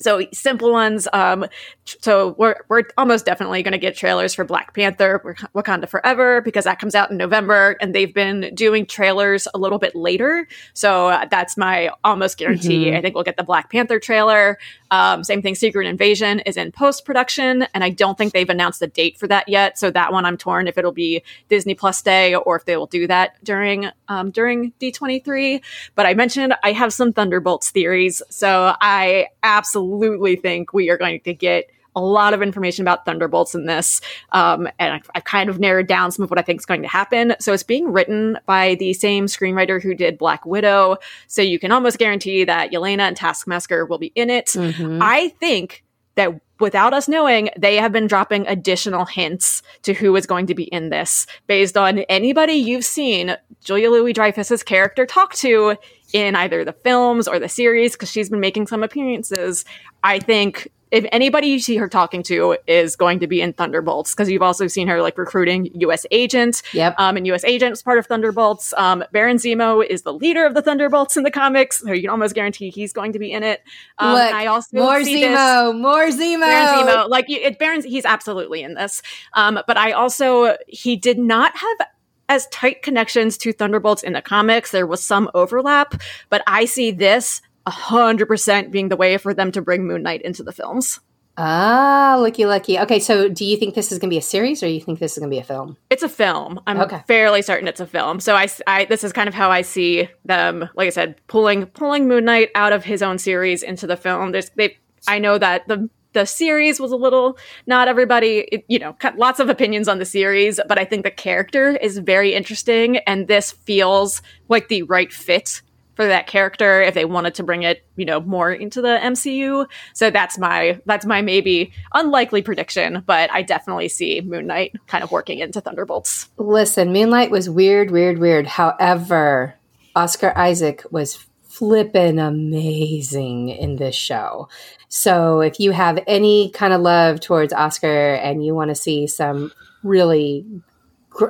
So 0.00 0.26
simple 0.32 0.72
ones. 0.72 1.06
Um, 1.12 1.44
so 1.84 2.34
we're 2.38 2.56
we're 2.70 2.84
almost 2.96 3.26
definitely 3.26 3.62
going 3.62 3.72
to 3.72 3.78
get 3.78 3.94
trailers 3.94 4.34
for 4.34 4.44
Black 4.44 4.72
Panther, 4.72 5.20
Wakanda 5.54 5.86
Forever, 5.86 6.40
because 6.40 6.64
that 6.64 6.78
comes 6.78 6.94
out 6.94 7.10
in 7.10 7.18
November, 7.18 7.76
and 7.82 7.94
they've 7.94 8.14
been 8.14 8.50
doing 8.54 8.86
trailers 8.86 9.46
a 9.52 9.58
little 9.58 9.78
bit 9.78 9.94
later. 9.94 10.48
So 10.72 11.08
uh, 11.08 11.26
that's 11.30 11.58
my 11.58 11.90
almost 12.02 12.38
guarantee. 12.38 12.86
Mm-hmm. 12.86 12.96
I 12.96 13.02
think 13.02 13.14
we'll 13.14 13.24
get 13.24 13.36
the 13.36 13.44
Black 13.44 13.70
Panther 13.70 13.98
trailer. 13.98 14.58
Um, 14.90 15.24
same 15.24 15.42
thing. 15.42 15.54
Secret 15.54 15.86
Invasion 15.86 16.40
is 16.40 16.56
in 16.56 16.72
post 16.72 17.04
production, 17.04 17.66
and 17.74 17.84
I 17.84 17.90
don't 17.90 18.18
think 18.18 18.32
they've 18.32 18.48
announced 18.48 18.82
a 18.82 18.86
date 18.86 19.18
for 19.18 19.26
that 19.28 19.48
yet. 19.48 19.78
So 19.78 19.90
that 19.90 20.12
one, 20.12 20.24
I'm 20.24 20.36
torn 20.36 20.68
if 20.68 20.76
it'll 20.78 20.92
be 20.92 21.22
Disney 21.48 21.74
Plus 21.74 22.02
Day 22.02 22.34
or 22.34 22.56
if 22.56 22.64
they 22.64 22.76
will 22.76 22.86
do 22.86 23.06
that 23.06 23.42
during 23.44 23.90
um, 24.08 24.30
during 24.30 24.72
D23. 24.80 25.62
But 25.94 26.06
I 26.06 26.14
mentioned 26.14 26.54
I 26.62 26.72
have 26.72 26.92
some 26.92 27.12
Thunderbolts 27.12 27.70
theories, 27.70 28.22
so 28.30 28.74
I 28.80 29.28
absolutely 29.42 30.36
think 30.36 30.72
we 30.72 30.90
are 30.90 30.96
going 30.96 31.20
to 31.20 31.34
get 31.34 31.70
a 31.96 32.00
lot 32.00 32.34
of 32.34 32.42
information 32.42 32.82
about 32.82 33.04
Thunderbolts 33.04 33.54
in 33.54 33.66
this. 33.66 34.00
Um, 34.32 34.68
and 34.78 34.94
I've, 34.94 35.10
I've, 35.14 35.24
kind 35.24 35.50
of 35.50 35.58
narrowed 35.60 35.86
down 35.86 36.10
some 36.12 36.22
of 36.22 36.30
what 36.30 36.38
I 36.38 36.42
think 36.42 36.60
is 36.60 36.66
going 36.66 36.82
to 36.82 36.88
happen. 36.88 37.34
So 37.40 37.52
it's 37.52 37.62
being 37.62 37.92
written 37.92 38.38
by 38.46 38.76
the 38.76 38.92
same 38.92 39.26
screenwriter 39.26 39.82
who 39.82 39.94
did 39.94 40.18
Black 40.18 40.44
Widow. 40.44 40.96
So 41.26 41.42
you 41.42 41.58
can 41.58 41.72
almost 41.72 41.98
guarantee 41.98 42.44
that 42.44 42.72
Yelena 42.72 43.00
and 43.00 43.16
Taskmaster 43.16 43.86
will 43.86 43.98
be 43.98 44.12
in 44.14 44.30
it. 44.30 44.46
Mm-hmm. 44.46 45.00
I 45.02 45.28
think 45.40 45.84
that 46.16 46.40
without 46.58 46.92
us 46.92 47.08
knowing, 47.08 47.50
they 47.56 47.76
have 47.76 47.92
been 47.92 48.06
dropping 48.06 48.46
additional 48.46 49.04
hints 49.04 49.62
to 49.82 49.94
who 49.94 50.14
is 50.16 50.26
going 50.26 50.46
to 50.46 50.54
be 50.54 50.64
in 50.64 50.90
this 50.90 51.26
based 51.46 51.76
on 51.76 52.00
anybody 52.00 52.52
you've 52.52 52.84
seen 52.84 53.36
Julia 53.62 53.90
Louis 53.90 54.12
Dreyfus's 54.12 54.62
character 54.62 55.06
talk 55.06 55.34
to 55.36 55.76
in 56.12 56.34
either 56.36 56.64
the 56.64 56.72
films 56.72 57.28
or 57.28 57.38
the 57.38 57.48
series, 57.48 57.92
because 57.92 58.10
she's 58.10 58.30
been 58.30 58.40
making 58.40 58.66
some 58.66 58.82
appearances. 58.82 59.64
I 60.02 60.18
think 60.18 60.68
if 60.90 61.06
anybody 61.12 61.48
you 61.48 61.60
see 61.60 61.76
her 61.76 61.88
talking 61.88 62.22
to 62.24 62.56
is 62.66 62.96
going 62.96 63.20
to 63.20 63.26
be 63.26 63.40
in 63.40 63.52
Thunderbolts, 63.52 64.12
because 64.12 64.28
you've 64.28 64.42
also 64.42 64.66
seen 64.66 64.88
her 64.88 65.00
like 65.02 65.16
recruiting 65.16 65.70
U.S. 65.80 66.06
agents. 66.10 66.62
Yep. 66.72 66.94
Um, 66.98 67.16
and 67.16 67.26
U.S. 67.28 67.44
Agent 67.44 67.82
part 67.84 67.98
of 67.98 68.06
Thunderbolts. 68.06 68.72
Um, 68.76 69.04
Baron 69.12 69.36
Zemo 69.36 69.84
is 69.84 70.02
the 70.02 70.12
leader 70.12 70.44
of 70.44 70.54
the 70.54 70.62
Thunderbolts 70.62 71.16
in 71.16 71.22
the 71.22 71.30
comics, 71.30 71.78
so 71.78 71.92
you 71.92 72.02
can 72.02 72.10
almost 72.10 72.34
guarantee 72.34 72.70
he's 72.70 72.92
going 72.92 73.12
to 73.12 73.18
be 73.18 73.32
in 73.32 73.42
it. 73.42 73.62
Um, 73.98 74.14
Look, 74.14 74.34
I 74.34 74.46
also 74.46 74.76
more 74.76 75.00
Zemo, 75.00 75.72
this, 75.72 75.80
more 75.80 76.06
Zemo, 76.06 76.40
Baron 76.40 76.86
Zemo. 76.86 77.08
Like 77.08 77.28
it, 77.28 77.58
Baron, 77.58 77.82
he's 77.82 78.04
absolutely 78.04 78.62
in 78.62 78.74
this. 78.74 79.02
Um, 79.34 79.60
but 79.66 79.76
I 79.76 79.92
also 79.92 80.56
he 80.66 80.96
did 80.96 81.18
not 81.18 81.56
have 81.56 81.88
as 82.28 82.46
tight 82.48 82.82
connections 82.82 83.36
to 83.36 83.52
Thunderbolts 83.52 84.02
in 84.02 84.12
the 84.12 84.22
comics. 84.22 84.70
There 84.70 84.86
was 84.86 85.02
some 85.02 85.28
overlap, 85.34 86.00
but 86.28 86.42
I 86.46 86.64
see 86.64 86.92
this 86.92 87.42
100% 87.66 88.70
being 88.70 88.88
the 88.88 88.96
way 88.96 89.16
for 89.16 89.34
them 89.34 89.52
to 89.52 89.62
bring 89.62 89.86
Moon 89.86 90.02
Knight 90.02 90.22
into 90.22 90.42
the 90.42 90.52
films. 90.52 91.00
Ah, 91.36 92.16
lucky, 92.18 92.44
lucky. 92.44 92.78
Okay, 92.78 92.98
so 92.98 93.28
do 93.28 93.44
you 93.44 93.56
think 93.56 93.74
this 93.74 93.92
is 93.92 93.98
going 93.98 94.10
to 94.10 94.14
be 94.14 94.18
a 94.18 94.22
series, 94.22 94.62
or 94.62 94.66
you 94.66 94.80
think 94.80 94.98
this 94.98 95.12
is 95.12 95.18
going 95.18 95.30
to 95.30 95.34
be 95.34 95.40
a 95.40 95.44
film? 95.44 95.76
It's 95.88 96.02
a 96.02 96.08
film. 96.08 96.60
I'm 96.66 96.80
okay. 96.80 97.02
fairly 97.06 97.40
certain 97.40 97.66
it's 97.66 97.80
a 97.80 97.86
film. 97.86 98.20
So 98.20 98.34
I, 98.34 98.48
I, 98.66 98.84
this 98.84 99.04
is 99.04 99.12
kind 99.12 99.28
of 99.28 99.34
how 99.34 99.50
I 99.50 99.62
see 99.62 100.08
them. 100.24 100.68
Like 100.74 100.88
I 100.88 100.90
said, 100.90 101.14
pulling 101.28 101.66
pulling 101.66 102.08
Moon 102.08 102.26
Knight 102.26 102.50
out 102.54 102.72
of 102.72 102.84
his 102.84 103.02
own 103.02 103.16
series 103.18 103.62
into 103.62 103.86
the 103.86 103.96
film. 103.96 104.32
There's, 104.32 104.50
they, 104.50 104.76
I 105.08 105.18
know 105.18 105.38
that 105.38 105.66
the 105.66 105.88
the 106.12 106.26
series 106.26 106.80
was 106.80 106.92
a 106.92 106.96
little 106.96 107.38
not 107.66 107.88
everybody 107.88 108.38
it, 108.50 108.64
you 108.68 108.78
know 108.78 108.96
lots 109.16 109.38
of 109.38 109.48
opinions 109.48 109.86
on 109.86 110.00
the 110.00 110.04
series 110.04 110.58
but 110.66 110.76
i 110.76 110.84
think 110.84 111.04
the 111.04 111.10
character 111.10 111.76
is 111.76 111.98
very 111.98 112.34
interesting 112.34 112.96
and 112.98 113.28
this 113.28 113.52
feels 113.52 114.20
like 114.48 114.66
the 114.66 114.82
right 114.82 115.12
fit 115.12 115.62
for 116.00 116.06
that 116.06 116.26
character 116.26 116.80
if 116.80 116.94
they 116.94 117.04
wanted 117.04 117.34
to 117.34 117.42
bring 117.42 117.62
it, 117.62 117.84
you 117.96 118.06
know, 118.06 118.20
more 118.20 118.50
into 118.50 118.80
the 118.80 118.98
MCU. 119.02 119.66
So 119.92 120.10
that's 120.10 120.38
my 120.38 120.80
that's 120.86 121.04
my 121.04 121.20
maybe 121.20 121.74
unlikely 121.92 122.40
prediction, 122.40 123.02
but 123.04 123.30
I 123.30 123.42
definitely 123.42 123.88
see 123.88 124.22
Moon 124.22 124.46
Knight 124.46 124.74
kind 124.86 125.04
of 125.04 125.12
working 125.12 125.40
into 125.40 125.60
Thunderbolts. 125.60 126.30
Listen, 126.38 126.90
Moon 126.90 127.10
Knight 127.10 127.30
was 127.30 127.50
weird, 127.50 127.90
weird, 127.90 128.16
weird. 128.16 128.46
However, 128.46 129.56
Oscar 129.94 130.32
Isaac 130.38 130.86
was 130.90 131.26
flippin' 131.44 132.18
amazing 132.18 133.50
in 133.50 133.76
this 133.76 133.94
show. 133.94 134.48
So 134.88 135.40
if 135.40 135.60
you 135.60 135.72
have 135.72 136.02
any 136.06 136.48
kind 136.52 136.72
of 136.72 136.80
love 136.80 137.20
towards 137.20 137.52
Oscar 137.52 138.14
and 138.14 138.42
you 138.42 138.54
want 138.54 138.70
to 138.70 138.74
see 138.74 139.06
some 139.06 139.52
really 139.82 140.46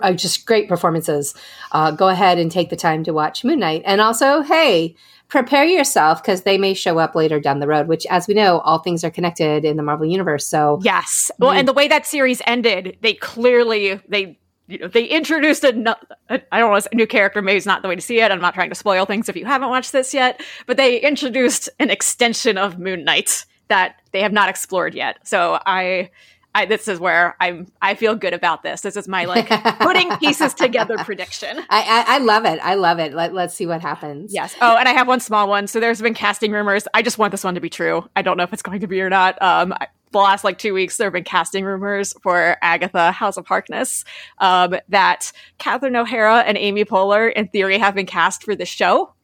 uh, 0.03 0.13
just 0.13 0.47
great 0.47 0.69
performances. 0.69 1.35
Uh, 1.73 1.91
go 1.91 2.09
ahead 2.09 2.39
and 2.39 2.51
take 2.51 2.71
the 2.71 2.77
time 2.77 3.05
to 3.05 3.13
watch 3.13 3.45
Moon 3.45 3.59
Knight. 3.59 3.83
And 3.85 4.01
also, 4.01 4.43
hey, 4.43 4.97
prepare 5.29 5.65
yourself 5.65 6.23
because 6.23 6.43
they 6.43 6.59
may 6.59 6.75
show 6.75 6.99
up 6.99 7.15
later 7.15 7.41
down 7.41 7.61
the 7.61 7.67
road, 7.67 7.89
which, 7.89 8.07
as 8.11 8.27
we 8.27 8.35
know, 8.35 8.59
all 8.61 8.79
things 8.79 9.05
are 9.05 9.11
connected 9.11 9.65
in 9.65 9.77
the 9.77 9.83
Marvel 9.83 10.07
Universe. 10.07 10.47
So, 10.47 10.81
yes. 10.83 11.31
Well, 11.39 11.53
and 11.53 11.67
the 11.67 11.73
way 11.73 11.89
that 11.89 12.07
series 12.07 12.43
ended, 12.47 12.99
they 13.01 13.15
clearly, 13.15 14.01
they, 14.09 14.39
you 14.67 14.79
know, 14.79 14.89
they 14.89 15.05
introduced 15.05 15.65
a, 15.65 15.97
a 16.29 16.43
I 16.53 16.59
don't 16.59 16.73
know, 16.73 16.81
a 16.91 16.95
new 16.95 17.07
character. 17.07 17.43
Maybe 17.43 17.57
it's 17.57 17.67
not 17.67 17.83
the 17.83 17.89
way 17.89 17.97
to 17.97 18.01
see 18.01 18.21
it. 18.21 18.31
I'm 18.31 18.41
not 18.41 18.55
trying 18.55 18.71
to 18.71 18.75
spoil 18.75 19.07
things 19.07 19.29
if 19.29 19.37
you 19.37 19.45
haven't 19.45 19.69
watched 19.69 19.93
this 19.93 20.13
yet, 20.13 20.43
but 20.67 20.77
they 20.77 21.01
introduced 21.01 21.69
an 21.79 21.91
extension 21.91 22.59
of 22.59 22.79
Moon 22.79 23.05
Knight 23.05 23.47
that 23.69 23.97
they 24.13 24.21
have 24.23 24.33
not 24.33 24.49
explored 24.49 24.95
yet. 24.95 25.19
So 25.27 25.61
I, 25.65 26.11
I, 26.55 26.67
this 26.67 26.89
is 26.89 26.99
where 26.99 27.37
I'm. 27.41 27.69
I 27.81 27.95
feel 27.95 28.17
good 28.17 28.35
about 28.35 28.63
this. 28.63 28.81
This 28.81 28.97
is 28.97 29.07
my 29.07 29.25
like 29.25 29.49
putting 29.79 30.11
pieces 30.19 30.53
together 30.53 30.97
prediction. 30.99 31.59
I, 31.71 32.05
I, 32.09 32.17
I, 32.17 32.19
love 32.19 32.45
it. 32.45 32.59
I 32.61 32.75
love 32.75 32.99
it. 32.99 33.15
Let, 33.15 33.33
let's 33.33 33.55
see 33.55 33.67
what 33.67 33.81
happens. 33.81 34.35
Yes. 34.35 34.55
Oh, 34.61 34.77
and 34.77 34.89
I 34.89 34.93
have 34.93 35.07
one 35.07 35.21
small 35.21 35.49
one. 35.49 35.69
So 35.69 35.79
there's 35.79 36.03
been 36.03 36.15
casting 36.15 36.51
rumors. 36.51 36.89
I 36.93 37.03
just 37.03 37.19
want 37.19 37.31
this 37.31 37.45
one 37.45 37.55
to 37.55 37.61
be 37.61 37.71
true. 37.71 38.09
I 38.17 38.23
don't 38.23 38.37
know 38.37 38.43
if 38.43 38.53
it's 38.53 38.63
going 38.63 38.81
to 38.81 38.89
be 38.89 39.01
or 39.01 39.09
not. 39.09 39.41
Um, 39.41 39.73
the 40.13 40.19
last 40.19 40.43
like 40.43 40.59
two 40.59 40.75
weeks, 40.75 40.97
there 40.97 41.07
have 41.07 41.13
been 41.13 41.25
casting 41.25 41.65
rumors 41.65 42.15
for 42.23 42.57
Agatha 42.63 43.13
House 43.13 43.37
of 43.37 43.47
Harkness. 43.47 44.05
Um, 44.39 44.75
that 44.89 45.31
Catherine 45.59 45.95
O'Hara 45.95 46.39
and 46.39 46.59
Amy 46.59 46.85
Poehler, 46.85 47.33
in 47.33 47.47
theory, 47.49 47.79
have 47.79 47.95
been 47.95 48.07
cast 48.07 48.43
for 48.43 48.57
the 48.57 48.67
show. 48.67 49.15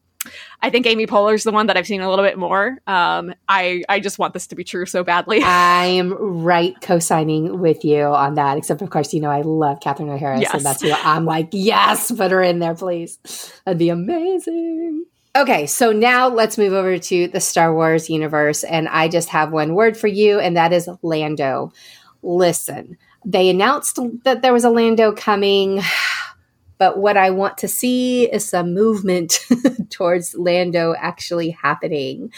I 0.62 0.70
think 0.70 0.86
Amy 0.86 1.06
Poehler's 1.06 1.44
the 1.44 1.52
one 1.52 1.66
that 1.66 1.76
I've 1.76 1.86
seen 1.86 2.00
a 2.00 2.08
little 2.08 2.24
bit 2.24 2.38
more. 2.38 2.78
Um, 2.86 3.34
I 3.48 3.84
I 3.88 4.00
just 4.00 4.18
want 4.18 4.34
this 4.34 4.46
to 4.48 4.54
be 4.54 4.64
true 4.64 4.86
so 4.86 5.04
badly. 5.04 5.42
I 5.44 5.86
am 5.86 6.12
right 6.12 6.74
co-signing 6.80 7.60
with 7.60 7.84
you 7.84 8.02
on 8.04 8.34
that. 8.34 8.58
Except 8.58 8.82
of 8.82 8.90
course, 8.90 9.12
you 9.14 9.20
know 9.20 9.30
I 9.30 9.42
love 9.42 9.80
Catherine 9.80 10.08
O'Hara, 10.08 10.40
yes. 10.40 10.52
so 10.52 10.58
that's 10.58 10.82
who 10.82 10.92
I'm 10.92 11.24
like, 11.24 11.48
yes, 11.52 12.10
put 12.10 12.30
her 12.30 12.42
in 12.42 12.58
there, 12.58 12.74
please. 12.74 13.18
That'd 13.64 13.78
be 13.78 13.88
amazing. 13.88 15.06
Okay, 15.36 15.66
so 15.66 15.92
now 15.92 16.28
let's 16.28 16.56
move 16.56 16.72
over 16.72 16.98
to 16.98 17.28
the 17.28 17.40
Star 17.40 17.74
Wars 17.74 18.08
universe, 18.08 18.64
and 18.64 18.88
I 18.88 19.08
just 19.08 19.28
have 19.28 19.52
one 19.52 19.74
word 19.74 19.94
for 19.94 20.06
you, 20.06 20.38
and 20.38 20.56
that 20.56 20.72
is 20.72 20.88
Lando. 21.02 21.72
Listen, 22.22 22.96
they 23.22 23.50
announced 23.50 23.98
that 24.24 24.40
there 24.40 24.54
was 24.54 24.64
a 24.64 24.70
Lando 24.70 25.12
coming. 25.12 25.82
But 26.78 26.98
what 26.98 27.16
I 27.16 27.30
want 27.30 27.58
to 27.58 27.68
see 27.68 28.24
is 28.24 28.48
some 28.48 28.74
movement 28.74 29.40
towards 29.90 30.34
Lando 30.34 30.94
actually 30.98 31.50
happening. 31.50 32.32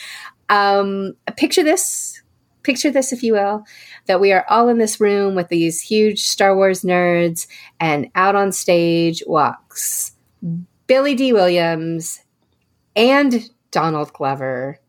Um, 0.49 1.15
picture 1.37 1.63
this, 1.63 2.23
picture 2.63 2.91
this, 2.91 3.13
if 3.13 3.23
you 3.23 3.33
will, 3.33 3.65
that 4.07 4.21
we 4.21 4.33
are 4.33 4.47
all 4.49 4.69
in 4.69 4.79
this 4.79 5.01
room 5.01 5.35
with 5.35 5.49
these 5.49 5.81
huge 5.81 6.23
Star 6.23 6.55
Wars 6.55 6.83
nerds, 6.83 7.47
and 7.81 8.11
out 8.15 8.35
on 8.35 8.53
stage 8.53 9.23
walks 9.27 10.13
Billy 10.87 11.15
Dee 11.15 11.33
Williams 11.33 12.21
and 12.97 13.49
Donald 13.71 14.13
Glover, 14.13 14.81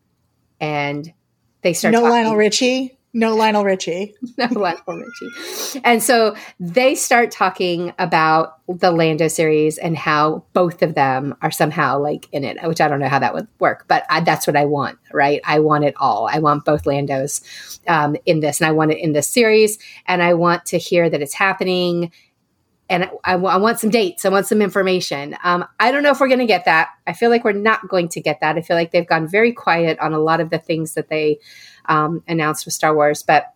and 0.60 1.14
they 1.62 1.74
start. 1.74 1.92
No 1.94 2.02
talking. 2.02 2.12
Lionel 2.12 2.36
Richie. 2.36 2.99
No 3.12 3.36
Lionel 3.36 3.64
Richie. 3.64 4.14
no 4.38 4.48
Lionel 4.52 4.84
Richie. 4.88 5.82
And 5.84 6.02
so 6.02 6.36
they 6.60 6.94
start 6.94 7.32
talking 7.32 7.94
about 7.98 8.58
the 8.68 8.92
Lando 8.92 9.28
series 9.28 9.80
and 9.80 9.98
how 9.98 10.44
both 10.54 10.84
of 10.84 10.94
them 10.94 11.36
are 11.42 11.50
somehow 11.50 12.00
like 12.00 12.28
in 12.32 12.44
it, 12.44 12.58
which 12.64 12.80
I 12.80 12.88
don't 12.88 13.00
know 13.00 13.10
how 13.10 13.20
that 13.20 13.34
would 13.34 13.48
work, 13.60 13.86
but 13.88 14.06
I, 14.10 14.22
that's 14.22 14.46
what 14.46 14.56
I 14.56 14.66
want, 14.66 15.00
right? 15.12 15.42
I 15.44 15.60
want 15.60 15.86
it 15.86 15.96
all. 15.98 16.28
I 16.28 16.38
want 16.38 16.66
both 16.66 16.84
Landos 16.84 17.80
um, 17.88 18.16
in 18.26 18.42
this, 18.42 18.62
and 18.62 18.68
I 18.68 18.72
want 18.72 18.92
it 18.92 19.00
in 19.00 19.14
this 19.14 19.28
series, 19.28 19.80
and 20.06 20.22
I 20.22 20.36
want 20.36 20.66
to 20.66 20.78
hear 20.78 21.10
that 21.10 21.22
it's 21.22 21.34
happening. 21.34 22.12
And 22.92 23.06
I, 23.06 23.10
I, 23.24 23.34
I 23.34 23.58
want 23.58 23.80
some 23.80 23.90
dates. 23.90 24.24
I 24.24 24.30
want 24.30 24.46
some 24.46 24.62
information. 24.62 25.36
Um, 25.44 25.66
I 25.80 25.92
don't 25.92 26.04
know 26.04 26.12
if 26.12 26.20
we're 26.20 26.28
going 26.28 26.40
to 26.40 26.46
get 26.46 26.66
that. 26.66 26.90
I 27.08 27.14
feel 27.14 27.32
like 27.32 27.44
we're 27.44 27.54
not 27.54 27.88
going 27.88 28.10
to 28.10 28.22
get 28.22 28.40
that. 28.42 28.56
I 28.56 28.62
feel 28.62 28.76
like 28.76 28.92
they've 28.92 29.08
gone 29.08 29.28
very 29.28 29.52
quiet 29.52 29.98
on 30.00 30.14
a 30.14 30.20
lot 30.20 30.40
of 30.40 30.52
the 30.52 30.60
things 30.60 30.94
that 30.94 31.10
they 31.10 31.40
um, 31.90 32.24
announced 32.28 32.66
with 32.66 32.74
Star 32.74 32.96
Wars. 32.96 33.24
But 33.24 33.54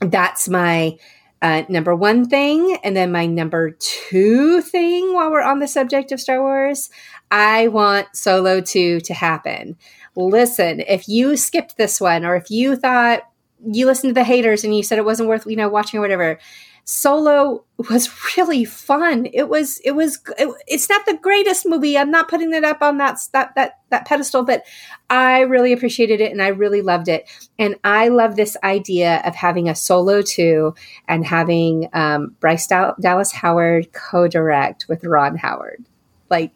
that's 0.00 0.48
my 0.48 0.96
uh, 1.42 1.64
number 1.68 1.94
one 1.94 2.28
thing. 2.28 2.78
And 2.82 2.96
then 2.96 3.12
my 3.12 3.26
number 3.26 3.72
two 3.72 4.62
thing 4.62 5.12
while 5.12 5.30
we're 5.30 5.42
on 5.42 5.58
the 5.58 5.68
subject 5.68 6.12
of 6.12 6.20
Star 6.20 6.40
Wars, 6.40 6.88
I 7.30 7.68
want 7.68 8.14
Solo 8.14 8.60
2 8.60 9.00
to 9.00 9.14
happen. 9.14 9.76
Listen, 10.14 10.80
if 10.80 11.08
you 11.08 11.36
skipped 11.36 11.76
this 11.76 12.00
one 12.00 12.24
or 12.24 12.36
if 12.36 12.50
you 12.50 12.76
thought 12.76 13.22
you 13.64 13.86
listened 13.86 14.10
to 14.10 14.14
the 14.14 14.24
haters 14.24 14.64
and 14.64 14.76
you 14.76 14.82
said 14.82 14.98
it 14.98 15.04
wasn't 15.04 15.28
worth, 15.28 15.46
you 15.46 15.56
know, 15.56 15.68
watching 15.68 15.98
or 15.98 16.00
whatever, 16.00 16.38
Solo 16.84 17.64
was 17.90 18.10
really 18.36 18.64
fun. 18.64 19.26
It 19.32 19.48
was 19.48 19.80
it 19.84 19.92
was 19.92 20.18
it, 20.38 20.48
it's 20.66 20.88
not 20.88 21.06
the 21.06 21.16
greatest 21.16 21.64
movie. 21.64 21.96
I'm 21.96 22.10
not 22.10 22.28
putting 22.28 22.52
it 22.52 22.64
up 22.64 22.82
on 22.82 22.98
that 22.98 23.20
that 23.32 23.54
that 23.54 23.78
that 23.90 24.04
pedestal, 24.06 24.44
but 24.44 24.64
I 25.08 25.40
really 25.40 25.72
appreciated 25.72 26.20
it 26.20 26.32
and 26.32 26.42
I 26.42 26.48
really 26.48 26.82
loved 26.82 27.08
it. 27.08 27.28
And 27.58 27.76
I 27.84 28.08
love 28.08 28.34
this 28.34 28.56
idea 28.64 29.22
of 29.24 29.34
having 29.34 29.68
a 29.68 29.74
Solo 29.74 30.22
2 30.22 30.74
and 31.06 31.24
having 31.24 31.88
um, 31.92 32.34
Bryce 32.40 32.66
Dallas 32.66 33.32
Howard 33.32 33.92
co-direct 33.92 34.86
with 34.88 35.04
Ron 35.04 35.36
Howard. 35.36 35.84
Like 36.30 36.52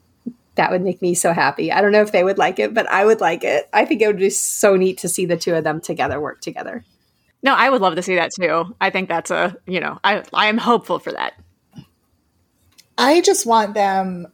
that 0.57 0.70
would 0.70 0.83
make 0.83 1.03
me 1.03 1.14
so 1.14 1.33
happy. 1.33 1.70
I 1.70 1.81
don't 1.81 1.93
know 1.93 2.03
if 2.03 2.12
they 2.12 2.24
would 2.24 2.39
like 2.39 2.59
it, 2.59 2.74
but 2.74 2.89
I 2.91 3.05
would 3.05 3.20
like 3.20 3.45
it. 3.45 3.68
I 3.72 3.85
think 3.85 4.03
it 4.03 4.07
would 4.09 4.18
be 4.18 4.31
so 4.31 4.74
neat 4.74 4.99
to 4.99 5.09
see 5.09 5.27
the 5.27 5.37
two 5.37 5.55
of 5.55 5.64
them 5.64 5.81
together 5.81 6.20
work 6.20 6.41
together. 6.41 6.85
No, 7.47 7.55
I 7.55 7.70
would 7.70 7.80
love 7.80 7.94
to 7.94 8.03
see 8.03 8.16
that 8.16 8.32
too. 8.34 8.74
I 8.80 8.90
think 8.90 9.09
that's 9.09 9.30
a, 9.30 9.57
you 9.68 9.78
know, 9.78 10.01
I 10.03 10.24
I 10.34 10.49
am 10.49 10.59
hopeful 10.59 10.99
for 10.99 11.12
that. 11.12 11.34
I 12.99 13.20
just 13.20 13.47
want 13.47 13.74
them 13.74 14.26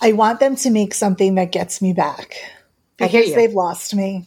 I 0.00 0.12
want 0.12 0.38
them 0.38 0.54
to 0.56 0.70
make 0.70 0.94
something 0.94 1.34
that 1.34 1.50
gets 1.50 1.82
me 1.82 1.92
back. 1.92 2.36
Because 2.96 3.14
I 3.14 3.18
hear 3.24 3.36
they've 3.36 3.52
lost 3.52 3.96
me. 3.96 4.26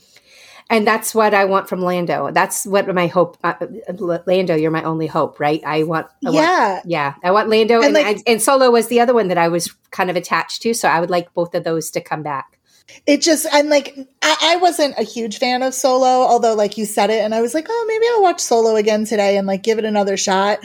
and 0.70 0.86
that's 0.86 1.16
what 1.16 1.34
I 1.34 1.46
want 1.46 1.70
from 1.70 1.82
Lando. 1.82 2.32
That's 2.32 2.66
what 2.66 2.94
my 2.94 3.08
hope. 3.08 3.38
Uh, 3.42 3.54
Lando, 4.26 4.56
you're 4.56 4.70
my 4.70 4.84
only 4.84 5.08
hope, 5.08 5.40
right? 5.40 5.62
I 5.66 5.84
want. 5.84 6.08
I 6.26 6.32
yeah, 6.32 6.74
want, 6.74 6.86
yeah. 6.88 7.14
I 7.24 7.32
want 7.32 7.50
Lando, 7.50 7.76
and, 7.76 7.86
and, 7.86 7.94
like, 7.94 8.24
and 8.28 8.42
Solo 8.42 8.70
was 8.70 8.88
the 8.88 9.00
other 9.00 9.14
one 9.14 9.30
that 9.30 9.38
I 9.38 9.48
was 9.48 9.74
kind 9.92 10.10
of 10.10 10.16
attached 10.16 10.62
to. 10.64 10.74
So 10.74 10.90
I 10.90 11.00
would 11.00 11.10
like 11.10 11.34
both 11.34 11.56
of 11.56 11.64
those 11.64 11.92
to 11.92 12.02
come 12.02 12.24
back. 12.24 12.55
It 13.06 13.22
just 13.22 13.46
and 13.52 13.70
like 13.70 13.98
I, 14.22 14.38
I 14.42 14.56
wasn't 14.58 14.98
a 14.98 15.04
huge 15.04 15.38
fan 15.38 15.64
of 15.64 15.74
Solo, 15.74 16.08
although 16.28 16.54
like 16.54 16.78
you 16.78 16.86
said 16.86 17.10
it, 17.10 17.20
and 17.20 17.34
I 17.34 17.42
was 17.42 17.54
like, 17.54 17.66
oh, 17.70 17.86
maybe 17.88 18.06
I'll 18.12 18.22
watch 18.22 18.40
Solo 18.40 18.76
again 18.76 19.06
today 19.06 19.38
and 19.38 19.48
like 19.48 19.64
give 19.64 19.80
it 19.80 19.86
another 19.86 20.18
shot. 20.18 20.60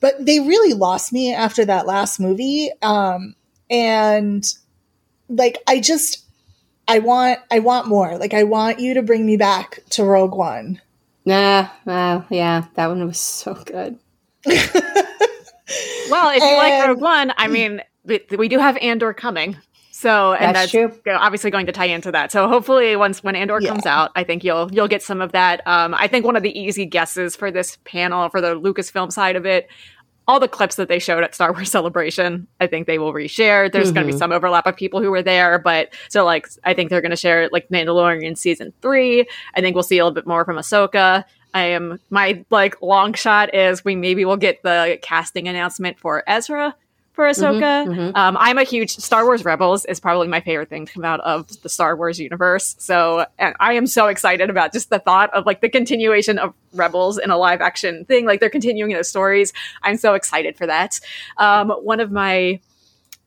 But 0.00 0.24
they 0.24 0.40
really 0.40 0.72
lost 0.72 1.12
me 1.12 1.34
after 1.34 1.64
that 1.64 1.86
last 1.86 2.18
movie, 2.18 2.70
um, 2.82 3.34
and 3.70 4.46
like 5.28 5.58
I 5.66 5.80
just 5.80 6.24
I 6.88 7.00
want 7.00 7.40
I 7.50 7.58
want 7.58 7.88
more. 7.88 8.16
Like 8.18 8.34
I 8.34 8.44
want 8.44 8.80
you 8.80 8.94
to 8.94 9.02
bring 9.02 9.26
me 9.26 9.36
back 9.36 9.80
to 9.90 10.04
Rogue 10.04 10.34
One. 10.34 10.80
Nah, 11.24 11.68
uh, 11.86 12.22
yeah, 12.30 12.66
that 12.74 12.86
one 12.86 13.04
was 13.06 13.18
so 13.18 13.54
good. 13.54 13.98
well, 14.46 14.54
if 16.30 16.40
you 16.40 16.48
and, 16.48 16.56
like 16.56 16.86
Rogue 16.86 17.00
One, 17.00 17.32
I 17.36 17.48
mean, 17.48 17.82
we, 18.04 18.20
we 18.38 18.48
do 18.48 18.60
have 18.60 18.76
Andor 18.76 19.12
coming. 19.12 19.56
So 19.96 20.34
and 20.34 20.54
that's, 20.54 20.72
that's 20.72 20.98
obviously 21.06 21.50
going 21.50 21.64
to 21.64 21.72
tie 21.72 21.86
into 21.86 22.12
that. 22.12 22.30
So 22.30 22.48
hopefully 22.48 22.96
once 22.96 23.24
when 23.24 23.34
Andor 23.34 23.58
yeah. 23.62 23.70
comes 23.70 23.86
out, 23.86 24.10
I 24.14 24.24
think 24.24 24.44
you'll 24.44 24.70
you'll 24.70 24.88
get 24.88 25.02
some 25.02 25.22
of 25.22 25.32
that. 25.32 25.66
Um, 25.66 25.94
I 25.94 26.06
think 26.06 26.26
one 26.26 26.36
of 26.36 26.42
the 26.42 26.56
easy 26.58 26.84
guesses 26.84 27.34
for 27.34 27.50
this 27.50 27.78
panel 27.84 28.28
for 28.28 28.42
the 28.42 28.60
Lucasfilm 28.60 29.10
side 29.10 29.36
of 29.36 29.46
it 29.46 29.68
all 30.28 30.40
the 30.40 30.48
clips 30.48 30.74
that 30.74 30.88
they 30.88 30.98
showed 30.98 31.22
at 31.22 31.34
Star 31.34 31.52
Wars 31.52 31.70
Celebration, 31.70 32.46
I 32.60 32.66
think 32.66 32.86
they 32.86 32.98
will 32.98 33.14
reshare. 33.14 33.72
There's 33.72 33.86
mm-hmm. 33.88 33.94
going 33.94 34.06
to 34.08 34.12
be 34.12 34.18
some 34.18 34.32
overlap 34.32 34.66
of 34.66 34.76
people 34.76 35.00
who 35.00 35.10
were 35.10 35.22
there, 35.22 35.58
but 35.58 35.94
so 36.10 36.24
like 36.24 36.46
I 36.64 36.74
think 36.74 36.90
they're 36.90 37.00
going 37.00 37.10
to 37.10 37.16
share 37.16 37.48
like 37.50 37.68
Mandalorian 37.70 38.36
season 38.36 38.74
three. 38.82 39.26
I 39.54 39.60
think 39.62 39.74
we'll 39.74 39.82
see 39.82 39.98
a 39.98 40.04
little 40.04 40.14
bit 40.14 40.26
more 40.26 40.44
from 40.44 40.56
Ahsoka. 40.56 41.24
I 41.54 41.62
am 41.62 42.00
my 42.10 42.44
like 42.50 42.82
long 42.82 43.14
shot 43.14 43.54
is 43.54 43.82
we 43.82 43.96
maybe 43.96 44.26
will 44.26 44.36
get 44.36 44.62
the 44.62 44.98
casting 45.00 45.48
announcement 45.48 45.98
for 45.98 46.22
Ezra 46.26 46.74
for 47.16 47.24
Ahsoka. 47.24 47.60
Mm-hmm, 47.60 47.90
mm-hmm. 47.90 48.16
Um, 48.16 48.36
I'm 48.38 48.58
a 48.58 48.62
huge 48.62 48.90
Star 48.90 49.24
Wars 49.24 49.44
Rebels 49.44 49.86
is 49.86 49.98
probably 49.98 50.28
my 50.28 50.40
favorite 50.40 50.68
thing 50.68 50.84
to 50.84 50.92
come 50.92 51.04
out 51.04 51.18
of 51.20 51.48
the 51.62 51.68
Star 51.68 51.96
Wars 51.96 52.20
universe. 52.20 52.76
So 52.78 53.26
I 53.38 53.72
am 53.72 53.86
so 53.86 54.06
excited 54.06 54.50
about 54.50 54.72
just 54.72 54.90
the 54.90 54.98
thought 54.98 55.32
of 55.34 55.46
like 55.46 55.62
the 55.62 55.70
continuation 55.70 56.38
of 56.38 56.54
Rebels 56.74 57.18
in 57.18 57.30
a 57.30 57.38
live 57.38 57.62
action 57.62 58.04
thing. 58.04 58.26
Like 58.26 58.40
they're 58.40 58.50
continuing 58.50 58.92
those 58.92 59.08
stories. 59.08 59.54
I'm 59.82 59.96
so 59.96 60.12
excited 60.12 60.58
for 60.58 60.66
that. 60.66 61.00
Um, 61.38 61.70
one 61.70 62.00
of 62.00 62.12
my 62.12 62.60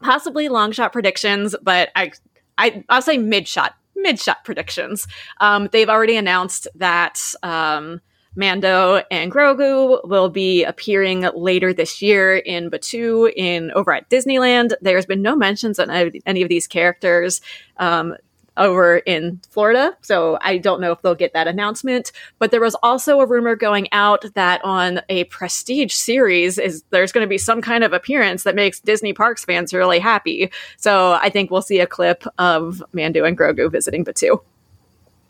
possibly 0.01 0.49
long 0.49 0.71
shot 0.71 0.93
predictions, 0.93 1.55
but 1.61 1.89
I, 1.95 2.11
I 2.59 2.85
I'll 2.89 3.01
say 3.01 3.17
mid 3.17 3.47
shot 3.47 3.75
mid 3.95 4.19
shot 4.19 4.45
predictions. 4.45 5.07
Um, 5.41 5.67
they've 5.71 5.89
already 5.89 6.15
announced 6.15 6.67
that. 6.75 7.19
Um, 7.41 8.01
Mando 8.36 9.01
and 9.09 9.32
Grogu 9.32 10.07
will 10.07 10.30
be 10.30 10.63
appearing 10.63 11.27
later 11.36 11.73
this 11.73 12.01
year 12.01 12.38
in 12.38 12.69
Batuu 12.69 13.32
in 13.36 13.71
over 13.71 13.91
at 13.91 14.09
Disneyland. 14.09 14.73
There's 14.82 15.05
been 15.05 15.21
no 15.21 15.36
mentions 15.36 15.80
on 15.80 15.89
any 15.89 16.41
of 16.41 16.49
these 16.49 16.67
characters 16.67 17.41
um, 17.77 18.15
over 18.55 18.97
in 18.97 19.39
Florida, 19.49 19.97
so 20.01 20.38
I 20.41 20.57
don't 20.57 20.82
know 20.82 20.91
if 20.91 21.01
they'll 21.01 21.15
get 21.15 21.34
that 21.34 21.47
announcement. 21.47 22.11
But 22.38 22.51
there 22.51 22.61
was 22.61 22.75
also 22.84 23.19
a 23.19 23.25
rumor 23.25 23.55
going 23.55 23.88
out 23.91 24.25
that 24.36 24.63
on 24.63 25.01
a 25.09 25.23
prestige 25.25 25.93
series 25.93 26.57
is 26.57 26.84
there's 26.91 27.11
going 27.11 27.23
to 27.23 27.30
be 27.30 27.38
some 27.38 27.61
kind 27.61 27.84
of 27.84 27.93
appearance 27.93 28.43
that 28.43 28.55
makes 28.55 28.80
Disney 28.80 29.13
Parks 29.13 29.45
fans 29.45 29.73
really 29.73 29.99
happy. 29.99 30.51
So 30.77 31.13
I 31.13 31.30
think 31.30 31.49
we'll 31.49 31.61
see 31.61 31.80
a 31.80 31.88
clip 31.88 32.25
of 32.38 32.84
Mando 32.93 33.23
and 33.23 33.38
Grogu 33.38 33.71
visiting 33.71 34.05
Batuu. 34.05 34.41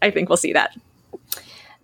I 0.01 0.11
think 0.11 0.27
we'll 0.27 0.37
see 0.37 0.53
that. 0.53 0.75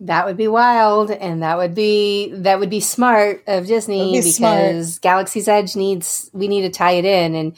That 0.02 0.26
would 0.26 0.36
be 0.36 0.50
wild, 0.50 1.10
and 1.10 1.42
that 1.42 1.58
would 1.58 1.74
be 1.74 2.32
that 2.34 2.60
would 2.60 2.70
be 2.70 2.82
smart 2.82 3.44
of 3.48 3.66
Disney 3.66 4.12
be 4.12 4.18
because 4.18 4.36
smart. 4.96 5.02
Galaxy's 5.02 5.48
Edge 5.48 5.76
needs 5.78 6.30
we 6.34 6.50
need 6.50 6.64
to 6.64 6.70
tie 6.70 6.92
it 6.92 7.06
in, 7.06 7.34
and 7.34 7.56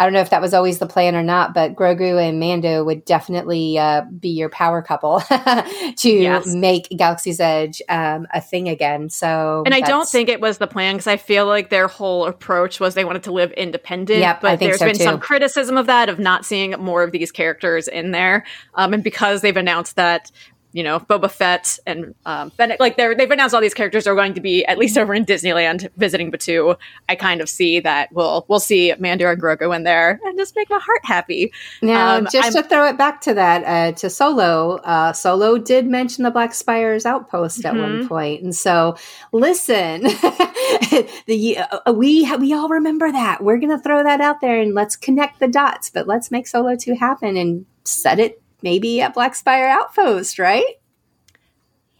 I 0.00 0.04
don't 0.04 0.14
know 0.14 0.20
if 0.20 0.30
that 0.30 0.40
was 0.40 0.54
always 0.54 0.78
the 0.78 0.86
plan 0.86 1.14
or 1.14 1.22
not, 1.22 1.52
but 1.52 1.74
Grogu 1.74 2.18
and 2.26 2.40
Mando 2.40 2.82
would 2.84 3.04
definitely 3.04 3.76
uh, 3.76 4.02
be 4.18 4.30
your 4.30 4.48
power 4.48 4.80
couple 4.80 5.20
to 5.96 6.10
yes. 6.10 6.46
make 6.46 6.88
Galaxy's 6.96 7.38
Edge 7.38 7.82
um, 7.86 8.26
a 8.32 8.40
thing 8.40 8.70
again. 8.70 9.10
So, 9.10 9.62
and 9.66 9.74
I 9.74 9.80
don't 9.80 10.08
think 10.08 10.30
it 10.30 10.40
was 10.40 10.56
the 10.56 10.66
plan 10.66 10.94
because 10.94 11.06
I 11.06 11.18
feel 11.18 11.44
like 11.44 11.68
their 11.68 11.86
whole 11.86 12.24
approach 12.24 12.80
was 12.80 12.94
they 12.94 13.04
wanted 13.04 13.24
to 13.24 13.32
live 13.32 13.52
independent. 13.52 14.20
Yep, 14.20 14.40
but 14.40 14.58
there's 14.58 14.78
so 14.78 14.86
been 14.86 14.96
too. 14.96 15.02
some 15.02 15.20
criticism 15.20 15.76
of 15.76 15.86
that 15.86 16.08
of 16.08 16.18
not 16.18 16.46
seeing 16.46 16.70
more 16.78 17.02
of 17.02 17.12
these 17.12 17.30
characters 17.30 17.86
in 17.86 18.12
there, 18.12 18.46
um, 18.76 18.94
and 18.94 19.04
because 19.04 19.42
they've 19.42 19.54
announced 19.54 19.96
that 19.96 20.30
you 20.72 20.84
know, 20.84 21.00
Boba 21.00 21.30
Fett 21.30 21.78
and 21.86 22.14
um, 22.26 22.52
like 22.78 22.96
they're, 22.96 23.14
they've 23.14 23.30
announced 23.30 23.54
all 23.54 23.60
these 23.60 23.74
characters 23.74 24.06
are 24.06 24.14
going 24.14 24.34
to 24.34 24.40
be 24.40 24.64
at 24.66 24.78
least 24.78 24.96
over 24.96 25.12
in 25.14 25.24
Disneyland 25.24 25.88
visiting 25.96 26.30
Batuu. 26.30 26.76
I 27.08 27.16
kind 27.16 27.40
of 27.40 27.48
see 27.48 27.80
that 27.80 28.12
we'll 28.12 28.44
we'll 28.48 28.60
see 28.60 28.94
Mando 28.98 29.30
and 29.30 29.40
Grogu 29.40 29.74
in 29.74 29.82
there 29.82 30.20
and 30.24 30.38
just 30.38 30.54
make 30.54 30.70
my 30.70 30.78
heart 30.78 31.00
happy. 31.04 31.52
Now, 31.82 32.16
um, 32.16 32.28
just 32.30 32.56
I'm, 32.56 32.62
to 32.62 32.68
throw 32.68 32.86
it 32.86 32.96
back 32.96 33.20
to 33.22 33.34
that 33.34 33.64
uh, 33.64 33.92
to 33.96 34.10
Solo, 34.10 34.76
uh, 34.76 35.12
Solo 35.12 35.58
did 35.58 35.86
mention 35.86 36.24
the 36.24 36.30
Black 36.30 36.54
Spires 36.54 37.04
outpost 37.04 37.64
at 37.64 37.74
mm-hmm. 37.74 37.82
one 37.82 38.08
point, 38.08 38.42
and 38.42 38.54
so 38.54 38.96
listen, 39.32 40.02
the 41.26 41.58
uh, 41.58 41.92
we 41.92 42.30
we 42.36 42.52
all 42.52 42.68
remember 42.68 43.10
that. 43.10 43.42
We're 43.42 43.58
gonna 43.58 43.80
throw 43.80 44.04
that 44.04 44.20
out 44.20 44.40
there 44.40 44.60
and 44.60 44.74
let's 44.74 44.94
connect 44.94 45.40
the 45.40 45.48
dots, 45.48 45.90
but 45.90 46.06
let's 46.06 46.30
make 46.30 46.46
Solo 46.46 46.76
two 46.76 46.94
happen 46.94 47.36
and 47.36 47.66
set 47.84 48.20
it 48.20 48.40
maybe 48.62 49.00
at 49.00 49.14
Black 49.14 49.34
Spire 49.34 49.68
Outpost, 49.68 50.38
right? 50.38 50.76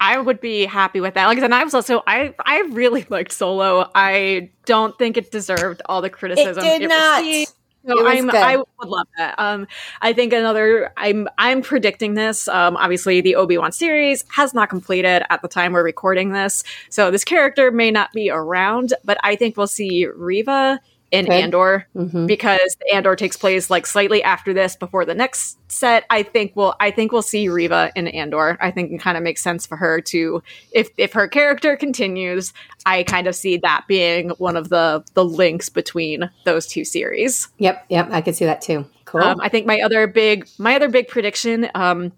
I 0.00 0.18
would 0.18 0.40
be 0.40 0.64
happy 0.64 1.00
with 1.00 1.14
that. 1.14 1.26
Like, 1.26 1.38
and 1.38 1.54
I 1.54 1.62
was 1.62 1.74
also 1.74 2.02
I 2.06 2.34
I 2.44 2.60
really 2.70 3.06
liked 3.10 3.32
Solo. 3.32 3.90
I 3.94 4.50
don't 4.64 4.96
think 4.98 5.16
it 5.16 5.30
deserved 5.30 5.82
all 5.86 6.00
the 6.00 6.10
criticism 6.10 6.64
it 6.64 6.78
did 6.78 6.82
it 6.82 6.88
not. 6.88 7.20
Received. 7.20 7.52
So 7.86 8.06
I'm, 8.06 8.26
good. 8.26 8.34
I 8.34 8.56
would 8.58 8.88
love 8.88 9.06
that. 9.16 9.38
Um, 9.38 9.66
I 10.02 10.12
think 10.12 10.34
another. 10.34 10.92
I'm 10.98 11.28
I'm 11.38 11.62
predicting 11.62 12.12
this. 12.12 12.46
Um, 12.46 12.76
obviously, 12.76 13.22
the 13.22 13.36
Obi 13.36 13.56
Wan 13.56 13.72
series 13.72 14.22
has 14.28 14.52
not 14.52 14.68
completed 14.68 15.22
at 15.30 15.40
the 15.40 15.48
time 15.48 15.72
we're 15.72 15.82
recording 15.82 16.32
this, 16.32 16.62
so 16.90 17.10
this 17.10 17.24
character 17.24 17.70
may 17.70 17.90
not 17.90 18.12
be 18.12 18.30
around. 18.30 18.92
But 19.02 19.16
I 19.22 19.34
think 19.34 19.56
we'll 19.56 19.66
see 19.66 20.06
Reva 20.06 20.78
in 21.10 21.26
okay. 21.26 21.42
Andor 21.42 21.86
mm-hmm. 21.94 22.26
because 22.26 22.76
Andor 22.92 23.16
takes 23.16 23.36
place 23.36 23.70
like 23.70 23.86
slightly 23.86 24.22
after 24.22 24.52
this 24.52 24.76
before 24.76 25.04
the 25.04 25.14
next 25.14 25.58
set. 25.70 26.04
I 26.10 26.22
think 26.22 26.52
we'll 26.54 26.74
I 26.80 26.90
think 26.90 27.12
we'll 27.12 27.22
see 27.22 27.48
Reva 27.48 27.90
in 27.96 28.08
Andor. 28.08 28.56
I 28.60 28.70
think 28.70 28.92
it 28.92 29.00
kind 29.00 29.16
of 29.16 29.22
makes 29.22 29.42
sense 29.42 29.66
for 29.66 29.76
her 29.76 30.00
to 30.02 30.42
if 30.72 30.90
if 30.96 31.12
her 31.12 31.28
character 31.28 31.76
continues, 31.76 32.52
I 32.86 33.02
kind 33.02 33.26
of 33.26 33.34
see 33.34 33.56
that 33.58 33.84
being 33.88 34.30
one 34.30 34.56
of 34.56 34.68
the 34.68 35.04
the 35.14 35.24
links 35.24 35.68
between 35.68 36.30
those 36.44 36.66
two 36.66 36.84
series. 36.84 37.48
Yep, 37.58 37.86
yep, 37.88 38.08
I 38.10 38.20
could 38.20 38.36
see 38.36 38.44
that 38.44 38.60
too. 38.60 38.86
Cool. 39.04 39.22
Um, 39.22 39.40
I 39.40 39.48
think 39.48 39.66
my 39.66 39.80
other 39.80 40.06
big 40.06 40.48
my 40.58 40.76
other 40.76 40.88
big 40.88 41.08
prediction 41.08 41.68
um 41.74 42.12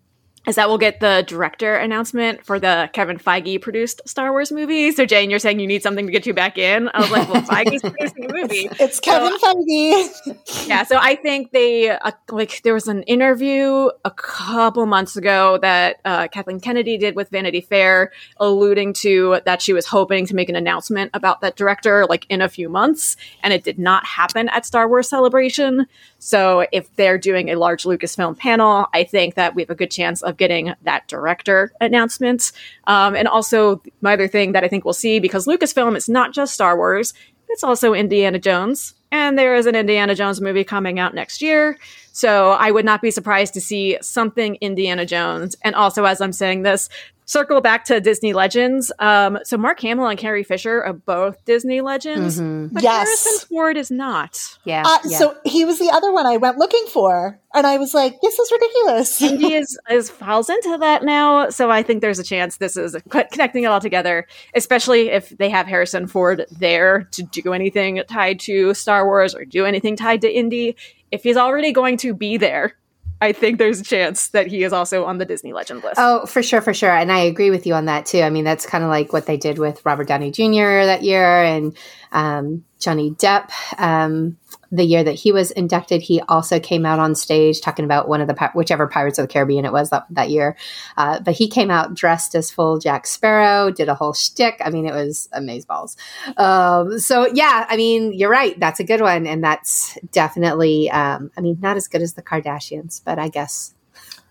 is 0.47 0.57
that 0.57 0.69
we'll 0.69 0.79
get 0.79 1.01
the 1.01 1.25
director 1.27 1.75
announcement 1.77 2.45
for 2.45 2.59
the 2.59 2.91
Kevin 2.93 3.19
Feige 3.19 3.61
produced 3.61 4.01
Star 4.07 4.33
Wars 4.33 4.51
movie. 4.51 4.91
So 4.91 5.07
Jane, 5.07 5.31
you're 5.31 5.39
saying 5.39 5.61
you 5.61 5.67
need 5.67 5.83
something 5.83 6.07
to 6.07 6.13
get 6.13 6.27
you 6.27 6.35
back 6.35 6.59
in. 6.59 6.91
I 6.93 7.01
was 7.01 7.11
like, 7.11 7.29
well, 7.29 7.43
Feige's 7.43 7.83
producing 7.83 8.31
a 8.31 8.33
movie. 8.33 8.69
It's 8.81 8.99
Kevin 8.99 9.39
so, 9.39 9.55
Feige. 9.55 10.69
yeah, 10.69 10.83
so 10.83 10.99
I 11.01 11.15
think 11.15 11.53
they 11.53 11.91
uh, 11.91 12.11
like 12.31 12.63
there 12.63 12.75
was 12.75 12.89
an 12.89 13.03
interview 13.05 13.89
a 14.05 14.11
couple 14.11 14.85
months 14.87 15.17
ago 15.17 15.59
that 15.63 16.01
uh, 16.05 16.27
Kathleen 16.29 16.61
Kennedy 16.61 16.99
did 16.99 17.15
with 17.15 17.29
Vanity 17.31 17.61
Fair, 17.61 18.11
alluding 18.39 18.95
to 18.95 19.41
that 19.45 19.63
she 19.63 19.73
was 19.73 19.87
hoping 19.87 20.27
to 20.27 20.35
make 20.35 20.49
an 20.49 20.57
announcement 20.57 21.11
about 21.15 21.41
that 21.43 21.57
director 21.57 22.05
like 22.09 22.27
in 22.29 22.43
a 22.43 22.49
few 22.49 22.69
months, 22.69 23.17
and 23.43 23.53
it 23.53 23.63
did 23.63 23.79
not 23.79 24.05
happen 24.05 24.49
at 24.49 24.67
Star 24.67 24.89
Wars 24.89 25.09
Celebration. 25.09 25.87
So 26.25 26.69
if 26.71 26.95
they're 26.95 27.19
doing 27.19 27.51
a 27.51 27.57
large 27.57 27.83
Lucasfilm 27.83 28.39
panel, 28.39 28.87
I 28.95 29.03
think 29.03 29.35
that 29.35 29.57
we 29.57 29.63
have 29.63 29.71
a 29.71 29.75
good 29.75 29.91
chance 29.91 30.23
of 30.23 30.37
getting 30.37 30.73
that 30.83 31.09
director 31.09 31.73
announcement. 31.81 32.53
Um, 32.87 33.17
and 33.17 33.27
also, 33.27 33.83
my 34.03 34.13
other 34.13 34.29
thing 34.29 34.53
that 34.53 34.63
I 34.63 34.69
think 34.69 34.85
we'll 34.85 34.95
see 34.95 35.19
because 35.19 35.49
Lucasfilm 35.49 35.97
is 35.97 36.09
not 36.09 36.33
just 36.33 36.55
Star 36.55 36.77
Wars, 36.77 37.13
it's 37.49 37.65
also 37.65 37.93
Indiana 37.93 38.39
Jones. 38.39 38.95
And 39.11 39.37
there 39.37 39.57
is 39.57 39.67
an 39.67 39.75
Indiana 39.75 40.15
Jones 40.15 40.41
movie 40.41 40.63
coming 40.63 41.01
out 41.01 41.13
next 41.13 41.43
year. 41.43 41.77
So 42.13 42.53
I 42.53 42.71
would 42.71 42.85
not 42.85 43.03
be 43.03 43.11
surprised 43.11 43.55
to 43.55 43.61
see 43.61 43.99
something 44.01 44.55
Indiana 44.61 45.05
Jones. 45.05 45.57
And 45.63 45.75
also, 45.75 46.05
as 46.05 46.21
I'm 46.21 46.33
saying 46.33 46.63
this, 46.63 46.89
circle 47.25 47.61
back 47.61 47.85
to 47.85 48.01
Disney 48.01 48.33
Legends. 48.33 48.93
Um, 48.99 49.39
so 49.45 49.57
Mark 49.57 49.81
Hamill 49.81 50.07
and 50.07 50.19
Carrie 50.19 50.43
Fisher 50.43 50.83
are 50.83 50.93
both 50.93 51.45
Disney 51.45 51.81
Legends, 51.81 52.41
mm-hmm. 52.41 52.75
but 52.75 52.83
yes. 52.83 53.07
Harrison 53.07 53.49
Ford 53.49 53.77
is 53.77 53.91
not. 53.91 54.39
Yeah, 54.65 54.83
uh, 54.85 54.99
yeah, 55.05 55.19
So 55.19 55.37
he 55.45 55.65
was 55.65 55.79
the 55.79 55.91
other 55.91 56.13
one 56.13 56.27
I 56.27 56.37
went 56.37 56.59
looking 56.59 56.87
for, 56.87 57.39
and 57.55 57.67
I 57.67 57.79
was 57.79 57.95
like, 57.95 58.21
"This 58.21 58.39
is 58.39 58.53
ridiculous." 58.53 59.23
Indy 59.23 59.55
is, 59.55 59.79
is 59.91 60.11
falls 60.11 60.51
into 60.51 60.79
that 60.81 61.05
now, 61.05 61.51
so 61.51 61.71
I 61.71 61.83
think 61.83 62.01
there's 62.01 62.19
a 62.19 62.25
chance 62.25 62.57
this 62.57 62.77
is 62.77 62.97
connecting 63.09 63.65
it 63.65 63.67
all 63.67 63.81
together, 63.81 64.27
especially 64.55 65.11
if 65.11 65.31
they 65.31 65.51
have 65.51 65.67
Harrison 65.67 66.07
Ford 66.07 66.47
there 66.51 67.09
to 67.13 67.23
do 67.23 67.53
anything 67.53 68.03
tied 68.09 68.41
to 68.41 68.75
Star 68.75 69.07
Wars 69.07 69.35
or 69.35 69.45
do 69.45 69.65
anything 69.65 69.97
tied 69.97 70.21
to 70.23 70.33
Indy. 70.33 70.77
If 71.11 71.25
he's 71.25 71.37
already 71.37 71.73
going 71.73 71.99
to 71.99 72.15
be 72.15 72.39
there 72.39 72.75
I 73.23 73.33
think 73.33 73.59
there's 73.59 73.81
a 73.81 73.85
chance 73.85 74.29
that 74.31 74.49
he 74.49 74.65
is 74.65 74.73
also 74.73 75.05
on 75.05 75.19
the 75.19 75.25
Disney 75.25 75.53
Legend 75.53 75.85
list. 75.85 75.95
Oh, 75.97 76.27
for 76.27 76.43
sure, 76.43 76.61
for 76.61 76.75
sure. 76.75 76.91
And 76.91 77.13
I 77.13 77.21
agree 77.21 77.51
with 77.51 77.69
you 77.69 77.75
on 77.75 77.85
that 77.85 78.05
too. 78.05 78.21
I 78.21 78.31
mean, 78.31 78.45
that's 78.45 78.67
kind 78.67 78.83
of 78.83 78.91
like 78.91 79.13
what 79.13 79.27
they 79.27 79.37
did 79.37 79.61
with 79.61 79.81
Robert 79.87 80.09
Downey 80.09 80.33
Jr. 80.33 80.85
that 80.87 81.05
year 81.05 81.45
and 81.45 81.77
um, 82.11 82.65
Johnny 82.81 83.13
Depp. 83.13 83.51
Um, 83.79 84.39
the 84.73 84.85
year 84.85 85.05
that 85.05 85.13
he 85.13 85.31
was 85.31 85.51
inducted, 85.51 86.01
he 86.01 86.21
also 86.23 86.59
came 86.59 86.87
out 86.87 86.99
on 86.99 87.15
stage 87.15 87.61
talking 87.61 87.85
about 87.85 88.09
one 88.09 88.23
of 88.23 88.27
the 88.27 88.51
whichever 88.55 88.89
Pirates 88.89 89.19
of 89.19 89.25
the 89.29 89.33
Caribbean 89.33 89.67
it 89.67 89.73
was 89.73 89.91
that, 89.91 90.07
that 90.11 90.31
year. 90.31 90.57
Uh, 90.97 91.21
but 91.21 91.35
he 91.35 91.47
came 91.47 91.71
out 91.71 91.95
dressed 91.95 92.35
as 92.35 92.51
full 92.51 92.79
Jack 92.79 93.07
Sparrow, 93.07 93.71
did 93.71 93.91
a 93.91 93.95
whole 93.95 94.15
shtick. 94.15 94.61
I 94.65 94.71
mean, 94.71 94.87
it 94.87 94.95
was 94.95 95.29
amazeballs. 95.35 95.97
Um, 96.39 96.99
so 96.99 97.29
yeah, 97.33 97.67
I 97.69 97.77
mean, 97.77 98.15
you're 98.15 98.31
right. 98.31 98.59
That's 98.59 98.81
a 98.81 98.85
good 98.85 99.03
one, 99.03 99.27
and 99.27 99.45
that's 99.45 99.99
definitely. 100.11 100.91
Um, 100.91 101.31
I 101.37 101.43
mean, 101.43 101.59
not 101.61 101.77
as 101.77 101.87
good 101.87 102.01
as 102.01 102.15
the 102.15 102.23
Kardashians, 102.23 103.03
but 103.05 103.19
I 103.19 103.29
guess 103.29 103.75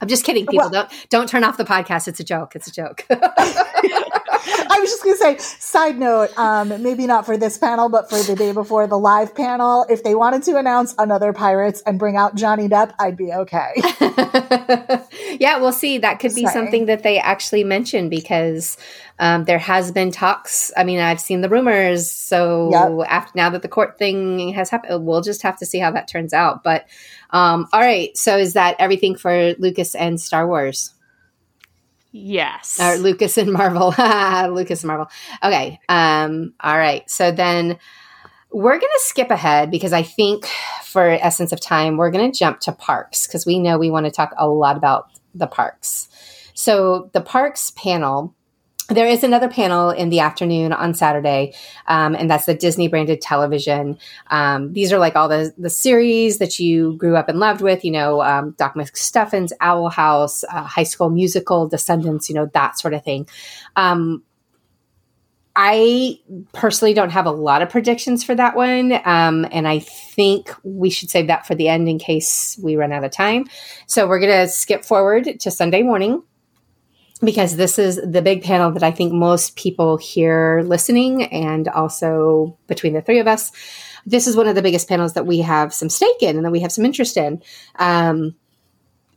I'm 0.02 0.08
just 0.08 0.26
kidding. 0.26 0.48
People 0.48 0.70
well, 0.72 0.88
don't 0.88 1.10
don't 1.10 1.30
turn 1.30 1.44
off 1.44 1.58
the 1.58 1.66
podcast. 1.66 2.08
It's 2.08 2.20
a 2.20 2.24
joke. 2.24 2.56
It's 2.56 2.68
a 2.68 2.72
joke. 2.72 3.06
I 4.48 4.78
was 4.80 4.90
just 4.90 5.04
going 5.04 5.16
to 5.16 5.20
say, 5.20 5.38
side 5.60 5.98
note, 5.98 6.38
um, 6.38 6.82
maybe 6.82 7.08
not 7.08 7.26
for 7.26 7.38
this 7.38 7.58
panel, 7.58 7.90
but 7.90 8.10
for 8.10 8.22
the 8.24 8.36
day 8.36 8.52
before 8.52 8.88
the 8.88 8.98
live 8.98 9.36
panel, 9.36 9.86
if 9.90 10.04
they 10.04 10.16
wanted 10.16 10.44
to 10.44 10.58
announce 10.58 10.96
another 10.98 11.34
Pirates 11.34 11.82
and 11.86 12.00
bring 12.00 12.16
out 12.16 12.36
Johnny 12.36 12.68
Depp, 12.68 12.94
I'd 13.00 13.18
be 13.18 13.32
okay. 13.32 13.74
yeah, 15.40 15.60
we'll 15.60 15.72
see. 15.72 15.98
That 15.98 16.20
could 16.20 16.34
be 16.36 16.44
Sorry. 16.44 16.54
something 16.54 16.86
that 16.86 17.04
they 17.04 17.20
actually 17.20 17.64
mention 17.64 18.10
because 18.10 18.78
um, 19.20 19.46
there 19.46 19.60
has 19.60 19.92
been 19.92 20.12
talks. 20.12 20.72
I 20.76 20.84
mean, 20.84 21.00
I've 21.00 21.22
seen 21.22 21.42
the 21.42 21.50
rumors. 21.50 22.10
So 22.10 22.72
yep. 22.72 23.08
after 23.10 23.32
now 23.36 23.50
that 23.52 23.62
the 23.62 23.68
court 23.68 23.98
thing 23.98 24.50
has 24.54 24.70
happened, 24.70 25.06
we'll 25.06 25.22
just 25.22 25.44
have 25.44 25.58
to 25.60 25.66
see 25.66 25.80
how 25.80 25.92
that 25.92 26.08
turns 26.08 26.34
out. 26.34 26.64
But 26.64 26.88
um, 27.30 27.68
all 27.72 27.82
right, 27.82 28.16
so 28.18 28.38
is 28.38 28.54
that 28.54 28.76
everything 28.80 29.16
for 29.16 29.54
Lucas 29.60 29.96
and 29.96 30.20
Star 30.20 30.48
Wars? 30.48 30.94
Yes. 32.12 32.78
Or 32.80 32.96
Lucas 32.98 33.38
and 33.38 33.54
Marvel. 33.54 33.94
Lucas 34.54 34.84
and 34.84 34.88
Marvel. 34.88 35.08
Okay. 35.44 35.80
Um, 35.88 36.54
all 36.60 36.78
right. 36.78 37.10
So 37.10 37.32
then 37.32 37.78
we're 38.52 38.80
going 38.80 38.82
to 38.82 39.02
skip 39.04 39.30
ahead 39.30 39.72
because 39.72 39.94
I 39.94 40.04
think 40.04 40.46
for 40.84 41.08
essence 41.08 41.52
of 41.52 41.62
time, 41.62 41.98
we're 41.98 42.12
going 42.12 42.30
to 42.30 42.38
jump 42.38 42.60
to 42.62 42.74
parks 42.74 43.28
because 43.28 43.46
we 43.46 43.60
know 43.60 43.78
we 43.78 43.90
want 43.90 44.06
to 44.06 44.12
talk 44.12 44.34
a 44.38 44.48
lot 44.48 44.76
about 44.76 45.10
the 45.34 45.48
parks. 45.48 46.10
So 46.54 47.10
the 47.14 47.22
parks 47.22 47.72
panel 47.72 48.36
there 48.94 49.08
is 49.08 49.24
another 49.24 49.48
panel 49.48 49.90
in 49.90 50.10
the 50.10 50.20
afternoon 50.20 50.74
on 50.74 50.94
Saturday, 50.94 51.54
um, 51.88 52.16
and 52.16 52.30
that's 52.30 52.46
the 52.46 52.54
Disney 52.54 52.88
branded 52.88 53.22
television. 53.22 53.98
Um, 54.28 54.74
these 54.74 54.92
are 54.92 55.00
like 55.00 55.16
all 55.16 55.28
the 55.28 55.54
the 55.58 55.70
series 55.70 56.38
that 56.40 56.60
you 56.60 56.96
grew 56.98 57.16
up 57.16 57.30
and 57.30 57.40
loved 57.40 57.62
with, 57.62 57.84
you 57.84 57.92
know, 57.92 58.22
um, 58.22 58.52
Doc 58.58 58.76
McStuffins, 58.76 59.52
Owl 59.62 59.90
House, 59.90 60.44
uh, 60.44 60.64
High 60.64 60.84
School 60.84 61.10
Musical, 61.10 61.68
Descendants, 61.68 62.30
you 62.30 62.36
know, 62.36 62.50
that 62.54 62.80
sort 62.80 62.94
of 62.94 63.04
thing. 63.04 63.28
Um, 63.76 64.24
I 65.56 66.20
personally 66.54 66.94
don't 66.94 67.10
have 67.10 67.26
a 67.26 67.32
lot 67.32 67.62
of 67.62 67.70
predictions 67.70 68.24
for 68.24 68.34
that 68.36 68.56
one, 68.56 68.94
um, 69.04 69.46
and 69.52 69.68
I 69.68 69.80
think 69.80 70.54
we 70.64 70.90
should 70.90 71.10
save 71.10 71.28
that 71.28 71.46
for 71.46 71.56
the 71.56 71.68
end 71.68 71.90
in 71.90 72.00
case 72.00 72.58
we 72.64 72.78
run 72.78 72.94
out 72.94 73.04
of 73.04 73.12
time. 73.12 73.48
So 73.86 74.08
we're 74.08 74.20
going 74.20 74.32
to 74.32 74.48
skip 74.48 74.86
forward 74.86 75.40
to 75.42 75.52
Sunday 75.52 75.84
morning 75.84 76.24
because 77.24 77.56
this 77.56 77.78
is 77.78 78.00
the 78.04 78.22
big 78.22 78.44
panel 78.44 78.72
that 78.72 78.84
I 78.84 78.92
think 78.92 79.14
most 79.14 79.56
people 79.56 79.98
here 79.98 80.64
listening, 80.66 81.24
and 81.26 81.68
also 81.68 82.58
between 82.68 82.94
the 82.94 83.02
three 83.02 83.20
of 83.20 83.28
us, 83.28 83.52
this 84.06 84.28
is 84.28 84.36
one 84.36 84.48
of 84.48 84.56
the 84.56 84.62
biggest 84.62 84.90
panels 84.90 85.14
that 85.14 85.28
we 85.28 85.40
have 85.40 85.74
some 85.74 85.90
stake 85.90 86.22
in 86.22 86.36
and 86.36 86.46
that 86.46 86.52
we 86.52 86.62
have 86.62 86.72
some 86.72 86.86
interest 86.86 87.18
in. 87.18 87.42
Um, 87.76 88.36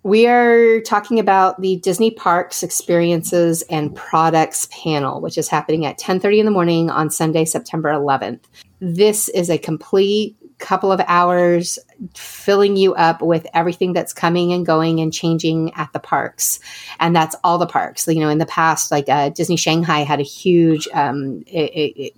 we 0.03 0.27
are 0.27 0.81
talking 0.83 1.19
about 1.19 1.63
the 1.63 1.77
Disney 1.77 2.11
Parks 2.11 2.63
Experiences 2.63 3.63
and 3.71 3.95
Products 3.95 4.69
panel, 4.71 5.23
which 5.23 5.39
is 5.39 5.49
happening 5.49 5.87
at 5.87 5.97
10:30 5.97 6.41
in 6.41 6.45
the 6.45 6.51
morning 6.53 6.91
on 6.91 7.09
Sunday, 7.09 7.47
September 7.47 7.91
11th. 7.91 8.41
This 8.81 9.31
is 9.31 9.49
a 9.49 9.57
complete 9.57 10.37
couple 10.59 10.93
of 10.93 11.01
hours 11.07 11.79
filling 12.15 12.77
you 12.77 12.95
up 12.95 13.23
with 13.23 13.47
everything 13.55 13.93
that's 13.93 14.13
coming 14.13 14.53
and 14.53 14.67
going 14.67 15.01
and 15.01 15.13
changing 15.13 15.73
at 15.75 15.93
the 15.93 15.99
parks. 15.99 16.61
And 17.01 17.15
that's 17.15 17.37
all 17.45 17.59
the 17.59 17.67
parks. 17.67 18.07
You 18.07 18.21
know 18.21 18.29
in 18.29 18.39
the 18.39 18.47
past 18.47 18.91
like 18.91 19.09
uh, 19.09 19.31
disney 19.31 19.57
shanghai 19.57 20.01
had 20.01 20.21
a 20.21 20.25
huge 20.25 20.89
um, 20.93 21.43
a, 21.49 21.81
a, 21.81 22.13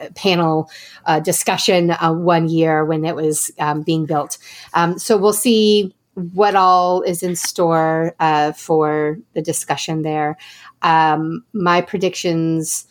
a 0.00 0.10
panel 0.12 0.70
uh, 1.06 1.20
discussion 1.20 1.90
uh, 1.90 2.12
one 2.12 2.48
year 2.48 2.84
when 2.84 3.04
it 3.04 3.14
was 3.14 3.50
um, 3.58 3.82
being 3.82 4.06
built. 4.06 4.38
Um, 4.74 4.98
so 4.98 5.16
we'll 5.16 5.32
see 5.32 5.94
what 6.14 6.54
all 6.54 7.02
is 7.02 7.22
in 7.22 7.36
store 7.36 8.14
uh, 8.20 8.52
for 8.52 9.18
the 9.32 9.42
discussion 9.42 10.02
there. 10.02 10.36
Um, 10.82 11.44
my 11.52 11.80
predictions 11.80 12.86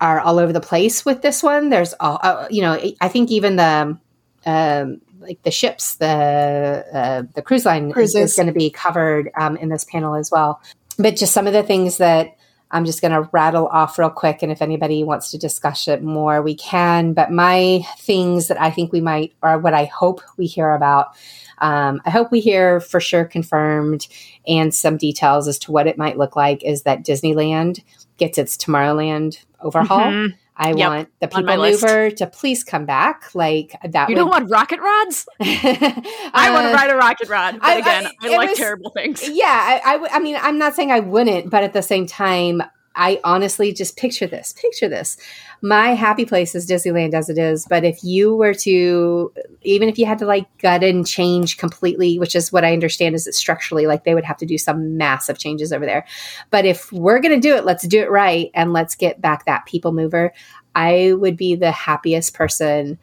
are 0.00 0.20
all 0.20 0.38
over 0.38 0.52
the 0.52 0.60
place 0.60 1.04
with 1.04 1.22
this 1.22 1.42
one. 1.42 1.68
There's 1.68 1.94
all 2.00 2.18
uh, 2.22 2.46
you 2.50 2.62
know 2.62 2.78
i 3.00 3.08
think 3.08 3.30
even 3.30 3.56
the 3.56 3.98
um, 4.46 5.00
like 5.20 5.42
the 5.42 5.50
ships, 5.50 5.96
the 5.96 6.84
uh, 6.92 7.22
the 7.34 7.42
cruise 7.42 7.64
line 7.64 7.92
is, 7.96 8.14
is 8.14 8.34
going 8.34 8.46
to 8.46 8.52
be 8.52 8.70
covered 8.70 9.30
um, 9.38 9.56
in 9.56 9.68
this 9.68 9.84
panel 9.84 10.14
as 10.14 10.30
well. 10.30 10.60
But 10.98 11.16
just 11.16 11.32
some 11.32 11.46
of 11.46 11.52
the 11.52 11.62
things 11.62 11.98
that 11.98 12.36
I'm 12.70 12.84
just 12.84 13.02
going 13.02 13.12
to 13.12 13.28
rattle 13.32 13.68
off 13.68 13.98
real 13.98 14.10
quick, 14.10 14.42
and 14.42 14.50
if 14.50 14.62
anybody 14.62 15.04
wants 15.04 15.30
to 15.30 15.38
discuss 15.38 15.88
it 15.88 16.02
more, 16.02 16.42
we 16.42 16.54
can. 16.54 17.12
But 17.12 17.30
my 17.30 17.84
things 17.98 18.48
that 18.48 18.60
I 18.60 18.70
think 18.70 18.92
we 18.92 19.00
might, 19.00 19.34
or 19.42 19.58
what 19.58 19.74
I 19.74 19.84
hope 19.84 20.22
we 20.36 20.46
hear 20.46 20.72
about, 20.72 21.14
um, 21.58 22.00
I 22.04 22.10
hope 22.10 22.32
we 22.32 22.40
hear 22.40 22.80
for 22.80 22.98
sure 22.98 23.24
confirmed 23.24 24.08
and 24.48 24.74
some 24.74 24.96
details 24.96 25.46
as 25.46 25.58
to 25.60 25.72
what 25.72 25.86
it 25.86 25.98
might 25.98 26.18
look 26.18 26.34
like. 26.34 26.64
Is 26.64 26.82
that 26.82 27.04
Disneyland 27.04 27.82
gets 28.16 28.38
its 28.38 28.56
Tomorrowland 28.56 29.38
overhaul? 29.60 30.00
Mm-hmm. 30.00 30.36
I 30.56 30.74
yep, 30.74 30.88
want 30.88 31.08
the 31.20 31.28
people 31.28 31.56
mover 31.56 32.10
to 32.10 32.26
please 32.26 32.62
come 32.62 32.84
back. 32.84 33.34
Like 33.34 33.76
that. 33.82 34.08
You 34.08 34.14
would... 34.14 34.20
don't 34.20 34.30
want 34.30 34.50
rocket 34.50 34.80
rods? 34.80 35.26
I 35.40 36.50
want 36.52 36.66
to 36.66 36.70
uh, 36.70 36.74
ride 36.74 36.90
a 36.90 36.96
rocket 36.96 37.28
rod. 37.28 37.54
But 37.54 37.64
I, 37.64 37.74
again, 37.78 38.06
I, 38.20 38.28
I 38.32 38.36
like 38.36 38.50
was, 38.50 38.58
terrible 38.58 38.90
things. 38.90 39.26
Yeah, 39.28 39.46
I, 39.46 39.96
I, 39.96 40.16
I 40.16 40.18
mean, 40.20 40.36
I'm 40.38 40.58
not 40.58 40.74
saying 40.74 40.90
I 40.90 41.00
wouldn't, 41.00 41.50
but 41.50 41.64
at 41.64 41.72
the 41.72 41.82
same 41.82 42.06
time, 42.06 42.62
I 42.94 43.20
honestly 43.24 43.72
just 43.72 43.96
picture 43.96 44.26
this. 44.26 44.52
Picture 44.52 44.88
this. 44.88 45.16
My 45.62 45.94
happy 45.94 46.24
place 46.24 46.54
is 46.54 46.68
Disneyland 46.68 47.14
as 47.14 47.28
it 47.28 47.38
is, 47.38 47.66
but 47.66 47.84
if 47.84 48.02
you 48.02 48.34
were 48.34 48.54
to, 48.54 49.32
even 49.62 49.88
if 49.88 49.98
you 49.98 50.06
had 50.06 50.18
to 50.18 50.26
like 50.26 50.46
gut 50.58 50.82
and 50.82 51.06
change 51.06 51.56
completely, 51.56 52.18
which 52.18 52.34
is 52.34 52.52
what 52.52 52.64
I 52.64 52.72
understand 52.72 53.14
is 53.14 53.24
that 53.24 53.34
structurally, 53.34 53.86
like 53.86 54.04
they 54.04 54.14
would 54.14 54.24
have 54.24 54.38
to 54.38 54.46
do 54.46 54.58
some 54.58 54.96
massive 54.96 55.38
changes 55.38 55.72
over 55.72 55.86
there. 55.86 56.04
But 56.50 56.64
if 56.64 56.92
we're 56.92 57.20
going 57.20 57.40
to 57.40 57.48
do 57.48 57.54
it, 57.56 57.64
let's 57.64 57.86
do 57.86 58.00
it 58.00 58.10
right 58.10 58.50
and 58.54 58.72
let's 58.72 58.94
get 58.94 59.20
back 59.20 59.46
that 59.46 59.66
people 59.66 59.92
mover. 59.92 60.32
I 60.74 61.12
would 61.12 61.36
be 61.36 61.54
the 61.54 61.70
happiest 61.72 62.34
person 62.34 62.98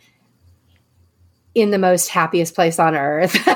in 1.56 1.72
the 1.72 1.78
most 1.78 2.10
happiest 2.10 2.56
place 2.56 2.80
on 2.80 2.96
earth 2.96 3.36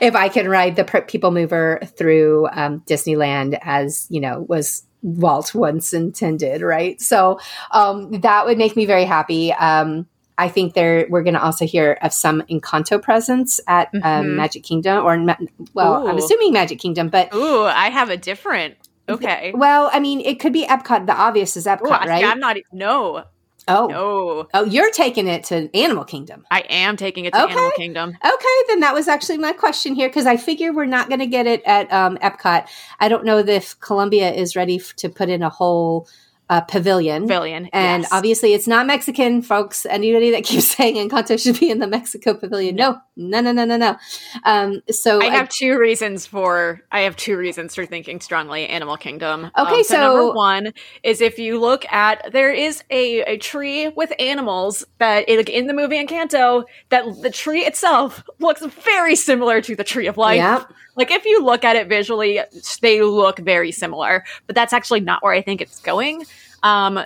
if 0.00 0.14
I 0.14 0.28
can 0.28 0.48
ride 0.48 0.76
the 0.76 0.84
people 1.06 1.30
mover 1.30 1.80
through 1.96 2.48
um, 2.52 2.80
Disneyland 2.80 3.58
as 3.62 4.06
you 4.10 4.20
know 4.20 4.44
was 4.48 4.82
Walt 5.02 5.54
once 5.54 5.92
intended, 5.92 6.62
right? 6.62 7.00
So 7.00 7.38
um, 7.70 8.10
that 8.20 8.46
would 8.46 8.58
make 8.58 8.76
me 8.76 8.86
very 8.86 9.04
happy. 9.04 9.52
Um, 9.52 10.06
I 10.38 10.48
think 10.48 10.74
there 10.74 11.06
we're 11.10 11.24
going 11.24 11.34
to 11.34 11.42
also 11.42 11.66
hear 11.66 11.98
of 12.00 12.12
some 12.12 12.42
Encanto 12.42 13.02
presence 13.02 13.60
at 13.66 13.88
um, 13.94 14.02
mm-hmm. 14.02 14.36
Magic 14.36 14.62
Kingdom, 14.62 15.04
or 15.04 15.36
well, 15.74 16.04
Ooh. 16.04 16.08
I'm 16.08 16.16
assuming 16.16 16.52
Magic 16.52 16.78
Kingdom, 16.78 17.08
but 17.08 17.34
Ooh, 17.34 17.64
I 17.64 17.90
have 17.90 18.08
a 18.08 18.16
different. 18.16 18.76
Okay. 19.08 19.52
Well, 19.54 19.90
I 19.92 20.00
mean, 20.00 20.20
it 20.20 20.38
could 20.38 20.52
be 20.52 20.66
Epcot. 20.66 21.06
The 21.06 21.14
obvious 21.14 21.56
is 21.56 21.66
Epcot, 21.66 22.04
Ooh, 22.04 22.08
right? 22.08 22.24
I'm 22.24 22.38
not. 22.38 22.56
No, 22.72 23.24
Oh, 23.68 23.86
no. 23.86 24.48
Oh, 24.54 24.64
you're 24.64 24.90
taking 24.90 25.26
it 25.26 25.44
to 25.44 25.74
Animal 25.76 26.04
Kingdom. 26.04 26.46
I 26.50 26.60
am 26.68 26.96
taking 26.96 27.24
it 27.24 27.32
to 27.34 27.44
okay. 27.44 27.52
Animal 27.52 27.70
Kingdom. 27.76 28.10
Okay, 28.10 28.56
then 28.68 28.80
that 28.80 28.94
was 28.94 29.08
actually 29.08 29.38
my 29.38 29.52
question 29.52 29.94
here 29.94 30.08
because 30.08 30.26
I 30.26 30.36
figure 30.36 30.72
we're 30.72 30.86
not 30.86 31.08
going 31.08 31.20
to 31.20 31.26
get 31.26 31.46
it 31.46 31.62
at 31.64 31.92
um, 31.92 32.16
Epcot. 32.18 32.66
I 33.00 33.08
don't 33.08 33.24
know 33.24 33.38
if 33.38 33.78
Columbia 33.80 34.32
is 34.32 34.56
ready 34.56 34.76
f- 34.76 34.94
to 34.96 35.08
put 35.08 35.28
in 35.28 35.42
a 35.42 35.50
whole 35.50 36.08
uh, 36.50 36.60
pavilion. 36.62 37.22
Pavilion. 37.22 37.68
And 37.72 38.02
yes. 38.02 38.12
obviously 38.12 38.54
it's 38.54 38.66
not 38.66 38.86
Mexican, 38.86 39.42
folks. 39.42 39.86
Anybody 39.86 40.30
that 40.30 40.44
keeps 40.44 40.68
saying 40.76 40.96
Encanto 40.96 41.40
should 41.40 41.58
be 41.58 41.70
in 41.70 41.78
the 41.78 41.86
Mexico 41.86 42.34
pavilion. 42.34 42.76
No, 42.76 42.98
no, 43.16 43.40
no, 43.40 43.52
no, 43.52 43.64
no, 43.64 43.76
no. 43.76 43.96
Um, 44.44 44.82
so 44.90 45.20
I 45.20 45.26
have 45.26 45.46
I, 45.46 45.50
two 45.52 45.78
reasons 45.78 46.26
for, 46.26 46.80
I 46.90 47.00
have 47.00 47.16
two 47.16 47.36
reasons 47.36 47.74
for 47.74 47.84
thinking 47.84 48.20
strongly 48.20 48.66
Animal 48.66 48.96
Kingdom. 48.96 49.50
Okay. 49.58 49.78
Um, 49.78 49.84
so, 49.84 49.94
so, 49.94 50.00
number 50.00 50.32
one 50.32 50.72
is 51.02 51.20
if 51.20 51.38
you 51.38 51.60
look 51.60 51.84
at, 51.92 52.32
there 52.32 52.52
is 52.52 52.82
a, 52.90 53.22
a 53.22 53.38
tree 53.38 53.88
with 53.88 54.12
animals 54.18 54.84
that 54.98 55.28
like 55.28 55.50
in 55.50 55.66
the 55.66 55.74
movie 55.74 56.04
Encanto 56.04 56.64
that 56.88 57.04
the 57.22 57.30
tree 57.30 57.64
itself 57.64 58.22
looks 58.38 58.64
very 58.64 59.16
similar 59.16 59.60
to 59.60 59.76
the 59.76 59.84
tree 59.84 60.06
of 60.06 60.16
life. 60.16 60.36
Yep. 60.36 60.72
Like 60.98 61.12
if 61.12 61.24
you 61.24 61.44
look 61.44 61.64
at 61.64 61.76
it 61.76 61.86
visually, 61.86 62.40
they 62.82 63.02
look 63.02 63.38
very 63.38 63.70
similar, 63.70 64.24
but 64.48 64.56
that's 64.56 64.72
actually 64.72 65.00
not 65.00 65.22
where 65.22 65.32
I 65.32 65.40
think 65.40 65.60
it's 65.60 65.78
going. 65.78 66.26
Um, 66.64 66.98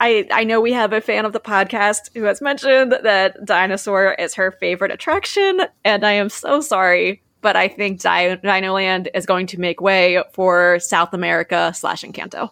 I, 0.00 0.26
I 0.32 0.42
know 0.42 0.60
we 0.60 0.72
have 0.72 0.92
a 0.92 1.00
fan 1.00 1.24
of 1.24 1.32
the 1.32 1.38
podcast 1.38 2.10
who 2.14 2.24
has 2.24 2.40
mentioned 2.40 2.92
that 3.04 3.44
dinosaur 3.44 4.14
is 4.14 4.34
her 4.34 4.50
favorite 4.50 4.90
attraction, 4.90 5.60
and 5.84 6.04
I 6.04 6.12
am 6.12 6.28
so 6.28 6.60
sorry, 6.60 7.22
but 7.40 7.54
I 7.54 7.68
think 7.68 8.00
Di- 8.00 8.36
Dinoland 8.36 9.06
is 9.14 9.26
going 9.26 9.46
to 9.46 9.60
make 9.60 9.80
way 9.80 10.20
for 10.32 10.80
South 10.80 11.14
America 11.14 11.72
slash 11.72 12.02
Encanto. 12.02 12.50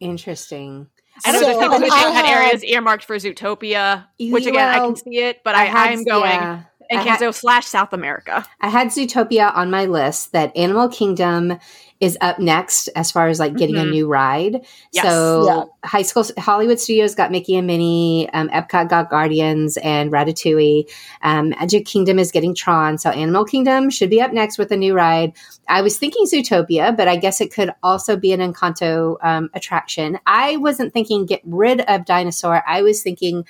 Interesting. 0.00 0.88
I 1.26 1.32
know 1.32 1.40
so, 1.40 1.46
there's 1.46 1.58
people 1.58 1.78
who 1.78 1.90
had 1.90 2.24
areas 2.24 2.64
earmarked 2.64 3.04
for 3.04 3.16
Zootopia, 3.16 4.06
which 4.18 4.46
again 4.46 4.54
well, 4.54 4.82
I 4.82 4.86
can 4.86 4.96
see 4.96 5.18
it, 5.18 5.44
but 5.44 5.54
I, 5.54 5.66
I 5.66 5.92
am 5.92 6.04
going. 6.04 6.30
Yeah. 6.30 6.62
Encanto 6.92 7.34
slash 7.34 7.66
South 7.66 7.92
America. 7.92 8.44
I 8.60 8.68
had 8.68 8.88
Zootopia 8.88 9.54
on 9.54 9.70
my 9.70 9.86
list 9.86 10.32
that 10.32 10.56
Animal 10.56 10.88
Kingdom 10.88 11.58
is 12.02 12.18
up 12.20 12.40
next 12.40 12.88
as 12.96 13.12
far 13.12 13.28
as 13.28 13.38
like 13.38 13.56
getting 13.56 13.76
mm-hmm. 13.76 13.88
a 13.88 13.92
new 13.92 14.08
ride. 14.08 14.66
Yes. 14.90 15.04
So 15.04 15.46
yeah. 15.46 15.88
high 15.88 16.02
school 16.02 16.24
Hollywood 16.36 16.80
Studios 16.80 17.14
got 17.14 17.30
Mickey 17.30 17.56
and 17.56 17.64
Minnie, 17.64 18.28
um, 18.32 18.48
Epcot 18.48 18.88
got 18.88 19.08
Guardians 19.08 19.76
and 19.76 20.10
Ratatouille. 20.10 20.90
Um, 21.22 21.50
Magic 21.50 21.86
Kingdom 21.86 22.18
is 22.18 22.32
getting 22.32 22.56
Tron. 22.56 22.98
So 22.98 23.10
Animal 23.10 23.44
Kingdom 23.44 23.88
should 23.88 24.10
be 24.10 24.20
up 24.20 24.32
next 24.32 24.58
with 24.58 24.72
a 24.72 24.76
new 24.76 24.94
ride. 24.94 25.34
I 25.68 25.82
was 25.82 25.96
thinking 25.96 26.26
Zootopia, 26.26 26.96
but 26.96 27.06
I 27.06 27.14
guess 27.14 27.40
it 27.40 27.54
could 27.54 27.70
also 27.84 28.16
be 28.16 28.32
an 28.32 28.40
Encanto 28.40 29.16
um, 29.22 29.48
attraction. 29.54 30.18
I 30.26 30.56
wasn't 30.56 30.92
thinking 30.92 31.24
get 31.24 31.42
rid 31.44 31.82
of 31.82 32.04
dinosaur. 32.04 32.64
I 32.66 32.82
was 32.82 33.00
thinking 33.00 33.44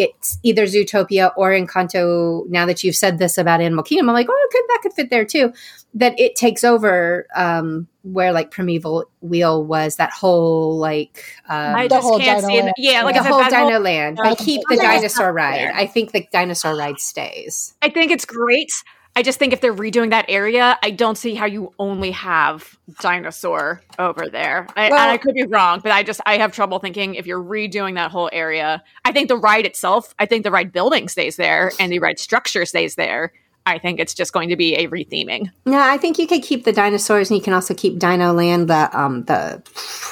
it's 0.00 0.38
either 0.42 0.64
Zootopia 0.64 1.30
or 1.36 1.50
Encanto. 1.50 2.48
Now 2.48 2.64
that 2.64 2.82
you've 2.82 2.96
said 2.96 3.18
this 3.18 3.36
about 3.36 3.60
Animal 3.60 3.84
Kingdom, 3.84 4.08
I'm 4.08 4.14
like, 4.14 4.28
oh, 4.30 4.48
could 4.50 4.62
that 4.68 4.78
could 4.82 4.92
fit 4.94 5.10
there 5.10 5.26
too. 5.26 5.52
That 5.92 6.18
it 6.18 6.36
takes 6.36 6.64
over 6.64 7.26
um, 7.34 7.86
where 8.02 8.32
like 8.32 8.50
Primeval 8.50 9.10
Whirl 9.20 9.62
was 9.64 9.96
that 9.96 10.10
whole 10.10 10.78
like 10.78 11.36
um, 11.48 11.74
I 11.74 11.88
just 11.88 12.08
can't 12.18 12.44
see 12.44 12.56
it. 12.56 12.72
Yeah, 12.78 13.02
like 13.02 13.16
the 13.16 13.22
whole 13.22 13.44
Dino 13.44 13.72
whole, 13.72 13.80
Land. 13.80 14.18
I 14.22 14.34
keep 14.34 14.62
the 14.70 14.76
dinosaur 14.76 15.32
ride. 15.32 15.70
I 15.74 15.86
think 15.86 16.12
the 16.12 16.26
dinosaur 16.32 16.76
ride 16.76 16.98
stays. 16.98 17.74
I 17.82 17.90
think 17.90 18.10
it's 18.10 18.24
great. 18.24 18.72
I 19.16 19.22
just 19.22 19.38
think 19.38 19.52
if 19.52 19.60
they're 19.60 19.74
redoing 19.74 20.10
that 20.10 20.26
area, 20.28 20.78
I 20.82 20.90
don't 20.90 21.16
see 21.16 21.34
how 21.34 21.46
you 21.46 21.74
only 21.78 22.12
have 22.12 22.78
dinosaur 23.00 23.82
over 23.98 24.28
there. 24.28 24.68
I, 24.76 24.88
well, 24.88 25.10
I 25.10 25.18
could 25.18 25.34
be 25.34 25.44
wrong, 25.44 25.80
but 25.80 25.92
I 25.92 26.02
just 26.02 26.20
I 26.26 26.38
have 26.38 26.52
trouble 26.52 26.78
thinking 26.78 27.14
if 27.14 27.26
you're 27.26 27.42
redoing 27.42 27.96
that 27.96 28.10
whole 28.10 28.30
area. 28.32 28.82
I 29.04 29.12
think 29.12 29.28
the 29.28 29.36
ride 29.36 29.66
itself, 29.66 30.14
I 30.18 30.26
think 30.26 30.44
the 30.44 30.50
ride 30.50 30.72
building 30.72 31.08
stays 31.08 31.36
there 31.36 31.72
and 31.80 31.90
the 31.90 31.98
ride 31.98 32.18
structure 32.18 32.64
stays 32.64 32.94
there. 32.94 33.32
I 33.66 33.78
think 33.78 34.00
it's 34.00 34.14
just 34.14 34.32
going 34.32 34.48
to 34.48 34.56
be 34.56 34.74
a 34.74 34.88
retheming. 34.88 35.50
Yeah, 35.66 35.84
I 35.84 35.98
think 35.98 36.18
you 36.18 36.26
could 36.26 36.42
keep 36.42 36.64
the 36.64 36.72
dinosaurs, 36.72 37.30
and 37.30 37.36
you 37.36 37.42
can 37.42 37.52
also 37.52 37.74
keep 37.74 37.98
Dino 37.98 38.32
Land, 38.32 38.68
the 38.68 38.98
um, 38.98 39.24
the 39.24 39.62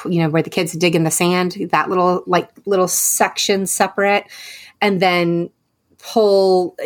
you 0.04 0.22
know 0.22 0.28
where 0.28 0.42
the 0.42 0.50
kids 0.50 0.72
dig 0.72 0.94
in 0.94 1.04
the 1.04 1.10
sand, 1.10 1.56
that 1.70 1.88
little 1.88 2.22
like 2.26 2.50
little 2.66 2.88
section 2.88 3.66
separate, 3.66 4.24
and 4.80 5.00
then 5.00 5.50
pull 5.98 6.76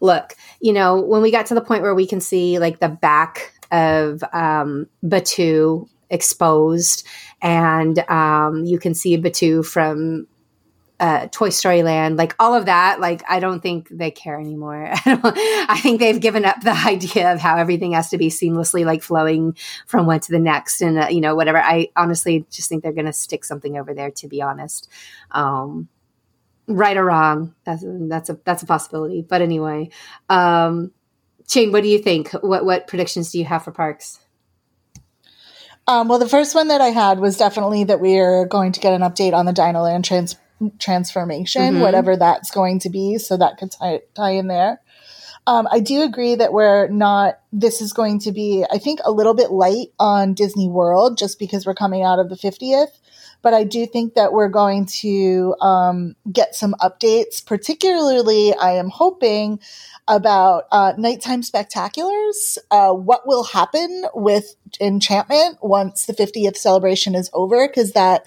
look 0.00 0.34
you 0.60 0.72
know 0.72 1.00
when 1.00 1.22
we 1.22 1.30
got 1.30 1.46
to 1.46 1.54
the 1.54 1.60
point 1.60 1.82
where 1.82 1.94
we 1.94 2.06
can 2.06 2.20
see 2.20 2.58
like 2.58 2.80
the 2.80 2.88
back 2.88 3.52
of 3.70 4.22
um 4.32 4.86
Batuu 5.04 5.88
exposed 6.10 7.06
and 7.42 7.98
um 8.08 8.64
you 8.64 8.78
can 8.78 8.94
see 8.94 9.18
Batuu 9.18 9.64
from 9.64 10.26
uh, 10.98 11.28
Toy 11.30 11.50
Story 11.50 11.82
Land, 11.82 12.16
like 12.16 12.34
all 12.38 12.54
of 12.54 12.66
that, 12.66 13.00
like 13.00 13.22
I 13.28 13.38
don't 13.38 13.60
think 13.60 13.88
they 13.90 14.10
care 14.10 14.40
anymore. 14.40 14.88
I 15.04 15.78
think 15.82 16.00
they've 16.00 16.20
given 16.20 16.44
up 16.44 16.62
the 16.62 16.70
idea 16.86 17.32
of 17.32 17.40
how 17.40 17.56
everything 17.56 17.92
has 17.92 18.10
to 18.10 18.18
be 18.18 18.28
seamlessly 18.28 18.84
like 18.84 19.02
flowing 19.02 19.56
from 19.86 20.06
one 20.06 20.20
to 20.20 20.32
the 20.32 20.38
next, 20.38 20.80
and 20.80 20.98
uh, 20.98 21.08
you 21.10 21.20
know 21.20 21.34
whatever. 21.34 21.58
I 21.58 21.88
honestly 21.96 22.46
just 22.50 22.68
think 22.68 22.82
they're 22.82 22.92
going 22.92 23.06
to 23.06 23.12
stick 23.12 23.44
something 23.44 23.76
over 23.76 23.92
there. 23.92 24.10
To 24.10 24.28
be 24.28 24.40
honest, 24.40 24.88
um, 25.32 25.88
right 26.68 26.96
or 26.96 27.04
wrong 27.04 27.54
that's 27.64 27.84
that's 27.86 28.30
a 28.30 28.38
that's 28.44 28.62
a 28.62 28.66
possibility. 28.66 29.22
But 29.22 29.42
anyway 29.42 29.90
um 30.28 30.92
Shane, 31.48 31.70
what 31.70 31.84
do 31.84 31.88
you 31.88 31.98
think? 31.98 32.32
What 32.32 32.64
what 32.64 32.88
predictions 32.88 33.30
do 33.30 33.38
you 33.38 33.44
have 33.44 33.64
for 33.64 33.72
parks? 33.72 34.18
Um, 35.86 36.08
well 36.08 36.18
the 36.18 36.28
first 36.28 36.54
one 36.54 36.68
that 36.68 36.80
i 36.80 36.88
had 36.88 37.20
was 37.20 37.36
definitely 37.36 37.84
that 37.84 38.00
we're 38.00 38.46
going 38.46 38.72
to 38.72 38.80
get 38.80 38.92
an 38.92 39.02
update 39.02 39.34
on 39.34 39.46
the 39.46 39.52
dinoland 39.52 40.02
trans- 40.02 40.36
transformation 40.78 41.62
mm-hmm. 41.62 41.80
whatever 41.80 42.16
that's 42.16 42.50
going 42.50 42.80
to 42.80 42.90
be 42.90 43.18
so 43.18 43.36
that 43.36 43.58
could 43.58 43.70
tie, 43.70 44.00
tie 44.14 44.32
in 44.32 44.48
there. 44.48 44.80
Um, 45.48 45.68
I 45.70 45.78
do 45.78 46.02
agree 46.02 46.34
that 46.34 46.52
we're 46.52 46.88
not, 46.88 47.38
this 47.52 47.80
is 47.80 47.92
going 47.92 48.18
to 48.20 48.32
be, 48.32 48.64
I 48.68 48.78
think, 48.78 48.98
a 49.04 49.12
little 49.12 49.34
bit 49.34 49.52
light 49.52 49.88
on 49.98 50.34
Disney 50.34 50.68
World 50.68 51.18
just 51.18 51.38
because 51.38 51.64
we're 51.64 51.74
coming 51.74 52.02
out 52.02 52.18
of 52.18 52.28
the 52.28 52.34
50th 52.34 52.98
but 53.46 53.54
I 53.54 53.62
do 53.62 53.86
think 53.86 54.14
that 54.14 54.32
we're 54.32 54.48
going 54.48 54.86
to 55.02 55.54
um, 55.60 56.16
get 56.32 56.56
some 56.56 56.74
updates. 56.80 57.46
Particularly, 57.46 58.52
I 58.52 58.72
am 58.72 58.88
hoping 58.88 59.60
about 60.08 60.64
uh, 60.72 60.94
nighttime 60.98 61.42
spectaculars. 61.42 62.58
Uh, 62.72 62.90
what 62.92 63.24
will 63.24 63.44
happen 63.44 64.06
with 64.16 64.56
Enchantment 64.80 65.58
once 65.62 66.06
the 66.06 66.12
50th 66.12 66.56
celebration 66.56 67.14
is 67.14 67.30
over? 67.32 67.68
Because 67.68 67.92
that 67.92 68.26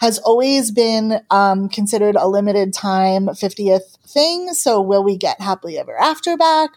has 0.00 0.18
always 0.18 0.72
been 0.72 1.20
um, 1.30 1.68
considered 1.68 2.16
a 2.16 2.26
limited 2.26 2.74
time 2.74 3.28
50th 3.28 3.98
thing. 4.08 4.52
So, 4.52 4.80
will 4.80 5.04
we 5.04 5.16
get 5.16 5.40
Happily 5.40 5.78
Ever 5.78 5.96
After 5.96 6.36
back? 6.36 6.70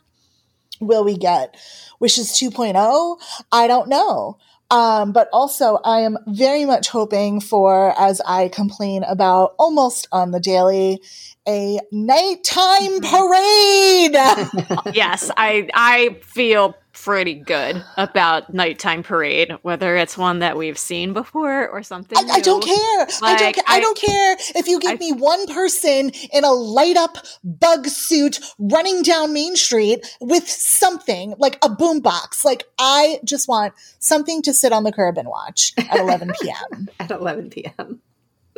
Will 0.79 1.03
we 1.03 1.17
get 1.17 1.55
Wishes 1.99 2.33
2.0? 2.33 3.17
I 3.51 3.65
don't 3.65 3.89
know. 3.89 4.37
Um, 4.71 5.13
but 5.13 5.29
also, 5.33 5.79
I 5.83 6.01
am 6.01 6.17
very 6.27 6.63
much 6.65 6.89
hoping 6.89 7.41
for, 7.41 7.99
as 7.99 8.21
I 8.21 8.49
complain 8.49 9.03
about 9.03 9.55
almost 9.57 10.07
on 10.11 10.29
the 10.31 10.39
daily, 10.39 11.01
a 11.47 11.79
nighttime 11.91 13.01
mm-hmm. 13.01 14.75
parade. 14.85 14.95
yes, 14.95 15.31
I 15.35 15.67
I 15.73 16.19
feel 16.21 16.75
pretty 17.03 17.35
good 17.35 17.83
about 17.97 18.53
nighttime 18.53 19.03
parade, 19.03 19.51
whether 19.61 19.95
it's 19.95 20.17
one 20.17 20.39
that 20.39 20.57
we've 20.57 20.77
seen 20.77 21.13
before 21.13 21.67
or 21.69 21.83
something. 21.83 22.17
I, 22.17 22.35
I 22.35 22.39
don't 22.41 22.63
care. 22.63 22.99
Like, 23.21 23.21
I 23.21 23.37
don't. 23.37 23.55
Ca- 23.55 23.63
I, 23.67 23.77
I, 23.77 23.79
don't 23.79 23.97
care 23.97 24.37
if 24.55 24.67
you 24.67 24.79
give 24.79 24.91
I, 24.91 24.95
me 24.95 25.11
one 25.13 25.47
person 25.47 26.11
in 26.33 26.43
a 26.43 26.51
light 26.51 26.97
up 26.97 27.17
bug 27.43 27.87
suit 27.87 28.39
running 28.57 29.01
down 29.01 29.33
Main 29.33 29.55
Street 29.55 30.15
with 30.19 30.47
something 30.47 31.35
like 31.37 31.55
a 31.63 31.69
boombox. 31.69 32.43
Like 32.43 32.63
I 32.79 33.19
just 33.23 33.47
want 33.47 33.73
something 33.99 34.41
to 34.43 34.53
sit 34.53 34.73
on 34.73 34.83
the 34.83 34.91
curb 34.91 35.17
and 35.17 35.27
watch 35.27 35.73
at 35.77 35.99
11 35.99 36.33
p.m. 36.41 36.89
at 36.99 37.11
11 37.11 37.49
p.m. 37.49 38.01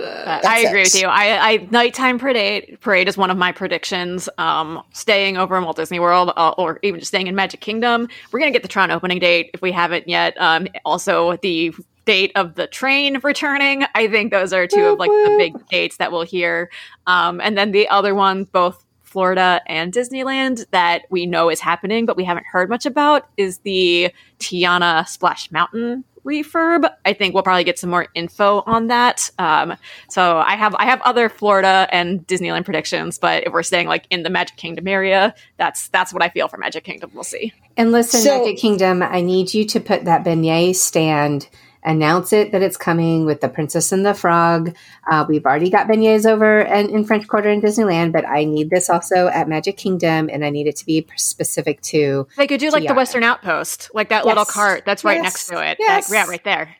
I 0.04 0.60
agree 0.60 0.82
it. 0.82 0.93
with 0.93 1.02
you. 1.02 1.08
I, 1.08 1.52
I 1.52 1.68
nighttime 1.72 2.20
parade 2.20 2.78
parade 2.82 3.08
is 3.08 3.18
one 3.18 3.30
of 3.32 3.38
my 3.38 3.52
predictions. 3.52 4.30
Um, 4.38 4.84
staying 4.93 5.38
over 5.38 5.58
in 5.58 5.64
Walt 5.64 5.78
Disney 5.78 5.99
World, 5.99 6.32
uh, 6.36 6.54
or 6.58 6.80
even 6.82 6.99
just 6.99 7.10
staying 7.10 7.28
in 7.28 7.36
Magic 7.36 7.60
Kingdom. 7.60 8.08
We're 8.32 8.39
gonna 8.39 8.52
get 8.52 8.62
the 8.62 8.68
Tron 8.68 8.91
opening 8.91 9.20
date 9.20 9.52
if 9.54 9.62
we 9.62 9.72
haven't 9.72 10.08
yet. 10.08 10.36
Um, 10.39 10.68
also 10.86 11.38
the 11.38 11.74
date 12.06 12.32
of 12.36 12.56
the 12.56 12.68
train 12.68 13.20
returning. 13.24 13.86
I 13.95 14.08
think 14.08 14.32
those 14.32 14.54
are 14.54 14.68
two 14.68 14.86
of 14.86 14.99
like 14.99 15.10
the 15.10 15.36
big 15.38 15.68
dates 15.68 15.97
that 15.97 16.12
we'll 16.12 16.24
hear. 16.24 16.70
Um, 17.08 17.39
and 17.41 17.58
then 17.58 17.72
the 17.72 17.88
other 17.89 18.16
one, 18.16 18.45
both 18.45 18.84
Florida 19.04 19.62
and 19.68 19.93
Disneyland, 19.93 20.66
that 20.72 21.04
we 21.10 21.26
know 21.26 21.49
is 21.49 21.60
happening, 21.60 22.06
but 22.06 22.18
we 22.18 22.24
haven't 22.24 22.45
heard 22.45 22.70
much 22.70 22.86
about, 22.86 23.28
is 23.38 23.60
the 23.60 24.12
Tiana 24.39 25.08
Splash 25.08 25.52
Mountain 25.52 26.06
refurb. 26.26 26.90
I 27.06 27.14
think 27.14 27.34
we'll 27.34 27.44
probably 27.44 27.64
get 27.64 27.80
some 27.80 27.90
more 27.90 28.08
info 28.16 28.64
on 28.66 28.88
that. 28.88 29.30
Um, 29.38 29.76
so 30.10 30.38
I 30.38 30.56
have 30.56 30.76
I 30.76 30.86
have 30.86 31.02
other 31.02 31.30
Florida 31.30 31.88
and 31.92 32.26
Disneyland 32.28 32.66
predictions, 32.66 33.18
but 33.18 33.46
if 33.46 33.54
we're 33.54 33.64
staying 33.64 33.88
like 33.88 34.06
in 34.10 34.24
the 34.24 34.30
Magic 34.30 34.58
Kingdom 34.58 34.88
area, 34.88 35.34
that's 35.58 35.88
that's 35.90 36.14
what 36.14 36.24
I 36.24 36.30
feel 36.30 36.48
for 36.48 36.58
Magic 36.58 36.84
Kingdom. 36.84 37.12
We'll 37.14 37.24
see. 37.24 37.54
And 37.78 37.92
listen, 37.92 38.22
so, 38.22 38.40
Magic 38.40 38.58
Kingdom, 38.58 39.02
I 39.02 39.22
need 39.22 39.54
you 39.54 39.66
to 39.66 39.80
put 39.80 40.06
that 40.06 40.24
beignet 40.24 40.76
stand 40.76 41.48
announce 41.84 42.34
it 42.34 42.52
that 42.52 42.62
it's 42.62 42.78
coming 42.78 43.26
with 43.26 43.42
the 43.42 43.50
Princess 43.50 43.92
and 43.92 44.06
the 44.06 44.14
Frog. 44.14 44.76
Uh, 45.10 45.26
we've 45.28 45.46
already 45.46 45.70
got 45.70 45.88
beignets 45.88 46.26
over 46.26 46.62
and 46.62 46.90
in 46.90 47.04
French 47.06 47.28
Quarter 47.28 47.50
in 47.50 47.62
Disneyland, 47.62 48.12
but 48.12 48.28
I 48.28 48.46
need 48.46 48.70
this 48.70 48.90
also 48.90 49.28
at 49.28 49.48
Magic 49.48 49.78
Kingdom, 49.78 50.30
and 50.32 50.46
I 50.46 50.50
need 50.50 50.68
it 50.68 50.76
to 50.78 50.86
be 50.86 51.08
specific 51.16 51.82
to. 51.82 52.28
They 52.38 52.48
could 52.48 52.60
do 52.60 52.70
like 52.70 52.88
the 52.88 52.94
Western 52.94 53.24
Outpost, 53.24 53.92
like 53.94 54.10
that 54.10 54.26
yes. 54.26 54.26
little 54.26 54.46
cart 54.46 54.84
that's 54.86 55.04
right 55.04 55.16
yes. 55.16 55.24
next 55.24 55.48
to 55.48 55.66
it. 55.66 55.78
Yes. 55.80 56.10
That, 56.10 56.16
yeah, 56.16 56.30
right 56.30 56.44
there. 56.44 56.76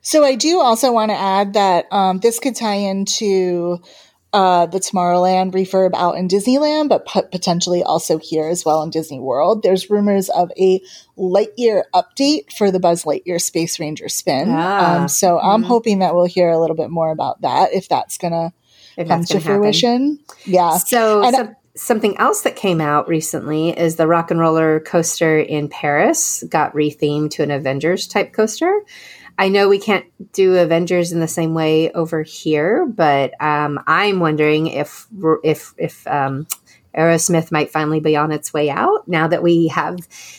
So 0.00 0.24
I 0.24 0.36
do 0.36 0.60
also 0.60 0.92
want 0.92 1.10
to 1.10 1.16
add 1.16 1.54
that 1.54 1.86
um, 1.92 2.18
this 2.20 2.38
could 2.38 2.56
tie 2.56 2.76
into 2.76 3.82
uh, 4.32 4.66
the 4.66 4.78
Tomorrowland 4.78 5.52
refurb 5.52 5.90
out 5.94 6.16
in 6.16 6.28
Disneyland, 6.28 6.88
but 6.88 7.06
p- 7.06 7.22
potentially 7.30 7.82
also 7.82 8.18
here 8.18 8.48
as 8.48 8.64
well 8.64 8.82
in 8.82 8.90
Disney 8.90 9.18
World. 9.18 9.62
There's 9.62 9.88
rumors 9.88 10.28
of 10.28 10.52
a 10.58 10.80
Lightyear 11.16 11.84
update 11.94 12.52
for 12.52 12.70
the 12.70 12.78
Buzz 12.78 13.04
Lightyear 13.04 13.40
Space 13.40 13.80
Ranger 13.80 14.08
spin. 14.08 14.48
Ah, 14.50 15.02
um, 15.02 15.08
so 15.08 15.36
mm-hmm. 15.36 15.48
I'm 15.48 15.62
hoping 15.62 16.00
that 16.00 16.14
we'll 16.14 16.26
hear 16.26 16.50
a 16.50 16.58
little 16.58 16.76
bit 16.76 16.90
more 16.90 17.10
about 17.10 17.40
that 17.40 17.72
if 17.72 17.88
that's 17.88 18.18
going 18.18 18.32
to 18.32 19.04
come 19.04 19.24
to 19.24 19.40
fruition. 19.40 20.18
Happen. 20.28 20.52
Yeah. 20.52 20.76
So, 20.76 21.24
and, 21.24 21.34
so 21.34 21.54
something 21.74 22.18
else 22.18 22.42
that 22.42 22.56
came 22.56 22.80
out 22.80 23.08
recently 23.08 23.70
is 23.70 23.96
the 23.96 24.06
Rock 24.06 24.30
and 24.30 24.40
Roller 24.40 24.80
coaster 24.80 25.38
in 25.38 25.68
Paris 25.68 26.44
got 26.48 26.74
rethemed 26.74 27.30
to 27.32 27.42
an 27.42 27.50
Avengers 27.50 28.06
type 28.06 28.32
coaster. 28.32 28.82
I 29.38 29.48
know 29.48 29.68
we 29.68 29.78
can't 29.78 30.04
do 30.32 30.56
Avengers 30.56 31.12
in 31.12 31.20
the 31.20 31.28
same 31.28 31.54
way 31.54 31.92
over 31.92 32.22
here, 32.22 32.84
but 32.86 33.40
um, 33.40 33.80
I'm 33.86 34.18
wondering 34.18 34.66
if 34.66 35.06
if 35.44 35.74
if 35.78 36.04
um, 36.08 36.48
Aerosmith 36.94 37.52
might 37.52 37.70
finally 37.70 38.00
be 38.00 38.16
on 38.16 38.32
its 38.32 38.52
way 38.52 38.68
out 38.68 39.06
now 39.06 39.28
that 39.28 39.42
we 39.42 39.68
have 39.68 39.96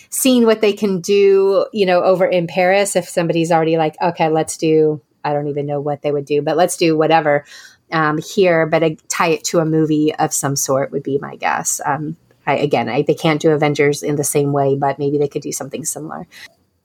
seen 0.09 0.45
what 0.45 0.59
they 0.59 0.73
can 0.73 0.99
do, 0.99 1.65
you 1.71 1.85
know, 1.85 2.03
over 2.03 2.25
in 2.25 2.47
Paris. 2.47 2.97
If 2.97 3.07
somebody's 3.07 3.53
already 3.53 3.77
like, 3.77 3.95
okay, 4.01 4.27
let's 4.27 4.57
do, 4.57 5.01
I 5.23 5.31
don't 5.31 5.47
even 5.47 5.65
know 5.65 5.79
what 5.79 6.01
they 6.01 6.11
would 6.11 6.25
do, 6.25 6.41
but 6.41 6.57
let's 6.57 6.75
do 6.75 6.97
whatever 6.97 7.45
um, 7.93 8.17
here, 8.17 8.65
but 8.65 8.83
tie 9.07 9.29
it 9.29 9.45
to 9.45 9.59
a 9.59 9.65
movie 9.65 10.13
of 10.15 10.33
some 10.33 10.57
sort 10.57 10.91
would 10.91 11.03
be 11.03 11.17
my 11.19 11.37
guess. 11.37 11.79
Um, 11.85 12.17
I, 12.45 12.57
again, 12.57 12.89
I, 12.89 13.03
they 13.03 13.13
can't 13.13 13.41
do 13.41 13.51
Avengers 13.51 14.03
in 14.03 14.17
the 14.17 14.23
same 14.25 14.51
way, 14.51 14.75
but 14.75 14.99
maybe 14.99 15.17
they 15.17 15.27
could 15.27 15.41
do 15.41 15.51
something 15.53 15.85
similar. 15.85 16.27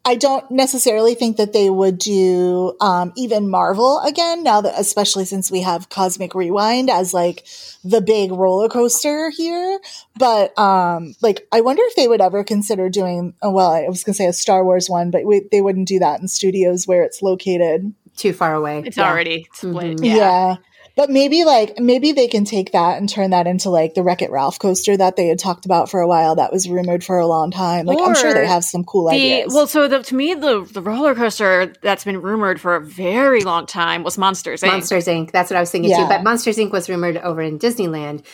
I 0.06 0.16
don't 0.16 0.48
necessarily 0.50 1.14
think 1.14 1.38
that 1.38 1.54
they 1.54 1.70
would 1.70 1.98
do 1.98 2.76
um, 2.80 3.12
even 3.16 3.48
Marvel 3.48 4.00
again 4.00 4.42
now 4.42 4.60
that, 4.60 4.74
especially 4.76 5.24
since 5.24 5.50
we 5.50 5.62
have 5.62 5.88
Cosmic 5.88 6.34
Rewind 6.34 6.90
as 6.90 7.14
like 7.14 7.46
the 7.82 8.02
big 8.02 8.30
roller 8.30 8.68
coaster 8.68 9.30
here. 9.30 9.80
But 10.18 10.56
um, 10.58 11.14
like, 11.22 11.46
I 11.52 11.62
wonder 11.62 11.82
if 11.86 11.96
they 11.96 12.06
would 12.06 12.20
ever 12.20 12.44
consider 12.44 12.90
doing. 12.90 13.34
Oh, 13.40 13.50
well, 13.50 13.70
I 13.70 13.88
was 13.88 14.04
going 14.04 14.12
to 14.12 14.18
say 14.18 14.26
a 14.26 14.32
Star 14.34 14.62
Wars 14.62 14.90
one, 14.90 15.10
but 15.10 15.24
we, 15.24 15.46
they 15.50 15.62
wouldn't 15.62 15.88
do 15.88 15.98
that 16.00 16.20
in 16.20 16.28
studios 16.28 16.86
where 16.86 17.02
it's 17.02 17.22
located 17.22 17.94
too 18.16 18.32
far 18.32 18.54
away. 18.54 18.82
It's 18.84 18.96
yeah. 18.96 19.10
already 19.10 19.46
split. 19.52 19.96
Mm-hmm. 19.96 20.04
yeah. 20.04 20.16
yeah. 20.16 20.56
But 20.96 21.10
maybe 21.10 21.44
like 21.44 21.80
maybe 21.80 22.12
they 22.12 22.28
can 22.28 22.44
take 22.44 22.70
that 22.72 22.98
and 22.98 23.08
turn 23.08 23.30
that 23.30 23.48
into 23.48 23.68
like 23.68 23.94
the 23.94 24.02
Wreck 24.04 24.22
It 24.22 24.30
Ralph 24.30 24.60
coaster 24.60 24.96
that 24.96 25.16
they 25.16 25.26
had 25.26 25.40
talked 25.40 25.64
about 25.64 25.90
for 25.90 26.00
a 26.00 26.06
while. 26.06 26.36
That 26.36 26.52
was 26.52 26.68
rumored 26.68 27.02
for 27.02 27.18
a 27.18 27.26
long 27.26 27.50
time. 27.50 27.86
Like 27.86 27.98
or 27.98 28.06
I'm 28.06 28.14
sure 28.14 28.32
they 28.32 28.46
have 28.46 28.62
some 28.62 28.84
cool 28.84 29.08
the, 29.08 29.16
ideas. 29.16 29.52
Well, 29.52 29.66
so 29.66 29.88
the, 29.88 30.02
to 30.04 30.14
me, 30.14 30.34
the 30.34 30.60
the 30.72 30.80
roller 30.80 31.16
coaster 31.16 31.72
that's 31.80 32.04
been 32.04 32.22
rumored 32.22 32.60
for 32.60 32.76
a 32.76 32.80
very 32.80 33.42
long 33.42 33.66
time 33.66 34.04
was 34.04 34.16
Monsters 34.16 34.62
Inc. 34.62 34.68
Monsters 34.68 35.06
Inc. 35.06 35.32
That's 35.32 35.50
what 35.50 35.56
I 35.56 35.60
was 35.60 35.72
thinking 35.72 35.90
yeah. 35.90 36.02
too. 36.02 36.08
But 36.08 36.22
Monsters 36.22 36.58
Inc. 36.58 36.70
was 36.70 36.88
rumored 36.88 37.16
over 37.16 37.42
in 37.42 37.58
Disneyland. 37.58 38.24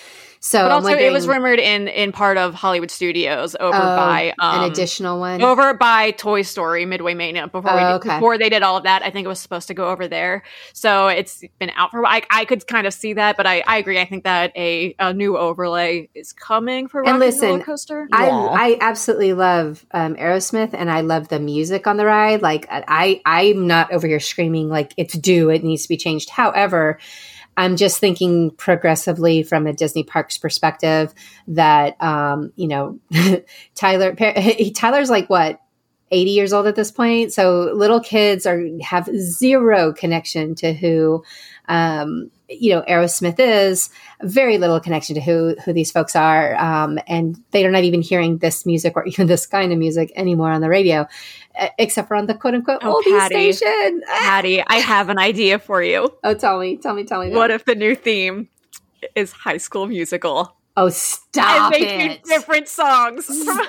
So, 0.42 0.62
but 0.62 0.72
also 0.72 0.88
it 0.88 1.12
was 1.12 1.28
rumored 1.28 1.58
in 1.58 1.86
in 1.86 2.12
part 2.12 2.38
of 2.38 2.54
Hollywood 2.54 2.90
Studios 2.90 3.54
over 3.60 3.76
oh, 3.76 3.96
by 3.96 4.32
um, 4.38 4.64
an 4.64 4.70
additional 4.70 5.20
one 5.20 5.42
over 5.42 5.74
by 5.74 6.12
Toy 6.12 6.40
Story 6.40 6.86
Midway 6.86 7.12
Mania 7.12 7.46
before 7.46 7.70
oh, 7.70 7.74
we 7.74 7.80
did, 7.80 7.92
okay. 7.96 8.16
before 8.16 8.38
they 8.38 8.48
did 8.48 8.62
all 8.62 8.78
of 8.78 8.84
that. 8.84 9.02
I 9.02 9.10
think 9.10 9.26
it 9.26 9.28
was 9.28 9.38
supposed 9.38 9.68
to 9.68 9.74
go 9.74 9.90
over 9.90 10.08
there. 10.08 10.42
So 10.72 11.08
it's 11.08 11.44
been 11.58 11.70
out 11.76 11.90
for. 11.90 12.06
I 12.06 12.22
I 12.30 12.46
could 12.46 12.66
kind 12.66 12.86
of 12.86 12.94
see 12.94 13.12
that, 13.12 13.36
but 13.36 13.46
I 13.46 13.62
I 13.66 13.76
agree. 13.76 14.00
I 14.00 14.06
think 14.06 14.24
that 14.24 14.56
a 14.56 14.94
a 14.98 15.12
new 15.12 15.36
overlay 15.36 16.08
is 16.14 16.32
coming 16.32 16.88
for 16.88 17.02
Rock 17.02 17.10
and 17.10 17.18
listen, 17.18 17.48
Roller 17.50 17.64
Coaster. 17.64 18.08
I 18.10 18.28
yeah. 18.28 18.32
I 18.32 18.78
absolutely 18.80 19.34
love 19.34 19.84
um, 19.90 20.16
Aerosmith 20.16 20.70
and 20.72 20.90
I 20.90 21.02
love 21.02 21.28
the 21.28 21.38
music 21.38 21.86
on 21.86 21.98
the 21.98 22.06
ride. 22.06 22.40
Like 22.40 22.66
I 22.70 23.20
I'm 23.26 23.66
not 23.66 23.92
over 23.92 24.06
here 24.06 24.20
screaming 24.20 24.70
like 24.70 24.94
it's 24.96 25.12
due. 25.18 25.50
It 25.50 25.62
needs 25.62 25.82
to 25.82 25.90
be 25.90 25.98
changed. 25.98 26.30
However 26.30 26.98
I'm 27.56 27.76
just 27.76 27.98
thinking 27.98 28.52
progressively 28.52 29.42
from 29.42 29.66
a 29.66 29.72
Disney 29.72 30.04
Parks 30.04 30.38
perspective 30.38 31.12
that, 31.48 32.00
um, 32.02 32.52
you 32.56 32.68
know, 32.68 32.98
Tyler, 33.74 34.14
Tyler's 34.74 35.10
like 35.10 35.28
what, 35.28 35.60
80 36.10 36.30
years 36.30 36.52
old 36.52 36.66
at 36.66 36.74
this 36.74 36.90
point. 36.90 37.32
So 37.32 37.70
little 37.72 38.00
kids 38.00 38.46
are, 38.46 38.60
have 38.82 39.08
zero 39.16 39.92
connection 39.92 40.54
to 40.56 40.72
who, 40.72 41.22
um, 41.68 42.30
you 42.48 42.74
know, 42.74 42.82
Aerosmith 42.82 43.38
is 43.38 43.90
very 44.22 44.58
little 44.58 44.80
connection 44.80 45.14
to 45.14 45.20
who, 45.20 45.54
who 45.64 45.72
these 45.72 45.92
folks 45.92 46.16
are. 46.16 46.56
Um, 46.56 46.98
and 47.06 47.40
they're 47.52 47.70
not 47.70 47.84
even 47.84 48.02
hearing 48.02 48.38
this 48.38 48.66
music 48.66 48.94
or 48.96 49.04
even 49.06 49.28
this 49.28 49.46
kind 49.46 49.72
of 49.72 49.78
music 49.78 50.12
anymore 50.16 50.50
on 50.50 50.60
the 50.60 50.68
radio 50.68 51.06
except 51.78 52.08
for 52.08 52.14
on 52.14 52.26
the 52.26 52.34
quote 52.34 52.54
unquote 52.54 52.80
oh, 52.82 53.02
oldie 53.04 53.18
Patty, 53.18 53.52
station. 53.52 54.02
Ah! 54.08 54.18
Patty, 54.22 54.62
I 54.66 54.76
have 54.76 55.08
an 55.08 55.18
idea 55.18 55.58
for 55.58 55.82
you. 55.82 56.14
Oh, 60.80 60.88
stop 60.88 61.74
and 61.74 61.82
make 61.82 62.10
it. 62.10 62.24
different 62.24 62.66
songs. 62.66 63.26
Stop 63.26 63.66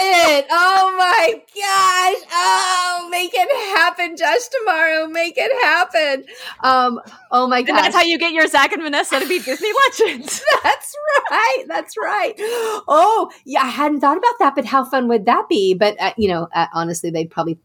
it. 0.00 0.46
Oh 0.50 0.94
my 0.96 1.34
gosh. 1.34 2.28
Oh, 2.32 3.08
make 3.10 3.32
it 3.34 3.76
happen, 3.76 4.16
Josh 4.16 4.48
D'Amaro. 4.48 5.10
Make 5.10 5.34
it 5.36 5.52
happen. 5.66 6.24
Um, 6.60 6.98
oh 7.30 7.46
my 7.46 7.60
gosh. 7.60 7.76
And 7.76 7.84
that's 7.84 7.94
how 7.94 8.02
you 8.02 8.18
get 8.18 8.32
your 8.32 8.46
Zach 8.46 8.72
and 8.72 8.82
Vanessa 8.82 9.20
to 9.20 9.28
be 9.28 9.38
Disney 9.44 9.68
legends. 9.86 10.42
that's 10.62 10.94
right. 11.30 11.64
That's 11.68 11.94
right. 11.98 12.34
Oh, 12.38 13.30
yeah. 13.44 13.60
I 13.60 13.68
hadn't 13.68 14.00
thought 14.00 14.16
about 14.16 14.34
that, 14.38 14.54
but 14.54 14.64
how 14.64 14.82
fun 14.82 15.08
would 15.08 15.26
that 15.26 15.46
be? 15.50 15.74
But, 15.74 16.00
uh, 16.00 16.14
you 16.16 16.28
know, 16.28 16.48
uh, 16.54 16.68
honestly, 16.72 17.10
they'd 17.10 17.30
probably 17.30 17.58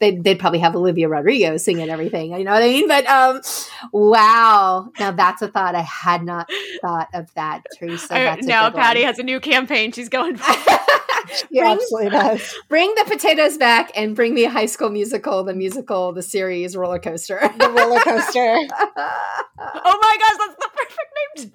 they'd, 0.00 0.24
they'd 0.24 0.38
probably 0.38 0.58
have 0.58 0.74
Olivia 0.74 1.08
Rodrigo 1.08 1.56
singing 1.56 1.88
everything. 1.90 2.32
You 2.32 2.44
know 2.44 2.52
what 2.52 2.62
I 2.62 2.66
mean? 2.66 2.88
But 2.88 3.06
um, 3.06 3.40
wow. 3.92 4.90
Now 4.98 5.12
that's 5.12 5.42
a 5.42 5.48
thought 5.48 5.74
I 5.74 5.82
had 5.82 6.24
not 6.24 6.50
thought 6.80 7.08
of 7.14 7.32
that, 7.34 7.62
Teresa. 7.78 8.08
That's 8.08 8.46
now 8.46 8.70
Patty 8.70 9.00
one. 9.00 9.06
has 9.06 9.18
a 9.18 9.22
new 9.22 9.40
campaign 9.40 9.92
she's 9.92 10.08
going 10.08 10.36
for. 10.36 10.52
yeah, 11.50 11.62
bring, 11.62 11.72
absolutely 11.72 12.10
does. 12.10 12.54
Bring 12.68 12.94
the 12.96 13.04
potatoes 13.04 13.58
back 13.58 13.90
and 13.94 14.16
bring 14.16 14.34
me 14.34 14.44
a 14.44 14.50
high 14.50 14.66
school 14.66 14.90
musical, 14.90 15.44
the 15.44 15.54
musical, 15.54 16.12
the 16.12 16.22
series 16.22 16.76
roller 16.76 16.98
coaster. 16.98 17.40
The 17.58 17.70
roller 17.70 18.00
coaster. 18.00 18.56
oh 19.58 19.98
my 20.02 20.16
gosh, 20.18 20.36
that's 20.38 20.56
the 20.58 20.69
perfect 20.69 20.69
name 20.69 20.69
too. 21.36 21.50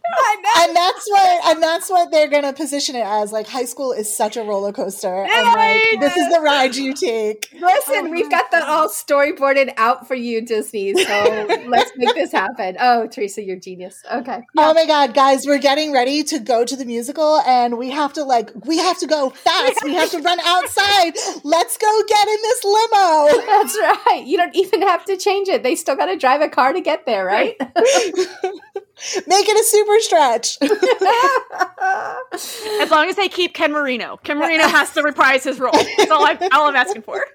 And 0.57 0.75
that's 0.75 1.09
what 1.09 1.45
and 1.45 1.63
that's 1.63 1.89
what 1.89 2.11
they're 2.11 2.29
gonna 2.29 2.53
position 2.53 2.95
it 2.95 3.05
as. 3.05 3.31
Like 3.31 3.47
high 3.47 3.65
school 3.65 3.91
is 3.91 4.15
such 4.15 4.37
a 4.37 4.43
roller 4.43 4.71
coaster. 4.71 5.23
And 5.23 5.47
like 5.47 5.99
this 5.99 6.15
is 6.15 6.33
the 6.33 6.41
ride 6.41 6.75
you 6.75 6.93
take. 6.93 7.49
Listen, 7.53 8.07
oh 8.07 8.09
we've 8.09 8.29
got 8.29 8.51
that 8.51 8.63
all 8.63 8.89
storyboarded 8.89 9.73
out 9.77 10.07
for 10.07 10.15
you, 10.15 10.41
Disney. 10.41 10.93
So 10.95 11.47
let's 11.67 11.91
make 11.95 12.15
this 12.15 12.31
happen. 12.31 12.77
Oh, 12.79 13.07
Teresa, 13.07 13.43
you're 13.43 13.59
genius. 13.59 14.03
Okay. 14.11 14.37
Yeah. 14.55 14.69
Oh 14.69 14.73
my 14.73 14.85
god, 14.85 15.13
guys, 15.13 15.45
we're 15.45 15.59
getting 15.59 15.91
ready 15.91 16.23
to 16.23 16.39
go 16.39 16.65
to 16.65 16.75
the 16.75 16.85
musical 16.85 17.39
and 17.41 17.77
we 17.77 17.91
have 17.91 18.13
to 18.13 18.23
like 18.23 18.51
we 18.65 18.77
have 18.77 18.99
to 18.99 19.07
go 19.07 19.29
fast. 19.29 19.83
we 19.83 19.93
have 19.93 20.11
to 20.11 20.19
run 20.19 20.39
outside. 20.41 21.13
Let's 21.43 21.77
go 21.77 22.03
get 22.07 22.27
in 22.27 22.37
this 22.41 22.63
limo. 22.63 23.45
That's 23.45 23.77
right. 23.77 24.23
You 24.25 24.37
don't 24.37 24.55
even 24.55 24.81
have 24.81 25.05
to 25.05 25.17
change 25.17 25.47
it. 25.47 25.63
They 25.63 25.75
still 25.75 25.95
got 25.95 26.07
to 26.07 26.17
drive 26.17 26.41
a 26.41 26.49
car 26.49 26.73
to 26.73 26.81
get 26.81 27.05
there, 27.05 27.25
right? 27.25 27.55
Make 29.27 29.47
it 29.47 29.59
a 29.59 29.63
super 29.63 29.99
stretch. 30.01 30.57
as 32.81 32.91
long 32.91 33.09
as 33.09 33.15
they 33.15 33.29
keep 33.29 33.53
Ken 33.53 33.71
Marino. 33.71 34.17
Ken 34.17 34.37
Marino 34.37 34.67
has 34.67 34.91
to 34.93 35.01
reprise 35.01 35.43
his 35.43 35.59
role. 35.59 35.73
That's 35.73 36.11
all, 36.11 36.25
I, 36.25 36.37
all 36.53 36.67
I'm 36.67 36.75
asking 36.75 37.01
for. 37.01 37.25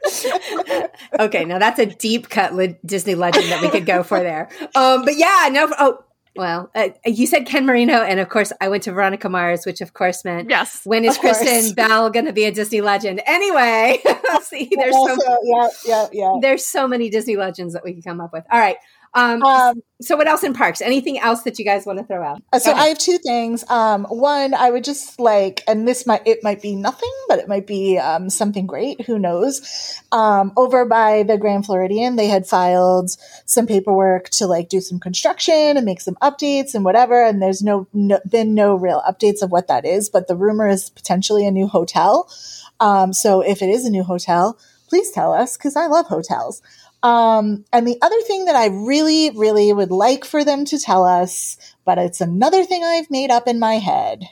okay, 1.18 1.44
now 1.44 1.58
that's 1.58 1.78
a 1.78 1.86
deep 1.86 2.28
cut 2.28 2.54
le- 2.54 2.76
Disney 2.84 3.14
legend 3.14 3.50
that 3.50 3.62
we 3.62 3.68
could 3.68 3.86
go 3.86 4.02
for 4.02 4.20
there. 4.20 4.48
Um, 4.74 5.04
but 5.04 5.16
yeah, 5.16 5.48
no. 5.52 5.68
Oh, 5.78 6.04
well, 6.36 6.70
uh, 6.74 6.90
you 7.04 7.26
said 7.26 7.44
Ken 7.44 7.66
Marino, 7.66 8.02
and 8.02 8.20
of 8.20 8.28
course, 8.28 8.52
I 8.61 8.68
went 8.68 8.84
to 8.84 8.92
Veronica 8.92 9.28
Mars, 9.28 9.66
which 9.66 9.80
of 9.80 9.94
course 9.94 10.24
meant 10.24 10.48
yes. 10.48 10.82
When 10.84 11.04
is 11.04 11.18
Kristen 11.18 11.74
Bell 11.74 12.08
going 12.08 12.26
to 12.26 12.32
be 12.32 12.44
a 12.44 12.52
Disney 12.52 12.80
legend? 12.80 13.20
Anyway, 13.26 14.00
see, 14.42 14.70
there's 14.76 14.94
also, 14.94 15.16
so 15.16 15.38
yeah, 15.42 15.68
yeah, 15.84 16.06
yeah. 16.12 16.32
There's 16.40 16.64
so 16.64 16.86
many 16.86 17.11
Disney 17.11 17.36
legends 17.36 17.74
that 17.74 17.84
we 17.84 17.92
can 17.92 18.02
come 18.02 18.20
up 18.20 18.32
with. 18.32 18.44
All 18.50 18.61
right, 18.61 18.76
um, 19.12 19.42
um, 19.42 19.82
so 20.00 20.16
what 20.16 20.28
else 20.28 20.44
in 20.44 20.54
parks? 20.54 20.80
Anything 20.80 21.18
else 21.18 21.42
that 21.42 21.58
you 21.58 21.64
guys 21.64 21.84
want 21.84 21.98
to 21.98 22.04
throw 22.04 22.22
out? 22.22 22.42
Uh, 22.52 22.58
so 22.58 22.72
I 22.72 22.86
have 22.86 22.98
two 22.98 23.18
things. 23.18 23.68
Um, 23.68 24.04
one, 24.04 24.54
I 24.54 24.70
would 24.70 24.84
just 24.84 25.18
like, 25.18 25.62
and 25.66 25.86
this 25.86 26.06
might, 26.06 26.26
it 26.26 26.44
might 26.44 26.62
be 26.62 26.76
nothing, 26.76 27.12
but 27.28 27.38
it 27.38 27.48
might 27.48 27.66
be, 27.66 27.98
um, 27.98 28.30
something 28.30 28.66
great. 28.66 29.02
Who 29.02 29.18
knows? 29.18 30.00
Um, 30.12 30.52
over 30.56 30.84
by 30.84 31.24
the 31.24 31.36
Grand 31.36 31.66
Floridian, 31.66 32.16
they 32.16 32.28
had 32.28 32.46
filed 32.46 33.11
some 33.46 33.66
paperwork 33.66 34.30
to 34.30 34.46
like 34.46 34.68
do 34.68 34.80
some 34.80 35.00
construction 35.00 35.76
and 35.76 35.84
make 35.84 36.00
some 36.00 36.16
updates 36.22 36.74
and 36.74 36.84
whatever. 36.84 37.24
And 37.24 37.42
there's 37.42 37.62
no, 37.62 37.88
no 37.92 38.20
been 38.28 38.54
no 38.54 38.76
real 38.76 39.02
updates 39.08 39.42
of 39.42 39.50
what 39.50 39.68
that 39.68 39.84
is, 39.84 40.08
but 40.08 40.28
the 40.28 40.36
rumor 40.36 40.68
is 40.68 40.88
potentially 40.88 41.46
a 41.46 41.50
new 41.50 41.66
hotel. 41.66 42.30
Um, 42.78 43.12
so 43.12 43.40
if 43.40 43.61
it 43.61 43.68
is 43.68 43.84
a 43.84 43.90
new 43.90 44.04
hotel, 44.04 44.58
please 44.88 45.11
tell 45.11 45.32
us 45.32 45.56
because 45.56 45.76
I 45.76 45.86
love 45.86 46.06
hotels. 46.06 46.62
Um, 47.03 47.64
and 47.72 47.86
the 47.86 47.98
other 48.03 48.20
thing 48.22 48.44
that 48.44 48.57
I 48.57 48.66
really, 48.66 49.30
really 49.30 49.72
would 49.72 49.90
like 49.90 50.24
for 50.24 50.44
them 50.44 50.64
to 50.66 50.78
tell 50.78 51.05
us, 51.05 51.57
but 51.84 51.98
it's 51.98 52.20
another 52.20 52.64
thing 52.64 52.84
I've 52.84 53.11
made 53.11 53.30
up 53.30 53.48
in 53.48 53.59
my 53.59 53.74
head. 53.74 54.24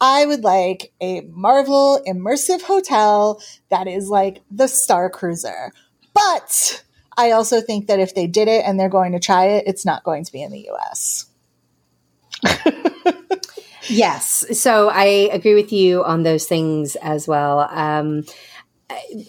I 0.00 0.26
would 0.26 0.44
like 0.44 0.92
a 1.00 1.22
Marvel 1.22 2.00
immersive 2.06 2.62
hotel 2.62 3.42
that 3.68 3.86
is 3.86 4.08
like 4.08 4.42
the 4.50 4.68
Star 4.68 5.10
Cruiser. 5.10 5.72
But 6.14 6.84
I 7.16 7.32
also 7.32 7.60
think 7.60 7.88
that 7.88 8.00
if 8.00 8.14
they 8.14 8.26
did 8.26 8.48
it 8.48 8.64
and 8.64 8.78
they're 8.78 8.88
going 8.88 9.12
to 9.12 9.20
try 9.20 9.46
it, 9.46 9.64
it's 9.66 9.84
not 9.84 10.04
going 10.04 10.24
to 10.24 10.32
be 10.32 10.42
in 10.42 10.52
the 10.52 10.70
US. 10.70 11.26
yes. 13.88 14.44
So 14.58 14.88
I 14.88 15.28
agree 15.32 15.54
with 15.54 15.72
you 15.72 16.04
on 16.04 16.22
those 16.22 16.46
things 16.46 16.96
as 16.96 17.26
well. 17.26 17.60
Um, 17.70 18.24
I, 18.88 19.26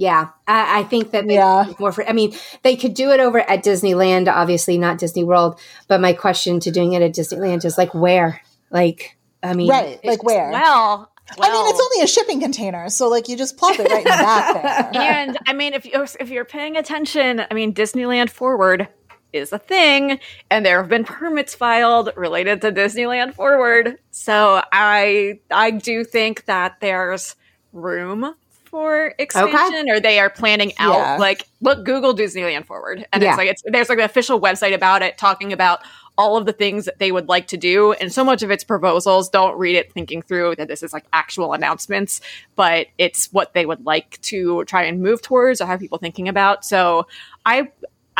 yeah, 0.00 0.30
I, 0.48 0.80
I, 0.80 0.82
think 0.84 1.10
that 1.10 1.30
yeah. 1.30 1.70
more 1.78 1.92
for. 1.92 2.08
I 2.08 2.14
mean, 2.14 2.34
they 2.62 2.74
could 2.74 2.94
do 2.94 3.10
it 3.10 3.20
over 3.20 3.38
at 3.38 3.62
Disneyland, 3.62 4.32
obviously 4.32 4.78
not 4.78 4.96
Disney 4.96 5.24
World. 5.24 5.60
But 5.88 6.00
my 6.00 6.14
question 6.14 6.58
to 6.60 6.70
doing 6.70 6.94
it 6.94 7.02
at 7.02 7.12
Disneyland 7.12 7.66
is 7.66 7.76
like, 7.76 7.92
where? 7.92 8.40
Like, 8.70 9.18
I 9.42 9.52
mean, 9.52 9.68
right? 9.68 10.02
Like 10.02 10.22
where? 10.22 10.50
Well, 10.50 11.12
well, 11.36 11.50
I 11.50 11.52
mean, 11.52 11.68
it's 11.68 11.80
only 11.80 12.02
a 12.02 12.06
shipping 12.06 12.40
container, 12.40 12.88
so 12.88 13.08
like 13.08 13.28
you 13.28 13.36
just 13.36 13.58
plop 13.58 13.78
it 13.78 13.90
right 13.90 13.98
in 13.98 14.04
the 14.04 14.08
back 14.08 14.92
there. 14.94 15.02
And 15.02 15.38
I 15.46 15.52
mean, 15.52 15.74
if 15.74 15.84
you're, 15.84 16.06
if 16.18 16.30
you're 16.30 16.46
paying 16.46 16.78
attention, 16.78 17.42
I 17.50 17.52
mean, 17.52 17.74
Disneyland 17.74 18.30
Forward 18.30 18.88
is 19.34 19.52
a 19.52 19.58
thing 19.58 20.18
and 20.50 20.64
there 20.64 20.80
have 20.80 20.88
been 20.88 21.04
permits 21.04 21.54
filed 21.54 22.10
related 22.16 22.62
to 22.62 22.72
Disneyland 22.72 23.34
Forward. 23.34 23.98
So 24.10 24.62
I 24.72 25.40
I 25.50 25.72
do 25.72 26.04
think 26.04 26.46
that 26.46 26.80
there's 26.80 27.36
room 27.74 28.34
for 28.70 29.14
expansion 29.18 29.80
okay. 29.80 29.90
or 29.90 30.00
they 30.00 30.18
are 30.20 30.30
planning 30.30 30.72
out 30.78 30.94
yeah. 30.94 31.16
like 31.16 31.46
look 31.60 31.84
Google 31.84 32.14
Disneyland 32.14 32.64
Forward 32.64 33.06
and 33.12 33.22
yeah. 33.22 33.30
it's 33.30 33.38
like 33.38 33.48
it's 33.48 33.62
there's 33.66 33.88
like 33.88 33.98
an 33.98 34.04
official 34.04 34.40
website 34.40 34.74
about 34.74 35.02
it 35.02 35.18
talking 35.18 35.52
about 35.52 35.80
all 36.20 36.36
of 36.36 36.44
the 36.44 36.52
things 36.52 36.84
that 36.84 36.98
they 36.98 37.10
would 37.10 37.28
like 37.28 37.46
to 37.46 37.56
do. 37.56 37.92
And 37.92 38.12
so 38.12 38.22
much 38.22 38.42
of 38.42 38.50
it's 38.50 38.62
proposals. 38.62 39.30
Don't 39.30 39.56
read 39.56 39.74
it 39.74 39.90
thinking 39.90 40.20
through 40.20 40.56
that 40.56 40.68
this 40.68 40.82
is 40.82 40.92
like 40.92 41.06
actual 41.14 41.54
announcements, 41.54 42.20
but 42.56 42.88
it's 42.98 43.32
what 43.32 43.54
they 43.54 43.64
would 43.64 43.86
like 43.86 44.20
to 44.22 44.64
try 44.66 44.82
and 44.82 45.00
move 45.00 45.22
towards 45.22 45.62
or 45.62 45.66
have 45.66 45.80
people 45.80 45.96
thinking 45.96 46.28
about. 46.28 46.62
So 46.62 47.06
I 47.46 47.70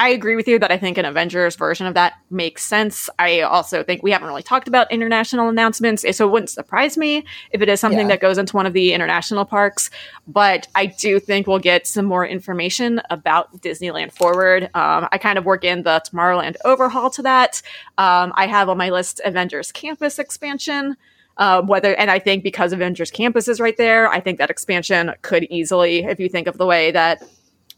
I 0.00 0.08
agree 0.08 0.34
with 0.34 0.48
you 0.48 0.58
that 0.58 0.72
I 0.72 0.78
think 0.78 0.96
an 0.96 1.04
Avengers 1.04 1.56
version 1.56 1.86
of 1.86 1.92
that 1.92 2.14
makes 2.30 2.64
sense. 2.64 3.10
I 3.18 3.42
also 3.42 3.82
think 3.82 4.02
we 4.02 4.12
haven't 4.12 4.28
really 4.28 4.42
talked 4.42 4.66
about 4.66 4.90
international 4.90 5.50
announcements, 5.50 6.06
so 6.16 6.26
it 6.26 6.32
wouldn't 6.32 6.48
surprise 6.48 6.96
me 6.96 7.26
if 7.50 7.60
it 7.60 7.68
is 7.68 7.80
something 7.80 8.08
yeah. 8.08 8.14
that 8.14 8.20
goes 8.20 8.38
into 8.38 8.56
one 8.56 8.64
of 8.64 8.72
the 8.72 8.94
international 8.94 9.44
parks. 9.44 9.90
But 10.26 10.68
I 10.74 10.86
do 10.86 11.20
think 11.20 11.46
we'll 11.46 11.58
get 11.58 11.86
some 11.86 12.06
more 12.06 12.26
information 12.26 13.02
about 13.10 13.60
Disneyland 13.60 14.12
Forward. 14.12 14.70
Um, 14.72 15.06
I 15.12 15.18
kind 15.18 15.36
of 15.36 15.44
work 15.44 15.64
in 15.64 15.82
the 15.82 16.00
Tomorrowland 16.10 16.56
overhaul 16.64 17.10
to 17.10 17.22
that. 17.22 17.60
Um, 17.98 18.32
I 18.36 18.46
have 18.46 18.70
on 18.70 18.78
my 18.78 18.88
list 18.88 19.20
Avengers 19.26 19.70
Campus 19.70 20.18
expansion. 20.18 20.96
Uh, 21.36 21.62
whether 21.62 21.94
and 21.96 22.10
I 22.10 22.18
think 22.18 22.42
because 22.42 22.72
Avengers 22.72 23.10
Campus 23.10 23.48
is 23.48 23.60
right 23.60 23.76
there, 23.76 24.08
I 24.08 24.20
think 24.20 24.38
that 24.38 24.50
expansion 24.50 25.12
could 25.20 25.44
easily, 25.44 26.04
if 26.04 26.18
you 26.18 26.28
think 26.30 26.46
of 26.46 26.56
the 26.56 26.66
way 26.66 26.90
that 26.90 27.22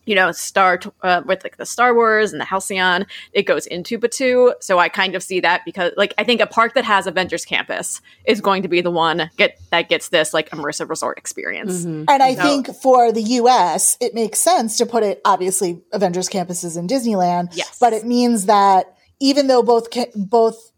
you 0.04 0.14
know, 0.14 0.32
Star 0.32 0.80
uh, 1.02 1.22
with 1.24 1.44
like 1.44 1.56
the 1.56 1.66
Star 1.66 1.94
Wars 1.94 2.32
and 2.32 2.40
the 2.40 2.44
Halcyon, 2.44 3.06
it 3.32 3.42
goes 3.42 3.66
into 3.66 3.98
Batuu. 3.98 4.54
So 4.60 4.78
I 4.78 4.88
kind 4.88 5.14
of 5.14 5.22
see 5.22 5.40
that 5.40 5.64
because, 5.64 5.92
like, 5.96 6.12
I 6.18 6.24
think 6.24 6.40
a 6.40 6.46
park 6.46 6.74
that 6.74 6.84
has 6.84 7.06
Avengers 7.06 7.44
Campus 7.44 8.00
is 8.24 8.40
going 8.40 8.62
to 8.62 8.68
be 8.68 8.80
the 8.80 8.90
one 8.90 9.30
get 9.36 9.60
that 9.70 9.88
gets 9.88 10.08
this 10.08 10.34
like 10.34 10.50
immersive 10.50 10.88
resort 10.88 11.18
experience. 11.18 11.84
Mm-hmm. 11.84 12.04
And 12.08 12.22
I 12.22 12.34
so, 12.34 12.42
think 12.42 12.74
for 12.76 13.12
the 13.12 13.22
U.S., 13.22 13.96
it 14.00 14.14
makes 14.14 14.38
sense 14.38 14.78
to 14.78 14.86
put 14.86 15.02
it. 15.04 15.20
Obviously, 15.24 15.82
Avengers 15.92 16.28
Campus 16.28 16.64
is 16.64 16.76
in 16.76 16.88
Disneyland, 16.88 17.50
yes, 17.52 17.78
but 17.80 17.92
it 17.92 18.04
means 18.04 18.46
that 18.46 18.96
even 19.20 19.46
though 19.46 19.62
both 19.62 19.88
both 20.16 20.72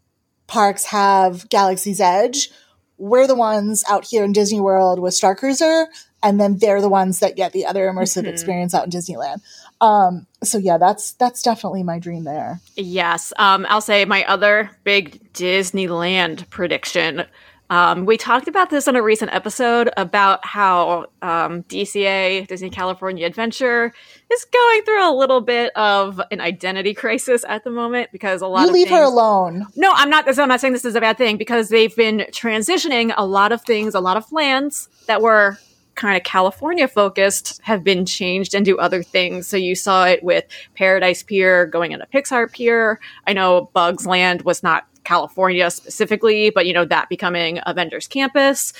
parks 0.47 0.85
have 0.85 1.49
Galaxy's 1.49 1.99
Edge, 1.99 2.51
we're 2.97 3.27
the 3.27 3.35
ones 3.35 3.83
out 3.89 4.05
here 4.05 4.23
in 4.23 4.31
Disney 4.31 4.59
World 4.59 4.99
with 4.99 5.13
Star 5.13 5.35
Cruiser 5.35 5.87
and 6.23 6.39
then 6.39 6.57
they're 6.57 6.81
the 6.81 6.89
ones 6.89 7.19
that 7.19 7.35
get 7.35 7.53
the 7.53 7.65
other 7.65 7.87
immersive 7.87 8.21
mm-hmm. 8.21 8.29
experience 8.29 8.73
out 8.73 8.85
in 8.85 8.91
Disneyland. 8.91 9.41
Um, 9.81 10.25
so 10.43 10.57
yeah, 10.57 10.77
that's 10.77 11.13
that's 11.13 11.41
definitely 11.41 11.83
my 11.83 11.99
dream 11.99 12.23
there. 12.23 12.59
Yes, 12.75 13.33
um, 13.37 13.65
I'll 13.69 13.81
say 13.81 14.05
my 14.05 14.23
other 14.25 14.71
big 14.83 15.33
Disneyland 15.33 16.49
prediction. 16.49 17.25
Um, 17.69 18.05
we 18.05 18.15
talked 18.17 18.47
about 18.47 18.69
this 18.69 18.87
on 18.87 18.95
a 18.95 19.01
recent 19.01 19.33
episode 19.33 19.89
about 19.97 20.45
how 20.45 21.07
um, 21.23 21.63
DCA, 21.63 22.47
Disney 22.47 22.69
California 22.69 23.25
Adventure, 23.25 23.91
is 24.31 24.45
going 24.45 24.83
through 24.83 25.09
a 25.09 25.13
little 25.15 25.41
bit 25.41 25.75
of 25.75 26.21
an 26.29 26.41
identity 26.41 26.93
crisis 26.93 27.43
at 27.47 27.63
the 27.63 27.71
moment 27.71 28.11
because 28.11 28.41
a 28.41 28.47
lot 28.47 28.59
of- 28.59 28.63
you 28.65 28.69
of 28.69 28.73
leave 28.73 28.87
things, 28.89 28.99
her 28.99 29.03
alone. 29.03 29.65
No, 29.75 29.91
I'm 29.93 30.09
not. 30.09 30.27
I'm 30.37 30.47
not 30.47 30.61
saying 30.61 30.73
this 30.73 30.85
is 30.85 30.95
a 30.95 31.01
bad 31.01 31.17
thing 31.17 31.37
because 31.37 31.69
they've 31.69 31.95
been 31.95 32.25
transitioning 32.29 33.13
a 33.17 33.25
lot 33.25 33.51
of 33.51 33.63
things, 33.63 33.95
a 33.95 33.99
lot 33.99 34.17
of 34.17 34.31
lands 34.31 34.87
that 35.07 35.21
were 35.21 35.57
kind 35.95 36.17
of 36.17 36.23
California 36.23 36.87
focused 36.87 37.59
have 37.63 37.83
been 37.83 38.05
changed 38.05 38.53
into 38.53 38.77
other 38.79 39.01
things. 39.01 39.47
So 39.47 39.57
you 39.57 39.75
saw 39.75 40.05
it 40.05 40.23
with 40.23 40.45
Paradise 40.75 41.23
Pier 41.23 41.65
going 41.65 41.91
into 41.91 42.05
Pixar 42.13 42.51
Pier. 42.51 42.99
I 43.25 43.33
know 43.33 43.69
Bugs 43.73 44.05
Land 44.05 44.43
was 44.43 44.61
not 44.61 44.87
California 45.03 45.69
specifically, 45.71 46.49
but 46.49 46.65
you 46.65 46.73
know 46.73 46.85
that 46.85 47.09
becoming 47.09 47.59
Avengers 47.65 48.07
Campus. 48.07 48.73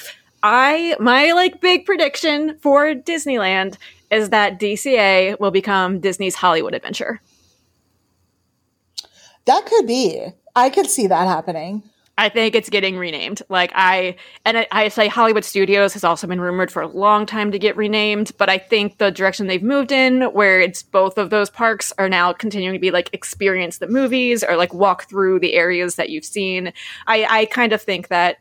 I 0.43 0.95
my 0.99 1.31
like 1.31 1.61
big 1.61 1.85
prediction 1.85 2.57
for 2.59 2.93
Disneyland 2.93 3.77
is 4.11 4.29
that 4.29 4.59
DCA 4.59 5.39
will 5.39 5.51
become 5.51 5.99
Disney's 5.99 6.35
Hollywood 6.35 6.73
Adventure. 6.73 7.21
That 9.45 9.65
could 9.65 9.87
be. 9.87 10.27
I 10.55 10.69
could 10.69 10.89
see 10.89 11.07
that 11.07 11.27
happening. 11.27 11.83
I 12.17 12.29
think 12.29 12.55
it's 12.55 12.69
getting 12.69 12.97
renamed. 12.97 13.41
Like 13.49 13.71
I 13.75 14.15
and 14.45 14.59
I, 14.59 14.67
I, 14.71 14.87
say 14.87 15.07
Hollywood 15.07 15.43
Studios 15.43 15.93
has 15.93 16.03
also 16.05 16.27
been 16.27 16.39
rumored 16.39 16.71
for 16.71 16.81
a 16.81 16.87
long 16.87 17.25
time 17.25 17.51
to 17.51 17.59
get 17.59 17.75
renamed, 17.75 18.31
but 18.37 18.49
I 18.49 18.57
think 18.57 18.99
the 18.99 19.11
direction 19.11 19.47
they've 19.47 19.61
moved 19.61 19.91
in, 19.91 20.21
where 20.31 20.61
it's 20.61 20.81
both 20.81 21.17
of 21.17 21.29
those 21.29 21.49
parks 21.49 21.91
are 21.97 22.07
now 22.07 22.31
continuing 22.31 22.73
to 22.73 22.79
be 22.79 22.91
like 22.91 23.09
experience 23.11 23.79
the 23.79 23.87
movies 23.87 24.43
or 24.43 24.55
like 24.55 24.73
walk 24.73 25.09
through 25.09 25.39
the 25.39 25.55
areas 25.55 25.95
that 25.95 26.09
you've 26.09 26.25
seen. 26.25 26.71
I, 27.05 27.25
I 27.41 27.45
kind 27.45 27.73
of 27.73 27.81
think 27.81 28.07
that 28.07 28.37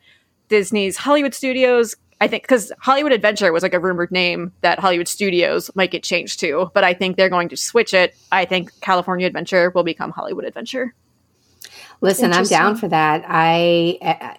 Disney's 0.48 0.96
Hollywood 0.96 1.34
Studios. 1.34 1.96
I 2.20 2.28
think 2.28 2.44
because 2.44 2.70
Hollywood 2.78 3.10
Adventure 3.12 3.52
was 3.52 3.64
like 3.64 3.74
a 3.74 3.80
rumored 3.80 4.12
name 4.12 4.52
that 4.60 4.78
Hollywood 4.78 5.08
Studios 5.08 5.68
might 5.74 5.90
get 5.90 6.04
changed 6.04 6.38
to, 6.40 6.70
but 6.74 6.84
I 6.84 6.94
think 6.94 7.16
they're 7.16 7.28
going 7.28 7.48
to 7.48 7.56
switch 7.56 7.92
it. 7.92 8.14
I 8.30 8.44
think 8.44 8.70
California 8.80 9.26
Adventure 9.26 9.70
will 9.70 9.82
become 9.82 10.12
Hollywood 10.12 10.44
Adventure. 10.44 10.94
Listen, 12.04 12.32
I'm 12.32 12.44
down 12.44 12.76
for 12.76 12.88
that. 12.88 13.24
I 13.26 14.36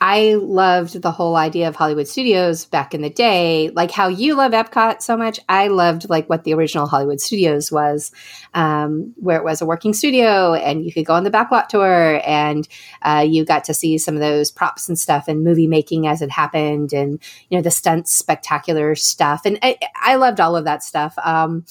I 0.00 0.34
loved 0.34 1.02
the 1.02 1.10
whole 1.10 1.34
idea 1.34 1.66
of 1.66 1.74
Hollywood 1.74 2.06
Studios 2.06 2.64
back 2.64 2.94
in 2.94 3.02
the 3.02 3.10
day, 3.10 3.70
like 3.70 3.90
how 3.90 4.06
you 4.06 4.36
love 4.36 4.52
Epcot 4.52 5.02
so 5.02 5.16
much. 5.16 5.40
I 5.48 5.68
loved 5.68 6.08
like 6.08 6.28
what 6.28 6.44
the 6.44 6.54
original 6.54 6.86
Hollywood 6.86 7.20
Studios 7.20 7.72
was, 7.72 8.12
um, 8.54 9.12
where 9.16 9.38
it 9.38 9.44
was 9.44 9.60
a 9.60 9.66
working 9.66 9.92
studio 9.92 10.54
and 10.54 10.84
you 10.84 10.92
could 10.92 11.04
go 11.04 11.14
on 11.14 11.24
the 11.24 11.30
backlot 11.30 11.66
tour 11.68 12.20
and 12.24 12.68
uh, 13.02 13.26
you 13.28 13.44
got 13.44 13.64
to 13.64 13.74
see 13.74 13.98
some 13.98 14.14
of 14.14 14.20
those 14.20 14.52
props 14.52 14.88
and 14.88 14.96
stuff 14.98 15.26
and 15.26 15.42
movie 15.42 15.66
making 15.66 16.06
as 16.06 16.22
it 16.22 16.30
happened 16.30 16.92
and 16.92 17.20
you 17.48 17.58
know 17.58 17.62
the 17.62 17.70
stunts, 17.70 18.12
spectacular 18.12 18.94
stuff, 18.94 19.42
and 19.44 19.58
I, 19.62 19.78
I 19.96 20.14
loved 20.14 20.38
all 20.38 20.54
of 20.54 20.64
that 20.64 20.84
stuff. 20.84 21.14
Um, 21.24 21.64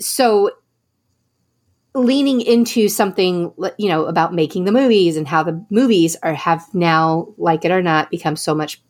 so 0.00 0.50
leaning 1.94 2.40
into 2.40 2.88
something 2.88 3.52
you 3.78 3.88
know 3.88 4.06
about 4.06 4.34
making 4.34 4.64
the 4.64 4.72
movies 4.72 5.16
and 5.16 5.28
how 5.28 5.42
the 5.42 5.64
movies 5.70 6.16
are 6.22 6.34
have 6.34 6.62
now 6.74 7.28
like 7.36 7.64
it 7.64 7.70
or 7.70 7.82
not 7.82 8.10
become 8.10 8.34
so 8.34 8.54
much 8.54 8.82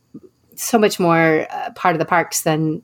so 0.57 0.79
much 0.79 0.99
more 0.99 1.47
uh, 1.51 1.71
part 1.75 1.95
of 1.95 1.99
the 1.99 2.05
parks 2.05 2.43
than 2.43 2.83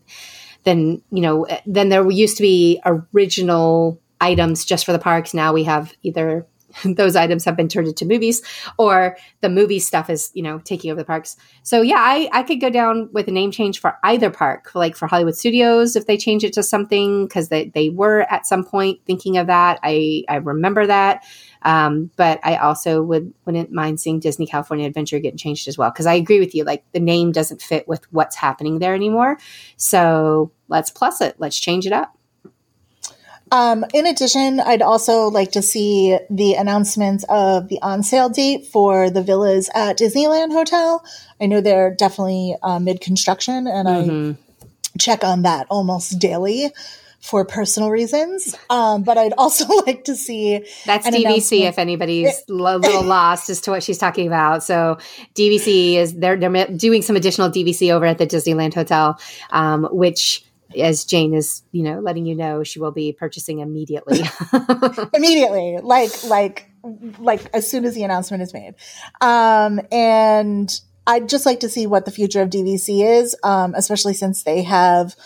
than 0.65 1.03
you 1.11 1.23
know 1.23 1.47
than 1.67 1.89
there 1.89 2.09
used 2.11 2.37
to 2.37 2.43
be 2.43 2.81
original 2.85 4.01
items 4.21 4.65
just 4.65 4.85
for 4.85 4.93
the 4.93 4.99
parks. 4.99 5.33
Now 5.33 5.53
we 5.53 5.65
have 5.65 5.95
either 6.03 6.47
those 6.85 7.17
items 7.17 7.45
have 7.45 7.57
been 7.57 7.69
turned 7.69 7.89
into 7.89 8.05
movies 8.05 8.43
or 8.79 9.17
the 9.41 9.49
movie 9.49 9.79
stuff 9.79 10.11
is 10.11 10.31
you 10.35 10.43
know 10.43 10.59
taking 10.61 10.91
over 10.91 11.01
the 11.01 11.05
parks. 11.05 11.37
So 11.63 11.83
yeah 11.83 11.99
i 11.99 12.29
i 12.33 12.43
could 12.43 12.61
go 12.61 12.71
down 12.71 13.09
with 13.13 13.29
a 13.29 13.31
name 13.33 13.51
change 13.51 13.81
for 13.81 13.97
either 14.05 14.31
park 14.31 14.75
like 14.75 14.97
for 14.97 15.07
hollywood 15.07 15.37
studios 15.37 15.97
if 15.97 16.07
they 16.07 16.17
change 16.17 16.45
it 16.45 16.53
to 16.55 16.63
something 16.63 17.27
because 17.27 17.49
they, 17.49 17.69
they 17.71 17.91
were 17.91 18.23
at 18.31 18.47
some 18.47 18.65
point 18.65 19.01
thinking 19.07 19.37
of 19.37 19.47
that. 19.47 19.79
I 19.83 20.25
i 20.29 20.37
remember 20.37 20.87
that. 20.87 21.25
Um, 21.63 22.11
but 22.17 22.41
i 22.43 22.57
also 22.57 23.03
would 23.03 23.35
wouldn't 23.45 23.71
mind 23.71 24.01
seeing 24.01 24.19
disney 24.19 24.47
california 24.47 24.87
adventure 24.87 25.19
getting 25.19 25.37
changed 25.37 25.69
as 25.69 25.77
well 25.77 25.91
because 25.91 26.07
i 26.07 26.15
agree 26.15 26.41
with 26.41 26.55
you 26.55 26.65
like 26.65 26.85
the 26.93 27.01
name 27.01 27.33
doesn't 27.33 27.61
fit 27.61 27.87
with 27.87 28.11
what's 28.13 28.37
happening 28.37 28.79
there 28.79 28.95
anymore. 28.95 29.39
So 29.77 30.53
let's 30.69 30.91
plus 30.91 31.21
it. 31.21 31.37
Let's 31.39 31.59
change 31.59 31.87
it 31.87 31.93
up 31.93 32.17
um, 33.51 33.85
in 33.93 34.07
addition, 34.07 34.61
I'd 34.61 34.83
also 34.83 35.29
like 35.29 35.53
to 35.53 35.63
see 35.63 36.17
the 36.29 36.55
announcements 36.55 37.25
of 37.29 37.69
the 37.69 37.81
on 37.83 38.03
sale 38.03 38.29
date 38.29 38.67
for 38.67 39.11
the 39.11 39.23
villas 39.23 39.69
at 39.75 39.99
Disneyland 39.99 40.53
Hotel. 40.53 41.05
I 41.41 41.47
know 41.47 41.61
they're 41.61 41.95
definitely 41.95 42.57
uh, 42.63 42.79
mid 42.79 43.01
construction, 43.01 43.67
and 43.67 43.89
mm-hmm. 43.89 44.33
I 44.33 44.69
check 44.99 45.25
on 45.25 45.43
that 45.43 45.67
almost 45.69 46.19
daily 46.19 46.73
for 47.21 47.45
personal 47.45 47.91
reasons. 47.91 48.57
Um, 48.71 49.03
but 49.03 49.19
I'd 49.19 49.35
also 49.35 49.67
like 49.87 50.05
to 50.05 50.17
see 50.17 50.65
that's 50.87 51.07
DVC 51.07 51.63
if 51.63 51.79
anybody's 51.79 52.43
a 52.49 52.53
little 52.53 53.03
lost 53.03 53.51
as 53.51 53.61
to 53.63 53.71
what 53.71 53.83
she's 53.83 53.99
talking 53.99 54.27
about. 54.27 54.63
So 54.63 54.99
DVC 55.35 55.95
is 55.95 56.15
they're 56.15 56.37
they're 56.37 56.69
doing 56.69 57.03
some 57.03 57.17
additional 57.17 57.51
DVC 57.51 57.93
over 57.93 58.07
at 58.07 58.19
the 58.19 58.27
Disneyland 58.27 58.75
Hotel, 58.75 59.19
um, 59.51 59.89
which 59.91 60.45
as 60.79 61.05
Jane 61.05 61.35
is, 61.35 61.63
you 61.73 61.83
know, 61.83 62.01
letting 62.01 62.27
you 62.27 62.35
know, 62.35 62.63
she 62.63 62.79
will 62.79 62.93
be 62.93 63.13
purchasing 63.13 63.61
immediately. 63.61 64.21
immediately, 65.15 65.79
like 65.83 66.25
like 66.25 66.71
like 67.19 67.43
as 67.55 67.69
soon 67.71 67.85
as 67.85 67.95
the 67.95 68.05
announcement 68.05 68.43
is 68.43 68.55
made. 68.55 68.75
Um, 69.21 69.81
and 69.91 70.81
I'd 71.07 71.29
just 71.29 71.47
like 71.47 71.61
to 71.61 71.69
see 71.69 71.87
what 71.87 72.05
the 72.05 72.11
future 72.11 72.43
of 72.43 72.51
DVC 72.51 73.21
is, 73.21 73.37
um, 73.43 73.75
especially 73.75 74.15
since 74.15 74.43
they 74.43 74.63
have. 74.63 75.17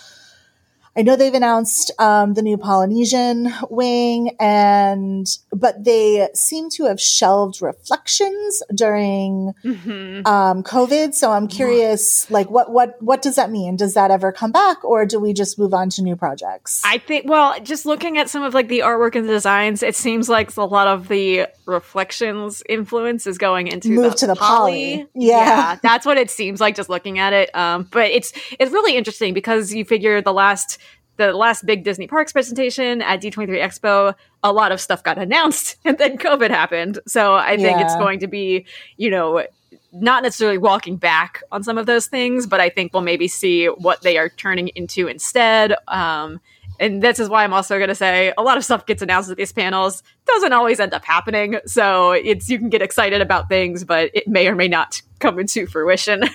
I 0.96 1.02
know 1.02 1.16
they've 1.16 1.34
announced 1.34 1.90
um, 1.98 2.34
the 2.34 2.42
new 2.42 2.56
Polynesian 2.56 3.52
wing, 3.68 4.36
and 4.38 5.26
but 5.52 5.84
they 5.84 6.28
seem 6.34 6.70
to 6.70 6.84
have 6.84 7.00
shelved 7.00 7.60
reflections 7.60 8.62
during 8.72 9.54
mm-hmm. 9.64 10.26
um, 10.26 10.62
COVID. 10.62 11.14
So 11.14 11.32
I'm 11.32 11.48
curious, 11.48 12.30
like, 12.30 12.48
what 12.48 12.70
what 12.70 13.00
what 13.02 13.22
does 13.22 13.34
that 13.36 13.50
mean? 13.50 13.76
Does 13.76 13.94
that 13.94 14.12
ever 14.12 14.30
come 14.30 14.52
back, 14.52 14.84
or 14.84 15.04
do 15.04 15.18
we 15.18 15.32
just 15.32 15.58
move 15.58 15.74
on 15.74 15.90
to 15.90 16.02
new 16.02 16.14
projects? 16.14 16.80
I 16.84 16.98
think. 16.98 17.28
Well, 17.28 17.58
just 17.60 17.86
looking 17.86 18.18
at 18.18 18.30
some 18.30 18.44
of 18.44 18.54
like 18.54 18.68
the 18.68 18.80
artwork 18.80 19.16
and 19.16 19.28
the 19.28 19.32
designs, 19.32 19.82
it 19.82 19.96
seems 19.96 20.28
like 20.28 20.56
a 20.56 20.62
lot 20.62 20.86
of 20.86 21.08
the 21.08 21.48
reflections 21.66 22.62
influence 22.68 23.26
is 23.26 23.38
going 23.38 23.66
into 23.66 23.88
move 23.88 24.12
the 24.12 24.18
to 24.18 24.26
the 24.28 24.36
poly. 24.36 24.98
poly. 24.98 25.08
Yeah. 25.14 25.38
yeah. 25.38 25.78
that's 25.82 26.06
what 26.06 26.18
it 26.18 26.30
seems 26.30 26.60
like 26.60 26.76
just 26.76 26.88
looking 26.88 27.18
at 27.18 27.32
it. 27.32 27.54
Um, 27.54 27.88
but 27.90 28.10
it's 28.10 28.32
it's 28.58 28.70
really 28.70 28.96
interesting 28.96 29.34
because 29.34 29.74
you 29.74 29.84
figure 29.84 30.20
the 30.20 30.32
last 30.32 30.78
the 31.16 31.32
last 31.32 31.64
big 31.64 31.84
Disney 31.84 32.06
Parks 32.06 32.32
presentation 32.32 33.02
at 33.02 33.20
D23 33.20 33.60
Expo, 33.60 34.14
a 34.42 34.52
lot 34.52 34.72
of 34.72 34.80
stuff 34.80 35.02
got 35.02 35.18
announced 35.18 35.76
and 35.84 35.98
then 35.98 36.18
COVID 36.18 36.50
happened. 36.50 36.98
So 37.06 37.34
I 37.34 37.56
think 37.56 37.78
yeah. 37.78 37.84
it's 37.84 37.96
going 37.96 38.20
to 38.20 38.26
be, 38.26 38.66
you 38.96 39.10
know, 39.10 39.44
not 39.92 40.22
necessarily 40.22 40.58
walking 40.58 40.96
back 40.96 41.42
on 41.52 41.62
some 41.62 41.78
of 41.78 41.86
those 41.86 42.06
things, 42.06 42.46
but 42.46 42.60
I 42.60 42.68
think 42.68 42.92
we'll 42.92 43.02
maybe 43.02 43.28
see 43.28 43.66
what 43.66 44.02
they 44.02 44.18
are 44.18 44.28
turning 44.28 44.68
into 44.68 45.06
instead. 45.06 45.74
Um, 45.86 46.40
and 46.80 47.00
this 47.02 47.20
is 47.20 47.28
why 47.28 47.44
I'm 47.44 47.52
also 47.52 47.78
going 47.78 47.88
to 47.88 47.94
say 47.94 48.32
a 48.36 48.42
lot 48.42 48.56
of 48.56 48.64
stuff 48.64 48.86
gets 48.86 49.02
announced 49.02 49.30
at 49.30 49.36
these 49.36 49.52
panels 49.52 50.02
doesn't 50.26 50.52
always 50.52 50.80
end 50.80 50.92
up 50.92 51.04
happening. 51.04 51.58
So 51.66 52.10
it's 52.10 52.48
you 52.48 52.58
can 52.58 52.68
get 52.68 52.82
excited 52.82 53.20
about 53.20 53.48
things, 53.48 53.84
but 53.84 54.10
it 54.14 54.26
may 54.26 54.48
or 54.48 54.56
may 54.56 54.66
not 54.66 55.00
come 55.20 55.38
into 55.38 55.66
fruition. 55.66 56.24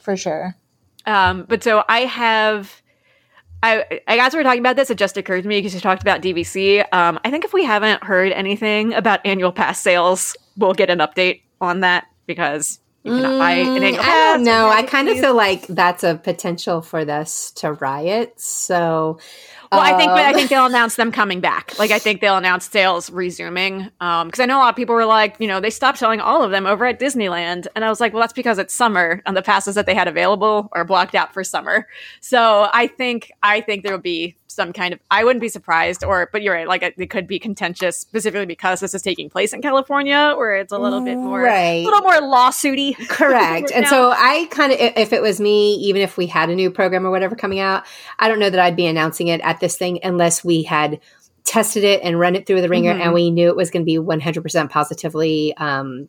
For 0.00 0.16
sure. 0.16 0.56
Um, 1.08 1.46
but 1.48 1.64
so 1.64 1.82
I 1.88 2.00
have. 2.00 2.82
I, 3.60 4.02
I 4.06 4.14
guess 4.14 4.34
we 4.34 4.38
are 4.38 4.44
talking 4.44 4.60
about 4.60 4.76
this. 4.76 4.88
It 4.88 4.98
just 4.98 5.16
occurred 5.16 5.42
to 5.42 5.48
me 5.48 5.58
because 5.58 5.74
you 5.74 5.80
talked 5.80 6.00
about 6.00 6.22
DVC. 6.22 6.84
Um, 6.92 7.18
I 7.24 7.30
think 7.32 7.44
if 7.44 7.52
we 7.52 7.64
haven't 7.64 8.04
heard 8.04 8.30
anything 8.30 8.94
about 8.94 9.18
annual 9.24 9.50
pass 9.50 9.80
sales, 9.80 10.36
we'll 10.56 10.74
get 10.74 10.90
an 10.90 11.00
update 11.00 11.42
on 11.60 11.80
that 11.80 12.06
because 12.26 12.78
you 13.02 13.10
cannot 13.10 13.38
buy 13.40 13.52
an 13.52 13.82
annual 13.82 13.96
pass. 13.96 14.06
I 14.06 14.34
don't 14.34 14.44
know. 14.44 14.68
I 14.68 14.84
kind 14.84 15.08
of 15.08 15.18
feel 15.18 15.34
like 15.34 15.66
that's 15.66 16.04
a 16.04 16.14
potential 16.14 16.82
for 16.82 17.04
this 17.04 17.50
to 17.56 17.72
riot. 17.72 18.40
So 18.40 19.18
well, 19.70 19.80
I 19.80 19.96
think, 19.96 20.10
but 20.10 20.24
I 20.24 20.32
think 20.32 20.44
um, 20.44 20.48
they'll 20.48 20.66
announce 20.66 20.96
them 20.96 21.12
coming 21.12 21.40
back. 21.40 21.78
Like, 21.78 21.90
I 21.90 21.98
think 21.98 22.20
they'll 22.20 22.36
announce 22.36 22.64
sales 22.70 23.10
resuming. 23.10 23.90
Um, 24.00 24.28
because 24.28 24.40
I 24.40 24.46
know 24.46 24.56
a 24.56 24.60
lot 24.60 24.70
of 24.70 24.76
people 24.76 24.94
were 24.94 25.04
like, 25.04 25.36
you 25.38 25.46
know, 25.46 25.60
they 25.60 25.70
stopped 25.70 25.98
selling 25.98 26.20
all 26.20 26.42
of 26.42 26.50
them 26.50 26.66
over 26.66 26.86
at 26.86 26.98
Disneyland, 26.98 27.66
and 27.76 27.84
I 27.84 27.90
was 27.90 28.00
like, 28.00 28.14
well, 28.14 28.22
that's 28.22 28.32
because 28.32 28.58
it's 28.58 28.72
summer, 28.72 29.22
and 29.26 29.36
the 29.36 29.42
passes 29.42 29.74
that 29.74 29.84
they 29.84 29.94
had 29.94 30.08
available 30.08 30.70
are 30.72 30.84
blocked 30.84 31.14
out 31.14 31.34
for 31.34 31.44
summer. 31.44 31.86
So 32.20 32.68
I 32.72 32.86
think, 32.86 33.30
I 33.42 33.60
think 33.60 33.82
there 33.82 33.92
will 33.92 34.00
be 34.00 34.37
some 34.58 34.72
kind 34.72 34.92
of 34.92 34.98
I 35.08 35.22
wouldn't 35.22 35.40
be 35.40 35.48
surprised 35.48 36.02
or 36.02 36.28
but 36.32 36.42
you're 36.42 36.52
right 36.52 36.66
like 36.66 36.82
it 36.82 37.10
could 37.10 37.28
be 37.28 37.38
contentious 37.38 37.96
specifically 37.96 38.44
because 38.44 38.80
this 38.80 38.92
is 38.92 39.02
taking 39.02 39.30
place 39.30 39.52
in 39.52 39.62
California 39.62 40.34
where 40.36 40.56
it's 40.56 40.72
a 40.72 40.78
little 40.78 41.00
bit 41.00 41.14
more 41.14 41.40
right. 41.40 41.80
a 41.80 41.84
little 41.84 42.00
more 42.00 42.20
lawsuity. 42.20 42.94
Correct. 43.08 43.70
And 43.78 43.86
so 43.86 44.10
I 44.10 44.48
kind 44.50 44.72
of 44.72 44.78
if 44.80 45.12
it 45.12 45.22
was 45.22 45.40
me 45.40 45.74
even 45.74 46.02
if 46.02 46.16
we 46.16 46.26
had 46.26 46.50
a 46.50 46.56
new 46.56 46.72
program 46.72 47.06
or 47.06 47.10
whatever 47.12 47.36
coming 47.36 47.60
out 47.60 47.84
I 48.18 48.26
don't 48.26 48.40
know 48.40 48.50
that 48.50 48.58
I'd 48.58 48.74
be 48.74 48.86
announcing 48.86 49.28
it 49.28 49.40
at 49.42 49.60
this 49.60 49.76
thing 49.76 50.00
unless 50.02 50.44
we 50.44 50.64
had 50.64 50.98
tested 51.44 51.84
it 51.84 52.02
and 52.02 52.18
run 52.18 52.34
it 52.34 52.44
through 52.44 52.60
the 52.60 52.68
ringer 52.68 52.92
mm-hmm. 52.92 53.02
and 53.02 53.14
we 53.14 53.30
knew 53.30 53.48
it 53.48 53.56
was 53.56 53.70
going 53.70 53.82
to 53.82 53.86
be 53.86 53.98
100% 53.98 54.70
positively 54.70 55.56
um, 55.56 56.08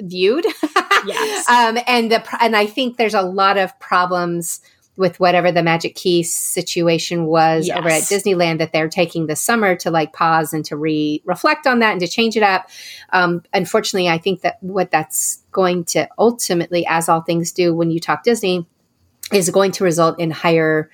viewed. 0.00 0.46
Yes. 1.04 1.48
Um, 1.48 1.78
and 1.86 2.10
the 2.10 2.42
and 2.42 2.56
I 2.56 2.66
think 2.66 2.96
there's 2.96 3.14
a 3.14 3.22
lot 3.22 3.58
of 3.58 3.78
problems 3.78 4.60
with 4.96 5.20
whatever 5.20 5.52
the 5.52 5.62
magic 5.62 5.94
key 5.94 6.22
situation 6.22 7.26
was 7.26 7.68
yes. 7.68 7.76
over 7.76 7.88
at 7.88 8.02
Disneyland 8.02 8.58
that 8.58 8.72
they're 8.72 8.88
taking 8.88 9.26
the 9.26 9.36
summer 9.36 9.76
to 9.76 9.90
like 9.90 10.12
pause 10.12 10.52
and 10.52 10.64
to 10.66 10.76
re 10.76 11.22
reflect 11.24 11.66
on 11.66 11.80
that 11.80 11.92
and 11.92 12.00
to 12.00 12.08
change 12.08 12.36
it 12.36 12.42
up. 12.42 12.68
Um, 13.12 13.42
unfortunately, 13.52 14.08
I 14.08 14.18
think 14.18 14.40
that 14.40 14.56
what 14.62 14.90
that's 14.90 15.42
going 15.52 15.84
to 15.86 16.08
ultimately, 16.18 16.86
as 16.88 17.08
all 17.08 17.20
things 17.20 17.52
do 17.52 17.74
when 17.74 17.90
you 17.90 18.00
talk 18.00 18.22
Disney, 18.22 18.66
is 19.32 19.50
going 19.50 19.72
to 19.72 19.84
result 19.84 20.18
in 20.18 20.30
higher 20.30 20.90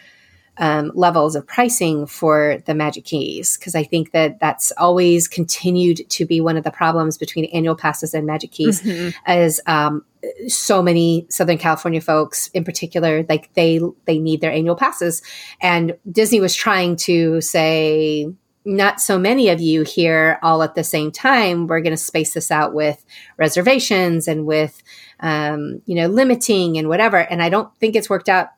um, 0.59 0.93
levels 0.95 1.35
of 1.35 1.47
pricing 1.47 2.07
for 2.07 2.59
the 2.67 2.75
magic 2.75 3.05
keys 3.05 3.57
because 3.57 3.75
I 3.75 3.85
think 3.85 4.13
that 4.13 4.39
that's 4.39 4.71
always 4.73 5.27
continued 5.27 6.09
to 6.11 6.27
be 6.27 6.41
one 6.41 6.57
of 6.57 6.65
the 6.65 6.71
problems 6.71 7.17
between 7.17 7.47
annual 7.47 7.75
passes 7.75 8.13
and 8.13 8.27
magic 8.27 8.51
keys 8.51 8.83
mm-hmm. 8.83 9.11
as 9.25 9.61
um, 9.67 10.05
so 10.49 10.83
many 10.83 11.27
Southern 11.31 11.59
California 11.59 12.01
folks 12.01 12.49
in 12.49 12.65
particular 12.65 13.25
like 13.29 13.53
they 13.55 13.81
they 14.05 14.19
need 14.19 14.41
their 14.41 14.53
annual 14.53 14.77
passes. 14.77 15.23
And 15.61 15.97
Disney 16.11 16.41
was 16.41 16.55
trying 16.55 16.97
to 16.97 17.41
say 17.41 18.31
not 18.65 19.01
so 19.01 19.19
many 19.19 19.49
of 19.49 19.61
you 19.61 19.83
here 19.83 20.39
all 20.43 20.63
at 20.63 20.75
the 20.75 20.85
same 20.85 21.11
time. 21.11 21.67
We're 21.67 21.81
going 21.81 21.93
to 21.93 21.97
space 21.97 22.35
this 22.35 22.51
out 22.51 22.75
with 22.75 23.05
reservations 23.37 24.29
and 24.29 24.47
with 24.47 24.83
um, 25.21 25.81
you 25.87 25.95
know 25.95 26.09
limiting 26.09 26.77
and 26.77 26.89
whatever. 26.89 27.17
And 27.17 27.43
I 27.43 27.49
don't 27.49 27.75
think 27.79 27.97
it's 27.97 28.11
worked 28.11 28.29
out 28.29 28.51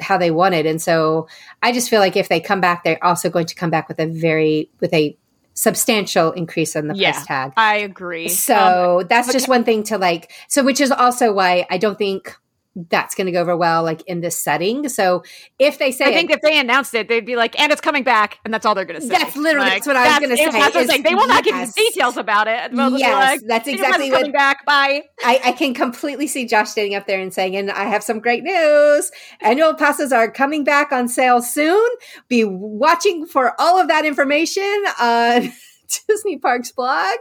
how 0.00 0.18
they 0.18 0.30
wanted. 0.30 0.66
And 0.66 0.80
so 0.80 1.28
I 1.62 1.72
just 1.72 1.90
feel 1.90 2.00
like 2.00 2.16
if 2.16 2.28
they 2.28 2.40
come 2.40 2.60
back, 2.60 2.84
they're 2.84 3.02
also 3.04 3.30
going 3.30 3.46
to 3.46 3.54
come 3.54 3.70
back 3.70 3.88
with 3.88 3.98
a 3.98 4.06
very 4.06 4.70
with 4.80 4.92
a 4.92 5.16
substantial 5.54 6.32
increase 6.32 6.74
in 6.76 6.88
the 6.88 6.94
yeah, 6.94 7.12
price 7.12 7.26
tag. 7.26 7.52
I 7.56 7.76
agree. 7.78 8.28
So 8.28 9.00
um, 9.00 9.06
that's 9.08 9.32
just 9.32 9.48
one 9.48 9.64
thing 9.64 9.82
to 9.84 9.98
like. 9.98 10.32
So 10.48 10.64
which 10.64 10.80
is 10.80 10.90
also 10.90 11.32
why 11.32 11.66
I 11.70 11.78
don't 11.78 11.98
think 11.98 12.36
that's 12.76 13.16
going 13.16 13.26
to 13.26 13.32
go 13.32 13.40
over 13.40 13.56
well 13.56 13.82
like 13.82 14.02
in 14.06 14.20
this 14.20 14.38
setting. 14.38 14.88
So 14.88 15.24
if 15.58 15.78
they 15.78 15.90
say, 15.90 16.04
I 16.04 16.12
think 16.12 16.30
it, 16.30 16.36
if 16.36 16.42
they 16.42 16.58
announced 16.58 16.94
it, 16.94 17.08
they'd 17.08 17.26
be 17.26 17.36
like, 17.36 17.58
"And 17.58 17.72
it's 17.72 17.80
coming 17.80 18.04
back," 18.04 18.38
and 18.44 18.54
that's 18.54 18.64
all 18.64 18.74
they're 18.74 18.84
going 18.84 19.00
to 19.00 19.06
say. 19.06 19.12
That's 19.12 19.36
literally 19.36 19.68
like, 19.68 19.84
that's 19.84 19.86
what 19.86 19.96
I 19.96 20.08
was 20.08 20.18
going 20.18 20.30
to 20.30 20.36
say. 20.36 20.50
That's 20.50 20.76
is, 20.76 21.02
They 21.02 21.14
will 21.14 21.26
not 21.26 21.44
yes. 21.44 21.74
give 21.74 21.86
details 21.86 22.16
about 22.16 22.46
it. 22.46 22.70
yes, 22.72 23.40
like, 23.40 23.40
that's 23.46 23.68
exactly 23.68 24.10
what. 24.10 24.20
Coming 24.20 24.32
back. 24.32 24.64
Bye. 24.66 25.02
I, 25.24 25.40
I, 25.46 25.52
can 25.52 25.74
completely 25.74 26.26
see 26.26 26.46
Josh 26.46 26.70
standing 26.70 26.94
up 26.94 27.06
there 27.06 27.20
and 27.20 27.34
saying, 27.34 27.56
"And 27.56 27.70
I 27.70 27.84
have 27.84 28.04
some 28.04 28.20
great 28.20 28.44
news. 28.44 29.10
Annual 29.40 29.74
passes 29.74 30.12
are 30.12 30.30
coming 30.30 30.62
back 30.62 30.92
on 30.92 31.08
sale 31.08 31.42
soon. 31.42 31.88
Be 32.28 32.44
watching 32.44 33.26
for 33.26 33.60
all 33.60 33.80
of 33.80 33.88
that 33.88 34.04
information 34.04 34.84
on." 35.00 35.52
Disney 36.08 36.38
Parks 36.38 36.72
blog. 36.72 37.16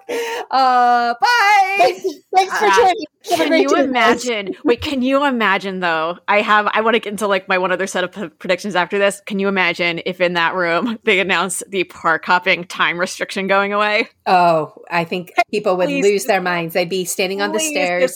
Uh, 0.51 1.13
bye. 1.21 1.75
Thanks, 1.77 2.05
thanks 2.35 2.57
for 2.57 2.65
uh, 2.65 2.75
joining. 2.75 3.05
Can 3.23 3.53
you 3.61 3.75
imagine? 3.75 4.55
Wait, 4.63 4.81
can 4.81 5.01
you 5.01 5.25
imagine 5.25 5.79
though? 5.79 6.17
I 6.27 6.41
have. 6.41 6.67
I 6.73 6.81
want 6.81 6.95
to 6.95 6.99
get 6.99 7.11
into 7.11 7.27
like 7.27 7.47
my 7.47 7.57
one 7.57 7.71
other 7.71 7.87
set 7.87 8.03
of 8.03 8.39
predictions 8.39 8.75
after 8.75 8.97
this. 8.97 9.21
Can 9.25 9.39
you 9.39 9.47
imagine 9.47 10.01
if 10.05 10.21
in 10.21 10.33
that 10.33 10.55
room 10.55 10.99
they 11.03 11.19
announce 11.19 11.63
the 11.67 11.83
park 11.85 12.25
hopping 12.25 12.63
time 12.65 12.99
restriction 12.99 13.47
going 13.47 13.73
away? 13.73 14.09
Oh, 14.25 14.73
I 14.89 15.03
think 15.03 15.33
people 15.51 15.77
would 15.77 15.87
Please 15.87 16.03
lose 16.03 16.25
their 16.25 16.41
minds. 16.41 16.73
They'd 16.73 16.89
be 16.89 17.05
standing 17.05 17.41
on 17.41 17.51
the 17.51 17.59
stairs. 17.59 18.15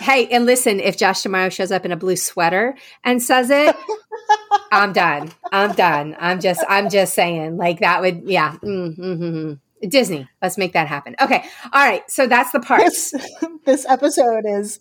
Hey, 0.00 0.28
and 0.28 0.46
listen, 0.46 0.80
if 0.80 0.96
Josh 0.96 1.22
tomorrow 1.22 1.48
shows 1.48 1.72
up 1.72 1.84
in 1.84 1.92
a 1.92 1.96
blue 1.96 2.16
sweater 2.16 2.76
and 3.04 3.22
says 3.22 3.50
it, 3.50 3.74
I'm 4.72 4.92
done. 4.92 5.32
I'm 5.52 5.72
done. 5.72 6.16
I'm 6.18 6.40
just. 6.40 6.64
I'm 6.68 6.88
just 6.90 7.14
saying. 7.14 7.56
Like 7.56 7.80
that 7.80 8.00
would. 8.00 8.22
Yeah. 8.24 8.52
Mm-hmm. 8.62 9.02
mm-hmm. 9.02 9.52
Disney. 9.88 10.28
Let's 10.42 10.58
make 10.58 10.72
that 10.72 10.88
happen. 10.88 11.16
Okay. 11.20 11.44
All 11.72 11.86
right. 11.86 12.08
So 12.10 12.26
that's 12.26 12.52
the 12.52 12.60
part. 12.60 12.82
This, 12.82 13.14
this 13.64 13.86
episode 13.86 14.44
is 14.46 14.78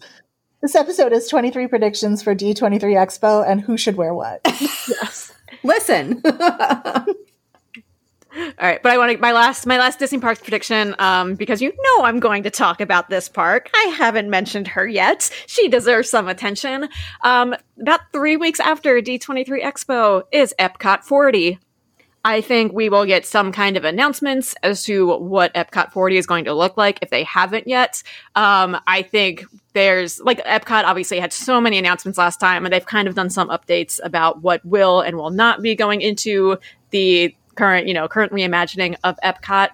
this 0.62 0.76
episode 0.76 1.14
is 1.14 1.28
23 1.28 1.68
predictions 1.68 2.24
for 2.24 2.34
D23 2.34 2.82
Expo 2.82 3.48
and 3.48 3.62
who 3.62 3.78
should 3.78 3.98
wear 3.98 4.14
what. 4.14 4.42
yes. 4.88 5.32
Listen. 5.64 6.22
All 8.38 8.68
right, 8.68 8.84
but 8.84 8.92
I 8.92 8.98
want 8.98 9.14
to 9.14 9.18
my 9.20 9.32
last 9.32 9.66
my 9.66 9.78
last 9.78 9.98
Disney 10.00 10.20
Parks 10.20 10.42
prediction 10.42 10.94
um 11.00 11.36
because 11.36 11.62
you 11.62 11.72
know 11.72 12.04
I'm 12.04 12.20
going 12.20 12.44
to 12.44 12.50
talk 12.50 12.82
about 12.82 13.10
this 13.10 13.30
park. 13.30 13.70
I 13.74 13.96
haven't 13.98 14.30
mentioned 14.30 14.68
her 14.70 14.86
yet. 14.86 15.30
She 15.46 15.70
deserves 15.70 16.10
some 16.10 16.28
attention. 16.28 16.90
Um 17.24 17.56
about 17.80 18.02
3 18.12 18.36
weeks 18.36 18.60
after 18.60 19.00
D23 19.02 19.64
Expo 19.64 20.24
is 20.34 20.54
Epcot 20.60 21.04
40. 21.04 21.60
I 22.26 22.42
think 22.42 22.74
we 22.74 22.90
will 22.90 23.06
get 23.06 23.24
some 23.24 23.52
kind 23.52 23.78
of 23.78 23.84
announcements 23.84 24.56
as 24.64 24.84
to 24.86 25.16
what 25.20 25.54
Epcot 25.54 25.92
40 25.92 26.18
is 26.18 26.26
going 26.26 26.46
to 26.46 26.56
look 26.56 26.76
like 26.76 26.98
if 27.04 27.12
they 27.12 27.24
haven't 27.24 27.68
yet. 27.68 28.02
Um, 28.34 28.76
I 28.88 29.04
think 29.04 29.46
there's 29.74 30.20
like 30.22 30.44
Epcot 30.44 30.86
obviously 30.86 31.20
had 31.20 31.32
so 31.32 31.62
many 31.62 31.78
announcements 31.78 32.18
last 32.18 32.40
time, 32.40 32.66
and 32.66 32.74
they've 32.74 32.86
kind 32.86 33.08
of 33.08 33.14
done 33.14 33.30
some 33.30 33.50
updates 33.50 34.00
about 34.04 34.42
what 34.42 34.66
will 34.66 35.02
and 35.02 35.18
will 35.18 35.30
not 35.30 35.62
be 35.62 35.76
going 35.76 36.02
into 36.02 36.58
the 36.90 37.36
current, 37.54 37.88
you 37.88 37.94
know, 37.94 38.08
current 38.08 38.32
reimagining 38.32 38.96
of 39.04 39.16
Epcot. 39.24 39.70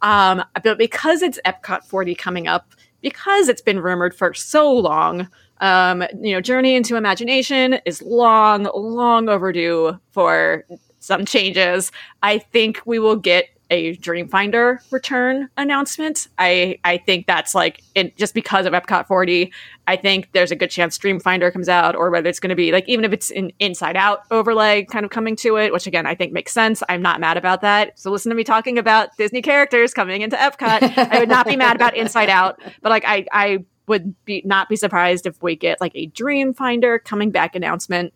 Um, 0.00 0.44
but 0.62 0.78
because 0.78 1.22
it's 1.22 1.40
Epcot 1.44 1.82
40 1.82 2.14
coming 2.14 2.46
up, 2.46 2.72
because 3.00 3.48
it's 3.48 3.62
been 3.62 3.80
rumored 3.80 4.14
for 4.14 4.32
so 4.32 4.72
long, 4.72 5.28
um, 5.60 6.04
you 6.20 6.32
know, 6.32 6.40
Journey 6.40 6.76
into 6.76 6.94
Imagination 6.94 7.80
is 7.84 8.00
long, 8.00 8.68
long 8.74 9.28
overdue 9.28 9.98
for 10.12 10.64
some 11.06 11.24
changes. 11.24 11.92
I 12.22 12.38
think 12.38 12.82
we 12.84 12.98
will 12.98 13.16
get 13.16 13.48
a 13.68 13.96
Dreamfinder 13.96 14.78
return 14.92 15.48
announcement. 15.56 16.28
I 16.38 16.78
I 16.84 16.98
think 16.98 17.26
that's 17.26 17.54
like 17.54 17.82
just 18.16 18.32
because 18.32 18.64
of 18.64 18.72
Epcot 18.72 19.08
40. 19.08 19.52
I 19.88 19.96
think 19.96 20.30
there's 20.32 20.52
a 20.52 20.56
good 20.56 20.70
chance 20.70 20.96
Dreamfinder 20.98 21.52
comes 21.52 21.68
out, 21.68 21.96
or 21.96 22.10
whether 22.10 22.28
it's 22.28 22.38
going 22.38 22.50
to 22.50 22.56
be 22.56 22.70
like 22.70 22.88
even 22.88 23.04
if 23.04 23.12
it's 23.12 23.30
an 23.32 23.50
Inside 23.58 23.96
Out 23.96 24.22
overlay 24.30 24.84
kind 24.84 25.04
of 25.04 25.10
coming 25.10 25.34
to 25.36 25.56
it, 25.56 25.72
which 25.72 25.86
again 25.86 26.06
I 26.06 26.14
think 26.14 26.32
makes 26.32 26.52
sense. 26.52 26.82
I'm 26.88 27.02
not 27.02 27.18
mad 27.18 27.36
about 27.36 27.60
that. 27.62 27.98
So 27.98 28.10
listen 28.10 28.30
to 28.30 28.36
me 28.36 28.44
talking 28.44 28.78
about 28.78 29.16
Disney 29.16 29.42
characters 29.42 29.92
coming 29.92 30.22
into 30.22 30.36
Epcot. 30.36 30.96
I 31.12 31.18
would 31.18 31.28
not 31.28 31.46
be 31.46 31.56
mad 31.56 31.74
about 31.74 31.96
Inside 31.96 32.28
Out, 32.28 32.60
but 32.82 32.90
like 32.90 33.04
I 33.04 33.26
I 33.32 33.64
would 33.88 34.14
be 34.24 34.42
not 34.44 34.68
be 34.68 34.76
surprised 34.76 35.26
if 35.26 35.42
we 35.42 35.56
get 35.56 35.80
like 35.80 35.92
a 35.96 36.08
Dreamfinder 36.08 37.02
coming 37.02 37.30
back 37.30 37.56
announcement 37.56 38.12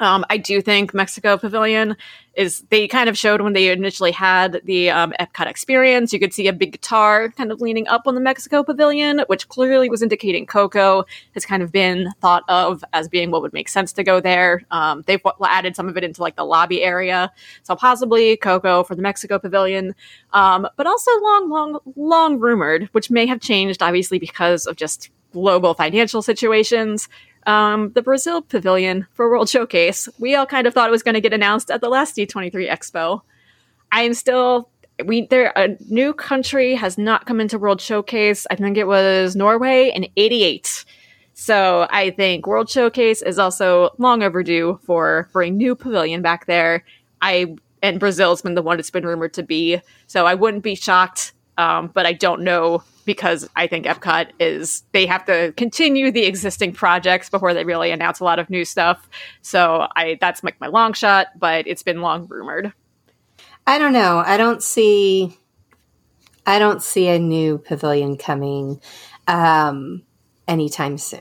um, 0.00 0.24
I 0.30 0.36
do 0.36 0.60
think 0.60 0.94
Mexico 0.94 1.36
Pavilion 1.36 1.96
is, 2.34 2.62
they 2.70 2.86
kind 2.86 3.08
of 3.08 3.18
showed 3.18 3.40
when 3.40 3.52
they 3.52 3.68
initially 3.70 4.12
had 4.12 4.60
the 4.64 4.90
um, 4.90 5.12
Epcot 5.18 5.48
experience. 5.48 6.12
You 6.12 6.20
could 6.20 6.32
see 6.32 6.46
a 6.46 6.52
big 6.52 6.72
guitar 6.72 7.30
kind 7.30 7.50
of 7.50 7.60
leaning 7.60 7.88
up 7.88 8.02
on 8.06 8.14
the 8.14 8.20
Mexico 8.20 8.62
Pavilion, 8.62 9.22
which 9.26 9.48
clearly 9.48 9.90
was 9.90 10.00
indicating 10.00 10.46
Coco 10.46 11.04
has 11.34 11.44
kind 11.44 11.64
of 11.64 11.72
been 11.72 12.12
thought 12.20 12.44
of 12.48 12.84
as 12.92 13.08
being 13.08 13.32
what 13.32 13.42
would 13.42 13.52
make 13.52 13.68
sense 13.68 13.92
to 13.94 14.04
go 14.04 14.20
there. 14.20 14.62
Um, 14.70 15.02
they've 15.06 15.20
added 15.44 15.74
some 15.74 15.88
of 15.88 15.96
it 15.96 16.04
into 16.04 16.22
like 16.22 16.36
the 16.36 16.44
lobby 16.44 16.82
area. 16.82 17.32
So 17.64 17.74
possibly 17.74 18.36
Coco 18.36 18.84
for 18.84 18.94
the 18.94 19.02
Mexico 19.02 19.38
Pavilion, 19.40 19.96
um, 20.32 20.68
but 20.76 20.86
also 20.86 21.10
long, 21.22 21.50
long, 21.50 21.78
long 21.96 22.38
rumored, 22.38 22.88
which 22.92 23.10
may 23.10 23.26
have 23.26 23.40
changed 23.40 23.82
obviously 23.82 24.20
because 24.20 24.66
of 24.66 24.76
just 24.76 25.10
global 25.32 25.74
financial 25.74 26.22
situations 26.22 27.08
um, 27.48 27.90
the 27.94 28.02
Brazil 28.02 28.42
Pavilion 28.42 29.06
for 29.14 29.30
World 29.30 29.48
Showcase. 29.48 30.08
We 30.18 30.34
all 30.34 30.46
kind 30.46 30.66
of 30.66 30.74
thought 30.74 30.88
it 30.88 30.92
was 30.92 31.02
going 31.02 31.14
to 31.14 31.20
get 31.20 31.32
announced 31.32 31.70
at 31.70 31.80
the 31.80 31.88
last 31.88 32.14
D23 32.14 32.70
Expo. 32.70 33.22
I'm 33.90 34.12
still 34.14 34.68
we 35.04 35.26
there 35.26 35.52
a 35.56 35.76
new 35.88 36.12
country 36.12 36.74
has 36.74 36.98
not 36.98 37.24
come 37.24 37.40
into 37.40 37.58
World 37.58 37.80
Showcase. 37.80 38.46
I 38.50 38.56
think 38.56 38.76
it 38.76 38.86
was 38.86 39.34
Norway 39.34 39.90
in 39.94 40.06
'88. 40.16 40.84
So 41.32 41.86
I 41.90 42.10
think 42.10 42.46
World 42.46 42.68
Showcase 42.68 43.22
is 43.22 43.38
also 43.38 43.90
long 43.96 44.22
overdue 44.22 44.78
for 44.82 45.28
for 45.32 45.42
a 45.42 45.50
new 45.50 45.74
pavilion 45.74 46.20
back 46.20 46.46
there. 46.46 46.84
I 47.22 47.56
and 47.82 47.98
Brazil's 47.98 48.42
been 48.42 48.56
the 48.56 48.62
one 48.62 48.78
it's 48.78 48.90
been 48.90 49.06
rumored 49.06 49.32
to 49.34 49.42
be. 49.42 49.80
So 50.06 50.26
I 50.26 50.34
wouldn't 50.34 50.64
be 50.64 50.74
shocked, 50.74 51.32
um, 51.58 51.88
but 51.88 52.06
I 52.06 52.14
don't 52.14 52.42
know 52.42 52.82
because 53.04 53.48
I 53.56 53.66
think 53.66 53.84
Epcot 53.84 54.30
is 54.38 54.84
they 54.92 55.06
have 55.06 55.24
to 55.26 55.52
continue 55.56 56.10
the 56.12 56.24
existing 56.24 56.72
projects 56.72 57.28
before 57.28 57.52
they 57.52 57.64
really 57.64 57.90
announce 57.90 58.20
a 58.20 58.24
lot 58.24 58.38
of 58.38 58.48
new 58.48 58.64
stuff. 58.64 59.08
So 59.42 59.88
I 59.96 60.18
that's 60.20 60.42
like 60.44 60.60
my 60.60 60.68
long 60.68 60.92
shot, 60.92 61.26
but 61.36 61.66
it's 61.66 61.82
been 61.82 62.00
long 62.00 62.26
rumored. 62.28 62.72
I 63.66 63.78
don't 63.78 63.92
know. 63.92 64.22
I 64.24 64.36
don't 64.36 64.62
see 64.62 65.36
I 66.46 66.58
don't 66.58 66.82
see 66.82 67.08
a 67.08 67.18
new 67.18 67.58
pavilion 67.58 68.16
coming 68.16 68.80
um 69.26 70.04
anytime 70.46 70.96
soon. 70.96 71.20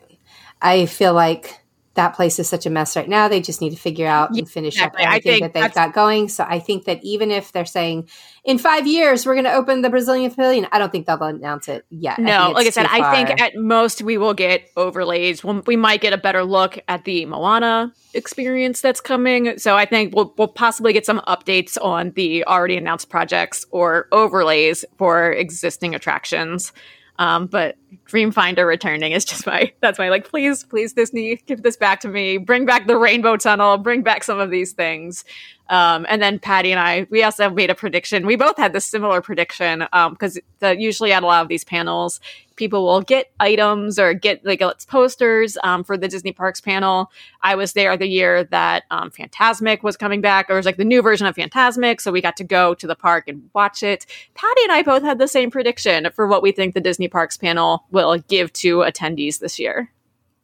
I 0.62 0.86
feel 0.86 1.14
like 1.14 1.60
that 1.98 2.16
place 2.16 2.40
is 2.40 2.48
such 2.48 2.66
a 2.66 2.70
mess 2.70 2.96
right 2.96 3.10
now. 3.10 3.28
They 3.28 3.42
just 3.42 3.60
need 3.60 3.72
to 3.72 3.76
figure 3.76 4.08
out 4.08 4.30
and 4.30 4.50
finish 4.50 4.76
exactly. 4.76 5.04
up 5.04 5.10
everything 5.10 5.42
that 5.42 5.54
they've 5.54 5.74
got 5.74 5.94
going. 5.94 6.30
So 6.30 6.46
I 6.48 6.60
think 6.60 6.86
that 6.86 7.04
even 7.04 7.32
if 7.32 7.52
they're 7.52 7.66
saying 7.66 8.08
in 8.46 8.58
five 8.58 8.88
years 8.88 9.26
we're 9.26 9.34
going 9.34 9.46
to 9.46 9.54
open 9.54 9.82
the 9.82 9.90
Brazilian 9.90 10.30
pavilion, 10.30 10.68
I 10.72 10.80
don't 10.80 10.92
think 10.92 11.08
they'll 11.08 11.22
announce 11.22 11.68
it 11.68 11.86
yet. 11.90 12.20
No, 12.20 12.32
I 12.32 12.48
like 12.50 12.68
I 12.68 12.70
said. 12.70 12.86
I 12.86 13.14
think 13.14 13.42
at 13.42 13.56
most 13.56 14.02
we 14.02 14.18
will 14.18 14.36
get 14.36 14.70
overlays. 14.78 15.44
we 15.44 15.76
might 15.76 16.00
get 16.00 16.14
a 16.14 16.18
better 16.18 16.44
look 16.44 16.80
at 16.88 17.04
the 17.04 17.26
Moana 17.26 17.92
experience 18.14 18.80
that's 18.82 19.02
coming. 19.02 19.58
So 19.58 19.76
I 19.76 19.86
think 19.86 20.16
we'll, 20.16 20.34
we'll 20.38 20.48
possibly 20.48 20.94
get 20.94 21.06
some 21.06 21.20
updates 21.28 21.78
on 21.84 22.12
the 22.12 22.46
already 22.46 22.78
announced 22.78 23.10
projects 23.10 23.66
or 23.72 24.08
overlays 24.12 24.86
for 24.98 25.32
existing 25.32 25.96
attractions. 25.96 26.72
Um, 27.20 27.48
but 27.48 27.78
Dreamfinder 28.08 28.66
returning 28.66 29.12
is 29.12 29.26
just 29.26 29.46
my 29.46 29.72
that's 29.82 30.00
my 30.00 30.10
like 30.10 30.30
please 30.30 30.64
please 30.64 30.94
Disney 30.94 31.38
give 31.46 31.64
this 31.64 31.78
back 31.78 32.00
to 32.02 32.08
me. 32.08 32.38
Bring 32.38 32.66
back 32.66 32.88
the 32.88 32.98
Rainbow 32.98 33.38
Tunnel. 33.38 33.78
Bring 33.78 34.02
back 34.04 34.24
some 34.24 34.40
of 34.40 34.52
these 34.52 34.74
things 34.74 35.26
um, 35.70 36.06
and 36.10 36.22
then 36.22 36.40
Patty 36.40 36.72
and 36.72 36.80
I 36.80 37.08
we 37.10 37.24
also 37.24 37.50
made 37.50 37.70
a 37.70 37.76
prediction 37.76 38.26
we 38.26 38.36
both 38.36 38.58
had 38.58 38.74
this 38.74 38.86
similar 38.86 39.22
prediction 39.22 39.80
because 40.12 40.40
um, 40.62 40.80
usually 40.80 41.12
at 41.12 41.24
a 41.24 41.26
lot 41.26 41.42
of 41.42 41.48
these 41.48 41.64
panels 41.64 42.20
people 42.58 42.86
will 42.86 43.02
get 43.02 43.32
items 43.40 43.98
or 43.98 44.14
get 44.14 44.46
like 44.46 44.62
it's 44.62 44.86
posters 44.86 45.58
um, 45.64 45.84
for 45.84 45.98
the 45.98 46.10
Disney 46.10 46.34
Parks 46.34 46.60
panel. 46.60 47.10
I 47.42 47.56
was 47.56 47.72
there 47.72 47.96
the 47.96 48.08
year 48.08 48.44
that 48.46 48.84
um, 48.92 49.12
Fantasmic 49.12 49.84
was 49.84 49.96
coming 49.96 50.20
back, 50.20 50.50
or 50.50 50.54
it 50.54 50.58
was 50.58 50.66
like 50.66 50.78
the 50.78 50.84
new 50.84 51.02
version 51.02 51.26
of 51.26 51.36
Fantasmic, 51.36 52.02
so 52.02 52.12
we 52.12 52.20
got 52.20 52.36
to 52.38 52.44
go 52.44 52.74
to 52.74 52.88
the 52.88 52.96
park 52.96 53.30
and 53.30 53.50
watch 53.54 53.84
it. 53.84 54.06
Patty 54.34 54.64
and 54.64 54.74
I 54.74 54.82
both 54.82 55.04
had 55.04 55.20
the 55.20 55.28
same 55.28 55.50
prediction 55.50 56.10
for 56.14 56.28
what 56.28 56.44
we 56.44 56.52
think 56.52 56.74
the 56.74 56.82
Disney 56.82 57.08
Parks 57.08 57.38
panel 57.38 57.86
will 57.92 58.18
give 58.18 58.52
to 58.54 58.80
attendees 58.80 59.40
this 59.40 59.58
year. 59.58 59.92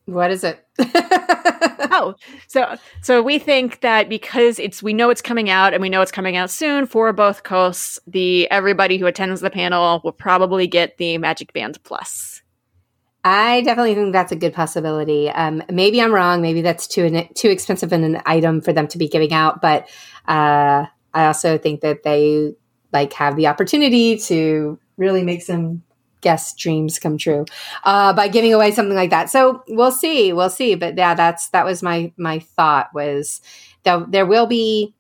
What 0.06 0.32
is 0.32 0.44
it? 0.44 0.66
oh, 1.92 2.16
so 2.48 2.76
so 3.02 3.22
we 3.22 3.40
think 3.40 3.82
that 3.82 4.10
because 4.10 4.60
it's 4.60 4.84
we 4.84 4.94
know 4.94 5.10
it's 5.10 5.22
coming 5.22 5.50
out 5.50 5.74
and 5.74 5.82
we 5.82 5.90
know 5.90 6.02
it's 6.02 6.12
coming 6.12 6.36
out 6.36 6.50
soon 6.50 6.86
for 6.86 7.14
both 7.14 7.44
coasts, 7.44 8.00
the 8.06 8.50
everybody 8.52 8.98
who 8.98 9.06
attends 9.06 9.40
the 9.40 9.50
panel 9.50 10.02
will 10.04 10.12
probably 10.12 10.68
get 10.68 10.98
the 10.98 11.18
Magic 11.18 11.54
Band 11.54 11.82
Plus. 11.84 12.42
I 13.24 13.62
definitely 13.62 13.96
think 13.96 14.12
that's 14.12 14.34
a 14.34 14.36
good 14.36 14.54
possibility. 14.54 15.30
Um, 15.30 15.64
maybe 15.72 16.02
I'm 16.02 16.12
wrong. 16.12 16.42
Maybe 16.42 16.62
that's 16.62 16.88
too 16.88 17.26
too 17.36 17.50
expensive 17.50 17.94
an 17.94 18.22
item 18.26 18.60
for 18.60 18.74
them 18.74 18.88
to 18.90 18.98
be 18.98 19.08
giving 19.08 19.32
out. 19.32 19.62
But 19.62 19.88
uh, 20.28 20.86
I 21.14 21.26
also 21.28 21.58
think 21.58 21.82
that 21.82 22.04
they 22.04 22.54
like 22.92 23.14
have 23.14 23.38
the 23.38 23.48
opportunity 23.48 24.18
to 24.18 24.78
really 24.98 25.24
make 25.24 25.42
some 25.42 25.84
guest 26.24 26.58
dreams 26.58 26.98
come 26.98 27.18
true 27.18 27.46
uh, 27.84 28.14
by 28.14 28.28
giving 28.28 28.54
away 28.54 28.72
something 28.72 28.96
like 28.96 29.12
that. 29.12 29.30
So 29.30 29.64
we'll 29.68 29.92
see, 29.92 30.34
we'll 30.34 30.50
see. 30.50 30.74
But 30.74 30.98
yeah, 30.98 31.14
that's 31.14 31.50
that 31.50 31.66
was 31.66 31.84
my 31.84 32.12
my 32.18 32.40
thought 32.40 32.90
was 32.94 33.42
that 33.84 34.12
there 34.12 34.26
will 34.26 34.48
be 34.48 34.96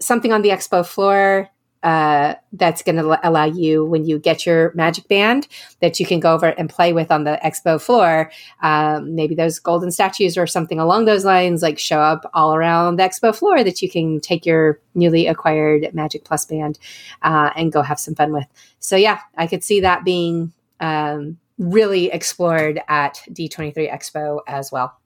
something 0.00 0.32
on 0.32 0.42
the 0.42 0.50
expo 0.50 0.86
floor 0.86 1.50
uh, 1.82 2.34
that's 2.52 2.82
going 2.82 2.96
to 2.96 3.28
allow 3.28 3.44
you 3.44 3.84
when 3.84 4.04
you 4.04 4.18
get 4.18 4.44
your 4.44 4.72
magic 4.74 5.06
band 5.06 5.46
that 5.80 6.00
you 6.00 6.06
can 6.06 6.18
go 6.18 6.34
over 6.34 6.46
and 6.46 6.68
play 6.68 6.92
with 6.92 7.12
on 7.12 7.24
the 7.24 7.38
expo 7.44 7.80
floor. 7.80 8.30
Um, 8.62 9.14
maybe 9.14 9.34
those 9.34 9.58
golden 9.60 9.92
statues 9.92 10.36
or 10.36 10.46
something 10.46 10.80
along 10.80 11.04
those 11.04 11.24
lines, 11.24 11.62
like 11.62 11.78
show 11.78 12.00
up 12.00 12.28
all 12.34 12.54
around 12.54 12.96
the 12.96 13.04
expo 13.04 13.34
floor 13.34 13.62
that 13.62 13.80
you 13.80 13.88
can 13.88 14.20
take 14.20 14.44
your 14.44 14.80
newly 14.94 15.28
acquired 15.28 15.94
Magic 15.94 16.24
Plus 16.24 16.44
band 16.44 16.78
uh, 17.22 17.50
and 17.54 17.72
go 17.72 17.82
have 17.82 18.00
some 18.00 18.14
fun 18.16 18.32
with. 18.32 18.46
So 18.80 18.96
yeah, 18.96 19.20
I 19.36 19.46
could 19.46 19.62
see 19.62 19.80
that 19.80 20.04
being 20.04 20.52
um, 20.80 21.38
really 21.58 22.10
explored 22.10 22.80
at 22.88 23.22
D23 23.30 23.92
Expo 23.92 24.40
as 24.46 24.70
well. 24.70 24.98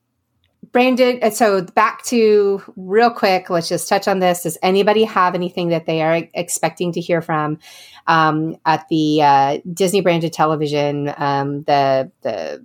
Brandon, 0.70 1.30
so 1.32 1.62
back 1.62 2.02
to 2.04 2.62
real 2.76 3.10
quick, 3.10 3.50
let's 3.50 3.68
just 3.68 3.88
touch 3.88 4.06
on 4.06 4.20
this. 4.20 4.44
Does 4.44 4.56
anybody 4.62 5.04
have 5.04 5.34
anything 5.34 5.68
that 5.68 5.86
they 5.86 6.02
are 6.02 6.22
expecting 6.34 6.92
to 6.92 7.00
hear 7.00 7.20
from 7.20 7.58
um, 8.06 8.56
at 8.64 8.86
the 8.88 9.22
uh, 9.22 9.58
Disney 9.72 10.00
branded 10.00 10.32
television, 10.32 11.12
um, 11.16 11.62
the 11.64 12.10
the 12.22 12.64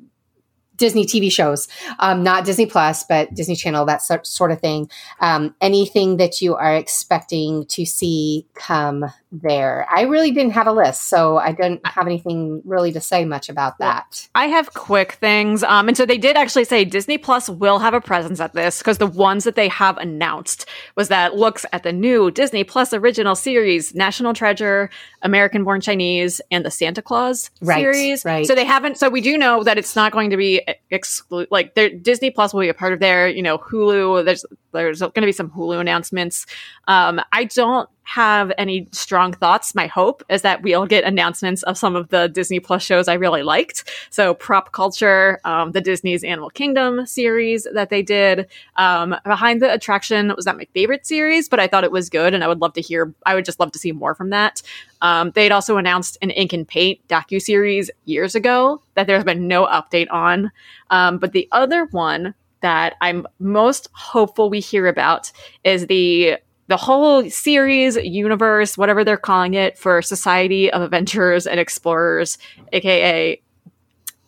Disney 0.77 1.05
TV 1.05 1.31
shows, 1.31 1.67
um, 1.99 2.23
not 2.23 2.45
Disney 2.45 2.67
Plus, 2.67 3.03
but 3.03 3.33
Disney 3.33 3.55
Channel, 3.55 3.85
that 3.85 4.01
sort 4.25 4.51
of 4.51 4.61
thing. 4.61 4.89
Um, 5.19 5.55
anything 5.59 6.17
that 6.17 6.39
you 6.39 6.55
are 6.55 6.75
expecting 6.75 7.65
to 7.65 7.85
see 7.85 8.45
come 8.53 9.05
there? 9.31 9.87
I 9.89 10.03
really 10.03 10.31
didn't 10.31 10.53
have 10.53 10.67
a 10.67 10.71
list, 10.71 11.03
so 11.03 11.37
I 11.37 11.51
didn't 11.51 11.85
have 11.85 12.05
anything 12.05 12.61
really 12.65 12.91
to 12.93 13.01
say 13.01 13.25
much 13.25 13.49
about 13.49 13.77
that. 13.79 14.27
I 14.35 14.47
have 14.47 14.73
quick 14.73 15.13
things. 15.13 15.63
Um, 15.63 15.87
and 15.87 15.97
so 15.97 16.05
they 16.05 16.17
did 16.17 16.37
actually 16.37 16.65
say 16.65 16.85
Disney 16.85 17.17
Plus 17.17 17.49
will 17.49 17.79
have 17.79 17.93
a 17.93 18.01
presence 18.01 18.39
at 18.39 18.53
this 18.53 18.79
because 18.79 18.97
the 18.97 19.07
ones 19.07 19.43
that 19.43 19.55
they 19.55 19.67
have 19.67 19.97
announced 19.97 20.65
was 20.95 21.09
that 21.09 21.35
looks 21.35 21.65
at 21.71 21.83
the 21.83 21.93
new 21.93 22.31
Disney 22.31 22.63
Plus 22.63 22.93
original 22.93 23.35
series, 23.35 23.93
National 23.93 24.33
Treasure, 24.33 24.89
American 25.21 25.63
Born 25.63 25.81
Chinese, 25.81 26.41
and 26.51 26.65
the 26.65 26.71
Santa 26.71 27.01
Claus 27.01 27.51
right, 27.61 27.79
series. 27.79 28.25
Right. 28.25 28.45
So 28.45 28.55
they 28.55 28.65
haven't. 28.65 28.97
So 28.97 29.09
we 29.09 29.21
do 29.21 29.37
know 29.37 29.63
that 29.63 29.77
it's 29.77 29.95
not 29.95 30.11
going 30.11 30.29
to 30.29 30.37
be 30.37 30.61
exclude. 30.89 31.47
Like 31.51 31.75
Disney 31.75 32.31
Plus 32.31 32.53
will 32.53 32.61
be 32.61 32.69
a 32.69 32.73
part 32.73 32.93
of 32.93 32.99
there. 32.99 33.27
You 33.27 33.41
know, 33.41 33.57
Hulu. 33.57 34.25
There's 34.25 34.45
there's 34.71 34.99
going 34.99 35.13
to 35.13 35.21
be 35.21 35.31
some 35.31 35.49
Hulu 35.49 35.79
announcements. 35.79 36.45
Um, 36.87 37.19
I 37.31 37.45
don't 37.45 37.89
have 38.07 38.53
any 38.57 38.87
strong 38.93 39.33
thoughts. 39.33 39.75
My 39.75 39.87
hope 39.87 40.23
is 40.29 40.41
that 40.43 40.61
we'll 40.61 40.85
get 40.85 41.03
announcements 41.03 41.61
of 41.63 41.77
some 41.77 41.93
of 41.93 42.07
the 42.07 42.29
Disney 42.29 42.61
Plus 42.61 42.81
shows 42.81 43.09
I 43.09 43.15
really 43.15 43.43
liked. 43.43 43.83
So, 44.09 44.33
Prop 44.33 44.71
Culture, 44.71 45.41
um, 45.43 45.73
the 45.73 45.81
Disney's 45.81 46.23
Animal 46.23 46.49
Kingdom 46.49 47.05
series 47.05 47.67
that 47.73 47.89
they 47.89 48.01
did. 48.01 48.47
Um, 48.77 49.13
Behind 49.25 49.61
the 49.61 49.73
Attraction 49.73 50.31
was 50.37 50.45
not 50.45 50.55
my 50.55 50.65
favorite 50.73 51.05
series, 51.05 51.49
but 51.49 51.59
I 51.59 51.67
thought 51.67 51.83
it 51.83 51.91
was 51.91 52.09
good, 52.09 52.33
and 52.33 52.45
I 52.45 52.47
would 52.47 52.61
love 52.61 52.71
to 52.75 52.81
hear. 52.81 53.13
I 53.25 53.35
would 53.35 53.43
just 53.43 53.59
love 53.59 53.73
to 53.73 53.79
see 53.79 53.91
more 53.91 54.15
from 54.15 54.29
that. 54.29 54.61
Um, 55.01 55.31
they'd 55.31 55.51
also 55.51 55.75
announced 55.75 56.17
an 56.21 56.31
Ink 56.31 56.53
and 56.53 56.65
Paint 56.65 57.05
docu 57.09 57.41
series 57.41 57.91
years 58.05 58.35
ago 58.35 58.81
that 58.93 59.07
there's 59.07 59.25
been 59.25 59.49
no 59.49 59.65
update 59.65 60.07
on. 60.11 60.49
Um, 60.89 61.17
but 61.17 61.33
the 61.33 61.49
other 61.51 61.87
one 61.87 62.35
that 62.61 62.95
I'm 63.01 63.27
most 63.39 63.89
hopeful 63.91 64.49
we 64.49 64.59
hear 64.59 64.87
about 64.87 65.31
is 65.63 65.87
the 65.87 66.37
the 66.67 66.77
whole 66.77 67.29
series, 67.29 67.95
universe, 67.95 68.77
whatever 68.77 69.03
they're 69.03 69.17
calling 69.17 69.53
it, 69.53 69.77
for 69.77 70.01
Society 70.01 70.71
of 70.71 70.81
Adventurers 70.81 71.47
and 71.47 71.59
Explorers, 71.59 72.37
aka, 72.73 73.41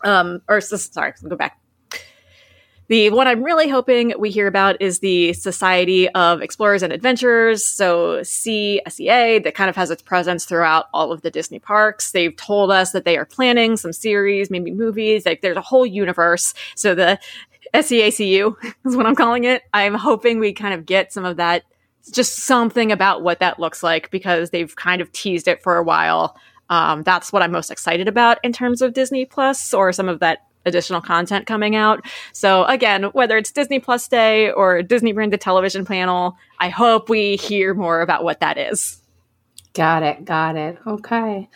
um, 0.04 0.42
or 0.48 0.62
sorry, 0.62 1.14
go 1.28 1.36
back. 1.36 1.60
The 2.90 3.12
one 3.12 3.28
I'm 3.28 3.44
really 3.44 3.70
hoping 3.70 4.16
we 4.18 4.32
hear 4.32 4.48
about 4.48 4.82
is 4.82 4.98
the 4.98 5.34
Society 5.34 6.10
of 6.10 6.42
Explorers 6.42 6.82
and 6.82 6.92
Adventurers, 6.92 7.64
so 7.64 8.22
CSEA, 8.22 9.44
that 9.44 9.54
kind 9.54 9.70
of 9.70 9.76
has 9.76 9.92
its 9.92 10.02
presence 10.02 10.44
throughout 10.44 10.86
all 10.92 11.12
of 11.12 11.22
the 11.22 11.30
Disney 11.30 11.60
parks. 11.60 12.12
They've 12.12 12.36
told 12.36 12.72
us 12.72 12.92
that 12.94 13.06
they 13.06 13.16
are 13.16 13.26
planning 13.26 13.78
some 13.78 13.94
series, 13.94 14.50
maybe 14.50 14.72
movies, 14.72 15.24
like 15.28 15.42
there's 15.42 15.56
a 15.56 15.62
whole 15.62 15.86
universe. 15.86 16.56
So 16.74 16.96
the 16.96 17.20
SEACU 17.76 18.56
is 18.86 18.96
what 18.96 19.06
I'm 19.06 19.16
calling 19.16 19.44
it. 19.44 19.62
I'm 19.72 19.94
hoping 19.94 20.40
we 20.40 20.52
kind 20.52 20.74
of 20.74 20.88
get 20.88 21.14
some 21.14 21.26
of 21.26 21.38
that 21.38 21.66
just 22.12 22.38
something 22.38 22.92
about 22.92 23.24
what 23.24 23.40
that 23.40 23.60
looks 23.60 23.84
like 23.84 24.10
because 24.12 24.50
they've 24.50 24.76
kind 24.76 25.02
of 25.02 25.12
teased 25.12 25.48
it 25.48 25.62
for 25.62 25.78
a 25.78 25.84
while. 25.84 26.38
Um, 26.70 27.04
that's 27.04 27.34
what 27.34 27.42
I'm 27.42 27.52
most 27.52 27.72
excited 27.72 28.08
about 28.08 28.38
in 28.44 28.54
terms 28.54 28.82
of 28.82 28.94
Disney 28.94 29.26
Plus 29.26 29.74
or 29.74 29.92
some 29.92 30.08
of 30.08 30.20
that 30.20 30.46
additional 30.66 31.02
content 31.02 31.48
coming 31.48 31.76
out. 31.76 32.06
So 32.34 32.66
again, 32.66 33.04
whether 33.06 33.38
it's 33.38 33.52
Disney 33.52 33.80
Plus 33.80 34.08
Day 34.08 34.52
or 34.52 34.84
Disney 34.84 35.14
branded 35.14 35.42
television 35.42 35.86
panel, 35.86 36.38
I 36.60 36.70
hope 36.70 37.10
we 37.10 37.38
hear 37.38 37.74
more 37.74 38.02
about 38.02 38.24
what 38.24 38.40
that 38.42 38.58
is. 38.58 38.99
Got 39.80 40.04
it. 40.04 40.26
Got 40.26 40.58
it. 40.58 40.78
Okay. 40.86 41.48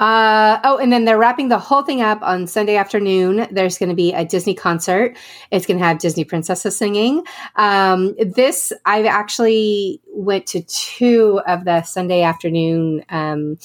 Uh, 0.00 0.58
oh, 0.64 0.78
and 0.78 0.90
then 0.90 1.04
they're 1.04 1.18
wrapping 1.18 1.48
the 1.48 1.58
whole 1.58 1.82
thing 1.82 2.00
up 2.00 2.22
on 2.22 2.46
Sunday 2.46 2.76
afternoon. 2.76 3.46
There's 3.50 3.76
going 3.76 3.90
to 3.90 3.94
be 3.94 4.14
a 4.14 4.24
Disney 4.24 4.54
concert. 4.54 5.14
It's 5.50 5.66
going 5.66 5.78
to 5.78 5.84
have 5.84 5.98
Disney 5.98 6.24
princesses 6.24 6.74
singing. 6.74 7.22
Um, 7.56 8.14
this 8.18 8.72
I've 8.86 9.04
actually 9.04 10.00
went 10.06 10.46
to 10.46 10.62
two 10.62 11.42
of 11.46 11.66
the 11.66 11.82
Sunday 11.82 12.22
afternoon 12.22 13.04
um, 13.10 13.58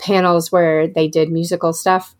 panels 0.00 0.50
where 0.50 0.88
they 0.88 1.06
did 1.06 1.30
musical 1.30 1.72
stuff 1.72 2.16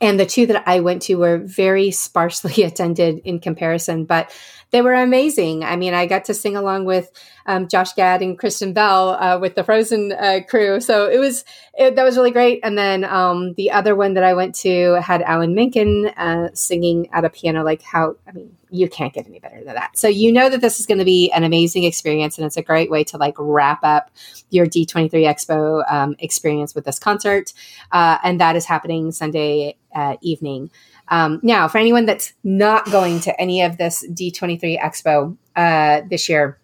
and 0.00 0.18
the 0.18 0.26
two 0.26 0.46
that 0.46 0.64
I 0.66 0.80
went 0.80 1.02
to 1.02 1.16
were 1.16 1.38
very 1.38 1.90
sparsely 1.90 2.62
attended 2.64 3.20
in 3.24 3.38
comparison, 3.40 4.04
but 4.04 4.32
they 4.72 4.80
were 4.80 4.94
amazing. 4.94 5.64
I 5.64 5.76
mean, 5.76 5.92
I 5.92 6.06
got 6.06 6.24
to 6.24 6.34
sing 6.34 6.56
along 6.56 6.86
with 6.86 7.10
um, 7.44 7.68
Josh 7.68 7.92
Gad 7.92 8.22
and 8.22 8.38
Kristen 8.38 8.72
Bell 8.72 9.10
uh, 9.10 9.38
with 9.38 9.54
the 9.54 9.62
Frozen 9.62 10.12
uh, 10.12 10.40
crew, 10.48 10.80
so 10.80 11.08
it 11.08 11.18
was 11.18 11.44
it, 11.74 11.94
that 11.96 12.04
was 12.04 12.16
really 12.16 12.30
great. 12.30 12.60
And 12.62 12.76
then 12.76 13.04
um, 13.04 13.52
the 13.54 13.70
other 13.70 13.94
one 13.94 14.14
that 14.14 14.24
I 14.24 14.32
went 14.34 14.54
to 14.56 15.00
had 15.02 15.22
Alan 15.22 15.54
Menken 15.54 16.08
uh, 16.16 16.48
singing 16.54 17.08
at 17.12 17.24
a 17.24 17.30
piano. 17.30 17.62
Like 17.62 17.82
how 17.82 18.16
I 18.26 18.32
mean, 18.32 18.56
you 18.70 18.88
can't 18.88 19.12
get 19.12 19.26
any 19.26 19.40
better 19.40 19.62
than 19.62 19.74
that. 19.74 19.98
So 19.98 20.08
you 20.08 20.32
know 20.32 20.48
that 20.48 20.62
this 20.62 20.80
is 20.80 20.86
going 20.86 20.98
to 20.98 21.04
be 21.04 21.30
an 21.32 21.44
amazing 21.44 21.84
experience, 21.84 22.38
and 22.38 22.46
it's 22.46 22.56
a 22.56 22.62
great 22.62 22.90
way 22.90 23.04
to 23.04 23.18
like 23.18 23.34
wrap 23.38 23.80
up 23.82 24.10
your 24.48 24.66
D23 24.66 25.10
Expo 25.10 25.84
um, 25.92 26.16
experience 26.18 26.74
with 26.74 26.86
this 26.86 26.98
concert, 26.98 27.52
uh, 27.92 28.18
and 28.24 28.40
that 28.40 28.56
is 28.56 28.64
happening 28.64 29.12
Sunday 29.12 29.76
uh, 29.94 30.16
evening. 30.22 30.70
Um, 31.12 31.40
now, 31.42 31.68
for 31.68 31.76
anyone 31.76 32.06
that's 32.06 32.32
not 32.42 32.90
going 32.90 33.20
to 33.20 33.38
any 33.38 33.60
of 33.60 33.76
this 33.76 34.04
D23 34.08 34.80
Expo 34.80 35.36
uh, 35.54 36.00
this 36.08 36.26
year, 36.26 36.58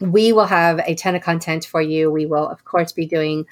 we 0.00 0.32
will 0.32 0.46
have 0.46 0.80
a 0.86 0.94
ton 0.94 1.14
of 1.14 1.22
content 1.22 1.66
for 1.66 1.82
you. 1.82 2.10
We 2.10 2.24
will, 2.24 2.48
of 2.48 2.64
course, 2.64 2.92
be 2.92 3.04
doing 3.04 3.44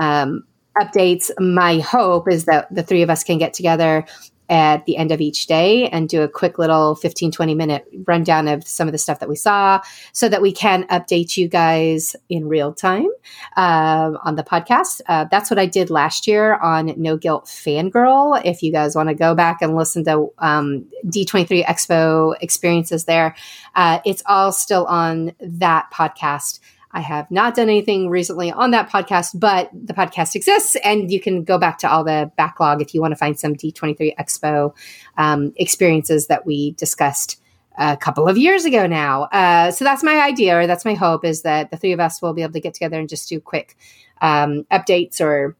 um, 0.00 0.42
updates. 0.76 1.30
My 1.38 1.78
hope 1.78 2.28
is 2.28 2.46
that 2.46 2.66
the 2.74 2.82
three 2.82 3.02
of 3.02 3.10
us 3.10 3.22
can 3.22 3.38
get 3.38 3.54
together 3.54 4.04
at 4.48 4.84
the 4.86 4.96
end 4.96 5.12
of 5.12 5.20
each 5.20 5.46
day 5.46 5.88
and 5.88 6.08
do 6.08 6.22
a 6.22 6.28
quick 6.28 6.58
little 6.58 6.94
15 6.94 7.32
20 7.32 7.54
minute 7.54 7.86
rundown 8.06 8.48
of 8.48 8.66
some 8.66 8.88
of 8.88 8.92
the 8.92 8.98
stuff 8.98 9.20
that 9.20 9.28
we 9.28 9.36
saw 9.36 9.80
so 10.12 10.28
that 10.28 10.42
we 10.42 10.52
can 10.52 10.86
update 10.88 11.36
you 11.36 11.48
guys 11.48 12.14
in 12.28 12.48
real 12.48 12.72
time 12.72 13.08
um, 13.56 14.18
on 14.24 14.36
the 14.36 14.44
podcast. 14.44 15.00
Uh, 15.06 15.24
that's 15.30 15.50
what 15.50 15.58
i 15.58 15.66
did 15.66 15.90
last 15.90 16.26
year 16.26 16.54
on 16.56 16.92
no 16.96 17.16
guilt 17.16 17.46
fangirl. 17.46 18.40
If 18.44 18.62
you 18.62 18.72
guys 18.72 18.94
want 18.94 19.08
to 19.08 19.14
go 19.14 19.34
back 19.34 19.62
and 19.62 19.76
listen 19.76 20.04
to 20.04 20.32
um, 20.38 20.86
d23 21.06 21.64
expo 21.64 22.34
experiences 22.40 23.04
there 23.04 23.34
uh, 23.74 24.00
it's 24.04 24.22
all 24.26 24.52
still 24.52 24.86
on 24.86 25.32
that 25.40 25.90
podcast 25.92 26.60
I 26.96 27.00
have 27.00 27.30
not 27.30 27.54
done 27.54 27.68
anything 27.68 28.08
recently 28.08 28.50
on 28.50 28.70
that 28.70 28.88
podcast, 28.88 29.38
but 29.38 29.68
the 29.74 29.92
podcast 29.92 30.34
exists, 30.34 30.76
and 30.76 31.12
you 31.12 31.20
can 31.20 31.44
go 31.44 31.58
back 31.58 31.76
to 31.80 31.90
all 31.90 32.04
the 32.04 32.32
backlog 32.38 32.80
if 32.80 32.94
you 32.94 33.02
want 33.02 33.12
to 33.12 33.16
find 33.16 33.38
some 33.38 33.54
D23 33.54 34.16
Expo 34.16 34.74
um, 35.18 35.52
experiences 35.56 36.28
that 36.28 36.46
we 36.46 36.70
discussed 36.72 37.38
a 37.76 37.98
couple 37.98 38.26
of 38.26 38.38
years 38.38 38.64
ago 38.64 38.86
now. 38.86 39.24
Uh, 39.24 39.70
so 39.70 39.84
that's 39.84 40.02
my 40.02 40.24
idea, 40.24 40.58
or 40.58 40.66
that's 40.66 40.86
my 40.86 40.94
hope, 40.94 41.22
is 41.22 41.42
that 41.42 41.70
the 41.70 41.76
three 41.76 41.92
of 41.92 42.00
us 42.00 42.22
will 42.22 42.32
be 42.32 42.40
able 42.40 42.54
to 42.54 42.60
get 42.60 42.72
together 42.72 42.98
and 42.98 43.10
just 43.10 43.28
do 43.28 43.40
quick 43.40 43.76
um, 44.22 44.64
updates 44.72 45.20
or 45.20 45.54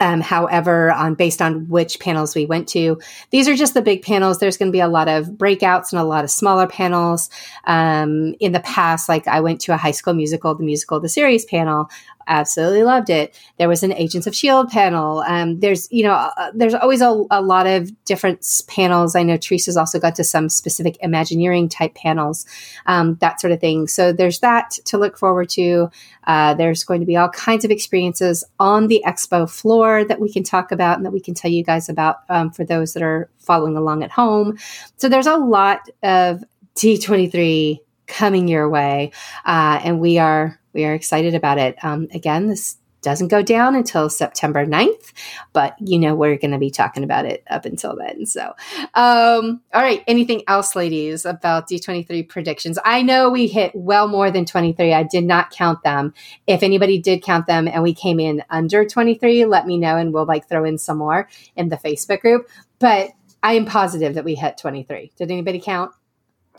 um, 0.00 0.20
however, 0.20 0.92
on 0.92 1.14
based 1.14 1.40
on 1.40 1.68
which 1.68 2.00
panels 2.00 2.34
we 2.34 2.46
went 2.46 2.68
to, 2.68 3.00
these 3.30 3.48
are 3.48 3.54
just 3.54 3.74
the 3.74 3.82
big 3.82 4.02
panels. 4.02 4.38
There's 4.38 4.56
going 4.56 4.70
to 4.70 4.76
be 4.76 4.80
a 4.80 4.88
lot 4.88 5.08
of 5.08 5.26
breakouts 5.26 5.92
and 5.92 6.00
a 6.00 6.04
lot 6.04 6.24
of 6.24 6.30
smaller 6.30 6.66
panels. 6.66 7.30
Um, 7.64 8.34
in 8.40 8.52
the 8.52 8.60
past, 8.60 9.08
like 9.08 9.26
I 9.26 9.40
went 9.40 9.60
to 9.62 9.74
a 9.74 9.76
High 9.76 9.92
School 9.92 10.14
Musical, 10.14 10.54
the 10.54 10.64
musical, 10.64 11.00
the 11.00 11.08
series 11.08 11.44
panel 11.44 11.88
absolutely 12.26 12.82
loved 12.82 13.10
it. 13.10 13.38
There 13.58 13.68
was 13.68 13.82
an 13.82 13.92
Agents 13.92 14.26
of 14.26 14.34
Shield 14.34 14.68
panel. 14.68 15.20
Um, 15.20 15.60
there's 15.60 15.90
you 15.90 16.02
know 16.02 16.12
uh, 16.12 16.50
there's 16.54 16.74
always 16.74 17.00
a, 17.00 17.24
a, 17.30 17.40
lot 17.40 17.66
of 17.66 17.90
different 18.04 18.46
panels. 18.68 19.14
I 19.14 19.22
know 19.22 19.36
Teresa's 19.36 19.76
also 19.76 19.98
got 19.98 20.14
to 20.16 20.24
some 20.24 20.48
specific 20.48 20.96
Imagineering 21.00 21.68
type 21.68 21.94
panels, 21.94 22.46
um, 22.86 23.16
that 23.16 23.40
sort 23.40 23.52
of 23.52 23.60
thing. 23.60 23.86
So 23.86 24.12
there's 24.12 24.40
that 24.40 24.70
to 24.86 24.98
look 24.98 25.18
forward 25.18 25.48
to. 25.50 25.90
Uh, 26.24 26.54
there's 26.54 26.84
going 26.84 27.00
to 27.00 27.06
be 27.06 27.16
all 27.16 27.28
kinds 27.28 27.64
of 27.64 27.70
experiences 27.70 28.44
on 28.58 28.88
the 28.88 29.02
expo 29.06 29.48
floor 29.48 30.04
that 30.04 30.20
we 30.20 30.32
can 30.32 30.42
talk 30.42 30.72
about 30.72 30.96
and 30.96 31.06
that 31.06 31.12
we 31.12 31.20
can 31.20 31.34
tell 31.34 31.50
you 31.50 31.62
guys 31.62 31.88
about 31.88 32.18
um, 32.28 32.50
for 32.50 32.64
those 32.64 32.94
that 32.94 33.02
are 33.02 33.30
following 33.38 33.76
along 33.76 34.02
at 34.02 34.10
home. 34.10 34.58
So 34.96 35.08
there's 35.08 35.26
a 35.26 35.36
lot 35.36 35.88
of 36.02 36.42
D23 36.74 37.80
coming 38.06 38.48
your 38.48 38.68
way, 38.68 39.12
uh, 39.44 39.80
and 39.82 40.00
we 40.00 40.18
are 40.18 40.58
we 40.72 40.84
are 40.84 40.94
excited 40.94 41.34
about 41.34 41.58
it. 41.58 41.76
Um, 41.82 42.08
again, 42.12 42.48
this 42.48 42.76
doesn't 43.06 43.28
go 43.28 43.40
down 43.40 43.76
until 43.76 44.10
September 44.10 44.66
9th, 44.66 45.12
but 45.52 45.76
you 45.78 45.96
know, 45.96 46.16
we're 46.16 46.36
going 46.36 46.50
to 46.50 46.58
be 46.58 46.72
talking 46.72 47.04
about 47.04 47.24
it 47.24 47.44
up 47.48 47.64
until 47.64 47.94
then. 47.96 48.26
So, 48.26 48.52
um, 48.94 49.60
all 49.72 49.82
right. 49.82 50.02
Anything 50.08 50.42
else, 50.48 50.74
ladies, 50.74 51.24
about 51.24 51.68
D23 51.68 52.28
predictions? 52.28 52.80
I 52.84 53.02
know 53.02 53.30
we 53.30 53.46
hit 53.46 53.70
well 53.76 54.08
more 54.08 54.32
than 54.32 54.44
23. 54.44 54.92
I 54.92 55.04
did 55.04 55.24
not 55.24 55.50
count 55.50 55.84
them. 55.84 56.14
If 56.48 56.64
anybody 56.64 56.98
did 56.98 57.22
count 57.22 57.46
them 57.46 57.68
and 57.68 57.80
we 57.84 57.94
came 57.94 58.18
in 58.18 58.42
under 58.50 58.84
23, 58.84 59.44
let 59.44 59.66
me 59.66 59.78
know 59.78 59.96
and 59.96 60.12
we'll 60.12 60.26
like 60.26 60.48
throw 60.48 60.64
in 60.64 60.76
some 60.76 60.98
more 60.98 61.28
in 61.54 61.68
the 61.68 61.76
Facebook 61.76 62.20
group. 62.20 62.48
But 62.80 63.10
I 63.40 63.52
am 63.52 63.66
positive 63.66 64.14
that 64.14 64.24
we 64.24 64.34
hit 64.34 64.58
23. 64.58 65.12
Did 65.16 65.30
anybody 65.30 65.60
count? 65.60 65.92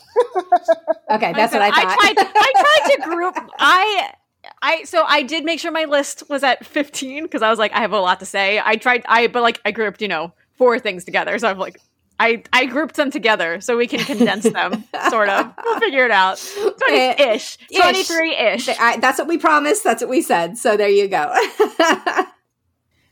okay, 1.10 1.32
that's 1.32 1.52
I 1.52 1.58
what 1.58 1.62
I 1.62 1.70
thought. 1.70 1.98
I 2.00 2.12
tried. 2.12 2.26
I 2.36 2.86
tried 2.86 2.96
to 2.96 3.10
group. 3.10 3.50
I. 3.58 4.12
I 4.62 4.84
so 4.84 5.04
I 5.04 5.22
did 5.22 5.44
make 5.44 5.60
sure 5.60 5.70
my 5.70 5.84
list 5.84 6.22
was 6.28 6.42
at 6.42 6.64
15 6.64 7.24
because 7.24 7.42
I 7.42 7.50
was 7.50 7.58
like 7.58 7.72
I 7.72 7.80
have 7.80 7.92
a 7.92 8.00
lot 8.00 8.20
to 8.20 8.26
say. 8.26 8.60
I 8.64 8.76
tried 8.76 9.04
I 9.06 9.26
but 9.26 9.42
like 9.42 9.60
I 9.64 9.72
grouped, 9.72 10.00
you 10.00 10.08
know, 10.08 10.32
four 10.56 10.78
things 10.78 11.04
together. 11.04 11.38
So 11.38 11.48
I'm 11.48 11.58
like 11.58 11.80
I 12.18 12.42
I 12.52 12.66
grouped 12.66 12.96
them 12.96 13.10
together 13.10 13.60
so 13.60 13.76
we 13.76 13.86
can 13.86 14.00
condense 14.00 14.44
them 14.44 14.84
sort 15.10 15.28
of. 15.28 15.52
We'll 15.64 15.80
figure 15.80 16.04
it 16.04 16.10
out. 16.10 16.38
Eh, 16.88 17.14
20-ish. 17.14 17.58
23-ish. 17.72 18.66
That's 18.66 19.18
what 19.18 19.28
we 19.28 19.38
promised. 19.38 19.84
That's 19.84 20.02
what 20.02 20.10
we 20.10 20.22
said. 20.22 20.56
So 20.56 20.76
there 20.76 20.88
you 20.88 21.08
go. 21.08 21.34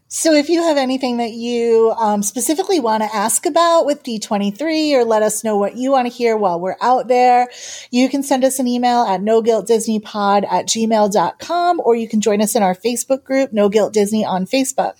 So, 0.09 0.35
if 0.35 0.49
you 0.49 0.63
have 0.63 0.77
anything 0.77 1.17
that 1.17 1.33
you 1.33 1.93
um, 1.99 2.23
specifically 2.23 2.79
want 2.79 3.03
to 3.03 3.13
ask 3.13 3.45
about 3.45 3.87
with 3.87 4.05
D23 4.05 4.93
or 4.93 5.05
let 5.05 5.23
us 5.23 5.43
know 5.43 5.57
what 5.57 5.77
you 5.77 5.91
want 5.91 6.07
to 6.07 6.17
hear 6.17 6.37
while 6.37 6.61
we're 6.61 6.77
out 6.81 7.09
there, 7.09 7.49
you 7.91 8.09
can 8.09 8.23
send 8.23 8.45
us 8.45 8.61
an 8.61 8.69
email 8.69 9.03
at 9.03 9.21
no 9.21 9.43
guilt 9.43 9.67
disney 9.67 9.99
pod 9.99 10.45
at 10.49 10.67
gmail.com 10.67 11.81
or 11.85 11.97
you 11.97 12.09
can 12.09 12.21
join 12.21 12.41
us 12.41 12.55
in 12.55 12.63
our 12.63 12.75
Facebook 12.77 13.25
group, 13.25 13.53
No 13.53 13.69
Guilt 13.69 13.93
Disney 13.93 14.25
on 14.25 14.47
Facebook. 14.47 14.95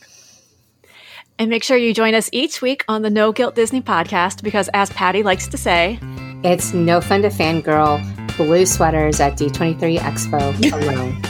And 1.39 1.51
make 1.51 1.63
sure 1.63 1.77
you 1.77 1.95
join 1.95 2.15
us 2.15 2.29
each 2.33 2.61
week 2.61 2.85
on 2.89 3.03
the 3.03 3.11
No 3.11 3.31
Guilt 3.31 3.55
Disney 3.55 3.83
podcast 3.83 4.43
because, 4.43 4.69
as 4.75 4.91
Patty 4.91 5.23
likes 5.23 5.47
to 5.49 5.57
say, 5.57 6.01
it's 6.43 6.75
no 6.75 7.01
fun 7.01 7.23
to 7.23 7.29
fangirl 7.29 8.03
blue 8.37 8.67
sweaters 8.67 9.21
at 9.21 9.35
D23 9.35 9.99
Expo 9.99 10.73
alone. 10.83 11.23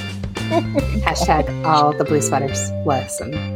Hashtag 1.02 1.64
all 1.66 1.92
the 1.92 2.04
blue 2.04 2.22
sweaters. 2.22 2.70
Listen 2.86 3.55